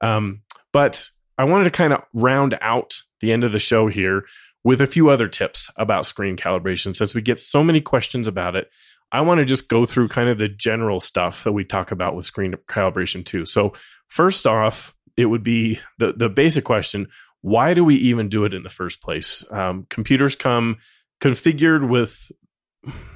Um, 0.03 0.42
but 0.72 1.09
I 1.38 1.44
wanted 1.44 1.64
to 1.64 1.70
kind 1.70 1.92
of 1.92 2.03
round 2.12 2.59
out 2.61 2.94
the 3.20 3.32
end 3.32 3.44
of 3.44 3.53
the 3.53 3.59
show 3.59 3.88
here 3.88 4.24
with 4.64 4.80
a 4.80 4.86
few 4.86 5.11
other 5.11 5.28
tips 5.28 5.70
about 5.76 6.07
screen 6.07 6.36
calibration 6.36 6.94
since 6.94 7.14
we 7.14 7.22
get 7.22 7.38
so 7.38 7.62
many 7.62 7.80
questions 7.80 8.26
about 8.26 8.57
it. 8.57 8.70
I 9.12 9.20
want 9.20 9.38
to 9.38 9.44
just 9.44 9.68
go 9.68 9.86
through 9.86 10.09
kind 10.09 10.28
of 10.28 10.38
the 10.38 10.49
general 10.49 10.99
stuff 10.99 11.44
that 11.44 11.53
we 11.53 11.64
talk 11.64 11.92
about 11.92 12.16
with 12.16 12.26
screen 12.26 12.55
calibration 12.68 13.24
too. 13.24 13.47
So 13.47 13.74
First 14.09 14.46
off, 14.46 14.94
it 15.16 15.26
would 15.26 15.42
be 15.42 15.80
the 15.98 16.12
the 16.12 16.28
basic 16.28 16.64
question: 16.64 17.09
Why 17.40 17.74
do 17.74 17.84
we 17.84 17.96
even 17.96 18.28
do 18.28 18.44
it 18.44 18.54
in 18.54 18.62
the 18.62 18.70
first 18.70 19.02
place? 19.02 19.44
Um, 19.50 19.86
computers 19.88 20.34
come 20.34 20.78
configured 21.20 21.88
with 21.88 22.30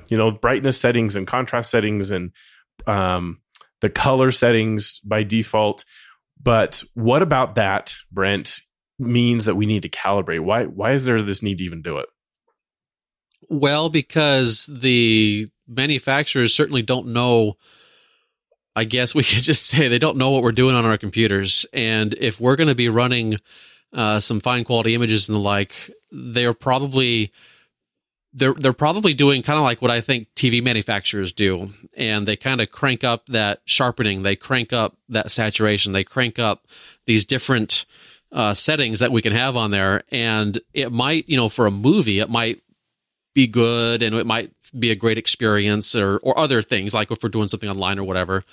you 0.08 0.16
know 0.16 0.30
brightness 0.30 0.80
settings 0.80 1.16
and 1.16 1.26
contrast 1.26 1.70
settings 1.70 2.10
and 2.10 2.32
um, 2.86 3.40
the 3.80 3.90
color 3.90 4.30
settings 4.30 4.98
by 5.00 5.22
default. 5.22 5.84
But 6.42 6.82
what 6.94 7.22
about 7.22 7.56
that, 7.56 7.94
Brent? 8.10 8.60
Means 8.98 9.46
that 9.46 9.54
we 9.54 9.66
need 9.66 9.82
to 9.82 9.88
calibrate. 9.88 10.40
Why? 10.40 10.64
Why 10.64 10.92
is 10.92 11.04
there 11.04 11.22
this 11.22 11.42
need 11.42 11.58
to 11.58 11.64
even 11.64 11.82
do 11.82 11.98
it? 11.98 12.06
Well, 13.48 13.88
because 13.88 14.66
the 14.66 15.48
manufacturers 15.66 16.54
certainly 16.54 16.82
don't 16.82 17.08
know 17.08 17.54
I 18.76 18.84
guess 18.84 19.14
we 19.14 19.22
could 19.24 19.42
just 19.42 19.66
say 19.66 19.88
they 19.88 19.98
don't 19.98 20.16
know 20.16 20.30
what 20.30 20.42
we're 20.42 20.52
doing 20.52 20.74
on 20.74 20.84
our 20.84 20.98
computers. 20.98 21.66
And 21.72 22.14
if 22.14 22.40
we're 22.40 22.56
going 22.56 22.68
to 22.68 22.74
be 22.74 22.88
running 22.88 23.36
uh, 23.92 24.20
some 24.20 24.40
fine 24.40 24.64
quality 24.64 24.94
images 24.94 25.28
and 25.28 25.36
the 25.36 25.40
like, 25.40 25.90
they're 26.10 26.54
probably 26.54 27.32
they're 28.32 28.54
they're 28.54 28.72
probably 28.72 29.14
doing 29.14 29.42
kind 29.42 29.56
of 29.56 29.64
like 29.64 29.82
what 29.82 29.90
I 29.90 30.00
think 30.00 30.28
TV 30.36 30.62
manufacturers 30.62 31.32
do, 31.32 31.70
and 31.96 32.26
they 32.26 32.36
kind 32.36 32.60
of 32.60 32.70
crank 32.70 33.02
up 33.02 33.26
that 33.26 33.60
sharpening, 33.64 34.22
they 34.22 34.36
crank 34.36 34.72
up 34.72 34.96
that 35.08 35.30
saturation, 35.30 35.92
they 35.92 36.04
crank 36.04 36.38
up 36.38 36.66
these 37.06 37.24
different 37.24 37.86
uh, 38.30 38.54
settings 38.54 39.00
that 39.00 39.10
we 39.10 39.22
can 39.22 39.32
have 39.32 39.56
on 39.56 39.72
there, 39.72 40.04
and 40.12 40.58
it 40.72 40.92
might 40.92 41.28
you 41.28 41.36
know 41.36 41.48
for 41.48 41.66
a 41.66 41.72
movie 41.72 42.20
it 42.20 42.30
might 42.30 42.62
be 43.34 43.46
good 43.46 44.02
and 44.02 44.14
it 44.14 44.26
might 44.26 44.52
be 44.78 44.90
a 44.90 44.96
great 44.96 45.18
experience 45.18 45.94
or, 45.94 46.18
or 46.18 46.38
other 46.38 46.62
things 46.62 46.92
like 46.92 47.10
if 47.10 47.22
we're 47.22 47.28
doing 47.28 47.48
something 47.48 47.68
online 47.68 47.98
or 47.98 48.04
whatever. 48.04 48.44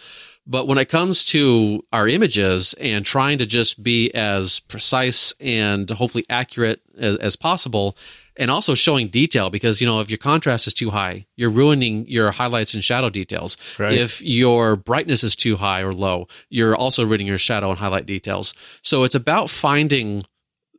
But 0.45 0.67
when 0.67 0.77
it 0.77 0.87
comes 0.89 1.25
to 1.25 1.83
our 1.91 2.07
images 2.07 2.73
and 2.75 3.03
trying 3.05 3.39
to 3.39 3.45
just 3.45 3.83
be 3.83 4.13
as 4.13 4.59
precise 4.59 5.33
and 5.39 5.89
hopefully 5.89 6.25
accurate 6.29 6.81
as, 6.97 7.17
as 7.17 7.35
possible, 7.35 7.97
and 8.37 8.51
also 8.51 8.75
showing 8.75 9.07
detail 9.07 9.49
because 9.49 9.81
you 9.81 9.87
know 9.87 9.99
if 9.99 10.09
your 10.09 10.17
contrast 10.17 10.67
is 10.67 10.73
too 10.73 10.91
high 10.91 11.25
you're 11.35 11.49
ruining 11.49 12.07
your 12.07 12.31
highlights 12.31 12.73
and 12.73 12.83
shadow 12.83 13.09
details 13.09 13.57
right. 13.79 13.93
if 13.93 14.21
your 14.21 14.75
brightness 14.75 15.23
is 15.23 15.35
too 15.35 15.55
high 15.55 15.81
or 15.81 15.91
low 15.91 16.27
you're 16.49 16.75
also 16.75 17.03
ruining 17.03 17.27
your 17.27 17.39
shadow 17.39 17.69
and 17.69 17.79
highlight 17.79 18.05
details 18.05 18.53
so 18.83 19.03
it's 19.03 19.15
about 19.15 19.49
finding 19.49 20.23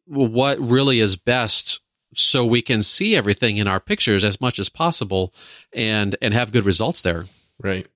what 0.06 0.58
really 0.60 1.00
is 1.00 1.16
best 1.16 1.80
so 2.14 2.44
we 2.44 2.62
can 2.62 2.82
see 2.82 3.16
everything 3.16 3.58
in 3.58 3.68
our 3.68 3.80
pictures 3.80 4.24
as 4.24 4.40
much 4.40 4.58
as 4.58 4.68
possible 4.68 5.34
and 5.72 6.16
and 6.22 6.34
have 6.34 6.52
good 6.52 6.64
results 6.64 7.02
there. 7.02 7.26
Right. 7.62 7.86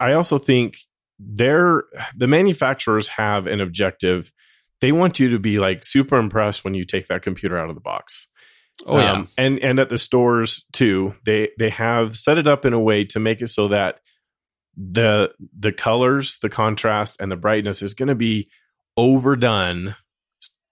I 0.00 0.12
also 0.12 0.38
think 0.38 0.78
they're 1.18 1.84
the 2.16 2.26
manufacturers 2.26 3.08
have 3.08 3.46
an 3.46 3.60
objective. 3.60 4.32
They 4.80 4.92
want 4.92 5.20
you 5.20 5.28
to 5.30 5.38
be 5.38 5.58
like 5.58 5.84
super 5.84 6.16
impressed 6.16 6.64
when 6.64 6.74
you 6.74 6.84
take 6.84 7.06
that 7.06 7.22
computer 7.22 7.58
out 7.58 7.68
of 7.68 7.74
the 7.74 7.80
box. 7.80 8.28
Oh 8.86 8.98
yeah. 8.98 9.12
Um, 9.12 9.28
and 9.36 9.58
and 9.60 9.78
at 9.78 9.90
the 9.90 9.98
stores 9.98 10.64
too 10.72 11.14
they 11.24 11.50
they 11.58 11.70
have 11.70 12.16
set 12.16 12.38
it 12.38 12.48
up 12.48 12.64
in 12.64 12.72
a 12.72 12.80
way 12.80 13.04
to 13.04 13.20
make 13.20 13.42
it 13.42 13.48
so 13.48 13.68
that 13.68 14.00
the 14.76 15.32
the 15.58 15.72
colors 15.72 16.38
the 16.38 16.48
contrast 16.48 17.16
and 17.20 17.30
the 17.30 17.36
brightness 17.36 17.82
is 17.82 17.92
going 17.92 18.08
to 18.08 18.14
be 18.14 18.48
overdone 18.96 19.96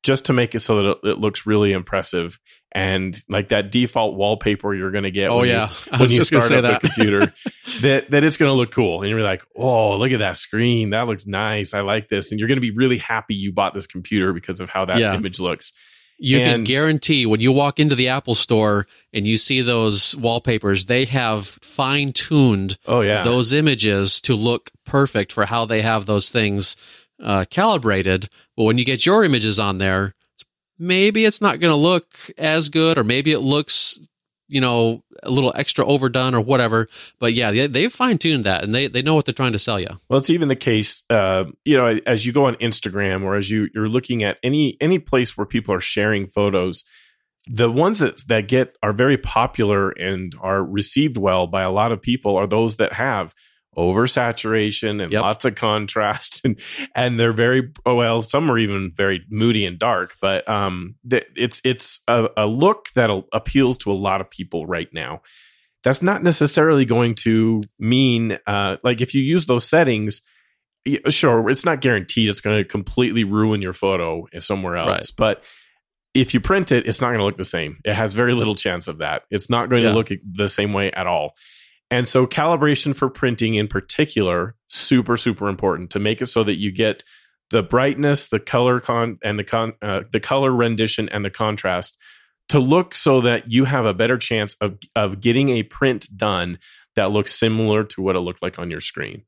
just 0.08 0.24
to 0.24 0.32
make 0.32 0.54
it 0.54 0.60
so 0.60 0.82
that 0.82 0.90
it, 0.90 0.98
it 1.10 1.18
looks 1.18 1.46
really 1.46 1.72
impressive 1.72 2.40
and 2.72 3.22
like 3.28 3.48
that 3.48 3.70
default 3.70 4.16
wallpaper 4.16 4.74
you're 4.74 4.90
going 4.90 5.04
to 5.04 5.10
get. 5.10 5.28
Oh 5.28 5.42
yeah, 5.42 5.70
you, 5.92 5.98
when 5.98 6.10
you 6.10 6.24
start 6.24 6.50
up 6.50 6.62
that. 6.62 6.82
the 6.82 6.88
computer, 6.88 7.32
that 7.82 8.10
that 8.10 8.24
it's 8.24 8.38
going 8.38 8.48
to 8.48 8.54
look 8.54 8.70
cool, 8.70 9.02
and 9.02 9.10
you're 9.10 9.20
like, 9.20 9.42
oh, 9.54 9.98
look 9.98 10.12
at 10.12 10.20
that 10.20 10.38
screen, 10.38 10.90
that 10.90 11.06
looks 11.06 11.26
nice. 11.26 11.74
I 11.74 11.82
like 11.82 12.08
this, 12.08 12.30
and 12.30 12.38
you're 12.38 12.48
going 12.48 12.56
to 12.56 12.62
be 12.62 12.70
really 12.70 12.96
happy 12.96 13.34
you 13.34 13.52
bought 13.52 13.74
this 13.74 13.86
computer 13.86 14.32
because 14.32 14.60
of 14.60 14.70
how 14.70 14.86
that 14.86 14.96
yeah. 14.96 15.14
image 15.14 15.40
looks. 15.40 15.74
You 16.20 16.38
and, 16.38 16.46
can 16.46 16.64
guarantee 16.64 17.26
when 17.26 17.40
you 17.40 17.52
walk 17.52 17.78
into 17.78 17.94
the 17.94 18.08
Apple 18.08 18.34
store 18.34 18.86
and 19.12 19.26
you 19.26 19.36
see 19.36 19.60
those 19.60 20.16
wallpapers, 20.16 20.86
they 20.86 21.04
have 21.04 21.46
fine 21.46 22.12
tuned 22.12 22.78
oh, 22.86 23.02
yeah. 23.02 23.22
those 23.22 23.52
images 23.52 24.20
to 24.22 24.34
look 24.34 24.70
perfect 24.84 25.32
for 25.32 25.44
how 25.46 25.64
they 25.66 25.82
have 25.82 26.06
those 26.06 26.30
things 26.30 26.76
uh, 27.22 27.44
calibrated. 27.50 28.28
But 28.56 28.64
when 28.64 28.78
you 28.78 28.84
get 28.84 29.06
your 29.06 29.24
images 29.24 29.58
on 29.58 29.78
there, 29.78 30.14
maybe 30.78 31.24
it's 31.24 31.40
not 31.40 31.60
going 31.60 31.72
to 31.72 31.76
look 31.76 32.06
as 32.38 32.68
good, 32.68 32.98
or 32.98 33.04
maybe 33.04 33.32
it 33.32 33.40
looks, 33.40 33.98
you 34.48 34.60
know, 34.60 35.02
a 35.22 35.30
little 35.30 35.52
extra 35.56 35.84
overdone 35.84 36.34
or 36.34 36.40
whatever. 36.40 36.88
But 37.18 37.34
yeah, 37.34 37.50
they, 37.50 37.66
they've 37.66 37.92
fine 37.92 38.18
tuned 38.18 38.44
that 38.44 38.64
and 38.64 38.74
they, 38.74 38.86
they 38.86 39.02
know 39.02 39.14
what 39.14 39.24
they're 39.24 39.34
trying 39.34 39.52
to 39.52 39.58
sell 39.58 39.80
you. 39.80 39.88
Well, 40.08 40.18
it's 40.18 40.30
even 40.30 40.48
the 40.48 40.56
case, 40.56 41.02
uh, 41.10 41.44
you 41.64 41.76
know, 41.76 41.98
as 42.06 42.24
you 42.24 42.32
go 42.32 42.46
on 42.46 42.54
Instagram 42.56 43.24
or 43.24 43.36
as 43.36 43.50
you, 43.50 43.68
you're 43.74 43.88
looking 43.88 44.22
at 44.22 44.38
any, 44.42 44.76
any 44.80 44.98
place 44.98 45.36
where 45.36 45.46
people 45.46 45.74
are 45.74 45.80
sharing 45.80 46.26
photos, 46.26 46.84
the 47.46 47.70
ones 47.70 47.98
that, 47.98 48.22
that 48.28 48.46
get 48.46 48.76
are 48.82 48.92
very 48.92 49.16
popular 49.16 49.90
and 49.90 50.34
are 50.40 50.62
received 50.62 51.16
well 51.16 51.46
by 51.46 51.62
a 51.62 51.70
lot 51.70 51.92
of 51.92 52.00
people 52.00 52.36
are 52.36 52.46
those 52.46 52.76
that 52.76 52.92
have 52.92 53.34
oversaturation 53.78 55.02
and 55.02 55.12
yep. 55.12 55.22
lots 55.22 55.44
of 55.44 55.54
contrast 55.54 56.40
and 56.44 56.60
and 56.94 57.18
they're 57.18 57.32
very 57.32 57.72
oh, 57.86 57.94
well 57.94 58.22
some 58.22 58.50
are 58.50 58.58
even 58.58 58.90
very 58.94 59.24
moody 59.30 59.64
and 59.64 59.78
dark 59.78 60.16
but 60.20 60.48
um 60.48 60.96
it's 61.36 61.60
it's 61.64 62.00
a, 62.08 62.28
a 62.36 62.46
look 62.46 62.88
that 62.94 63.10
appeals 63.32 63.78
to 63.78 63.90
a 63.90 63.94
lot 63.94 64.20
of 64.20 64.30
people 64.30 64.66
right 64.66 64.88
now 64.92 65.20
that's 65.84 66.02
not 66.02 66.22
necessarily 66.22 66.84
going 66.84 67.14
to 67.14 67.62
mean 67.78 68.38
uh 68.46 68.76
like 68.82 69.00
if 69.00 69.14
you 69.14 69.22
use 69.22 69.46
those 69.46 69.68
settings 69.68 70.22
sure 71.08 71.48
it's 71.48 71.64
not 71.64 71.80
guaranteed 71.80 72.28
it's 72.28 72.40
going 72.40 72.56
to 72.56 72.68
completely 72.68 73.24
ruin 73.24 73.62
your 73.62 73.72
photo 73.72 74.26
somewhere 74.38 74.76
else 74.76 74.88
right. 74.88 75.10
but 75.16 75.44
if 76.14 76.34
you 76.34 76.40
print 76.40 76.72
it, 76.72 76.86
it's 76.86 77.00
not 77.00 77.08
going 77.08 77.18
to 77.18 77.24
look 77.24 77.36
the 77.36 77.44
same. 77.44 77.78
It 77.84 77.94
has 77.94 78.14
very 78.14 78.34
little 78.34 78.54
chance 78.54 78.88
of 78.88 78.98
that. 78.98 79.22
It's 79.30 79.50
not 79.50 79.68
going 79.68 79.82
Yeah. 79.82 79.90
to 79.90 79.94
look 79.94 80.10
the 80.24 80.48
same 80.48 80.72
way 80.72 80.90
at 80.90 81.06
all. 81.06 81.34
And 81.90 82.06
so 82.06 82.26
calibration 82.26 82.94
for 82.94 83.08
printing 83.08 83.54
in 83.54 83.66
particular, 83.68 84.54
super, 84.68 85.16
super 85.16 85.48
important 85.48 85.90
to 85.90 85.98
make 85.98 86.20
it 86.20 86.26
so 86.26 86.44
that 86.44 86.58
you 86.58 86.70
get 86.70 87.02
the 87.50 87.62
brightness, 87.62 88.28
the 88.28 88.40
color 88.40 88.78
con 88.80 89.18
and 89.24 89.38
the 89.38 89.44
con 89.44 89.72
uh, 89.80 90.02
the 90.12 90.20
color 90.20 90.52
rendition 90.52 91.08
and 91.08 91.24
the 91.24 91.30
contrast 91.30 91.96
to 92.50 92.58
look 92.58 92.94
so 92.94 93.20
that 93.22 93.50
you 93.50 93.64
have 93.64 93.86
a 93.86 93.94
better 93.94 94.18
chance 94.18 94.54
of 94.60 94.78
of 94.94 95.20
getting 95.20 95.48
a 95.50 95.62
print 95.62 96.08
done 96.16 96.58
that 96.96 97.10
looks 97.10 97.32
similar 97.38 97.84
to 97.84 98.02
what 98.02 98.16
it 98.16 98.20
looked 98.20 98.42
like 98.42 98.58
on 98.58 98.70
your 98.70 98.80
screen 98.80 99.22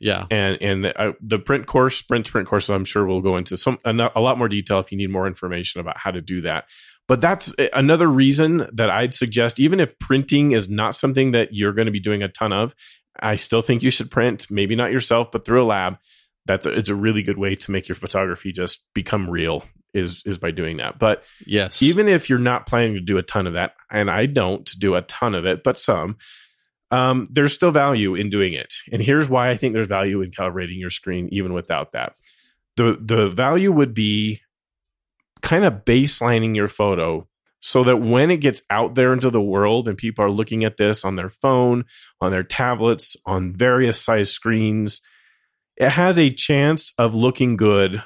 Yeah. 0.00 0.26
and 0.30 0.58
and 0.60 0.84
the, 0.84 1.00
uh, 1.00 1.12
the 1.20 1.38
print 1.38 1.66
course 1.66 2.02
print 2.02 2.30
print 2.30 2.46
course 2.48 2.68
i'm 2.68 2.84
sure 2.84 3.06
we'll 3.06 3.20
go 3.20 3.36
into 3.36 3.56
some 3.56 3.78
a, 3.84 4.10
a 4.14 4.20
lot 4.20 4.36
more 4.36 4.48
detail 4.48 4.80
if 4.80 4.90
you 4.92 4.98
need 4.98 5.10
more 5.10 5.26
information 5.26 5.80
about 5.80 5.96
how 5.96 6.10
to 6.10 6.20
do 6.20 6.42
that 6.42 6.64
but 7.08 7.20
that's 7.20 7.52
another 7.72 8.08
reason 8.08 8.68
that 8.72 8.90
i'd 8.90 9.14
suggest 9.14 9.60
even 9.60 9.80
if 9.80 9.98
printing 9.98 10.52
is 10.52 10.68
not 10.68 10.94
something 10.94 11.32
that 11.32 11.54
you're 11.54 11.72
going 11.72 11.86
to 11.86 11.92
be 11.92 12.00
doing 12.00 12.22
a 12.22 12.28
ton 12.28 12.52
of 12.52 12.74
i 13.20 13.36
still 13.36 13.62
think 13.62 13.82
you 13.82 13.90
should 13.90 14.10
print 14.10 14.46
maybe 14.50 14.76
not 14.76 14.92
yourself 14.92 15.30
but 15.32 15.44
through 15.44 15.62
a 15.62 15.66
lab 15.66 15.96
that's 16.46 16.64
a, 16.66 16.72
it's 16.72 16.90
a 16.90 16.94
really 16.94 17.22
good 17.22 17.38
way 17.38 17.54
to 17.56 17.70
make 17.70 17.88
your 17.88 17.96
photography 17.96 18.52
just 18.52 18.84
become 18.94 19.28
real 19.28 19.64
is 19.94 20.22
is 20.26 20.36
by 20.38 20.50
doing 20.50 20.76
that 20.76 20.98
but 20.98 21.22
Yes. 21.46 21.82
even 21.82 22.06
if 22.08 22.28
you're 22.28 22.38
not 22.38 22.66
planning 22.66 22.94
to 22.94 23.00
do 23.00 23.16
a 23.18 23.22
ton 23.22 23.46
of 23.46 23.54
that, 23.54 23.72
and 23.90 24.10
I 24.10 24.26
don't 24.26 24.68
do 24.78 24.94
a 24.94 25.02
ton 25.02 25.34
of 25.34 25.46
it, 25.46 25.62
but 25.62 25.78
some, 25.80 26.16
um, 26.90 27.28
there's 27.30 27.54
still 27.54 27.70
value 27.70 28.14
in 28.14 28.28
doing 28.28 28.52
it. 28.52 28.74
And 28.92 29.00
here's 29.00 29.28
why 29.28 29.48
I 29.50 29.56
think 29.56 29.72
there's 29.72 29.86
value 29.86 30.20
in 30.22 30.30
calibrating 30.32 30.78
your 30.78 30.90
screen 30.90 31.28
even 31.32 31.52
without 31.52 31.92
that. 31.92 32.14
The 32.76 32.98
the 33.00 33.30
value 33.30 33.72
would 33.72 33.94
be 33.94 34.40
kind 35.46 35.64
of 35.64 35.84
baselining 35.84 36.56
your 36.56 36.66
photo 36.66 37.24
so 37.60 37.84
that 37.84 37.98
when 37.98 38.32
it 38.32 38.38
gets 38.38 38.62
out 38.68 38.96
there 38.96 39.12
into 39.12 39.30
the 39.30 39.40
world 39.40 39.86
and 39.86 39.96
people 39.96 40.24
are 40.24 40.30
looking 40.30 40.64
at 40.64 40.76
this 40.76 41.04
on 41.04 41.14
their 41.14 41.30
phone, 41.30 41.84
on 42.20 42.32
their 42.32 42.42
tablets, 42.42 43.16
on 43.24 43.52
various 43.52 44.00
size 44.00 44.30
screens, 44.30 45.00
it 45.76 45.90
has 45.90 46.18
a 46.18 46.30
chance 46.30 46.92
of 46.98 47.14
looking 47.14 47.56
good 47.56 48.02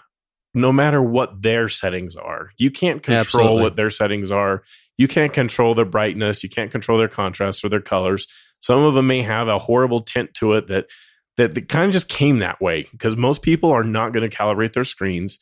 no 0.53 0.70
matter 0.70 1.03
what 1.03 1.41
their 1.41 1.66
settings 1.68 2.14
are. 2.14 2.51
You 2.59 2.70
can't 2.70 3.03
control 3.03 3.20
Absolutely. 3.20 3.62
what 3.62 3.76
their 3.76 3.91
settings 3.91 4.30
are. 4.30 4.62
You 4.99 5.09
can't 5.09 5.32
control 5.32 5.74
their 5.74 5.86
brightness. 5.86 6.43
You 6.43 6.51
can't 6.51 6.70
control 6.70 6.99
their 6.99 7.09
contrast 7.09 7.64
or 7.64 7.70
their 7.70 7.80
colors. 7.80 8.26
Some 8.61 8.82
of 8.82 8.93
them 8.93 9.07
may 9.07 9.22
have 9.22 9.49
a 9.49 9.59
horrible 9.59 10.03
tint 10.03 10.34
to 10.34 10.55
it 10.55 10.66
that 10.68 10.88
that, 11.38 11.55
that 11.55 11.70
kind 11.70 11.86
of 11.86 11.93
just 11.93 12.11
came 12.11 12.41
that 12.41 12.61
way 12.61 12.86
because 12.91 13.16
most 13.16 13.41
people 13.41 13.70
are 13.70 13.84
not 13.84 14.12
going 14.12 14.28
to 14.28 14.36
calibrate 14.36 14.74
their 14.74 14.84
screens. 14.84 15.38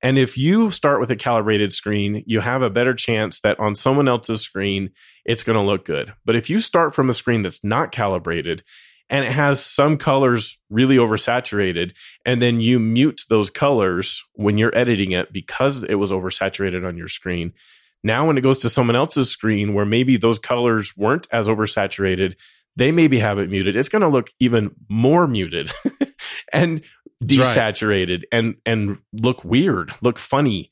And 0.00 0.18
if 0.18 0.38
you 0.38 0.70
start 0.70 1.00
with 1.00 1.10
a 1.10 1.16
calibrated 1.16 1.72
screen, 1.72 2.22
you 2.26 2.40
have 2.40 2.62
a 2.62 2.70
better 2.70 2.94
chance 2.94 3.40
that 3.40 3.58
on 3.58 3.74
someone 3.74 4.08
else's 4.08 4.42
screen, 4.42 4.90
it's 5.24 5.42
going 5.42 5.58
to 5.58 5.64
look 5.64 5.84
good. 5.84 6.12
But 6.24 6.36
if 6.36 6.48
you 6.48 6.60
start 6.60 6.94
from 6.94 7.08
a 7.08 7.14
screen 7.14 7.42
that's 7.42 7.64
not 7.64 7.90
calibrated 7.90 8.62
and 9.10 9.24
it 9.24 9.32
has 9.32 9.64
some 9.64 9.96
colors 9.96 10.58
really 10.70 10.96
oversaturated, 10.96 11.92
and 12.24 12.42
then 12.42 12.60
you 12.60 12.78
mute 12.78 13.22
those 13.28 13.50
colors 13.50 14.22
when 14.34 14.58
you're 14.58 14.76
editing 14.76 15.12
it 15.12 15.32
because 15.32 15.82
it 15.82 15.94
was 15.94 16.12
oversaturated 16.12 16.86
on 16.86 16.96
your 16.96 17.08
screen. 17.08 17.52
Now, 18.04 18.26
when 18.26 18.38
it 18.38 18.42
goes 18.42 18.58
to 18.58 18.70
someone 18.70 18.96
else's 18.96 19.30
screen 19.30 19.74
where 19.74 19.86
maybe 19.86 20.16
those 20.16 20.38
colors 20.38 20.96
weren't 20.96 21.26
as 21.32 21.48
oversaturated, 21.48 22.34
they 22.76 22.92
maybe 22.92 23.18
have 23.18 23.38
it 23.38 23.50
muted. 23.50 23.74
It's 23.74 23.88
going 23.88 24.02
to 24.02 24.08
look 24.08 24.30
even 24.38 24.70
more 24.88 25.26
muted 25.26 25.72
and 26.52 26.82
That's 27.20 27.56
right. 27.56 27.74
desaturated 27.74 28.24
and 28.30 28.56
and 28.64 28.98
look 29.12 29.44
weird, 29.44 29.92
look 30.00 30.18
funny. 30.18 30.70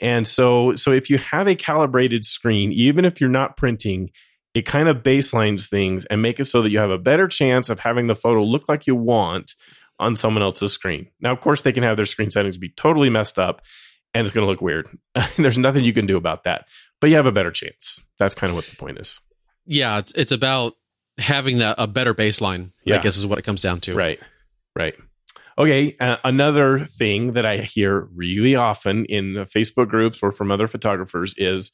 And 0.00 0.26
so 0.26 0.74
so 0.74 0.92
if 0.92 1.10
you 1.10 1.18
have 1.18 1.48
a 1.48 1.54
calibrated 1.54 2.24
screen, 2.24 2.72
even 2.72 3.04
if 3.04 3.20
you're 3.20 3.30
not 3.30 3.56
printing, 3.56 4.10
it 4.54 4.62
kind 4.66 4.88
of 4.88 4.98
baselines 4.98 5.68
things 5.68 6.04
and 6.06 6.22
make 6.22 6.40
it 6.40 6.44
so 6.44 6.62
that 6.62 6.70
you 6.70 6.78
have 6.78 6.90
a 6.90 6.98
better 6.98 7.28
chance 7.28 7.68
of 7.68 7.80
having 7.80 8.06
the 8.06 8.14
photo 8.14 8.42
look 8.42 8.68
like 8.68 8.86
you 8.86 8.94
want 8.94 9.54
on 9.98 10.16
someone 10.16 10.42
else's 10.42 10.72
screen. 10.72 11.08
Now, 11.20 11.32
of 11.32 11.40
course, 11.40 11.62
they 11.62 11.72
can 11.72 11.82
have 11.82 11.96
their 11.96 12.06
screen 12.06 12.30
settings 12.30 12.58
be 12.58 12.68
totally 12.68 13.10
messed 13.10 13.38
up 13.38 13.62
and 14.14 14.24
it's 14.24 14.34
going 14.34 14.46
to 14.46 14.50
look 14.50 14.60
weird. 14.62 14.88
There's 15.36 15.58
nothing 15.58 15.84
you 15.84 15.92
can 15.92 16.06
do 16.06 16.16
about 16.16 16.44
that, 16.44 16.66
but 17.00 17.10
you 17.10 17.16
have 17.16 17.26
a 17.26 17.32
better 17.32 17.50
chance. 17.50 18.00
That's 18.18 18.34
kind 18.34 18.50
of 18.50 18.56
what 18.56 18.66
the 18.66 18.76
point 18.76 18.98
is. 18.98 19.20
yeah. 19.66 19.98
It's, 19.98 20.12
it's 20.12 20.32
about 20.32 20.74
having 21.18 21.58
that 21.58 21.76
a 21.78 21.86
better 21.86 22.14
baseline. 22.14 22.70
Yeah. 22.84 22.96
I 22.96 22.98
guess 22.98 23.16
is 23.16 23.26
what 23.26 23.38
it 23.38 23.42
comes 23.42 23.60
down 23.60 23.80
to. 23.82 23.94
Right. 23.94 24.20
Right. 24.76 24.94
Okay. 25.58 25.96
Uh, 25.98 26.16
another 26.24 26.78
thing 26.78 27.32
that 27.32 27.44
I 27.44 27.58
hear 27.58 28.08
really 28.14 28.54
often 28.54 29.04
in 29.06 29.34
Facebook 29.46 29.88
groups 29.88 30.22
or 30.22 30.30
from 30.32 30.50
other 30.52 30.68
photographers 30.68 31.34
is 31.36 31.72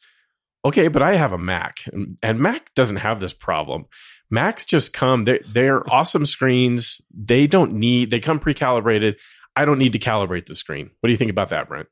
okay, 0.64 0.88
but 0.88 1.02
I 1.02 1.16
have 1.16 1.32
a 1.32 1.38
Mac 1.38 1.80
and, 1.92 2.18
and 2.22 2.40
Mac 2.40 2.72
doesn't 2.74 2.96
have 2.96 3.20
this 3.20 3.34
problem. 3.34 3.84
Macs 4.30 4.64
just 4.64 4.92
come, 4.94 5.24
they're, 5.24 5.40
they're 5.46 5.88
awesome 5.92 6.24
screens. 6.24 7.02
They 7.14 7.46
don't 7.46 7.74
need, 7.74 8.10
they 8.10 8.20
come 8.20 8.38
pre 8.40 8.54
calibrated. 8.54 9.16
I 9.54 9.64
don't 9.66 9.78
need 9.78 9.92
to 9.92 9.98
calibrate 9.98 10.46
the 10.46 10.54
screen. 10.54 10.90
What 11.00 11.08
do 11.08 11.12
you 11.12 11.18
think 11.18 11.30
about 11.30 11.50
that, 11.50 11.68
Brent? 11.68 11.88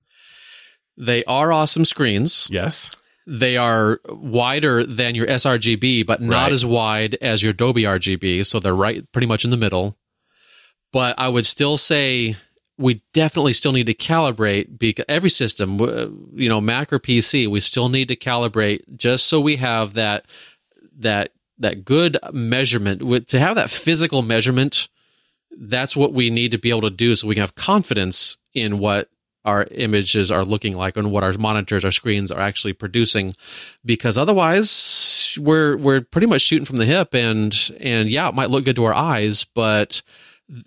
They 0.97 1.23
are 1.25 1.53
awesome 1.53 1.85
screens. 1.85 2.49
Yes. 2.51 2.91
They 3.27 3.57
are 3.57 4.01
wider 4.09 4.83
than 4.85 5.15
your 5.15 5.27
sRGB, 5.27 6.05
but 6.07 6.21
not 6.21 6.45
Right. 6.45 6.53
as 6.53 6.67
wide 6.67 7.17
as 7.23 7.43
your 7.43 7.51
Adobe 7.51 7.83
RGB. 7.83 8.45
So 8.47 8.59
they're 8.59 8.75
right 8.75 9.05
pretty 9.13 9.27
much 9.29 9.45
in 9.45 9.51
the 9.51 9.57
middle. 9.57 9.97
But 10.93 11.19
I 11.19 11.29
would 11.29 11.47
still 11.47 11.77
say 11.77 12.37
we 12.79 13.03
definitely 13.13 13.53
still 13.53 13.73
need 13.73 13.87
to 13.87 13.95
calibrate 13.95 14.79
because 14.79 15.05
every 15.09 15.31
system, 15.31 15.79
you 16.35 16.49
know, 16.49 16.61
Mac 16.61 16.93
or 16.93 16.99
PC, 16.99 17.47
we 17.47 17.61
still 17.61 17.89
need 17.89 18.09
to 18.09 18.17
calibrate 18.17 18.83
just 18.97 19.27
so 19.27 19.41
we 19.41 19.57
have 19.57 19.95
that 19.95 20.27
that 20.99 21.33
that 21.59 21.85
good 21.85 22.19
measurement 22.33 23.29
to 23.29 23.39
have 23.39 23.57
that 23.57 23.71
physical 23.71 24.23
measurement. 24.23 24.89
That's 25.51 25.97
what 25.97 26.13
we 26.13 26.31
need 26.31 26.51
to 26.53 26.59
be 26.59 26.71
able 26.71 26.83
to 26.83 26.91
do 26.91 27.15
so 27.15 27.29
we 27.29 27.35
can 27.35 27.43
have 27.43 27.55
confidence 27.55 28.39
in 28.55 28.79
what 28.79 29.09
our 29.45 29.67
images 29.73 30.31
are 30.31 30.45
looking 30.45 30.77
like 30.77 30.97
and 30.97 31.11
what 31.11 31.25
our 31.25 31.33
monitors, 31.35 31.85
our 31.85 31.91
screens 31.91 32.31
are 32.31 32.41
actually 32.41 32.73
producing. 32.73 33.35
Because 33.85 34.17
otherwise, 34.17 35.39
we're 35.41 35.77
we're 35.77 36.01
pretty 36.01 36.27
much 36.27 36.43
shooting 36.43 36.65
from 36.65 36.77
the 36.77 36.87
hip, 36.87 37.15
and 37.15 37.55
and 37.81 38.09
yeah, 38.09 38.29
it 38.29 38.35
might 38.35 38.51
look 38.51 38.65
good 38.65 38.77
to 38.77 38.85
our 38.85 38.95
eyes, 38.95 39.45
but 39.45 40.03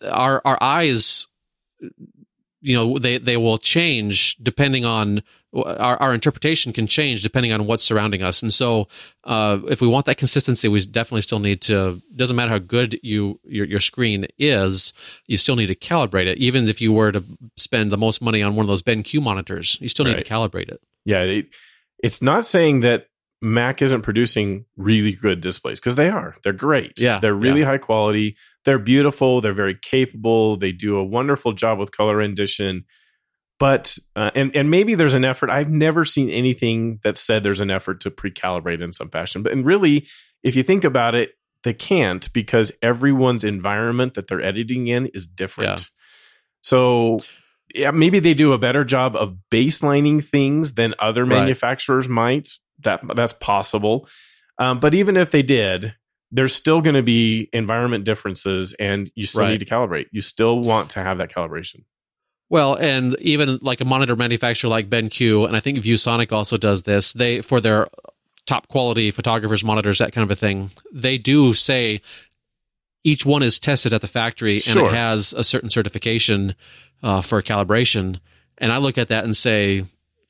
our 0.10 0.42
our 0.46 0.58
eyes, 0.62 1.28
you 2.62 2.76
know, 2.76 2.98
they 2.98 3.18
they 3.18 3.38
will 3.38 3.58
change 3.58 4.36
depending 4.38 4.86
on 4.86 5.22
our 5.54 5.98
our 6.02 6.14
interpretation 6.14 6.74
can 6.74 6.86
change 6.88 7.22
depending 7.24 7.52
on 7.54 7.66
what's 7.66 7.84
surrounding 7.84 8.22
us, 8.22 8.42
and 8.42 8.52
so 8.54 8.88
uh, 9.24 9.60
if 9.70 9.80
we 9.82 9.88
want 9.88 10.06
that 10.08 10.18
consistency, 10.18 10.68
we 10.68 10.80
definitely 10.86 11.22
still 11.22 11.40
need 11.40 11.62
to. 11.62 12.02
Doesn't 12.16 12.36
matter 12.36 12.52
how 12.52 12.58
good 12.60 13.00
you 13.04 13.40
your 13.44 13.66
your 13.66 13.80
screen 13.80 14.26
is, 14.38 14.94
you 15.28 15.38
still 15.38 15.56
need 15.56 15.68
to 15.68 15.76
calibrate 15.76 16.28
it. 16.28 16.38
Even 16.40 16.68
if 16.68 16.82
you 16.82 16.92
were 16.92 17.12
to 17.12 17.24
spend 17.56 17.92
the 17.92 17.98
most 17.98 18.22
money 18.22 18.42
on 18.44 18.56
one 18.56 18.64
of 18.66 18.68
those 18.68 18.82
BenQ 18.84 19.22
monitors, 19.22 19.78
you 19.80 19.88
still 19.88 20.06
need 20.06 20.16
Right. 20.16 20.26
to 20.26 20.32
calibrate 20.34 20.70
it. 20.70 20.82
Yeah. 21.06 21.22
It, 21.22 21.48
it's 22.00 22.22
not 22.22 22.46
saying 22.46 22.82
that 22.82 23.08
Mac 23.46 23.82
isn't 23.82 24.02
producing 24.02 24.66
really 24.76 25.12
good 25.14 25.40
displays 25.40 25.80
because 25.80 25.96
they 25.96 26.10
are. 26.10 26.36
They're 26.44 26.52
great. 26.52 27.00
Yeah, 27.00 27.20
They're 27.20 27.36
really 27.36 27.62
high 27.62 27.78
quality. 27.78 28.36
They're 28.66 28.80
beautiful. 28.80 29.40
They're 29.40 29.54
very 29.54 29.76
capable. 29.76 30.58
They 30.58 30.72
do 30.72 30.98
a 30.98 31.04
wonderful 31.04 31.54
job 31.54 31.78
with 31.78 31.96
color 31.96 32.18
rendition. 32.18 32.86
But 33.60 33.98
uh, 34.16 34.32
and 34.36 34.54
and 34.56 34.70
maybe 34.72 34.96
there's 34.96 35.14
an 35.14 35.24
effort. 35.24 35.50
I've 35.50 35.70
never 35.70 36.04
seen 36.04 36.30
anything 36.30 37.00
that 37.04 37.18
said 37.18 37.44
there's 37.44 37.62
an 37.62 37.72
effort 37.72 38.02
to 38.02 38.12
pre-calibrate 38.12 38.82
in 38.84 38.92
some 38.92 39.10
fashion. 39.10 39.44
But 39.44 39.54
and 39.54 39.66
really, 39.66 40.08
if 40.44 40.56
you 40.56 40.64
think 40.64 40.84
about 40.84 41.16
it, 41.16 41.32
they 41.64 41.74
can't 41.74 42.28
because 42.34 42.72
everyone's 42.82 43.44
environment 43.44 44.16
that 44.16 44.28
they're 44.28 44.42
editing 44.42 44.88
in 44.88 45.06
is 45.08 45.26
different. 45.28 45.82
Yeah. 45.82 45.86
So 46.64 47.20
yeah, 47.74 47.92
maybe 47.92 48.20
they 48.20 48.34
do 48.34 48.54
a 48.54 48.58
better 48.58 48.84
job 48.84 49.16
of 49.16 49.38
baselining 49.52 50.24
things 50.24 50.74
than 50.74 50.96
other 51.00 51.24
Right. 51.26 51.40
manufacturers 51.42 52.10
might. 52.10 52.50
That 52.86 53.02
that's 53.16 53.34
possible. 53.34 54.08
Um, 54.58 54.80
but 54.80 54.94
even 54.96 55.18
if 55.18 55.30
they 55.32 55.44
did, 55.44 55.94
there's 56.32 56.56
still 56.56 56.82
going 56.82 56.96
to 56.96 57.04
be 57.04 57.50
environment 57.54 58.06
differences, 58.06 58.74
and 58.80 59.12
you 59.16 59.28
still 59.28 59.42
Right. 59.42 59.52
need 59.52 59.60
to 59.60 59.66
calibrate. 59.66 60.06
You 60.12 60.22
still 60.22 60.60
want 60.60 60.90
to 60.92 61.04
have 61.04 61.18
that 61.20 61.30
calibration. 61.32 61.84
Well, 62.50 62.76
and 62.76 63.16
even 63.20 63.60
like 63.62 63.82
a 63.82 63.86
monitor 63.86 64.16
manufacturer 64.16 64.70
like 64.70 64.90
BenQ, 64.90 65.46
and 65.48 65.56
I 65.56 65.60
think 65.60 65.80
ViewSonic 65.80 66.32
also 66.32 66.58
does 66.58 66.84
this. 66.84 67.12
They 67.14 67.42
for 67.42 67.60
their 67.60 67.88
top 68.46 68.68
quality 68.68 69.10
photographers 69.12 69.64
monitors, 69.64 69.98
that 69.98 70.14
kind 70.14 70.24
of 70.24 70.30
a 70.32 70.36
thing. 70.40 70.70
They 70.94 71.18
do 71.18 71.54
say 71.54 72.02
each 73.04 73.26
one 73.26 73.42
is 73.44 73.60
tested 73.60 73.94
at 73.94 74.02
the 74.02 74.08
factory 74.08 74.56
and 74.56 74.64
Sure. 74.64 74.88
it 74.88 74.94
has 74.94 75.34
a 75.34 75.44
certain 75.44 75.70
certification 75.70 76.56
uh, 77.04 77.22
for 77.22 77.42
calibration. 77.42 78.20
And 78.58 78.72
I 78.72 78.78
look 78.78 78.98
at 78.98 79.08
that 79.10 79.24
and 79.24 79.36
say, 79.36 79.86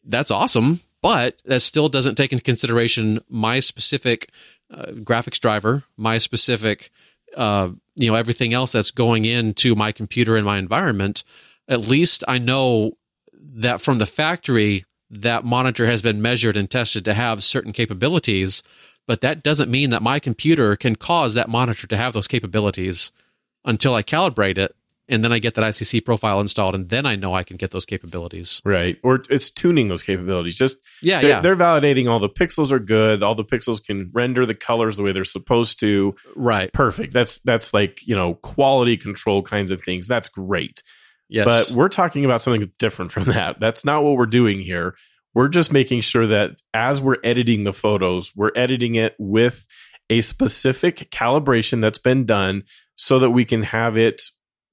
that's 0.06 0.32
awesome, 0.32 0.80
but 1.06 1.40
that 1.46 1.60
still 1.60 1.88
doesn't 1.88 2.16
take 2.16 2.32
into 2.32 2.44
consideration 2.44 3.20
my 3.30 3.60
specific 3.60 4.32
uh, 4.74 4.88
graphics 4.88 5.40
driver, 5.40 5.84
my 5.98 6.18
specific, 6.18 6.90
uh, 7.38 7.70
you 7.96 8.10
know, 8.10 8.16
everything 8.16 8.56
else 8.56 8.72
that's 8.72 8.90
going 8.90 9.24
into 9.24 9.76
my 9.76 9.92
computer 9.92 10.36
and 10.36 10.48
my 10.48 10.58
environment. 10.58 11.24
At 11.68 11.88
least 11.88 12.24
I 12.28 12.40
know 12.40 12.98
that 13.34 13.82
from 13.82 14.00
the 14.00 14.08
factory, 14.08 14.86
that 15.12 15.46
monitor 15.46 15.86
has 15.86 16.02
been 16.02 16.24
measured 16.24 16.58
and 16.58 16.72
tested 16.72 17.06
to 17.06 17.14
have 17.14 17.44
certain 17.44 17.72
capabilities, 17.72 18.64
but 19.06 19.22
that 19.22 19.44
doesn't 19.44 19.70
mean 19.70 19.92
that 19.92 20.02
my 20.02 20.18
computer 20.18 20.76
can 20.76 20.96
cause 20.96 21.36
that 21.36 21.50
monitor 21.50 21.86
to 21.86 21.98
have 21.98 22.14
those 22.14 22.28
capabilities 22.28 23.12
until 23.64 23.94
I 23.94 24.02
calibrate 24.02 24.58
it 24.58 24.76
and 25.08 25.24
then 25.24 25.32
I 25.32 25.40
get 25.40 25.54
that 25.56 25.64
ICC 25.64 26.04
profile 26.04 26.40
installed, 26.40 26.74
and 26.74 26.90
then 26.90 27.06
I 27.06 27.16
know 27.16 27.34
I 27.34 27.44
can 27.44 27.58
get 27.58 27.72
those 27.72 27.86
capabilities. 27.86 28.62
Right. 28.66 28.98
Or 29.04 29.24
it's 29.30 29.50
tuning 29.50 29.88
those 29.88 30.04
capabilities. 30.04 30.56
Just 30.56 30.78
Yeah, 31.02 31.22
they're, 31.22 31.30
yeah, 31.30 31.40
they're 31.42 31.56
validating 31.56 32.10
all 32.10 32.20
the 32.20 32.30
pixels 32.30 32.72
are 32.72 32.80
good. 32.80 33.22
All 33.22 33.36
the 33.36 33.46
pixels 33.46 33.84
can 33.84 34.10
render 34.14 34.46
the 34.46 34.56
colors 34.56 34.98
the 34.98 35.04
way 35.04 35.12
they're 35.12 35.24
supposed 35.24 35.80
to. 35.82 36.16
right. 36.36 36.74
Perfect. 36.74 37.14
That's 37.14 37.40
that's 37.40 37.74
like 37.74 38.06
you 38.08 38.16
know 38.16 38.36
quality 38.36 38.98
control 38.98 39.42
kinds 39.44 39.72
of 39.72 39.82
things. 39.82 40.08
That's 40.08 40.30
great. 40.30 40.82
Yes, 41.28 41.72
But 41.72 41.78
we're 41.78 41.90
talking 41.90 42.24
about 42.26 42.42
something 42.42 42.72
different 42.80 43.12
from 43.12 43.24
that. 43.26 43.60
That's 43.60 43.86
not 43.86 44.04
what 44.04 44.16
we're 44.18 44.26
doing 44.26 44.60
here. 44.60 44.96
We're 45.34 45.50
just 45.50 45.74
making 45.74 46.02
sure 46.02 46.28
that 46.28 46.62
as 46.74 47.02
we're 47.02 47.18
editing 47.24 47.64
the 47.64 47.74
photos, 47.74 48.32
we're 48.36 48.52
editing 48.56 48.96
it 48.96 49.16
with 49.20 49.68
a 50.10 50.22
specific 50.22 51.10
calibration 51.12 51.82
that's 51.82 51.98
been 51.98 52.26
done 52.26 52.64
so 52.96 53.20
that 53.20 53.32
we 53.32 53.44
can 53.44 53.64
have 53.64 53.98
it 53.98 54.24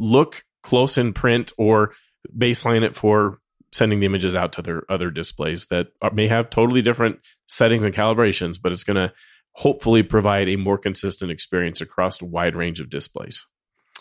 look 0.03 0.44
close 0.62 0.98
in 0.98 1.12
print 1.12 1.53
or 1.57 1.94
baseline 2.36 2.82
it 2.82 2.94
for 2.94 3.38
sending 3.72 4.00
the 4.00 4.07
images 4.07 4.36
out 4.36 4.53
to 4.53 4.62
their 4.62 4.82
other 4.90 5.11
displays 5.11 5.66
that 5.66 5.88
are, 6.03 6.12
may 6.12 6.28
have 6.28 6.50
totally 6.50 6.82
different 6.82 7.18
settings 7.46 7.86
and 7.86 7.94
calibrations, 7.94 8.59
but 8.62 8.72
it's 8.72 8.84
going 8.84 8.96
to 8.96 9.12
hopefully 9.53 10.03
provide 10.03 10.48
a 10.48 10.57
more 10.57 10.78
consistent 10.78 11.30
experience 11.30 11.80
across 11.80 12.20
a 12.20 12.26
wide 12.26 12.55
range 12.55 12.80
of 12.80 12.90
displays. 12.90 13.46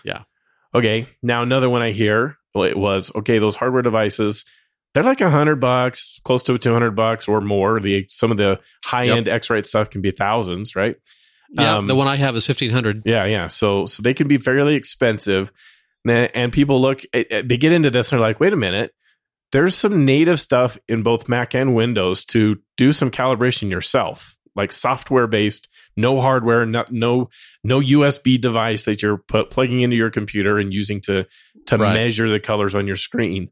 Yeah. 0.03 0.23
Okay. 0.73 1.07
Now 1.21 1.43
another 1.43 1.69
one 1.69 1.81
I 1.81 1.91
hear 1.91 2.37
it 2.55 2.77
was 2.77 3.11
okay. 3.15 3.39
Those 3.39 3.55
hardware 3.55 3.81
devices, 3.81 4.43
they're 4.93 5.03
like 5.03 5.21
a 5.21 5.29
hundred 5.29 5.61
bucks, 5.61 6.19
close 6.23 6.43
to 6.43 6.57
two 6.57 6.73
hundred 6.73 6.95
bucks 6.95 7.27
or 7.27 7.39
more. 7.41 7.79
The 7.79 8.05
some 8.09 8.31
of 8.31 8.37
the 8.37 8.59
high 8.85 9.07
end 9.07 9.27
X-Rite 9.29 9.65
stuff 9.65 9.89
can 9.89 10.01
be 10.01 10.11
thousands, 10.11 10.75
right? 10.75 10.95
yeah. 11.53 11.75
um, 11.75 11.87
the 11.87 11.95
one 11.95 12.07
I 12.07 12.15
have 12.15 12.35
is 12.35 12.45
fifteen 12.45 12.71
hundred. 12.71 13.03
Yeah, 13.05 13.25
yeah. 13.25 13.47
So 13.47 13.85
so 13.85 14.01
they 14.03 14.13
can 14.13 14.27
be 14.27 14.37
fairly 14.37 14.75
expensive, 14.75 15.51
and 16.09 16.51
people 16.51 16.81
look, 16.81 17.01
eh, 17.13 17.23
eh, 17.29 17.41
they 17.45 17.57
get 17.57 17.71
into 17.71 17.89
this 17.89 18.11
and 18.11 18.19
they're 18.19 18.27
like, 18.27 18.39
wait 18.39 18.53
a 18.53 18.57
minute, 18.57 18.91
there's 19.51 19.75
some 19.75 20.05
native 20.05 20.39
stuff 20.39 20.77
in 20.87 21.03
both 21.03 21.27
Mac 21.29 21.53
and 21.53 21.75
Windows 21.75 22.25
to 22.25 22.57
do 22.77 22.91
some 22.91 23.11
calibration 23.11 23.69
yourself, 23.69 24.37
like 24.55 24.71
software 24.71 25.27
based, 25.27 25.67
no 25.97 26.19
hardware, 26.21 26.65
no 26.65 26.85
no 26.89 27.29
no 27.63 27.79
USB 27.81 28.39
device 28.39 28.85
that 28.85 29.01
you're 29.01 29.17
put, 29.17 29.49
plugging 29.51 29.81
into 29.81 29.95
your 29.95 30.09
computer 30.09 30.57
and 30.57 30.73
using 30.73 31.01
to 31.01 31.25
to 31.67 31.77
Right. 31.77 31.93
measure 31.93 32.29
the 32.29 32.39
colors 32.39 32.73
on 32.75 32.87
your 32.87 32.95
screen. 32.95 33.49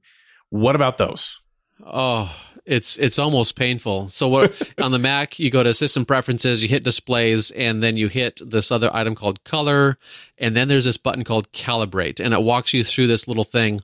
What 0.49 0.75
about 0.75 0.97
those? 0.97 1.41
Oh, 1.86 2.36
it's 2.65 2.97
it's 2.97 3.17
almost 3.17 3.55
painful. 3.55 4.09
So 4.09 4.27
what 4.27 4.71
on 4.82 4.91
the 4.91 4.99
Mac, 4.99 5.39
you 5.39 5.49
go 5.49 5.63
to 5.63 5.73
System 5.73 6.05
Preferences, 6.05 6.61
you 6.61 6.69
hit 6.69 6.84
Displays, 6.84 7.51
and 7.51 7.82
then 7.82 7.97
you 7.97 8.07
hit 8.07 8.41
this 8.45 8.71
other 8.71 8.89
item 8.93 9.15
called 9.15 9.43
Color, 9.43 9.97
and 10.38 10.55
then 10.55 10.67
there's 10.67 10.86
this 10.86 10.97
button 10.97 11.23
called 11.23 11.51
Calibrate, 11.51 12.19
and 12.19 12.34
it 12.34 12.41
walks 12.41 12.73
you 12.73 12.84
through 12.84 13.07
this 13.07 13.27
little 13.27 13.43
thing, 13.43 13.80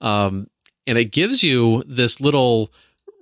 um, 0.00 0.48
and 0.86 0.96
it 0.96 1.12
gives 1.12 1.42
you 1.42 1.84
this 1.86 2.20
little 2.20 2.72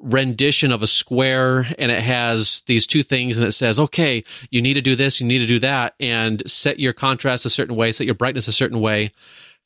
rendition 0.01 0.71
of 0.71 0.81
a 0.81 0.87
square 0.87 1.67
and 1.77 1.91
it 1.91 2.01
has 2.01 2.63
these 2.67 2.87
two 2.87 3.03
things 3.03 3.37
and 3.37 3.45
it 3.45 3.51
says 3.51 3.81
okay 3.81 4.23
you 4.49 4.63
need 4.63 4.75
to 4.75 4.81
do 4.81 4.95
this 4.95 5.21
you 5.21 5.27
need 5.27 5.41
to 5.41 5.47
do 5.47 5.59
that 5.59 5.97
and 5.99 6.49
set 6.49 6.79
your 6.79 6.93
contrast 6.93 7.45
a 7.45 7.51
certain 7.51 7.75
way 7.75 7.91
set 7.91 8.07
your 8.07 8.15
brightness 8.15 8.47
a 8.47 8.53
certain 8.53 8.79
way 8.79 9.11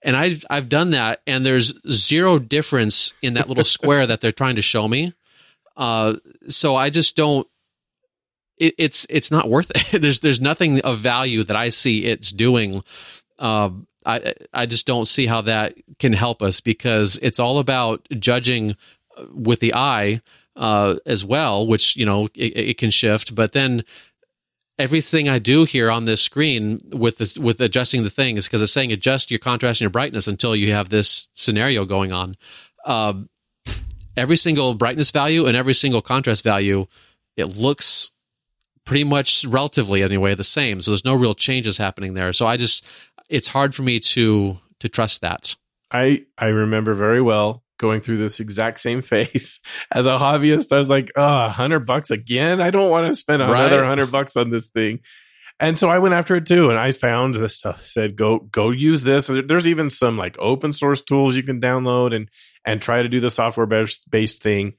and 0.03 0.17
I've 0.17 0.45
I've 0.51 0.69
done 0.69 0.91
that, 0.91 1.21
and 1.27 1.45
there's 1.45 1.75
zero 1.89 2.39
difference 2.39 3.15
in 3.23 3.35
that 3.35 3.49
little 3.49 3.65
square 3.79 4.07
that 4.07 4.21
they're 4.21 4.33
trying 4.33 4.57
to 4.57 4.63
show 4.63 4.87
me. 4.89 5.15
Uh, 5.77 6.17
so 6.49 6.77
I 6.77 6.91
just 6.91 7.17
don't. 7.17 7.47
It, 8.59 8.75
it's 8.79 9.07
it's 9.09 9.31
not 9.31 9.49
worth 9.49 9.71
it. 9.75 10.01
there's 10.03 10.21
there's 10.21 10.41
nothing 10.41 10.81
of 10.81 10.99
value 10.99 11.45
that 11.45 11.57
I 11.57 11.71
see 11.71 12.05
it's 12.05 12.33
doing. 12.33 12.83
Um, 13.39 13.87
I 14.05 14.35
I 14.53 14.67
just 14.67 14.87
don't 14.87 15.07
see 15.07 15.27
how 15.27 15.43
that 15.43 15.75
can 15.99 16.13
help 16.13 16.43
us 16.43 16.61
because 16.61 17.19
it's 17.23 17.41
all 17.41 17.59
about 17.59 18.07
judging 18.19 18.77
with 19.33 19.61
the 19.61 19.75
eye 19.75 20.21
uh, 20.57 20.97
as 21.07 21.25
well, 21.25 21.67
which 21.67 21.97
you 21.97 22.07
know 22.07 22.27
it, 22.35 22.57
it 22.57 22.79
can 22.79 22.91
shift, 22.91 23.35
but 23.35 23.53
then 23.53 23.85
everything 24.83 25.29
I 25.29 25.39
do 25.39 25.63
here 25.65 25.93
on 25.93 26.07
this 26.07 26.21
screen 26.21 26.81
with 26.91 27.19
this, 27.19 27.39
with 27.39 27.61
adjusting 27.61 28.03
the 28.03 28.11
thing 28.11 28.37
is 28.37 28.49
because 28.49 28.61
it's 28.61 28.73
saying 28.73 28.91
adjust 28.91 29.31
your 29.31 29.39
contrast 29.39 29.81
and 29.81 29.83
your 29.83 29.91
brightness 29.91 30.27
until 30.27 30.57
you 30.57 30.73
have 30.73 30.89
this 30.89 31.29
scenario 31.33 31.85
going 31.85 32.13
on. 32.13 32.37
Um, 32.85 33.29
every 34.17 34.37
single 34.37 34.75
brightness 34.75 35.13
value 35.13 35.47
and 35.47 35.57
every 35.57 35.73
single 35.73 36.03
contrast 36.03 36.43
value, 36.43 36.87
it 37.37 37.57
looks 37.57 38.11
pretty 38.85 39.05
much 39.05 39.45
relatively 39.45 40.03
anyway 40.03 40.35
the 40.35 40.43
same. 40.43 40.81
So 40.81 40.91
there's 40.91 41.05
no 41.05 41.15
real 41.15 41.35
changes 41.35 41.79
happening 41.79 42.15
there. 42.15 42.33
So 42.33 42.49
I 42.49 42.57
just 42.57 42.85
it's 43.29 43.47
hard 43.47 43.77
for 43.77 43.83
me 43.83 44.01
to 44.01 44.59
to 44.81 44.89
trust 44.89 45.21
that. 45.21 45.55
I 45.93 46.25
I 46.37 46.47
remember 46.47 46.95
very 46.95 47.23
well 47.23 47.63
going 47.83 48.01
through 48.01 48.17
this 48.17 48.41
exact 48.41 48.81
same 48.81 49.03
phase 49.03 49.61
as 49.93 50.07
a 50.07 50.17
hobbyist. 50.17 50.73
I 50.73 50.79
was 50.79 50.89
like, 50.89 51.11
oh, 51.17 51.49
hundred 51.49 51.81
bucks 51.81 52.11
again. 52.11 52.63
I 52.63 52.71
don't 52.71 52.89
want 52.91 53.13
to 53.13 53.15
spend 53.15 53.43
another 53.43 53.81
Right. 53.83 53.87
hundred 53.87 54.11
bucks 54.11 54.37
on 54.37 54.49
this 54.49 54.71
thing. 54.71 55.01
And 55.61 55.79
so 55.79 55.91
I 55.91 55.99
went 55.99 56.15
after 56.15 56.35
it 56.35 56.47
too, 56.47 56.71
and 56.71 56.79
I 56.79 56.91
found 56.93 57.35
this 57.35 57.55
stuff 57.57 57.83
said 57.83 58.17
go 58.17 58.39
go 58.39 58.71
use 58.71 59.03
this. 59.03 59.27
There's 59.29 59.69
even 59.69 59.91
some 59.91 60.17
like 60.17 60.37
open 60.39 60.73
source 60.73 61.03
tools 61.03 61.37
you 61.37 61.43
can 61.43 61.61
download 61.61 62.15
and 62.17 62.29
and 62.65 62.81
try 62.81 63.03
to 63.03 63.09
do 63.09 63.21
the 63.21 63.31
software 63.31 63.67
based 63.67 64.11
based 64.11 64.43
thing. 64.43 64.73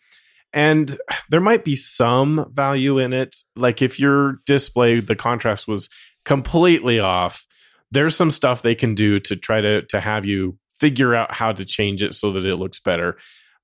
And 0.51 0.97
there 1.29 1.41
might 1.41 1.63
be 1.63 1.75
some 1.75 2.51
value 2.51 2.99
in 2.99 3.13
it. 3.13 3.35
Like 3.55 3.81
if 3.81 3.99
your 3.99 4.39
display, 4.45 4.99
the 4.99 5.15
contrast 5.15 5.67
was 5.67 5.89
completely 6.25 6.99
off, 6.99 7.45
there's 7.91 8.15
some 8.15 8.29
stuff 8.31 8.61
they 8.61 8.75
can 8.75 8.93
do 8.95 9.19
to 9.19 9.35
try 9.35 9.61
to 9.61 9.83
to 9.83 9.99
have 10.01 10.25
you 10.25 10.57
figure 10.83 11.15
out 11.15 11.33
how 11.33 11.51
to 11.53 11.63
change 11.65 12.03
it 12.03 12.13
so 12.13 12.33
that 12.33 12.45
it 12.45 12.57
looks 12.57 12.79
better. 12.79 13.17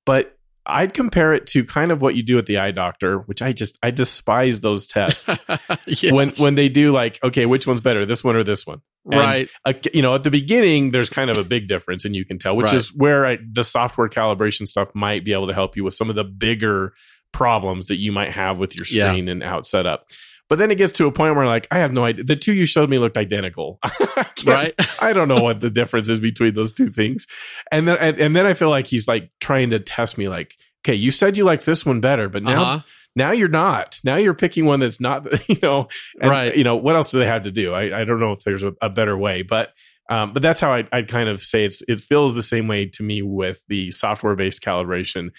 But 0.05 0.35
I'd 0.65 0.93
compare 0.93 1.33
it 1.33 1.47
to 1.47 1.65
kind 1.65 1.91
of 1.91 2.01
what 2.01 2.15
you 2.15 2.21
do 2.23 2.37
at 2.37 2.45
the 2.45 2.57
eye 2.59 2.71
doctor, 2.71 3.19
which 3.19 3.41
I 3.41 3.53
just 3.53 3.77
I 3.81 3.91
despise 3.91 4.61
those 4.61 4.85
tests 4.87 5.25
Yes. 5.87 6.11
when 6.13 6.31
when 6.39 6.55
they 6.55 6.69
do 6.69 6.91
like 6.91 7.19
okay, 7.23 7.45
which 7.45 7.65
one's 7.67 7.81
better, 7.81 8.05
this 8.05 8.23
one 8.23 8.35
or 8.35 8.43
this 8.43 8.65
one? 8.67 8.81
And, 9.05 9.15
right. 9.19 9.49
uh, 9.65 9.73
you 9.93 10.01
know, 10.01 10.13
at 10.13 10.23
the 10.23 10.29
beginning, 10.29 10.91
there's 10.91 11.09
kind 11.09 11.29
of 11.31 11.37
a 11.37 11.43
big 11.43 11.67
difference, 11.67 12.05
and 12.05 12.15
you 12.15 12.25
can 12.25 12.37
tell, 12.37 12.55
which 12.55 12.67
Right. 12.67 12.75
is 12.75 12.93
where 12.93 13.25
I, 13.25 13.37
the 13.51 13.63
software 13.63 14.09
calibration 14.09 14.67
stuff 14.67 14.89
might 14.93 15.23
be 15.25 15.33
able 15.33 15.47
to 15.47 15.53
help 15.53 15.75
you 15.77 15.83
with 15.83 15.93
some 15.95 16.09
of 16.09 16.15
the 16.15 16.25
bigger 16.25 16.93
problems 17.31 17.87
that 17.87 17.95
you 17.97 18.11
might 18.11 18.31
have 18.31 18.59
with 18.59 18.75
your 18.75 18.85
Yeah. 18.91 19.11
screen 19.11 19.27
and 19.29 19.41
out 19.41 19.59
it's 19.59 19.71
set 19.71 19.85
up. 19.87 20.05
But 20.49 20.57
then 20.57 20.71
it 20.71 20.75
gets 20.75 20.93
to 20.93 21.05
a 21.05 21.11
point 21.11 21.35
where 21.35 21.45
like 21.45 21.67
I 21.71 21.77
have 21.79 21.93
no 21.93 22.03
idea. 22.03 22.23
The 22.25 22.35
two 22.35 22.53
you 22.53 22.65
showed 22.65 22.89
me 22.89 22.97
looked 22.97 23.17
identical. 23.17 23.79
I 23.83 24.25
Right. 24.45 24.73
I 25.01 25.13
don't 25.13 25.27
know 25.27 25.41
what 25.41 25.59
the 25.61 25.69
difference 25.69 26.09
is 26.09 26.19
between 26.19 26.55
those 26.55 26.71
two 26.71 26.89
things. 26.89 27.27
And 27.71 27.87
then 27.87 27.97
and, 27.97 28.19
and 28.19 28.35
then 28.35 28.45
I 28.45 28.53
feel 28.55 28.69
like 28.69 28.87
he's 28.87 29.07
like 29.07 29.29
trying 29.39 29.69
to 29.69 29.79
test 29.79 30.17
me 30.17 30.27
like, 30.27 30.57
okay, 30.83 30.95
you 30.95 31.11
said 31.11 31.37
you 31.37 31.43
liked 31.43 31.65
this 31.65 31.85
one 31.85 32.01
better, 32.01 32.27
but 32.29 32.43
now 32.43 32.61
Uh-huh. 32.63 32.79
now 33.15 33.31
you're 33.31 33.47
not. 33.47 33.99
Now 34.03 34.15
you're 34.15 34.33
picking 34.33 34.65
one 34.65 34.79
that's 34.79 34.99
not, 34.99 35.27
you 35.49 35.57
know, 35.61 35.87
and, 36.19 36.31
Right. 36.31 36.55
You 36.55 36.63
know, 36.63 36.75
what 36.77 36.95
else 36.95 37.11
do 37.11 37.19
they 37.19 37.27
have 37.27 37.43
to 37.43 37.51
do? 37.51 37.73
I, 37.73 38.01
I 38.01 38.03
don't 38.05 38.19
know 38.19 38.31
if 38.31 38.43
there's 38.43 38.63
a, 38.63 38.73
a 38.81 38.89
better 38.89 39.17
way, 39.17 39.43
but 39.43 39.73
um, 40.09 40.33
but 40.33 40.41
that's 40.41 40.59
how 40.59 40.73
I, 40.73 40.87
I'd 40.91 41.07
kind 41.07 41.29
of 41.29 41.43
say 41.43 41.63
it's 41.63 41.83
it 41.87 42.01
feels 42.01 42.33
the 42.33 42.41
same 42.41 42.67
way 42.67 42.87
to 42.87 43.03
me 43.03 43.21
with 43.21 43.63
the 43.67 43.91
software 43.91 44.35
based 44.35 44.63
calibration. 44.63 45.29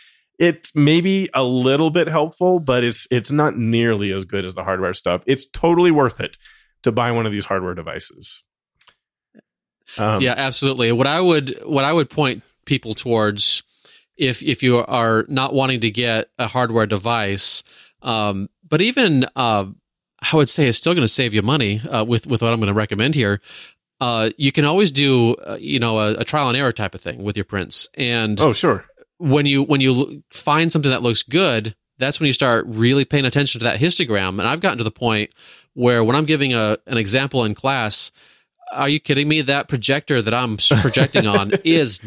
It's 0.41 0.75
maybe 0.75 1.29
a 1.35 1.45
little 1.45 1.91
bit 1.91 2.09
helpful, 2.09 2.61
but 2.61 2.83
it's 2.83 3.07
it's 3.11 3.31
not 3.31 3.59
nearly 3.59 4.11
as 4.11 4.25
good 4.25 4.47
as 4.47 4.55
the 4.55 4.65
hardware 4.65 4.95
stuff. 4.95 5.23
It's 5.27 5.45
totally 5.45 5.91
worth 5.91 6.19
it 6.19 6.39
to 6.83 6.91
buy 6.91 7.13
one 7.13 7.27
of 7.27 7.33
these 7.33 7.45
hardware 7.45 7.75
devices. 7.75 8.43
Um, 9.99 10.23
yeah, 10.23 10.35
absolutely. 10.37 10.93
What 10.93 11.07
I 11.07 11.21
would 11.21 11.61
what 11.65 11.85
I 11.85 11.93
would 11.93 12.09
point 12.09 12.43
people 12.65 12.95
towards 12.95 13.63
if 14.17 14.43
if 14.43 14.63
you 14.63 14.79
are 14.79 15.27
not 15.29 15.53
wanting 15.53 15.81
to 15.81 15.91
get 15.91 16.31
a 16.39 16.47
hardware 16.47 16.87
device, 16.87 17.63
um, 18.03 18.49
but 18.67 18.81
even 18.81 19.27
uh, 19.37 19.67
I 20.21 20.37
would 20.37 20.49
say 20.49 20.69
it's 20.69 20.79
still 20.79 20.95
going 20.95 21.05
to 21.05 21.09
save 21.09 21.35
you 21.35 21.43
money 21.43 21.81
uh, 21.81 22.05
with 22.05 22.27
with 22.27 22.41
what 22.41 22.51
I'm 22.53 22.61
going 22.61 22.69
to 22.69 22.75
recommend 22.75 23.15
here. 23.15 23.41
Uh, 24.01 24.31
you 24.39 24.53
can 24.53 24.65
always 24.65 24.91
do 24.91 25.35
uh, 25.35 25.59
you 25.61 25.79
know 25.79 25.99
a, 25.99 26.15
a 26.15 26.25
trial 26.25 26.49
and 26.49 26.57
error 26.57 26.73
type 26.73 26.95
of 26.95 27.03
thing 27.03 27.23
with 27.23 27.37
your 27.37 27.45
prints, 27.45 27.89
and 27.95 28.41
Oh, 28.41 28.53
sure. 28.55 28.87
When 29.21 29.47
you 29.47 29.63
when 29.63 29.81
you 29.81 30.23
find 30.31 30.73
something 30.73 30.91
that 30.91 31.03
looks 31.03 31.23
good, 31.23 31.77
that's 31.99 32.19
when 32.19 32.27
you 32.27 32.33
start 32.33 32.65
really 32.67 33.05
paying 33.05 33.27
attention 33.27 33.61
to 33.61 33.65
that 33.65 33.79
histogram. 33.79 34.31
And 34.39 34.43
I've 34.43 34.61
gotten 34.61 34.79
to 34.79 34.85
the 34.85 34.91
point 34.91 35.31
where 35.75 36.03
when 36.03 36.17
I'm 36.17 36.25
giving 36.25 36.55
a 36.55 36.79
an 36.87 36.97
example 36.97 37.45
in 37.45 37.55
class, 37.55 38.11
are 38.73 38.89
you 38.89 38.99
kidding 38.99 39.29
me? 39.29 39.43
That 39.43 39.69
projector 39.69 40.23
that 40.23 40.35
I'm 40.35 40.57
projecting 40.57 41.27
on 41.27 41.53
is 41.65 42.01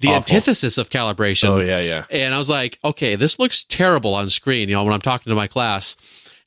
the 0.00 0.08
Awful. 0.08 0.16
antithesis 0.16 0.78
of 0.78 0.90
calibration. 0.90 1.48
Oh, 1.48 1.60
yeah, 1.60 1.80
yeah. 1.80 2.04
And 2.10 2.34
I 2.34 2.38
was 2.38 2.48
like, 2.50 2.78
okay, 2.84 3.16
this 3.16 3.38
looks 3.38 3.64
terrible 3.64 4.14
on 4.14 4.30
screen. 4.30 4.68
You 4.68 4.74
know, 4.76 4.84
when 4.84 4.92
I'm 4.94 5.00
talking 5.00 5.30
to 5.30 5.34
my 5.34 5.48
class, 5.48 5.96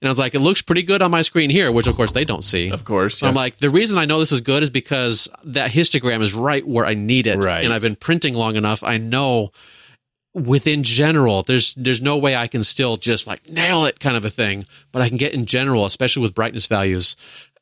and 0.02 0.08
I 0.08 0.12
was 0.12 0.18
like, 0.18 0.34
it 0.34 0.40
looks 0.40 0.64
pretty 0.64 0.82
good 0.82 1.04
on 1.04 1.12
my 1.12 1.22
screen 1.22 1.52
here, 1.52 1.72
which 1.72 1.86
of 1.86 1.96
course 1.96 2.12
they 2.12 2.26
don't 2.26 2.44
see. 2.44 2.72
Of 2.72 2.86
course. 2.86 3.20
So 3.20 3.28
I'm 3.28 3.36
like, 3.36 3.58
the 3.58 3.70
reason 3.70 4.00
I 4.00 4.06
know 4.06 4.20
this 4.20 4.32
is 4.32 4.42
good 4.42 4.64
is 4.64 4.72
because 4.72 5.30
that 5.44 5.70
histogram 5.70 6.24
is 6.24 6.34
right 6.34 6.66
where 6.68 6.86
I 6.86 6.96
need 6.96 7.28
it. 7.28 7.44
Right. 7.44 7.64
And 7.64 7.72
I've 7.72 7.84
been 7.84 7.96
printing 7.96 8.34
long 8.34 8.56
enough. 8.56 8.84
I 8.84 8.98
know 8.98 9.52
within 10.34 10.82
general, 10.82 11.44
there's 11.44 11.76
there's 11.76 12.02
no 12.02 12.18
way 12.18 12.36
I 12.36 12.48
can 12.48 12.64
still 12.64 12.98
just 12.98 13.28
like 13.28 13.48
nail 13.48 13.86
it 13.86 14.00
kind 14.00 14.18
of 14.18 14.26
a 14.26 14.32
thing, 14.32 14.66
but 14.92 15.04
I 15.04 15.08
can 15.08 15.18
get 15.18 15.34
in 15.34 15.46
general, 15.46 15.86
especially 15.86 16.24
with 16.24 16.34
brightness 16.34 16.66
values. 16.66 17.16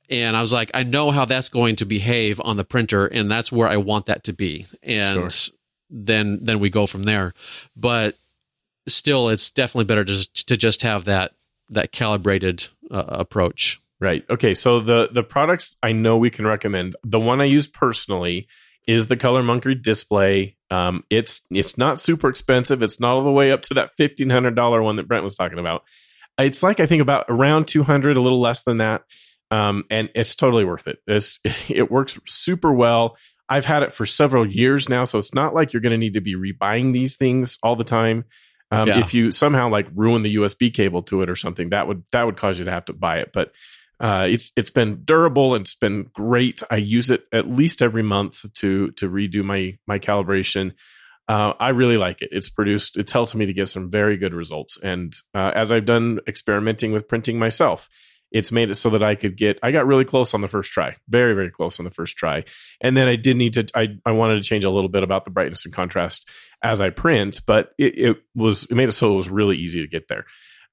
And 0.10 0.36
I 0.36 0.42
was 0.42 0.54
like, 0.54 0.72
I 0.74 0.84
know 0.84 1.12
how 1.12 1.26
that's 1.26 1.50
going 1.50 1.76
to 1.78 1.86
behave 1.86 2.42
on 2.44 2.58
the 2.58 2.64
printer, 2.64 3.06
and 3.06 3.30
that's 3.30 3.52
where 3.52 3.68
I 3.68 3.78
want 3.78 4.08
that 4.08 4.24
to 4.24 4.34
be. 4.34 4.66
And 4.82 5.32
sure. 5.32 5.54
then 5.90 6.40
then 6.42 6.60
we 6.60 6.70
go 6.70 6.88
from 6.88 7.04
there. 7.04 7.34
But 7.76 8.16
still, 8.88 9.30
it's 9.30 9.52
definitely 9.52 9.86
better 9.86 10.06
to 10.06 10.46
to 10.46 10.56
just 10.56 10.84
have 10.84 11.06
that 11.06 11.34
that 11.70 11.92
calibrated 11.92 12.68
uh, 12.92 13.04
approach. 13.08 13.80
Right. 14.02 14.24
Okay. 14.30 14.54
So 14.54 14.80
the 14.80 15.10
the 15.12 15.24
products 15.24 15.76
I 15.84 15.92
know 15.92 16.18
we 16.18 16.30
can 16.30 16.48
recommend. 16.48 16.96
The 17.04 17.20
one 17.20 17.42
I 17.42 17.46
use 17.46 17.68
personally 17.68 18.48
is 18.88 19.08
the 19.08 19.18
ColorMunki 19.18 19.82
display. 19.82 20.56
Um, 20.72 21.04
it's 21.10 21.42
it's 21.52 21.78
not 21.78 22.00
super 22.00 22.30
expensive. 22.30 22.82
It's 22.82 23.00
not 23.00 23.16
all 23.16 23.24
the 23.24 23.32
way 23.32 23.52
up 23.52 23.62
to 23.64 23.74
that 23.76 23.92
fifteen 23.98 24.30
hundred 24.30 24.56
dollar 24.56 24.82
one 24.82 24.96
that 24.96 25.08
Brent 25.08 25.24
was 25.24 25.36
talking 25.36 25.60
about. 25.60 25.84
It's 26.38 26.64
like 26.64 26.80
I 26.80 26.86
think 26.86 27.02
about 27.02 27.26
around 27.28 27.68
two 27.68 27.84
hundred, 27.84 28.16
a 28.16 28.22
little 28.22 28.40
less 28.40 28.64
than 28.64 28.78
that, 28.78 29.02
um, 29.52 29.84
and 29.90 30.10
it's 30.16 30.36
totally 30.36 30.64
worth 30.64 30.88
it. 30.88 31.00
It's, 31.06 31.40
it 31.68 31.92
works 31.92 32.18
super 32.26 32.72
well. 32.72 33.18
I've 33.50 33.66
had 33.66 33.84
it 33.84 33.92
for 33.92 34.06
several 34.06 34.48
years 34.48 34.88
now, 34.88 35.04
so 35.04 35.18
it's 35.18 35.34
not 35.34 35.54
like 35.54 35.74
you're 35.74 35.82
going 35.82 35.92
to 35.92 35.98
need 35.98 36.14
to 36.14 36.22
be 36.22 36.36
rebuying 36.36 36.94
these 36.94 37.16
things 37.16 37.58
all 37.64 37.76
the 37.76 37.84
time. 37.84 38.26
Um, 38.72 38.88
yeah. 38.88 39.00
If 39.00 39.14
you 39.14 39.32
somehow 39.32 39.70
like 39.70 39.88
ruin 39.96 40.24
the 40.24 40.36
USB 40.36 40.74
cable 40.74 41.02
to 41.04 41.22
it 41.22 41.30
or 41.30 41.36
something, 41.36 41.70
that 41.70 41.88
would 41.88 42.04
that 42.12 42.26
would 42.26 42.38
cause 42.38 42.60
you 42.60 42.66
to 42.66 42.72
have 42.72 42.86
to 42.86 42.94
buy 42.94 43.20
it. 43.20 43.32
But 43.34 43.52
uh, 44.00 44.28
it's 44.30 44.52
it's 44.56 44.72
been 44.72 45.04
durable 45.04 45.56
and 45.56 45.64
it's 45.64 45.76
been 45.76 46.10
great. 46.14 46.62
I 46.70 46.78
use 46.78 47.10
it 47.10 47.24
at 47.34 47.50
least 47.50 47.82
every 47.82 48.04
month 48.04 48.52
to 48.56 48.92
to 48.92 49.10
redo 49.10 49.44
my 49.44 49.78
my 49.88 50.00
calibration. 50.00 50.74
Uh, 51.28 51.54
I 51.60 51.70
really 51.70 51.98
like 51.98 52.22
it. 52.22 52.30
It's 52.32 52.50
produced. 52.50 52.98
It's 52.98 53.12
helped 53.12 53.36
me 53.36 53.46
to 53.46 53.54
get 53.54 53.68
some 53.68 53.92
very 53.92 54.18
good 54.18 54.34
results. 54.34 54.80
And 54.82 55.16
uh, 55.36 55.52
as 55.54 55.72
I've 55.72 55.86
done 55.86 56.20
experimenting 56.28 56.92
with 56.92 57.08
printing 57.08 57.38
myself, 57.38 57.88
it's 58.32 58.52
made 58.52 58.70
it 58.70 58.76
so 58.76 58.90
that 58.92 59.04
I 59.04 59.16
could 59.16 59.38
get. 59.38 59.60
I 59.64 59.72
got 59.72 59.88
really 59.88 60.06
close 60.06 60.34
on 60.34 60.42
the 60.42 60.48
first 60.48 60.72
try, 60.72 60.96
very 61.08 61.34
very 61.34 61.50
close 61.50 61.80
on 61.80 61.86
the 61.86 61.92
first 61.92 62.18
try, 62.18 62.44
and 62.82 62.96
then 62.96 63.08
I 63.08 63.16
did 63.16 63.38
need 63.38 63.54
to. 63.54 63.68
I 63.76 63.90
I 64.06 64.12
wanted 64.12 64.36
to 64.36 64.44
change 64.44 64.64
a 64.64 64.70
little 64.70 64.90
bit 64.90 65.04
about 65.04 65.26
the 65.26 65.32
brightness 65.32 65.66
and 65.66 65.74
contrast 65.74 66.28
as 66.64 66.82
I 66.82 66.90
print, 66.90 67.42
but 67.46 67.72
it, 67.78 67.98
it 67.98 68.18
was 68.36 68.66
it 68.66 68.76
made 68.76 68.90
it 68.90 68.94
so 68.94 69.14
it 69.14 69.16
was 69.16 69.30
really 69.30 69.58
easy 69.58 69.82
to 69.82 69.88
get 69.88 70.08
there. 70.08 70.26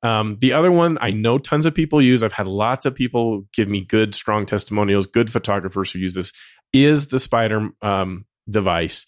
Um, 0.02 0.36
the 0.40 0.52
other 0.52 0.70
one 0.70 0.98
I 1.00 1.10
know 1.10 1.38
tons 1.38 1.66
of 1.66 1.74
people 1.74 2.02
use. 2.02 2.22
I've 2.22 2.32
had 2.32 2.46
lots 2.46 2.86
of 2.86 2.94
people 2.94 3.46
give 3.52 3.68
me 3.68 3.84
good, 3.84 4.14
strong 4.14 4.46
testimonials, 4.46 5.06
good 5.06 5.32
photographers 5.32 5.90
who 5.90 5.98
use 5.98 6.14
this. 6.14 6.32
Is 6.72 7.08
the 7.08 7.16
Spyder 7.16 7.70
um, 7.82 8.26
device? 8.48 9.06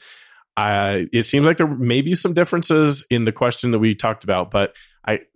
Uh, 0.57 1.05
it 1.13 1.23
seems 1.23 1.47
like 1.47 1.59
there 1.59 1.69
may 1.69 2.01
be 2.01 2.15
some 2.15 2.33
differences 2.33 3.05
in 3.11 3.25
the 3.25 3.33
question 3.33 3.71
that 3.71 3.79
we 3.79 3.95
talked 3.95 4.25
about, 4.25 4.51
but 4.51 4.75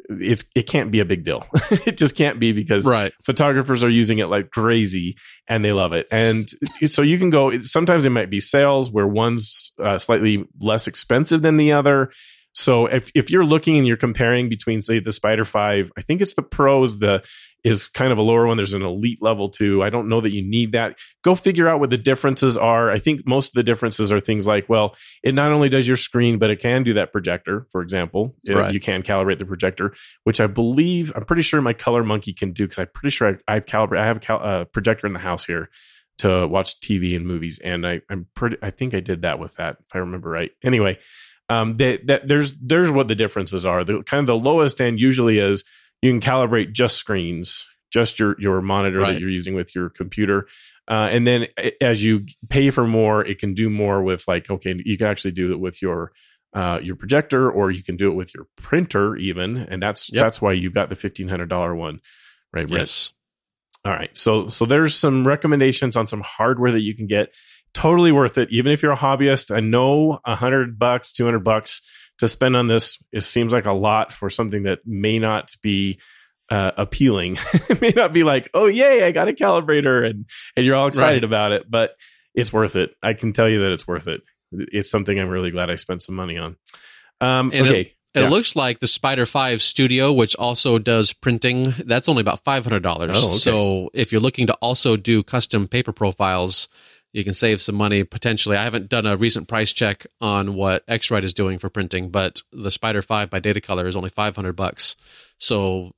it's 0.08 0.44
it 0.54 0.66
can't 0.66 0.90
be 0.90 1.00
a 1.00 1.04
big 1.04 1.24
deal. 1.24 1.46
it 1.70 1.98
just 1.98 2.16
can't 2.16 2.40
be 2.40 2.52
because 2.52 2.86
right. 2.86 3.12
photographers 3.24 3.84
are 3.84 3.88
using 3.88 4.18
it 4.18 4.26
like 4.26 4.50
crazy 4.50 5.16
and 5.48 5.64
they 5.64 5.72
love 5.72 5.92
it. 5.92 6.06
And 6.10 6.48
so 6.86 7.02
you 7.02 7.18
can 7.18 7.30
go. 7.30 7.58
Sometimes 7.60 8.06
it 8.06 8.10
might 8.10 8.30
be 8.30 8.40
sales 8.40 8.90
where 8.90 9.06
one's 9.06 9.72
uh, 9.82 9.98
slightly 9.98 10.44
less 10.60 10.86
expensive 10.86 11.42
than 11.42 11.56
the 11.56 11.72
other. 11.72 12.10
So 12.54 12.86
if, 12.86 13.10
if 13.14 13.30
you're 13.30 13.44
looking 13.44 13.78
and 13.78 13.86
you're 13.86 13.96
comparing 13.96 14.48
between 14.48 14.82
say 14.82 15.00
the 15.00 15.10
Spyder 15.10 15.46
5, 15.46 15.92
I 15.96 16.02
think 16.02 16.20
it's 16.20 16.34
the 16.34 16.42
pros, 16.42 16.98
the 16.98 17.22
is 17.64 17.86
kind 17.86 18.12
of 18.12 18.18
a 18.18 18.22
lower 18.22 18.46
one. 18.46 18.56
There's 18.56 18.74
an 18.74 18.82
elite 18.82 19.22
level 19.22 19.48
too. 19.48 19.82
I 19.82 19.90
don't 19.90 20.08
know 20.08 20.20
that 20.20 20.32
you 20.32 20.42
need 20.42 20.72
that. 20.72 20.98
Go 21.22 21.34
figure 21.34 21.68
out 21.68 21.80
what 21.80 21.90
the 21.90 21.98
differences 21.98 22.56
are. 22.56 22.90
I 22.90 22.98
think 22.98 23.26
most 23.26 23.50
of 23.50 23.54
the 23.54 23.62
differences 23.62 24.10
are 24.10 24.20
things 24.20 24.46
like, 24.46 24.68
well, 24.68 24.96
it 25.22 25.34
not 25.34 25.52
only 25.52 25.68
does 25.68 25.86
your 25.86 25.96
screen, 25.96 26.38
but 26.38 26.50
it 26.50 26.60
can 26.60 26.82
do 26.82 26.94
that 26.94 27.12
projector, 27.12 27.66
for 27.70 27.80
example. 27.80 28.34
Right. 28.48 28.72
You 28.72 28.80
can 28.80 29.02
calibrate 29.02 29.38
the 29.38 29.46
projector, 29.46 29.94
which 30.24 30.40
I 30.40 30.48
believe, 30.48 31.12
I'm 31.14 31.24
pretty 31.24 31.42
sure 31.42 31.60
my 31.60 31.74
ColorMunki 31.74 32.36
can 32.36 32.52
do 32.52 32.64
because 32.64 32.78
I'm 32.78 32.88
pretty 32.92 33.10
sure 33.10 33.38
I, 33.48 33.56
I've 33.56 33.66
calibrated, 33.66 34.02
I 34.02 34.06
have 34.08 34.16
a 34.16 34.20
cal- 34.20 34.42
uh, 34.42 34.64
projector 34.64 35.06
in 35.06 35.12
the 35.12 35.20
house 35.20 35.44
here 35.44 35.70
to 36.18 36.46
watch 36.46 36.80
TV 36.80 37.14
and 37.16 37.26
movies. 37.26 37.60
And 37.62 37.86
I, 37.86 38.00
I'm 38.10 38.26
pretty, 38.34 38.56
I 38.60 38.70
think 38.70 38.94
I 38.94 39.00
did 39.00 39.22
that 39.22 39.38
with 39.38 39.56
that, 39.56 39.76
if 39.86 39.94
I 39.94 39.98
remember 39.98 40.30
right. 40.30 40.50
Anyway, 40.64 40.98
um, 41.52 41.76
that, 41.76 42.06
that 42.06 42.28
there's 42.28 42.52
there's 42.58 42.90
what 42.90 43.08
the 43.08 43.14
differences 43.14 43.66
are. 43.66 43.84
The 43.84 44.02
kind 44.02 44.20
of 44.20 44.26
the 44.26 44.36
lowest 44.36 44.80
end 44.80 45.00
usually 45.00 45.38
is 45.38 45.64
you 46.00 46.10
can 46.10 46.20
calibrate 46.20 46.72
just 46.72 46.96
screens, 46.96 47.66
just 47.92 48.18
your 48.18 48.40
your 48.40 48.60
monitor 48.62 49.00
right. 49.00 49.12
that 49.12 49.20
you're 49.20 49.28
using 49.28 49.54
with 49.54 49.74
your 49.74 49.90
computer. 49.90 50.46
Uh, 50.88 51.08
and 51.12 51.26
then 51.26 51.46
as 51.80 52.04
you 52.04 52.26
pay 52.48 52.70
for 52.70 52.86
more, 52.86 53.24
it 53.24 53.38
can 53.38 53.54
do 53.54 53.70
more 53.70 54.02
with 54.02 54.26
like 54.26 54.50
okay, 54.50 54.74
you 54.84 54.96
can 54.96 55.06
actually 55.06 55.32
do 55.32 55.52
it 55.52 55.60
with 55.60 55.82
your 55.82 56.12
uh, 56.54 56.78
your 56.82 56.96
projector, 56.96 57.50
or 57.50 57.70
you 57.70 57.82
can 57.82 57.96
do 57.96 58.10
it 58.10 58.14
with 58.14 58.34
your 58.34 58.46
printer 58.56 59.16
even, 59.16 59.56
and 59.56 59.82
that's 59.82 60.12
yep. 60.12 60.24
that's 60.24 60.40
why 60.40 60.52
you've 60.52 60.74
got 60.74 60.88
the 60.88 60.96
fifteen 60.96 61.28
hundred 61.28 61.48
dollar 61.48 61.74
one, 61.74 62.00
right? 62.52 62.68
Yes. 62.70 63.12
All 63.84 63.92
right. 63.92 64.16
So 64.16 64.48
so 64.48 64.64
there's 64.64 64.94
some 64.94 65.26
recommendations 65.26 65.96
on 65.96 66.06
some 66.06 66.22
hardware 66.22 66.72
that 66.72 66.80
you 66.80 66.94
can 66.94 67.06
get 67.06 67.30
totally 67.74 68.12
worth 68.12 68.38
it. 68.38 68.48
Even 68.50 68.72
if 68.72 68.82
you're 68.82 68.92
a 68.92 68.96
hobbyist, 68.96 69.54
I 69.54 69.60
know 69.60 70.20
a 70.24 70.34
hundred 70.34 70.78
bucks, 70.78 71.12
two 71.12 71.24
hundred 71.24 71.44
bucks 71.44 71.82
to 72.18 72.28
spend 72.28 72.56
on 72.56 72.66
this. 72.66 73.02
It 73.12 73.22
seems 73.22 73.52
like 73.52 73.66
a 73.66 73.72
lot 73.72 74.12
for 74.12 74.30
something 74.30 74.64
that 74.64 74.80
may 74.86 75.18
not 75.18 75.50
be 75.62 75.98
uh, 76.50 76.72
appealing. 76.76 77.38
it 77.68 77.80
may 77.80 77.90
not 77.90 78.12
be 78.12 78.24
like, 78.24 78.50
oh 78.54 78.66
yay, 78.66 79.04
I 79.04 79.12
got 79.12 79.28
a 79.28 79.32
calibrator, 79.32 80.08
and 80.08 80.26
and 80.56 80.66
you're 80.66 80.76
all 80.76 80.88
excited 80.88 81.22
right. 81.22 81.24
about 81.24 81.52
it. 81.52 81.70
But 81.70 81.92
it's 82.34 82.52
worth 82.52 82.76
it. 82.76 82.94
I 83.02 83.14
can 83.14 83.32
tell 83.32 83.48
you 83.48 83.60
that 83.60 83.72
it's 83.72 83.86
worth 83.86 84.08
it. 84.08 84.22
It's 84.52 84.90
something 84.90 85.18
I'm 85.18 85.28
really 85.28 85.50
glad 85.50 85.70
I 85.70 85.76
spent 85.76 86.02
some 86.02 86.14
money 86.14 86.38
on. 86.38 86.56
Um, 87.20 87.50
and 87.52 87.68
okay. 87.68 87.80
It, 87.80 87.96
it 88.14 88.20
yeah. 88.24 88.28
looks 88.28 88.54
like 88.54 88.78
the 88.78 88.86
Spyder 88.86 89.26
5 89.26 89.62
Studio, 89.62 90.12
which 90.12 90.36
also 90.36 90.78
does 90.78 91.14
printing, 91.14 91.74
that's 91.86 92.10
only 92.10 92.20
about 92.20 92.44
$500. 92.44 92.84
Oh, 92.84 92.98
okay. 92.98 93.32
So 93.32 93.90
if 93.94 94.12
you're 94.12 94.20
looking 94.20 94.48
to 94.48 94.54
also 94.54 94.96
do 94.96 95.22
custom 95.22 95.66
paper 95.66 95.92
profiles, 95.92 96.68
you 97.12 97.24
can 97.24 97.34
save 97.34 97.60
some 97.60 97.74
money 97.74 98.04
potentially. 98.04 98.56
I 98.56 98.64
haven't 98.64 98.88
done 98.88 99.06
a 99.06 99.16
recent 99.16 99.48
price 99.48 99.72
check 99.72 100.06
on 100.20 100.54
what 100.54 100.82
X-Rite 100.88 101.24
is 101.24 101.34
doing 101.34 101.58
for 101.58 101.68
printing, 101.68 102.10
but 102.10 102.42
the 102.52 102.70
Spyder 102.70 103.04
5 103.04 103.28
by 103.28 103.40
Datacolor 103.40 103.86
is 103.86 103.96
only 103.96 104.10
500 104.10 104.54
bucks. 104.54 104.96
So, 105.38 105.92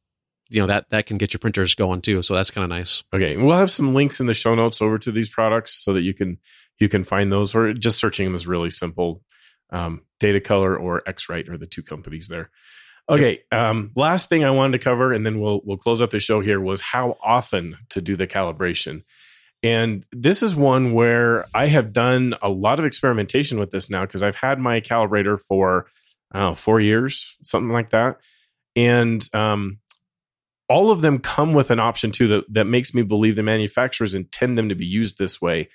you 0.50 0.60
know, 0.60 0.66
that 0.66 0.90
that 0.90 1.06
can 1.06 1.16
get 1.16 1.32
your 1.32 1.38
printers 1.38 1.74
going 1.74 2.00
too. 2.00 2.22
So 2.22 2.34
that's 2.34 2.50
kind 2.50 2.64
of 2.64 2.70
nice. 2.70 3.04
Okay. 3.12 3.36
We'll 3.36 3.56
have 3.56 3.70
some 3.70 3.94
links 3.94 4.20
in 4.20 4.26
the 4.26 4.34
show 4.34 4.54
notes 4.54 4.82
over 4.82 4.98
to 4.98 5.12
these 5.12 5.30
products 5.30 5.84
so 5.84 5.92
that 5.92 6.02
you 6.02 6.14
can 6.14 6.38
you 6.78 6.88
can 6.88 7.04
find 7.04 7.30
those 7.30 7.54
or 7.54 7.72
just 7.72 7.98
searching 7.98 8.26
them 8.26 8.34
is 8.34 8.46
really 8.46 8.70
simple. 8.70 9.22
Um, 9.70 10.02
Datacolor 10.20 10.78
or 10.78 11.02
X-Rite 11.06 11.48
are 11.48 11.58
the 11.58 11.66
two 11.66 11.82
companies 11.82 12.28
there. 12.28 12.50
Okay. 13.08 13.40
Um, 13.52 13.92
last 13.94 14.28
thing 14.28 14.44
I 14.44 14.50
wanted 14.50 14.78
to 14.78 14.84
cover, 14.84 15.12
and 15.12 15.24
then 15.24 15.40
we'll 15.40 15.60
we'll 15.64 15.76
close 15.76 16.02
up 16.02 16.10
the 16.10 16.20
show 16.20 16.40
here, 16.40 16.60
was 16.60 16.80
how 16.80 17.18
often 17.22 17.76
to 17.90 18.00
do 18.00 18.16
the 18.16 18.26
calibration. 18.26 19.02
And 19.64 20.06
this 20.12 20.42
is 20.42 20.54
one 20.54 20.92
where 20.92 21.46
I 21.54 21.66
have 21.66 21.92
done 21.92 22.34
a 22.42 22.50
lot 22.50 22.78
of 22.78 22.84
experimentation 22.84 23.58
with 23.58 23.70
this 23.70 23.88
now 23.88 24.02
because 24.02 24.22
I've 24.22 24.36
had 24.36 24.60
my 24.60 24.80
calibrator 24.80 25.40
for 25.40 25.86
know, 26.34 26.54
four 26.54 26.80
years, 26.80 27.36
something 27.42 27.72
like 27.72 27.90
that. 27.90 28.18
And 28.76 29.26
um, 29.34 29.78
all 30.68 30.90
of 30.90 31.00
them 31.00 31.18
come 31.18 31.54
with 31.54 31.70
an 31.70 31.80
option 31.80 32.10
too 32.10 32.28
that, 32.28 32.44
that 32.52 32.64
makes 32.64 32.94
me 32.94 33.02
believe 33.02 33.36
the 33.36 33.42
manufacturers 33.42 34.14
intend 34.14 34.58
them 34.58 34.68
to 34.68 34.74
be 34.74 34.86
used 34.86 35.18
this 35.18 35.40
way. 35.40 35.68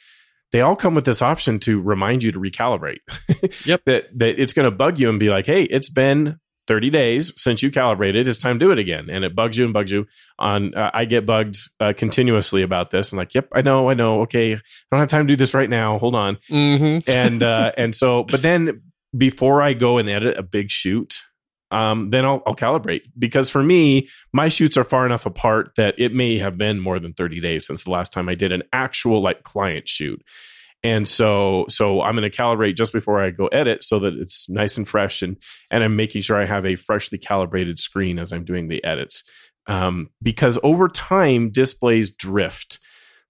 They 0.51 0.61
all 0.61 0.75
come 0.75 0.95
with 0.95 1.05
this 1.05 1.21
option 1.21 1.59
to 1.59 1.81
remind 1.81 2.23
you 2.23 2.31
to 2.31 2.39
recalibrate. 2.39 2.99
yep. 3.65 3.81
that, 3.85 4.17
that 4.17 4.39
it's 4.39 4.53
going 4.53 4.69
to 4.69 4.75
bug 4.75 4.99
you 4.99 5.09
and 5.09 5.19
be 5.19 5.29
like, 5.29 5.45
hey, 5.45 5.63
it's 5.63 5.89
been 5.89 6.39
30 6.69 6.91
days 6.91 7.33
since 7.35 7.63
you 7.63 7.71
calibrated 7.71 8.27
it's 8.27 8.37
time 8.37 8.59
to 8.59 8.65
do 8.67 8.71
it 8.71 8.77
again. 8.77 9.09
And 9.09 9.25
it 9.25 9.35
bugs 9.35 9.57
you 9.57 9.65
and 9.65 9.73
bugs 9.73 9.89
you 9.89 10.05
on 10.37 10.75
uh, 10.75 10.91
i 10.93 11.03
get 11.03 11.25
bugged 11.25 11.57
uh, 11.79 11.93
continuously 11.97 12.61
about 12.61 12.91
this. 12.91 13.11
I'm 13.11 13.17
like 13.17 13.33
yep 13.33 13.49
i 13.53 13.61
know 13.61 13.89
i 13.89 13.95
know. 13.95 14.21
Okay 14.21 14.53
i 14.53 14.59
don't 14.91 14.99
have 14.99 15.09
time 15.09 15.25
to 15.25 15.33
do 15.33 15.35
this 15.35 15.55
right 15.55 15.69
now. 15.69 15.97
Hold 15.97 16.13
on. 16.13 16.35
Mm-hmm. 16.49 17.09
and 17.11 17.41
uh, 17.41 17.71
and 17.75 17.95
so 17.95 18.23
but 18.23 18.43
then 18.43 18.83
before 19.17 19.63
i 19.63 19.73
go 19.73 19.97
and 19.97 20.07
edit 20.07 20.37
a 20.37 20.43
big 20.43 20.69
shoot 20.69 21.15
um, 21.71 22.09
then 22.09 22.25
I'll, 22.25 22.41
I'll 22.47 22.55
calibrate. 22.55 23.03
Because 23.17 23.49
for 23.49 23.63
me 23.63 24.07
my 24.31 24.47
shoots 24.47 24.77
are 24.77 24.83
far 24.83 25.07
enough 25.07 25.25
apart 25.25 25.71
that 25.75 25.95
it 25.97 26.13
may 26.13 26.37
have 26.37 26.55
been 26.55 26.79
more 26.79 26.99
than 26.99 27.13
30 27.13 27.39
days 27.41 27.65
since 27.65 27.83
the 27.83 27.91
last 27.91 28.13
time 28.13 28.29
i 28.29 28.35
did 28.35 28.51
an 28.51 28.61
actual 28.71 29.23
like 29.23 29.41
client 29.41 29.87
shoot 29.87 30.21
and 30.83 31.07
so 31.07 31.65
so 31.67 32.01
i'm 32.01 32.15
going 32.15 32.29
to 32.29 32.35
calibrate 32.35 32.75
just 32.75 32.93
before 32.93 33.21
i 33.21 33.29
go 33.29 33.47
edit 33.47 33.83
so 33.83 33.99
that 33.99 34.13
it's 34.13 34.49
nice 34.49 34.77
and 34.77 34.87
fresh 34.87 35.21
and 35.21 35.37
and 35.71 35.83
i'm 35.83 35.95
making 35.95 36.21
sure 36.21 36.37
i 36.37 36.45
have 36.45 36.65
a 36.65 36.75
freshly 36.75 37.17
calibrated 37.17 37.79
screen 37.79 38.19
as 38.19 38.31
i'm 38.31 38.45
doing 38.45 38.67
the 38.67 38.83
edits. 38.83 39.23
Um, 39.67 40.09
because 40.23 40.57
over 40.63 40.87
time 40.87 41.51
displays 41.51 42.09
drift. 42.09 42.79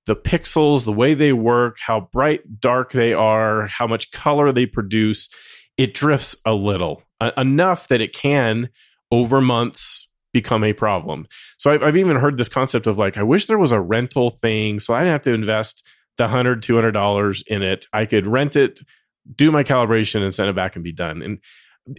The 0.05 0.15
pixels 0.15 0.85
the 0.85 0.93
way 0.93 1.13
they 1.13 1.33
work 1.33 1.77
how 1.85 2.09
bright 2.11 2.59
dark 2.59 2.93
they 2.93 3.13
are 3.13 3.67
how 3.67 3.85
much 3.85 4.11
color 4.11 4.51
they 4.51 4.65
produce 4.65 5.29
it 5.77 5.93
drifts 5.93 6.35
a 6.45 6.53
little 6.53 7.03
uh, 7.21 7.31
enough 7.37 7.89
that 7.89 8.01
it 8.01 8.13
can 8.13 8.69
over 9.11 9.41
months 9.41 10.09
become 10.33 10.63
a 10.63 10.73
problem. 10.73 11.27
So 11.57 11.71
I've, 11.71 11.83
I've 11.83 11.97
even 11.97 12.17
heard 12.17 12.37
this 12.37 12.49
concept 12.49 12.87
of 12.87 12.97
like 12.97 13.17
i 13.17 13.23
wish 13.23 13.45
there 13.45 13.57
was 13.57 13.71
a 13.71 13.81
rental 13.81 14.29
thing 14.29 14.79
so 14.79 14.93
i 14.93 14.99
didn't 14.99 15.11
have 15.11 15.21
to 15.23 15.33
invest 15.33 15.85
the 16.19 16.25
100 16.25 16.61
200 16.61 16.91
dollars 16.91 17.43
in 17.47 17.63
it 17.63 17.87
i 17.91 18.05
could 18.05 18.27
rent 18.27 18.55
it 18.55 18.81
do 19.35 19.51
my 19.51 19.63
calibration 19.63 20.21
and 20.21 20.35
send 20.35 20.49
it 20.49 20.55
back 20.55 20.75
and 20.75 20.83
be 20.83 20.93
done 20.93 21.23
and 21.23 21.39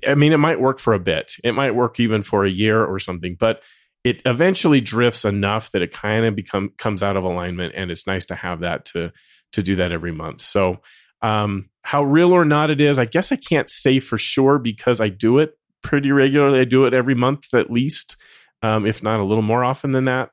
I 0.07 0.15
mean, 0.15 0.33
it 0.33 0.39
might 0.39 0.61
work 0.61 0.79
for 0.79 0.93
a 0.93 0.99
bit. 0.99 1.33
It 1.43 1.53
might 1.53 1.75
work 1.75 2.01
even 2.01 2.23
for 2.23 2.45
a 2.45 2.51
year 2.51 2.85
or 2.85 2.99
something, 2.99 3.37
but 3.39 3.63
it 4.05 4.23
eventually 4.25 4.81
drifts 4.81 5.25
enough 5.25 5.73
that 5.73 5.83
it 5.83 5.93
kind 5.93 6.25
of 6.25 6.35
become 6.35 6.71
comes 6.79 7.03
out 7.03 7.17
of 7.17 7.25
alignment, 7.25 7.75
and 7.77 7.91
it's 7.91 8.07
nice 8.07 8.27
to 8.27 8.35
have 8.35 8.61
that 8.61 8.85
to 8.87 9.13
to 9.53 9.63
do 9.63 9.77
that 9.77 9.93
every 9.93 10.13
month. 10.13 10.41
So, 10.43 10.81
um, 11.23 11.69
how 11.83 12.03
real 12.03 12.33
or 12.33 12.45
not 12.45 12.71
it 12.71 12.81
is, 12.81 12.99
I 12.99 13.05
guess 13.05 13.33
I 13.33 13.37
can't 13.37 13.69
say 13.69 13.99
for 13.99 14.17
sure 14.17 14.59
because 14.59 15.01
I 15.01 15.09
do 15.09 15.39
it 15.39 15.59
pretty 15.83 16.13
regularly. 16.13 16.61
I 16.61 16.65
do 16.65 16.87
it 16.87 16.95
every 16.95 17.15
month 17.15 17.53
at 17.53 17.71
least, 17.71 18.17
um, 18.63 18.87
if 18.87 19.03
not 19.03 19.21
a 19.21 19.25
little 19.25 19.43
more 19.43 19.65
often 19.65 19.91
than 19.91 20.05
that. 20.05 20.31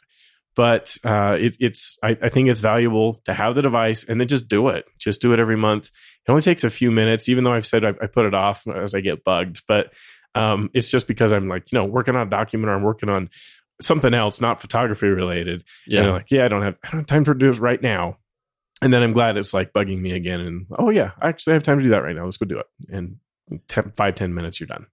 But 0.58 0.97
uh, 1.03 1.38
it, 1.39 1.55
it's 1.60 1.99
I, 2.01 2.18
I 2.20 2.30
think 2.30 2.49
it's 2.49 2.62
valuable 2.62 3.22
to 3.26 3.34
have 3.34 3.53
the 3.53 3.62
device 3.62 4.03
and 4.03 4.20
then 4.20 4.28
just 4.28 4.47
do 4.47 4.70
it. 4.70 4.86
Just 4.97 5.22
do 5.22 5.32
it 5.32 5.39
every 5.39 5.55
month. 5.55 5.91
It 6.28 6.32
only 6.32 6.41
takes 6.41 6.64
a 6.64 6.72
few 6.72 6.89
minutes, 6.89 7.30
even 7.30 7.43
though 7.43 7.53
I've 7.53 7.68
said 7.68 7.86
I, 7.86 7.89
I 7.89 8.08
put 8.08 8.26
it 8.26 8.34
off 8.34 8.68
as 8.68 8.95
I 8.95 9.01
get 9.01 9.24
bugged. 9.24 9.62
But 9.68 9.93
um, 10.34 10.72
it's 10.74 10.89
just 10.89 11.05
because 11.08 11.32
I'm 11.32 11.47
like, 11.47 11.72
you 11.72 11.78
know, 11.78 11.86
working 11.86 12.16
on 12.16 12.26
a 12.26 12.30
document 12.30 12.72
or 12.72 12.74
I'm 12.74 12.82
working 12.82 13.08
on 13.08 13.30
something 13.82 14.16
else, 14.16 14.41
not 14.41 14.60
photography 14.60 15.05
related. 15.05 15.64
Yeah. 15.86 16.01
And 16.01 16.12
like, 16.14 16.32
yeah, 16.32 16.45
I 16.45 16.47
don't 16.47 16.64
have 16.64 16.76
I 16.84 16.89
don't 16.89 17.01
have 17.01 17.08
time 17.08 17.24
to 17.26 17.36
do 17.36 17.49
this 17.49 17.60
right 17.60 17.82
now. 17.82 18.18
And 18.82 18.91
then 18.91 19.03
I'm 19.03 19.14
glad 19.14 19.38
it's 19.38 19.53
like 19.53 19.74
bugging 19.74 20.01
me 20.01 20.14
again. 20.14 20.39
And 20.39 20.66
oh 20.80 20.89
yeah, 20.89 21.12
I 21.22 21.30
actually 21.30 21.53
have 21.53 21.64
time 21.64 21.78
to 21.78 21.84
do 21.84 21.89
that 21.91 22.01
right 22.01 22.16
now. 22.16 22.26
Let's 22.26 22.38
go 22.38 22.47
do 22.47 22.58
it. 22.58 22.68
And 22.91 23.18
10, 23.68 23.93
five, 23.95 24.16
10 24.16 24.34
minutes, 24.34 24.60
you're 24.60 24.66
done. 24.66 24.88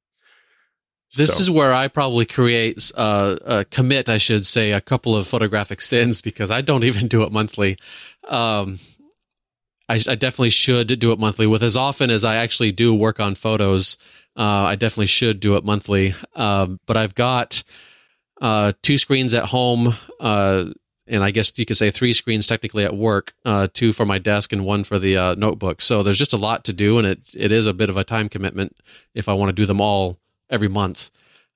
This 1.16 1.34
So- 1.36 1.42
is 1.42 1.50
where 1.50 1.72
I 1.72 1.88
probably 1.88 2.24
create 2.26 2.90
uh, 2.96 3.36
uh, 3.44 3.64
commit, 3.70 4.08
I 4.08 4.18
should 4.18 4.44
say, 4.46 4.72
a 4.72 4.80
couple 4.80 5.14
of 5.16 5.26
photographic 5.26 5.80
sins 5.80 6.20
because 6.20 6.50
I 6.50 6.60
don't 6.60 6.84
even 6.90 7.08
do 7.08 7.22
it 7.22 7.32
monthly. 7.32 7.76
Um, 8.28 8.78
I, 9.88 9.94
I 9.96 10.14
definitely 10.14 10.50
should 10.50 10.98
do 10.98 11.12
it 11.12 11.18
monthly. 11.18 11.46
With 11.46 11.62
as 11.62 11.76
often 11.76 12.10
as 12.10 12.24
I 12.24 12.36
actually 12.36 12.72
do 12.72 12.94
work 12.94 13.20
on 13.20 13.34
photos, 13.34 13.96
uh, 14.36 14.42
I 14.42 14.76
definitely 14.76 15.06
should 15.06 15.40
do 15.40 15.56
it 15.56 15.64
monthly. 15.64 16.14
Um, 16.34 16.80
but 16.86 16.96
I've 16.96 17.14
got 17.14 17.62
uh, 18.40 18.72
two 18.82 18.96
screens 18.98 19.34
at 19.34 19.44
home, 19.44 19.94
uh, 20.20 20.64
and 21.06 21.22
I 21.22 21.30
guess 21.30 21.52
you 21.58 21.66
could 21.66 21.76
say 21.76 21.90
three 21.90 22.14
screens 22.14 22.46
technically 22.46 22.82
at 22.84 22.96
work, 22.96 23.34
uh, 23.44 23.68
two 23.72 23.92
for 23.92 24.06
my 24.06 24.18
desk 24.18 24.52
and 24.52 24.64
one 24.64 24.84
for 24.84 24.98
the 24.98 25.16
uh, 25.18 25.34
notebook. 25.34 25.82
So 25.82 26.02
there's 26.02 26.18
just 26.18 26.32
a 26.32 26.38
lot 26.38 26.64
to 26.64 26.72
do, 26.72 26.96
and 26.98 27.06
it 27.06 27.20
it 27.36 27.52
is 27.52 27.66
a 27.66 27.74
bit 27.74 27.90
of 27.90 27.96
a 27.98 28.04
time 28.04 28.28
commitment 28.30 28.74
if 29.14 29.28
I 29.28 29.34
want 29.34 29.50
to 29.50 29.52
do 29.52 29.66
them 29.66 29.82
all 29.82 30.18
every 30.50 30.68
month. 30.68 31.10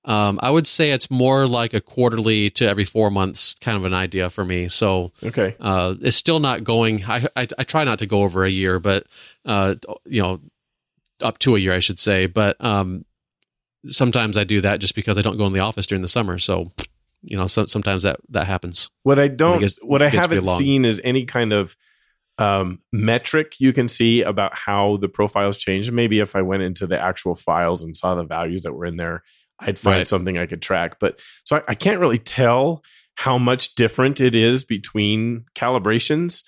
Um, 0.04 0.38
I 0.42 0.50
would 0.50 0.66
say 0.66 0.92
it's 0.92 1.10
more 1.10 1.46
like 1.46 1.74
a 1.74 1.80
quarterly 1.80 2.48
to 2.50 2.66
every 2.66 2.84
four 2.84 3.10
months 3.10 3.54
kind 3.54 3.76
of 3.76 3.84
an 3.84 3.92
idea 3.92 4.30
for 4.30 4.44
me. 4.44 4.68
So 4.68 5.12
Okay. 5.22 5.54
uh, 5.60 5.96
it's 6.00 6.16
still 6.16 6.40
not 6.40 6.64
going. 6.64 7.04
I, 7.04 7.26
I 7.36 7.46
I 7.58 7.64
try 7.64 7.84
not 7.84 7.98
to 7.98 8.06
go 8.06 8.22
over 8.22 8.44
a 8.44 8.48
year, 8.50 8.78
but 8.78 9.06
uh, 9.44 9.74
you 10.06 10.22
know, 10.22 10.40
up 11.20 11.38
to 11.40 11.56
a 11.56 11.58
year, 11.58 11.74
I 11.74 11.80
should 11.80 11.98
say. 11.98 12.26
But 12.26 12.62
um, 12.64 13.04
sometimes 13.86 14.36
I 14.36 14.44
do 14.44 14.60
that 14.62 14.80
just 14.80 14.94
because 14.94 15.18
I 15.18 15.22
don't 15.22 15.36
go 15.36 15.46
in 15.46 15.52
the 15.52 15.60
office 15.60 15.86
during 15.86 16.02
the 16.02 16.08
summer. 16.08 16.38
So 16.38 16.72
you 17.22 17.36
know, 17.36 17.46
so, 17.46 17.66
sometimes 17.66 18.04
that 18.04 18.20
that 18.30 18.46
happens. 18.46 18.90
What 19.02 19.18
I 19.18 19.28
don't, 19.28 19.62
what 19.82 20.02
I 20.02 20.10
gets 20.10 20.26
to 20.26 20.30
be 20.30 20.36
haven't 20.36 20.50
seen 20.56 20.84
is 20.84 21.00
any 21.04 21.26
kind 21.26 21.52
of 21.52 21.76
um, 22.38 22.80
metric 22.92 23.56
you 23.58 23.72
can 23.72 23.88
see 23.88 24.22
about 24.22 24.56
how 24.56 24.96
the 24.98 25.08
profiles 25.08 25.58
change. 25.58 25.90
Maybe 25.90 26.20
if 26.20 26.36
I 26.36 26.42
went 26.42 26.62
into 26.62 26.86
the 26.86 27.00
actual 27.00 27.34
files 27.34 27.82
and 27.82 27.96
saw 27.96 28.14
the 28.14 28.22
values 28.24 28.62
that 28.62 28.72
were 28.74 28.86
in 28.86 28.96
there, 28.96 29.22
I'd 29.58 29.78
find 29.78 29.98
Right. 29.98 30.06
something 30.06 30.38
I 30.38 30.46
could 30.46 30.62
track. 30.62 30.98
But 31.00 31.20
so 31.44 31.56
I, 31.56 31.62
I 31.68 31.74
can't 31.74 31.98
really 32.00 32.18
tell 32.18 32.82
how 33.16 33.38
much 33.38 33.74
different 33.74 34.20
it 34.20 34.36
is 34.36 34.64
between 34.64 35.44
calibrations. 35.56 36.44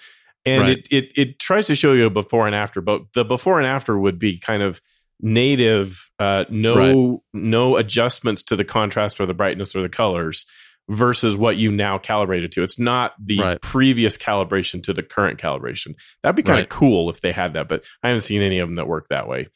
And 0.46 0.60
Right. 0.60 0.78
it, 0.78 0.88
it 0.90 1.12
it 1.16 1.38
tries 1.38 1.66
to 1.66 1.74
show 1.74 1.92
you 1.92 2.06
a 2.06 2.10
before 2.10 2.46
and 2.46 2.54
after, 2.54 2.80
but 2.80 3.02
the 3.14 3.24
before 3.24 3.58
and 3.58 3.66
after 3.66 3.98
would 3.98 4.18
be 4.18 4.38
kind 4.38 4.62
of 4.62 4.80
native, 5.20 6.10
uh, 6.18 6.44
no 6.48 6.74
Right. 6.76 7.20
no 7.34 7.76
adjustments 7.76 8.42
to 8.44 8.56
the 8.56 8.64
contrast 8.64 9.20
or 9.20 9.26
the 9.26 9.34
brightness 9.34 9.74
or 9.76 9.82
the 9.82 9.88
colors 9.88 10.46
versus 10.90 11.36
what 11.36 11.56
you 11.56 11.70
now 11.70 11.96
calibrated 11.98 12.50
to. 12.52 12.62
It's 12.64 12.78
not 12.78 13.14
the 13.24 13.38
Right. 13.38 13.60
previous 13.62 14.18
calibration 14.18 14.82
to 14.82 14.92
the 14.92 15.02
current 15.04 15.38
calibration. 15.40 15.94
That'd 16.22 16.34
be 16.36 16.42
kind 16.42 16.58
of 16.58 16.62
Right. 16.64 16.68
cool 16.68 17.08
if 17.10 17.20
they 17.20 17.30
had 17.32 17.52
that, 17.54 17.68
but 17.68 17.84
I 18.02 18.08
haven't 18.08 18.22
seen 18.22 18.42
any 18.42 18.58
of 18.58 18.68
them 18.68 18.74
that 18.74 18.88
work 18.88 19.06
that 19.08 19.28
way. 19.28 19.46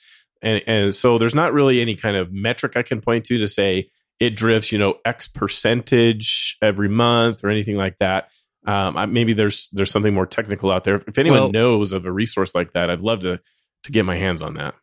And 0.42 0.62
and 0.66 0.94
so 0.94 1.18
there's 1.18 1.34
not 1.34 1.52
really 1.52 1.80
any 1.80 1.96
kind 1.96 2.16
of 2.16 2.32
metric 2.32 2.76
I 2.76 2.82
can 2.82 3.00
point 3.00 3.24
to 3.26 3.38
to 3.38 3.46
say 3.48 3.88
it 4.20 4.36
drifts, 4.36 4.70
you 4.70 4.78
know, 4.78 4.98
X 5.04 5.26
percentage 5.26 6.56
every 6.62 6.88
month 6.88 7.42
or 7.44 7.50
anything 7.50 7.76
like 7.76 7.98
that. 7.98 8.28
Um, 8.66 8.96
I, 8.96 9.06
maybe 9.06 9.32
there's 9.32 9.68
there's 9.72 9.90
something 9.90 10.14
more 10.14 10.26
technical 10.26 10.70
out 10.70 10.84
there. 10.84 11.02
If 11.06 11.18
anyone 11.18 11.38
Well- 11.40 11.50
knows 11.52 11.92
of 11.92 12.06
a 12.06 12.12
resource 12.12 12.54
like 12.54 12.72
that, 12.74 12.90
I'd 12.90 13.00
love 13.00 13.20
to 13.20 13.40
to 13.84 13.92
get 13.92 14.04
my 14.04 14.16
hands 14.16 14.40
on 14.42 14.54
that. 14.54 14.74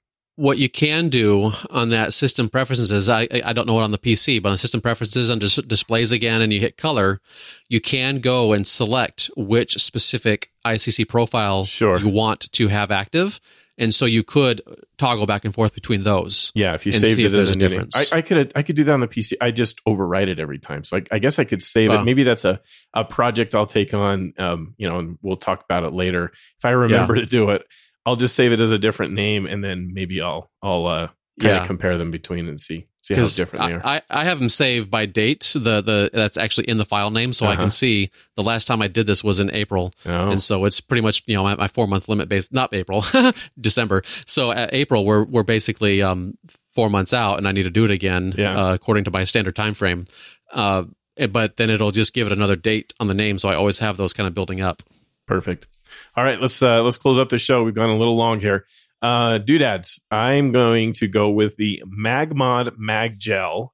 What 0.42 0.58
you 0.58 0.70
can 0.70 1.10
do 1.10 1.52
on 1.70 1.90
that 1.90 2.14
system 2.14 2.50
preferences, 2.50 3.08
I 3.10 3.28
I 3.46 3.54
don't 3.54 3.68
know 3.68 3.80
it 3.80 3.84
on 3.84 3.92
the 3.92 4.00
PC, 4.00 4.42
but 4.42 4.50
on 4.50 4.58
system 4.58 4.82
preferences 4.82 5.30
under 5.30 5.46
displays 5.46 6.12
again, 6.12 6.42
and 6.42 6.52
you 6.52 6.60
hit 6.60 6.78
color, 6.78 7.22
you 7.70 7.80
can 7.80 8.22
go 8.22 8.52
and 8.52 8.66
select 8.66 9.30
which 9.38 9.76
specific 9.76 10.50
ICC 10.66 11.08
profile 11.08 11.66
Sure. 11.66 12.00
you 12.00 12.10
want 12.10 12.52
to 12.54 12.70
have 12.70 12.90
active, 12.90 13.40
and 13.78 13.94
so 13.94 14.08
you 14.08 14.24
could 14.24 14.62
toggle 14.98 15.28
back 15.28 15.46
and 15.46 15.54
forth 15.54 15.76
between 15.76 16.06
those. 16.06 16.52
Yeah, 16.56 16.74
if 16.74 16.88
you 16.88 16.92
and 16.92 17.02
saved 17.02 17.20
it 17.20 17.30
there's 17.30 17.50
as 17.50 17.52
a 17.52 17.56
difference. 17.56 18.12
I, 18.12 18.18
I 18.18 18.22
could 18.24 18.52
I 18.56 18.64
could 18.64 18.76
do 18.76 18.84
that 18.86 18.94
on 18.94 19.02
the 19.02 19.08
PC. 19.08 19.34
I 19.42 19.52
just 19.52 19.80
overwrite 19.86 20.28
it 20.28 20.40
every 20.40 20.58
time. 20.58 20.84
So 20.84 20.98
I, 20.98 21.04
I 21.12 21.20
guess 21.20 21.38
I 21.38 21.44
could 21.44 21.62
save 21.62 21.92
it. 21.92 22.04
Maybe 22.04 22.24
that's 22.24 22.46
a, 22.46 22.62
a 22.96 23.06
project 23.06 23.54
I'll 23.54 23.68
take 23.68 23.94
on. 23.94 24.34
Um, 24.40 24.74
you 24.78 24.90
know, 24.90 24.98
and 24.98 25.20
we'll 25.22 25.36
talk 25.36 25.64
about 25.64 25.84
it 25.84 25.94
later. 25.94 26.32
If 26.58 26.66
I 26.66 26.72
remember 26.72 27.14
to 27.14 27.28
do 27.28 27.52
it, 27.52 27.64
I'll 28.06 28.16
just 28.16 28.36
save 28.36 28.52
it 28.52 28.60
as 28.60 28.72
a 28.72 28.78
different 28.80 29.14
name, 29.14 29.46
and 29.46 29.64
then 29.64 29.92
maybe 29.94 30.22
I'll 30.22 30.50
I'll 30.62 30.86
uh, 30.88 31.08
kind 31.40 31.56
of 31.56 31.62
Yeah. 31.62 31.68
compare 31.68 31.98
them 31.98 32.12
between 32.12 32.48
and 32.48 32.60
see 32.60 32.88
see 33.04 33.16
how 33.16 33.28
different 33.28 33.66
they 33.68 33.74
are. 33.74 33.82
I, 33.84 34.02
I 34.12 34.24
have 34.26 34.38
them 34.38 34.50
saved 34.50 34.92
by 34.92 35.06
date. 35.08 35.52
The 35.56 35.82
the 35.82 36.10
that's 36.14 36.38
actually 36.38 36.68
in 36.70 36.78
the 36.78 36.86
file 36.86 37.10
name, 37.12 37.34
so 37.34 37.46
I 37.48 37.54
Uh-huh. 37.54 37.62
can 37.64 37.70
see 37.70 38.12
the 38.36 38.44
last 38.44 38.66
time 38.66 38.82
I 38.82 38.88
did 38.88 39.08
this 39.08 39.24
was 39.24 39.40
in 39.40 39.50
April. 39.52 39.94
oh, 40.06 40.30
and 40.32 40.42
so 40.42 40.66
it's 40.66 40.82
pretty 40.82 41.02
much 41.02 41.24
you 41.28 41.36
know 41.36 41.44
my, 41.44 41.56
my 41.56 41.68
four 41.68 41.88
month 41.88 42.08
limit 42.10 42.30
based 42.30 42.52
not 42.54 42.74
April 42.74 43.04
December 43.60 44.02
so 44.26 44.52
at 44.52 44.74
April 44.74 45.06
we're 45.06 45.24
we're 45.24 45.44
basically 45.44 46.02
um 46.02 46.38
four 46.74 46.90
months 46.90 47.14
out 47.14 47.38
and 47.38 47.48
I 47.48 47.52
need 47.52 47.64
to 47.64 47.70
do 47.70 47.86
it 47.86 47.92
again 47.92 48.34
Yeah. 48.38 48.56
uh, 48.58 48.74
according 48.74 49.04
to 49.06 49.12
my 49.12 49.24
standard 49.26 49.56
time 49.56 49.74
frame 49.74 50.08
uh 50.54 50.84
but 51.30 51.58
then 51.58 51.70
it'll 51.70 51.92
just 51.92 52.14
give 52.14 52.26
it 52.28 52.34
another 52.34 52.56
date 52.56 52.94
on 53.00 53.08
the 53.10 53.14
name 53.14 53.38
so 53.38 53.50
I 53.50 53.56
always 53.56 53.80
have 53.80 53.98
those 53.98 54.14
kind 54.14 54.26
of 54.28 54.34
building 54.34 54.62
up 54.62 54.82
Perfect. 55.28 55.68
All 56.16 56.24
right, 56.24 56.40
let's 56.40 56.62
uh, 56.62 56.82
let's 56.84 56.98
close 56.98 57.20
up 57.20 57.30
the 57.30 57.38
show. 57.38 57.64
We've 57.64 57.76
gone 57.76 57.90
a 57.90 57.98
little 57.98 58.18
long 58.18 58.40
here. 58.40 58.66
Uh, 59.02 59.40
doodads, 59.40 60.00
I'm 60.12 60.52
going 60.52 60.94
to 60.94 61.08
go 61.08 61.30
with 61.30 61.56
the 61.58 61.82
Magmod 61.88 62.74
Mag 62.78 63.18
Gel, 63.18 63.74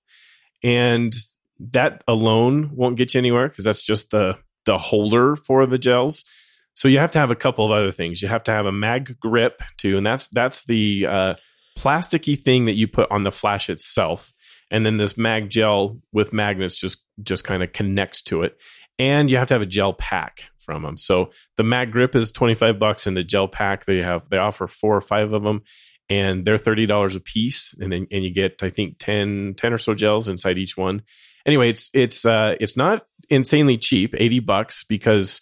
and 0.63 1.13
that 1.59 2.03
alone 2.07 2.71
won't 2.73 2.97
get 2.97 3.13
you 3.13 3.17
anywhere 3.19 3.49
because 3.49 3.65
that's 3.65 3.83
just 3.83 4.11
the 4.11 4.37
the 4.65 4.77
holder 4.77 5.35
for 5.35 5.65
the 5.65 5.77
gels. 5.77 6.25
So 6.73 6.87
you 6.87 6.99
have 6.99 7.11
to 7.11 7.19
have 7.19 7.31
a 7.31 7.35
couple 7.35 7.65
of 7.65 7.71
other 7.71 7.91
things. 7.91 8.21
You 8.21 8.27
have 8.27 8.43
to 8.43 8.51
have 8.51 8.67
a 8.67 8.71
mag 8.71 9.19
grip 9.19 9.63
too, 9.77 9.97
and 9.97 10.05
that's 10.05 10.27
that's 10.27 10.65
the 10.65 11.07
uh, 11.07 11.33
plasticky 11.77 12.39
thing 12.39 12.65
that 12.65 12.75
you 12.75 12.87
put 12.87 13.09
on 13.11 13.23
the 13.23 13.31
flash 13.31 13.69
itself, 13.69 14.31
and 14.69 14.85
then 14.85 14.97
this 14.97 15.17
mag 15.17 15.49
gel 15.49 15.99
with 16.13 16.33
magnets 16.33 16.75
just 16.75 17.03
just 17.23 17.43
kind 17.43 17.63
of 17.63 17.73
connects 17.73 18.21
to 18.23 18.43
it. 18.43 18.57
And 18.99 19.29
you 19.29 19.37
have 19.37 19.47
to 19.49 19.53
have 19.53 19.61
a 19.61 19.67
gel 19.67 19.93
pack 19.93 20.49
from 20.57 20.83
them. 20.83 20.97
So 20.97 21.31
the 21.55 21.63
mag 21.63 21.91
grip 21.91 22.15
is 22.15 22.31
25 22.31 22.79
bucks 22.79 23.07
and 23.07 23.15
the 23.15 23.23
gel 23.23 23.47
pack 23.47 23.85
they 23.85 23.99
have 24.01 24.27
they 24.29 24.37
offer 24.37 24.67
four 24.67 24.95
or 24.95 25.01
five 25.01 25.33
of 25.33 25.43
them 25.43 25.61
and 26.09 26.45
they're 26.45 26.57
$30 26.57 27.15
a 27.15 27.19
piece 27.19 27.75
and 27.79 27.91
then 27.91 28.07
and 28.11 28.23
you 28.23 28.33
get 28.33 28.61
I 28.63 28.69
think 28.69 28.95
10 28.99 29.53
10 29.55 29.73
or 29.73 29.77
so 29.77 29.93
gels 29.93 30.27
inside 30.27 30.57
each 30.57 30.75
one. 30.77 31.03
Anyway, 31.45 31.69
it's 31.69 31.89
it's 31.93 32.25
uh 32.25 32.55
it's 32.59 32.75
not 32.75 33.05
insanely 33.29 33.77
cheap, 33.77 34.15
80 34.17 34.39
bucks 34.39 34.83
because 34.83 35.41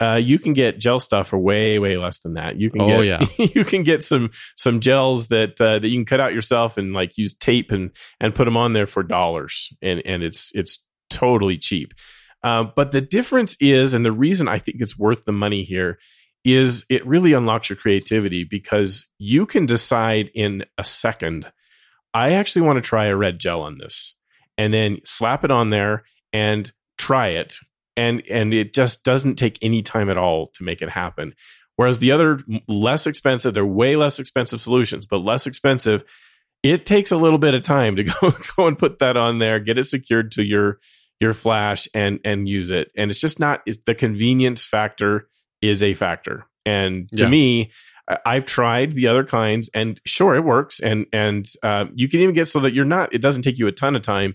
uh, 0.00 0.16
you 0.16 0.36
can 0.38 0.52
get 0.52 0.80
gel 0.80 0.98
stuff 0.98 1.28
for 1.28 1.38
way, 1.38 1.78
way 1.78 1.96
less 1.96 2.20
than 2.20 2.34
that. 2.34 2.56
You 2.58 2.70
can 2.70 2.80
Oh, 2.80 2.88
get, 2.88 3.00
you 3.54 3.64
can 3.64 3.84
get 3.84 4.02
some 4.02 4.30
some 4.56 4.80
gels 4.80 5.28
that 5.28 5.60
uh, 5.60 5.78
that 5.78 5.88
you 5.88 5.94
can 5.96 6.06
cut 6.06 6.18
out 6.18 6.34
yourself 6.34 6.76
and 6.76 6.92
like 6.92 7.16
use 7.16 7.34
tape 7.34 7.70
and 7.70 7.90
and 8.18 8.34
put 8.34 8.46
them 8.46 8.56
on 8.56 8.72
there 8.72 8.86
for 8.86 9.04
dollars, 9.04 9.72
and 9.80 10.02
and 10.04 10.24
it's 10.24 10.50
it's 10.54 10.84
totally 11.08 11.56
cheap. 11.56 11.94
Uh, 12.44 12.64
but 12.64 12.92
the 12.92 13.00
difference 13.00 13.56
is, 13.60 13.94
and 13.94 14.04
the 14.04 14.12
reason 14.12 14.48
I 14.48 14.58
think 14.58 14.78
it's 14.80 14.98
worth 14.98 15.24
the 15.24 15.32
money 15.32 15.62
here 15.62 15.98
is 16.44 16.84
it 16.90 17.06
really 17.06 17.32
unlocks 17.32 17.70
your 17.70 17.76
creativity 17.76 18.42
because 18.42 19.06
you 19.18 19.46
can 19.46 19.64
decide 19.64 20.30
in 20.34 20.64
a 20.76 20.82
second. 20.82 21.52
I 22.12 22.32
actually 22.32 22.62
want 22.62 22.78
to 22.78 22.88
try 22.88 23.06
a 23.06 23.16
red 23.16 23.38
gel 23.38 23.60
on 23.60 23.78
this, 23.78 24.16
and 24.58 24.74
then 24.74 24.98
slap 25.04 25.44
it 25.44 25.50
on 25.52 25.70
there 25.70 26.04
and 26.32 26.72
try 26.98 27.28
it 27.28 27.58
and 27.96 28.22
and 28.30 28.54
it 28.54 28.74
just 28.74 29.04
doesn't 29.04 29.36
take 29.36 29.58
any 29.62 29.82
time 29.82 30.08
at 30.08 30.18
all 30.18 30.48
to 30.54 30.62
make 30.62 30.82
it 30.82 30.88
happen 30.88 31.34
whereas 31.76 31.98
the 31.98 32.12
other 32.12 32.38
less 32.68 33.06
expensive 33.06 33.54
they're 33.54 33.66
way 33.66 33.96
less 33.96 34.18
expensive 34.18 34.60
solutions 34.60 35.06
but 35.06 35.18
less 35.18 35.46
expensive 35.46 36.04
it 36.62 36.86
takes 36.86 37.10
a 37.10 37.16
little 37.16 37.38
bit 37.38 37.54
of 37.54 37.62
time 37.62 37.96
to 37.96 38.04
go 38.20 38.34
go 38.56 38.66
and 38.66 38.78
put 38.78 38.98
that 38.98 39.16
on 39.16 39.38
there 39.38 39.58
get 39.58 39.78
it 39.78 39.84
secured 39.84 40.32
to 40.32 40.42
your 40.42 40.78
your 41.22 41.32
flash 41.34 41.88
and 41.94 42.20
and 42.24 42.48
use 42.48 42.70
it 42.70 42.90
and 42.96 43.10
it's 43.10 43.20
just 43.20 43.40
not 43.40 43.62
it's, 43.66 43.78
the 43.86 43.94
convenience 43.94 44.64
factor 44.64 45.28
is 45.62 45.82
a 45.82 45.94
factor 45.94 46.46
and 46.66 47.08
to 47.12 47.22
Yeah. 47.22 47.28
me 47.30 47.72
I've 48.26 48.44
tried 48.44 48.92
the 48.92 49.06
other 49.06 49.24
kinds, 49.24 49.70
and 49.72 49.98
sure, 50.04 50.34
it 50.34 50.44
works, 50.44 50.80
and 50.80 51.06
and 51.12 51.48
uh, 51.62 51.84
you 51.94 52.08
can 52.08 52.18
even 52.20 52.34
get 52.34 52.46
so 52.46 52.58
that 52.60 52.74
you're 52.74 52.84
not. 52.84 53.14
It 53.14 53.22
doesn't 53.22 53.42
take 53.42 53.58
you 53.60 53.68
a 53.68 53.72
ton 53.72 53.94
of 53.94 54.02
time, 54.02 54.34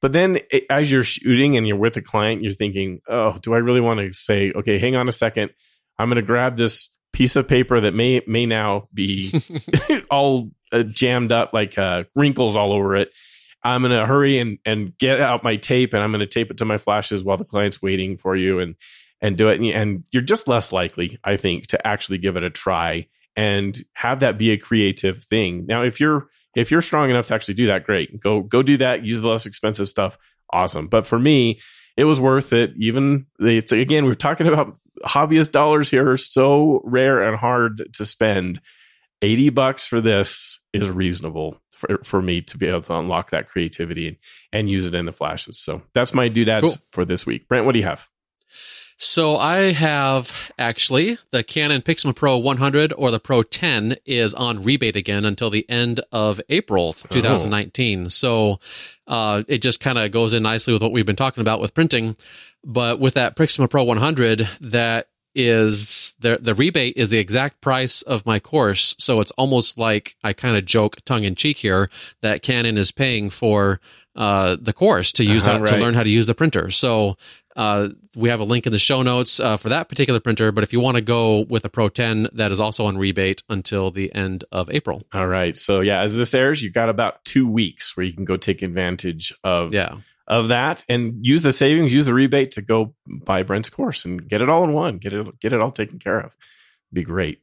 but 0.00 0.12
then 0.12 0.38
it, 0.52 0.64
as 0.70 0.90
you're 0.90 1.02
shooting 1.02 1.56
and 1.56 1.66
you're 1.66 1.76
with 1.76 1.96
a 1.96 2.00
client, 2.00 2.42
you're 2.42 2.52
thinking, 2.52 3.00
oh, 3.08 3.36
do 3.42 3.54
I 3.54 3.58
really 3.58 3.80
want 3.80 3.98
to 3.98 4.12
say, 4.12 4.52
okay, 4.54 4.78
hang 4.78 4.94
on 4.94 5.08
a 5.08 5.12
second, 5.12 5.50
I'm 5.98 6.08
going 6.08 6.16
to 6.16 6.22
grab 6.22 6.56
this 6.56 6.90
piece 7.12 7.34
of 7.34 7.48
paper 7.48 7.80
that 7.80 7.92
may 7.92 8.22
may 8.28 8.46
now 8.46 8.88
be 8.94 9.32
all 10.10 10.50
uh, 10.72 10.84
jammed 10.84 11.32
up 11.32 11.52
like 11.52 11.76
uh, 11.76 12.04
wrinkles 12.14 12.54
all 12.54 12.72
over 12.72 12.94
it. 12.94 13.10
I'm 13.62 13.82
going 13.82 13.92
to 13.92 14.06
hurry 14.06 14.38
and 14.38 14.58
and 14.64 14.96
get 14.98 15.20
out 15.20 15.42
my 15.42 15.56
tape 15.56 15.92
and 15.92 16.02
I'm 16.02 16.12
going 16.12 16.20
to 16.20 16.26
tape 16.26 16.50
it 16.50 16.58
to 16.58 16.64
my 16.64 16.78
flashes 16.78 17.24
while 17.24 17.36
the 17.36 17.44
client's 17.44 17.82
waiting 17.82 18.16
for 18.16 18.36
you 18.36 18.60
and 18.60 18.76
and 19.20 19.36
do 19.36 19.48
it. 19.48 19.60
And 19.60 20.04
you're 20.12 20.22
just 20.22 20.48
less 20.48 20.72
likely, 20.72 21.18
I 21.24 21.36
think, 21.36 21.68
to 21.68 21.86
actually 21.86 22.18
give 22.18 22.36
it 22.36 22.44
a 22.44 22.50
try 22.50 23.08
and 23.36 23.84
have 23.94 24.20
that 24.20 24.38
be 24.38 24.50
a 24.50 24.58
creative 24.58 25.24
thing. 25.24 25.66
Now, 25.66 25.82
if 25.82 26.00
you're 26.00 26.28
if 26.56 26.70
you're 26.70 26.82
strong 26.82 27.10
enough 27.10 27.26
to 27.26 27.34
actually 27.34 27.54
do 27.54 27.66
that, 27.66 27.84
great. 27.84 28.20
Go 28.20 28.42
go 28.42 28.62
do 28.62 28.76
that. 28.78 29.04
Use 29.04 29.20
the 29.20 29.28
less 29.28 29.46
expensive 29.46 29.88
stuff. 29.88 30.18
Awesome. 30.52 30.88
But 30.88 31.06
for 31.06 31.18
me, 31.18 31.60
it 31.96 32.04
was 32.04 32.20
worth 32.20 32.52
it. 32.52 32.72
Even 32.78 33.26
it's 33.38 33.72
again, 33.72 34.04
we're 34.06 34.14
talking 34.14 34.46
about 34.46 34.76
hobbyist 35.04 35.52
dollars 35.52 35.90
here 35.90 36.10
are 36.10 36.16
so 36.16 36.80
rare 36.84 37.22
and 37.22 37.36
hard 37.36 37.88
to 37.94 38.04
spend. 38.04 38.60
80 39.20 39.50
bucks 39.50 39.84
for 39.84 40.00
this 40.00 40.60
is 40.72 40.90
reasonable 40.90 41.60
for, 41.78 42.00
for 42.04 42.20
me 42.20 42.40
to 42.42 42.58
be 42.58 42.66
able 42.66 42.82
to 42.82 42.94
unlock 42.94 43.30
that 43.30 43.48
creativity 43.48 44.08
and, 44.08 44.16
and 44.52 44.70
use 44.70 44.86
it 44.86 44.94
in 44.94 45.06
the 45.06 45.12
flashes. 45.12 45.58
So 45.58 45.82
that's 45.92 46.12
my 46.12 46.28
doodads 46.28 46.62
cool. 46.62 46.74
for 46.90 47.04
this 47.04 47.24
week. 47.24 47.48
Brent, 47.48 47.64
what 47.64 47.72
do 47.72 47.78
you 47.78 47.86
have? 47.86 48.08
So 49.00 49.36
I 49.36 49.72
have 49.72 50.52
actually 50.58 51.18
the 51.30 51.44
Canon 51.44 51.82
Pixma 51.82 52.16
Pro 52.16 52.36
100 52.38 52.92
or 52.92 53.12
the 53.12 53.20
Pro 53.20 53.44
10 53.44 53.94
is 54.04 54.34
on 54.34 54.64
rebate 54.64 54.96
again 54.96 55.24
until 55.24 55.50
the 55.50 55.64
end 55.70 56.00
of 56.10 56.40
April 56.48 56.92
2019. 56.92 58.04
Oh. 58.04 58.08
So 58.08 58.60
uh, 59.06 59.44
it 59.46 59.58
just 59.62 59.78
kind 59.78 59.98
of 59.98 60.10
goes 60.10 60.34
in 60.34 60.42
nicely 60.42 60.72
with 60.72 60.82
what 60.82 60.90
we've 60.90 61.06
been 61.06 61.14
talking 61.14 61.42
about 61.42 61.60
with 61.60 61.74
printing. 61.74 62.16
But 62.64 62.98
with 62.98 63.14
that 63.14 63.36
Pixma 63.36 63.70
Pro 63.70 63.84
100, 63.84 64.48
that 64.62 65.08
is 65.34 66.14
the 66.20 66.38
the 66.40 66.54
rebate 66.54 66.96
is 66.96 67.10
the 67.10 67.18
exact 67.18 67.60
price 67.60 68.02
of 68.02 68.26
my 68.26 68.38
course. 68.38 68.94
So 68.98 69.20
it's 69.20 69.30
almost 69.32 69.78
like 69.78 70.16
I 70.24 70.32
kind 70.32 70.56
of 70.56 70.64
joke 70.64 70.96
tongue 71.04 71.24
in 71.24 71.34
cheek 71.34 71.58
here 71.58 71.90
that 72.22 72.42
Canon 72.42 72.78
is 72.78 72.90
paying 72.90 73.30
for 73.30 73.80
uh, 74.16 74.56
the 74.60 74.72
course 74.72 75.12
to 75.12 75.24
use 75.24 75.46
uh-huh, 75.46 75.60
right. 75.60 75.68
to 75.68 75.76
learn 75.76 75.94
how 75.94 76.02
to 76.02 76.08
use 76.08 76.26
the 76.26 76.34
printer. 76.34 76.70
So 76.70 77.16
uh, 77.54 77.88
we 78.16 78.28
have 78.28 78.40
a 78.40 78.44
link 78.44 78.66
in 78.66 78.72
the 78.72 78.78
show 78.78 79.02
notes 79.02 79.40
uh, 79.40 79.56
for 79.56 79.68
that 79.68 79.88
particular 79.88 80.20
printer. 80.20 80.52
But 80.52 80.64
if 80.64 80.72
you 80.72 80.80
want 80.80 80.96
to 80.96 81.00
go 81.00 81.40
with 81.48 81.64
a 81.64 81.68
Pro 81.68 81.88
10, 81.88 82.28
that 82.32 82.52
is 82.52 82.60
also 82.60 82.86
on 82.86 82.98
rebate 82.98 83.42
until 83.48 83.90
the 83.90 84.14
end 84.14 84.44
of 84.52 84.70
April. 84.70 85.02
All 85.12 85.26
right. 85.26 85.56
So 85.56 85.80
yeah, 85.80 86.00
as 86.00 86.14
this 86.14 86.34
airs, 86.34 86.62
you've 86.62 86.72
got 86.72 86.88
about 86.88 87.24
two 87.24 87.48
weeks 87.48 87.96
where 87.96 88.06
you 88.06 88.12
can 88.12 88.24
go 88.24 88.36
take 88.36 88.62
advantage 88.62 89.32
of 89.44 89.72
yeah 89.72 89.96
of 90.28 90.48
that 90.48 90.84
and 90.88 91.26
use 91.26 91.42
the 91.42 91.50
savings, 91.50 91.92
use 91.92 92.04
the 92.04 92.14
rebate 92.14 92.52
to 92.52 92.62
go 92.62 92.94
buy 93.06 93.42
Brent's 93.42 93.70
course 93.70 94.04
and 94.04 94.28
get 94.28 94.40
it 94.40 94.48
all 94.48 94.62
in 94.62 94.72
one. 94.72 94.98
Get 94.98 95.12
it 95.12 95.40
get 95.40 95.52
it 95.52 95.60
all 95.60 95.72
taken 95.72 95.98
care 95.98 96.20
of. 96.20 96.36
Be 96.92 97.02
great. 97.02 97.40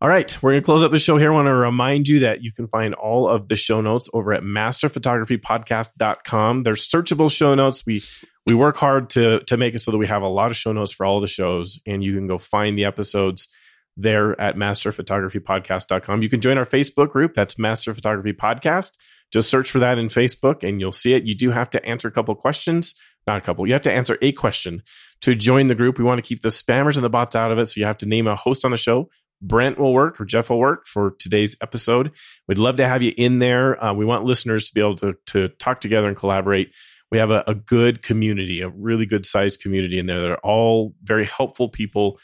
All 0.00 0.08
right, 0.10 0.36
we're 0.42 0.50
going 0.52 0.60
to 0.60 0.64
close 0.64 0.84
up 0.84 0.90
the 0.90 0.98
show 0.98 1.16
here. 1.16 1.32
I 1.32 1.34
want 1.34 1.46
to 1.46 1.54
remind 1.54 2.06
you 2.06 2.18
that 2.20 2.42
you 2.42 2.52
can 2.52 2.68
find 2.68 2.92
all 2.92 3.26
of 3.26 3.48
the 3.48 3.56
show 3.56 3.80
notes 3.80 4.10
over 4.12 4.34
at 4.34 4.42
masterphotographypodcast.com. 4.42 6.64
They're 6.64 6.74
searchable 6.74 7.34
show 7.34 7.54
notes. 7.54 7.86
We 7.86 8.02
we 8.44 8.54
work 8.54 8.76
hard 8.76 9.08
to 9.10 9.40
to 9.40 9.56
make 9.56 9.74
it 9.74 9.78
so 9.78 9.90
that 9.90 9.98
we 9.98 10.06
have 10.06 10.22
a 10.22 10.28
lot 10.28 10.50
of 10.50 10.56
show 10.56 10.72
notes 10.72 10.92
for 10.92 11.06
all 11.06 11.20
the 11.20 11.26
shows 11.26 11.80
and 11.86 12.04
you 12.04 12.14
can 12.14 12.26
go 12.26 12.38
find 12.38 12.78
the 12.78 12.84
episodes 12.84 13.48
there 13.96 14.38
at 14.40 14.56
masterphotographypodcast.com. 14.56 16.22
You 16.22 16.28
can 16.28 16.40
join 16.40 16.58
our 16.58 16.66
Facebook 16.66 17.10
group. 17.10 17.34
That's 17.34 17.58
Master 17.58 17.94
Photography 17.94 18.32
Podcast. 18.32 18.92
Just 19.32 19.50
search 19.50 19.70
for 19.70 19.78
that 19.78 19.98
in 19.98 20.08
Facebook 20.08 20.62
and 20.66 20.80
you'll 20.80 20.92
see 20.92 21.14
it. 21.14 21.24
You 21.24 21.34
do 21.34 21.50
have 21.50 21.70
to 21.70 21.84
answer 21.84 22.06
a 22.08 22.12
couple 22.12 22.34
questions, 22.34 22.94
not 23.26 23.38
a 23.38 23.40
couple. 23.40 23.66
You 23.66 23.72
have 23.72 23.82
to 23.82 23.92
answer 23.92 24.18
a 24.22 24.32
question 24.32 24.82
to 25.22 25.34
join 25.34 25.66
the 25.66 25.74
group. 25.74 25.98
We 25.98 26.04
want 26.04 26.18
to 26.18 26.22
keep 26.22 26.42
the 26.42 26.48
spammers 26.48 26.96
and 26.96 27.04
the 27.04 27.10
bots 27.10 27.34
out 27.34 27.50
of 27.50 27.58
it. 27.58 27.66
So 27.66 27.80
you 27.80 27.86
have 27.86 27.98
to 27.98 28.06
name 28.06 28.26
a 28.26 28.36
host 28.36 28.64
on 28.64 28.70
the 28.70 28.76
show. 28.76 29.08
Brent 29.42 29.78
will 29.78 29.92
work 29.92 30.20
or 30.20 30.24
Jeff 30.24 30.50
will 30.50 30.58
work 30.58 30.86
for 30.86 31.14
today's 31.18 31.56
episode. 31.60 32.12
We'd 32.48 32.58
love 32.58 32.76
to 32.76 32.88
have 32.88 33.02
you 33.02 33.12
in 33.16 33.38
there. 33.38 33.82
Uh, 33.82 33.92
we 33.92 34.04
want 34.04 34.24
listeners 34.24 34.68
to 34.68 34.74
be 34.74 34.80
able 34.80 34.96
to, 34.96 35.14
to 35.26 35.48
talk 35.48 35.80
together 35.80 36.08
and 36.08 36.16
collaborate. 36.16 36.72
We 37.10 37.18
have 37.18 37.30
a, 37.30 37.44
a 37.46 37.54
good 37.54 38.02
community, 38.02 38.62
a 38.62 38.68
really 38.68 39.06
good 39.06 39.26
sized 39.26 39.60
community 39.60 39.98
in 39.98 40.06
there 40.06 40.20
that 40.20 40.30
are 40.30 40.40
all 40.42 40.94
very 41.02 41.26
helpful 41.26 41.68
people. 41.68 42.18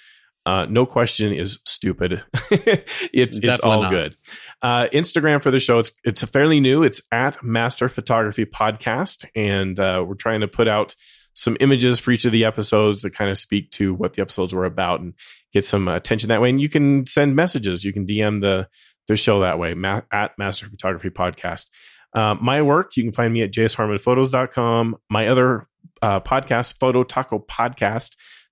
Uh, 0.45 0.67
no 0.69 0.85
question 0.87 1.33
is 1.33 1.61
stupid. 1.65 2.23
it's 2.51 3.39
it's 3.43 3.61
all 3.61 3.83
not. 3.83 3.91
good. 3.91 4.17
Uh, 4.61 4.89
Instagram 4.93 5.41
for 5.43 5.51
the 5.51 5.61
show 5.61 5.79
it's 5.79 5.93
it's 6.05 6.23
fairly 6.25 6.61
new. 6.61 6.83
It's 6.83 7.01
at 7.13 7.43
Master 7.45 7.89
Photography 7.89 8.45
Podcast, 8.45 9.27
and 9.37 9.79
uh, 9.79 10.05
we're 10.07 10.15
trying 10.15 10.41
to 10.41 10.49
put 10.49 10.67
out 10.67 10.97
some 11.35 11.57
images 11.61 11.99
for 11.99 12.11
each 12.11 12.25
of 12.25 12.33
the 12.33 12.45
episodes 12.45 13.03
that 13.03 13.15
kind 13.15 13.31
of 13.31 13.39
speak 13.39 13.71
to 13.71 13.95
what 13.95 14.15
the 14.15 14.23
episodes 14.23 14.53
were 14.53 14.65
about 14.65 15.01
and 15.01 15.15
get 15.53 15.65
some 15.65 15.89
attention 15.89 16.29
that 16.29 16.43
way. 16.43 16.51
And 16.51 16.61
you 16.61 16.69
can 16.69 17.07
send 17.07 17.37
messages. 17.37 17.85
You 17.85 17.93
can 17.93 18.07
DM 18.07 18.41
the 18.41 18.69
the 19.09 19.17
show 19.17 19.41
that 19.41 19.59
way 19.59 19.75
ma- 19.75 20.03
at 20.13 20.37
Master 20.39 20.67
Photography 20.67 21.11
Podcast. 21.11 21.67
Uh, 22.15 22.35
my 22.41 22.63
work, 22.63 22.97
you 22.97 23.05
can 23.05 23.13
find 23.13 23.33
me 23.33 23.43
at 23.43 23.53
jharmonphotos.com. 23.53 24.97
My 25.09 25.29
other 25.29 25.67
uh, 26.03 26.21
podcast, 26.21 26.79
Photo 26.79 27.05
Taco 27.05 27.39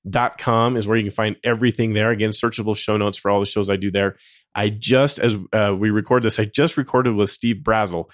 Podcast.com, 0.07 0.77
is 0.77 0.89
where 0.89 0.97
you 0.97 1.05
can 1.05 1.11
find 1.11 1.37
everything 1.45 1.95
there. 1.95 2.11
Again, 2.11 2.31
searchable 2.31 2.77
show 2.77 2.97
notes 2.97 3.19
for 3.19 3.31
all 3.31 3.41
the 3.41 3.47
shows 3.47 3.71
I 3.71 3.77
do 3.77 3.91
there. 3.91 4.17
I 4.55 4.69
just, 4.69 5.19
as 5.19 5.37
uh, 5.53 5.75
we 5.79 5.91
record 5.91 6.23
this, 6.23 6.39
I 6.39 6.45
just 6.45 6.77
recorded 6.77 7.15
with 7.15 7.31
Steve 7.31 7.63
Brazel, 7.63 8.07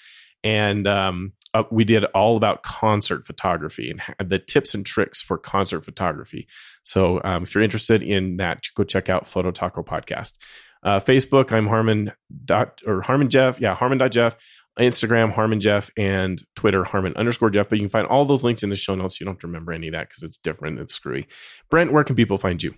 and 0.44 0.86
um, 0.86 1.32
uh, 1.54 1.64
we 1.70 1.84
did 1.84 2.04
all 2.06 2.36
about 2.36 2.62
concert 2.62 3.24
photography 3.26 3.90
and 3.90 4.30
the 4.30 4.38
tips 4.38 4.74
and 4.74 4.84
tricks 4.84 5.22
for 5.22 5.38
concert 5.38 5.84
photography. 5.84 6.46
So 6.82 7.20
um, 7.24 7.44
if 7.44 7.54
you're 7.54 7.64
interested 7.64 8.02
in 8.02 8.36
that, 8.36 8.64
go 8.74 8.84
check 8.84 9.08
out 9.08 9.26
Photo 9.26 9.50
Taco 9.50 9.82
Podcast. 9.82 10.34
Uh, 10.82 11.00
Facebook, 11.00 11.52
I'm 11.52 11.66
Harmon 11.66 12.12
dot 12.44 12.80
or 12.86 13.00
Harmon 13.02 13.30
Jeff. 13.30 13.60
Yeah, 13.60 13.74
Harmon 13.74 13.98
dot 13.98 14.12
Jeff. 14.12 14.36
Instagram, 14.78 15.32
Harmon 15.32 15.60
Jeff, 15.60 15.90
and 15.96 16.42
Twitter, 16.54 16.84
Harmon 16.84 17.14
underscore 17.16 17.50
Jeff. 17.50 17.68
But 17.68 17.78
you 17.78 17.84
can 17.84 17.90
find 17.90 18.06
all 18.06 18.24
those 18.24 18.44
links 18.44 18.62
in 18.62 18.70
the 18.70 18.76
show 18.76 18.94
notes. 18.94 19.20
You 19.20 19.24
don't 19.24 19.34
have 19.34 19.40
to 19.40 19.46
remember 19.46 19.72
any 19.72 19.88
of 19.88 19.92
that 19.92 20.08
because 20.08 20.22
it's 20.22 20.36
different. 20.36 20.78
It's 20.78 20.94
screwy. 20.94 21.26
Brent, 21.70 21.92
where 21.92 22.04
can 22.04 22.16
people 22.16 22.38
find 22.38 22.62
you? 22.62 22.74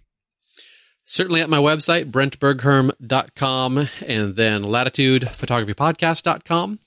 Certainly 1.05 1.41
at 1.41 1.49
my 1.49 1.59
website, 1.59 2.11
brentbergherm.com, 2.11 3.89
and 4.07 4.37
then 4.37 4.63
latitudephotographypodcast.com 4.63 6.79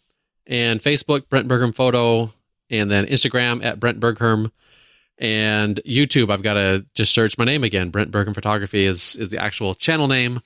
and 0.45 0.79
Facebook, 0.79 1.29
Brent 1.29 1.47
Bergherm 1.47 1.73
Photo, 1.73 2.31
and 2.69 2.91
then 2.91 3.07
Instagram 3.07 3.65
at 3.65 3.79
Brent 3.79 3.99
Bergherm, 3.99 4.51
and 5.17 5.79
YouTube. 5.87 6.31
I've 6.31 6.43
got 6.43 6.53
to 6.53 6.85
just 6.93 7.13
search 7.13 7.37
my 7.37 7.45
name 7.45 7.63
again. 7.63 7.89
Brent 7.89 8.11
Bergherm 8.11 8.35
Photography 8.35 8.85
is 8.85 9.15
is 9.15 9.29
the 9.29 9.39
actual 9.39 9.73
channel 9.73 10.07
name, 10.07 10.41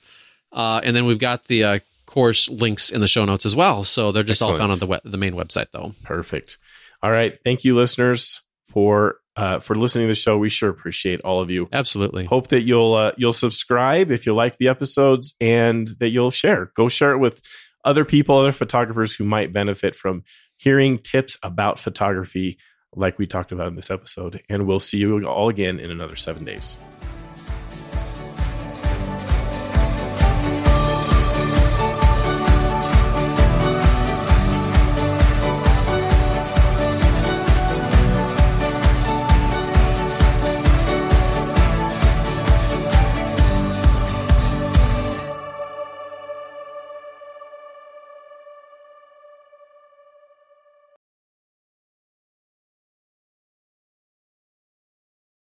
uh, 0.52 0.80
and 0.82 0.96
then 0.96 1.04
we've 1.04 1.18
got 1.18 1.44
the 1.44 1.64
uh, 1.64 1.78
course 2.06 2.48
links 2.48 2.90
in 2.90 3.00
the 3.00 3.06
show 3.06 3.24
notes 3.24 3.44
as 3.44 3.54
well. 3.54 3.82
So 3.84 4.12
they're 4.12 4.22
just 4.22 4.40
Excellent. 4.40 4.52
all 4.54 4.58
found 4.58 4.72
on 4.72 4.78
the 4.78 4.86
web, 4.86 5.00
the 5.04 5.18
main 5.18 5.34
website, 5.34 5.70
though. 5.72 5.92
Perfect. 6.02 6.58
All 7.02 7.10
right, 7.10 7.38
thank 7.44 7.64
you, 7.64 7.76
listeners, 7.76 8.40
for 8.68 9.16
uh, 9.36 9.60
for 9.60 9.76
listening 9.76 10.06
to 10.06 10.12
the 10.12 10.14
show. 10.14 10.38
We 10.38 10.48
sure 10.48 10.70
appreciate 10.70 11.20
all 11.20 11.40
of 11.40 11.50
you. 11.50 11.68
Absolutely. 11.72 12.24
Hope 12.24 12.48
that 12.48 12.62
you'll 12.62 12.94
uh, 12.94 13.12
you'll 13.18 13.32
subscribe 13.32 14.10
if 14.10 14.24
you 14.26 14.34
like 14.34 14.56
the 14.56 14.68
episodes, 14.68 15.34
and 15.40 15.86
that 16.00 16.08
you'll 16.08 16.30
share. 16.30 16.72
Go 16.74 16.88
share 16.88 17.12
it 17.12 17.18
with 17.18 17.42
other 17.84 18.04
people, 18.04 18.38
other 18.38 18.52
photographers 18.52 19.14
who 19.14 19.24
might 19.24 19.52
benefit 19.52 19.94
from 19.94 20.24
hearing 20.56 20.98
tips 20.98 21.36
about 21.42 21.78
photography 21.78 22.58
like 22.94 23.18
we 23.18 23.26
talked 23.26 23.52
about 23.52 23.68
in 23.68 23.76
this 23.76 23.90
episode. 23.90 24.42
And 24.48 24.66
we'll 24.66 24.78
see 24.78 24.98
you 24.98 25.24
all 25.26 25.48
again 25.48 25.78
in 25.78 25.90
another 25.90 26.16
seven 26.16 26.44
days. 26.44 26.78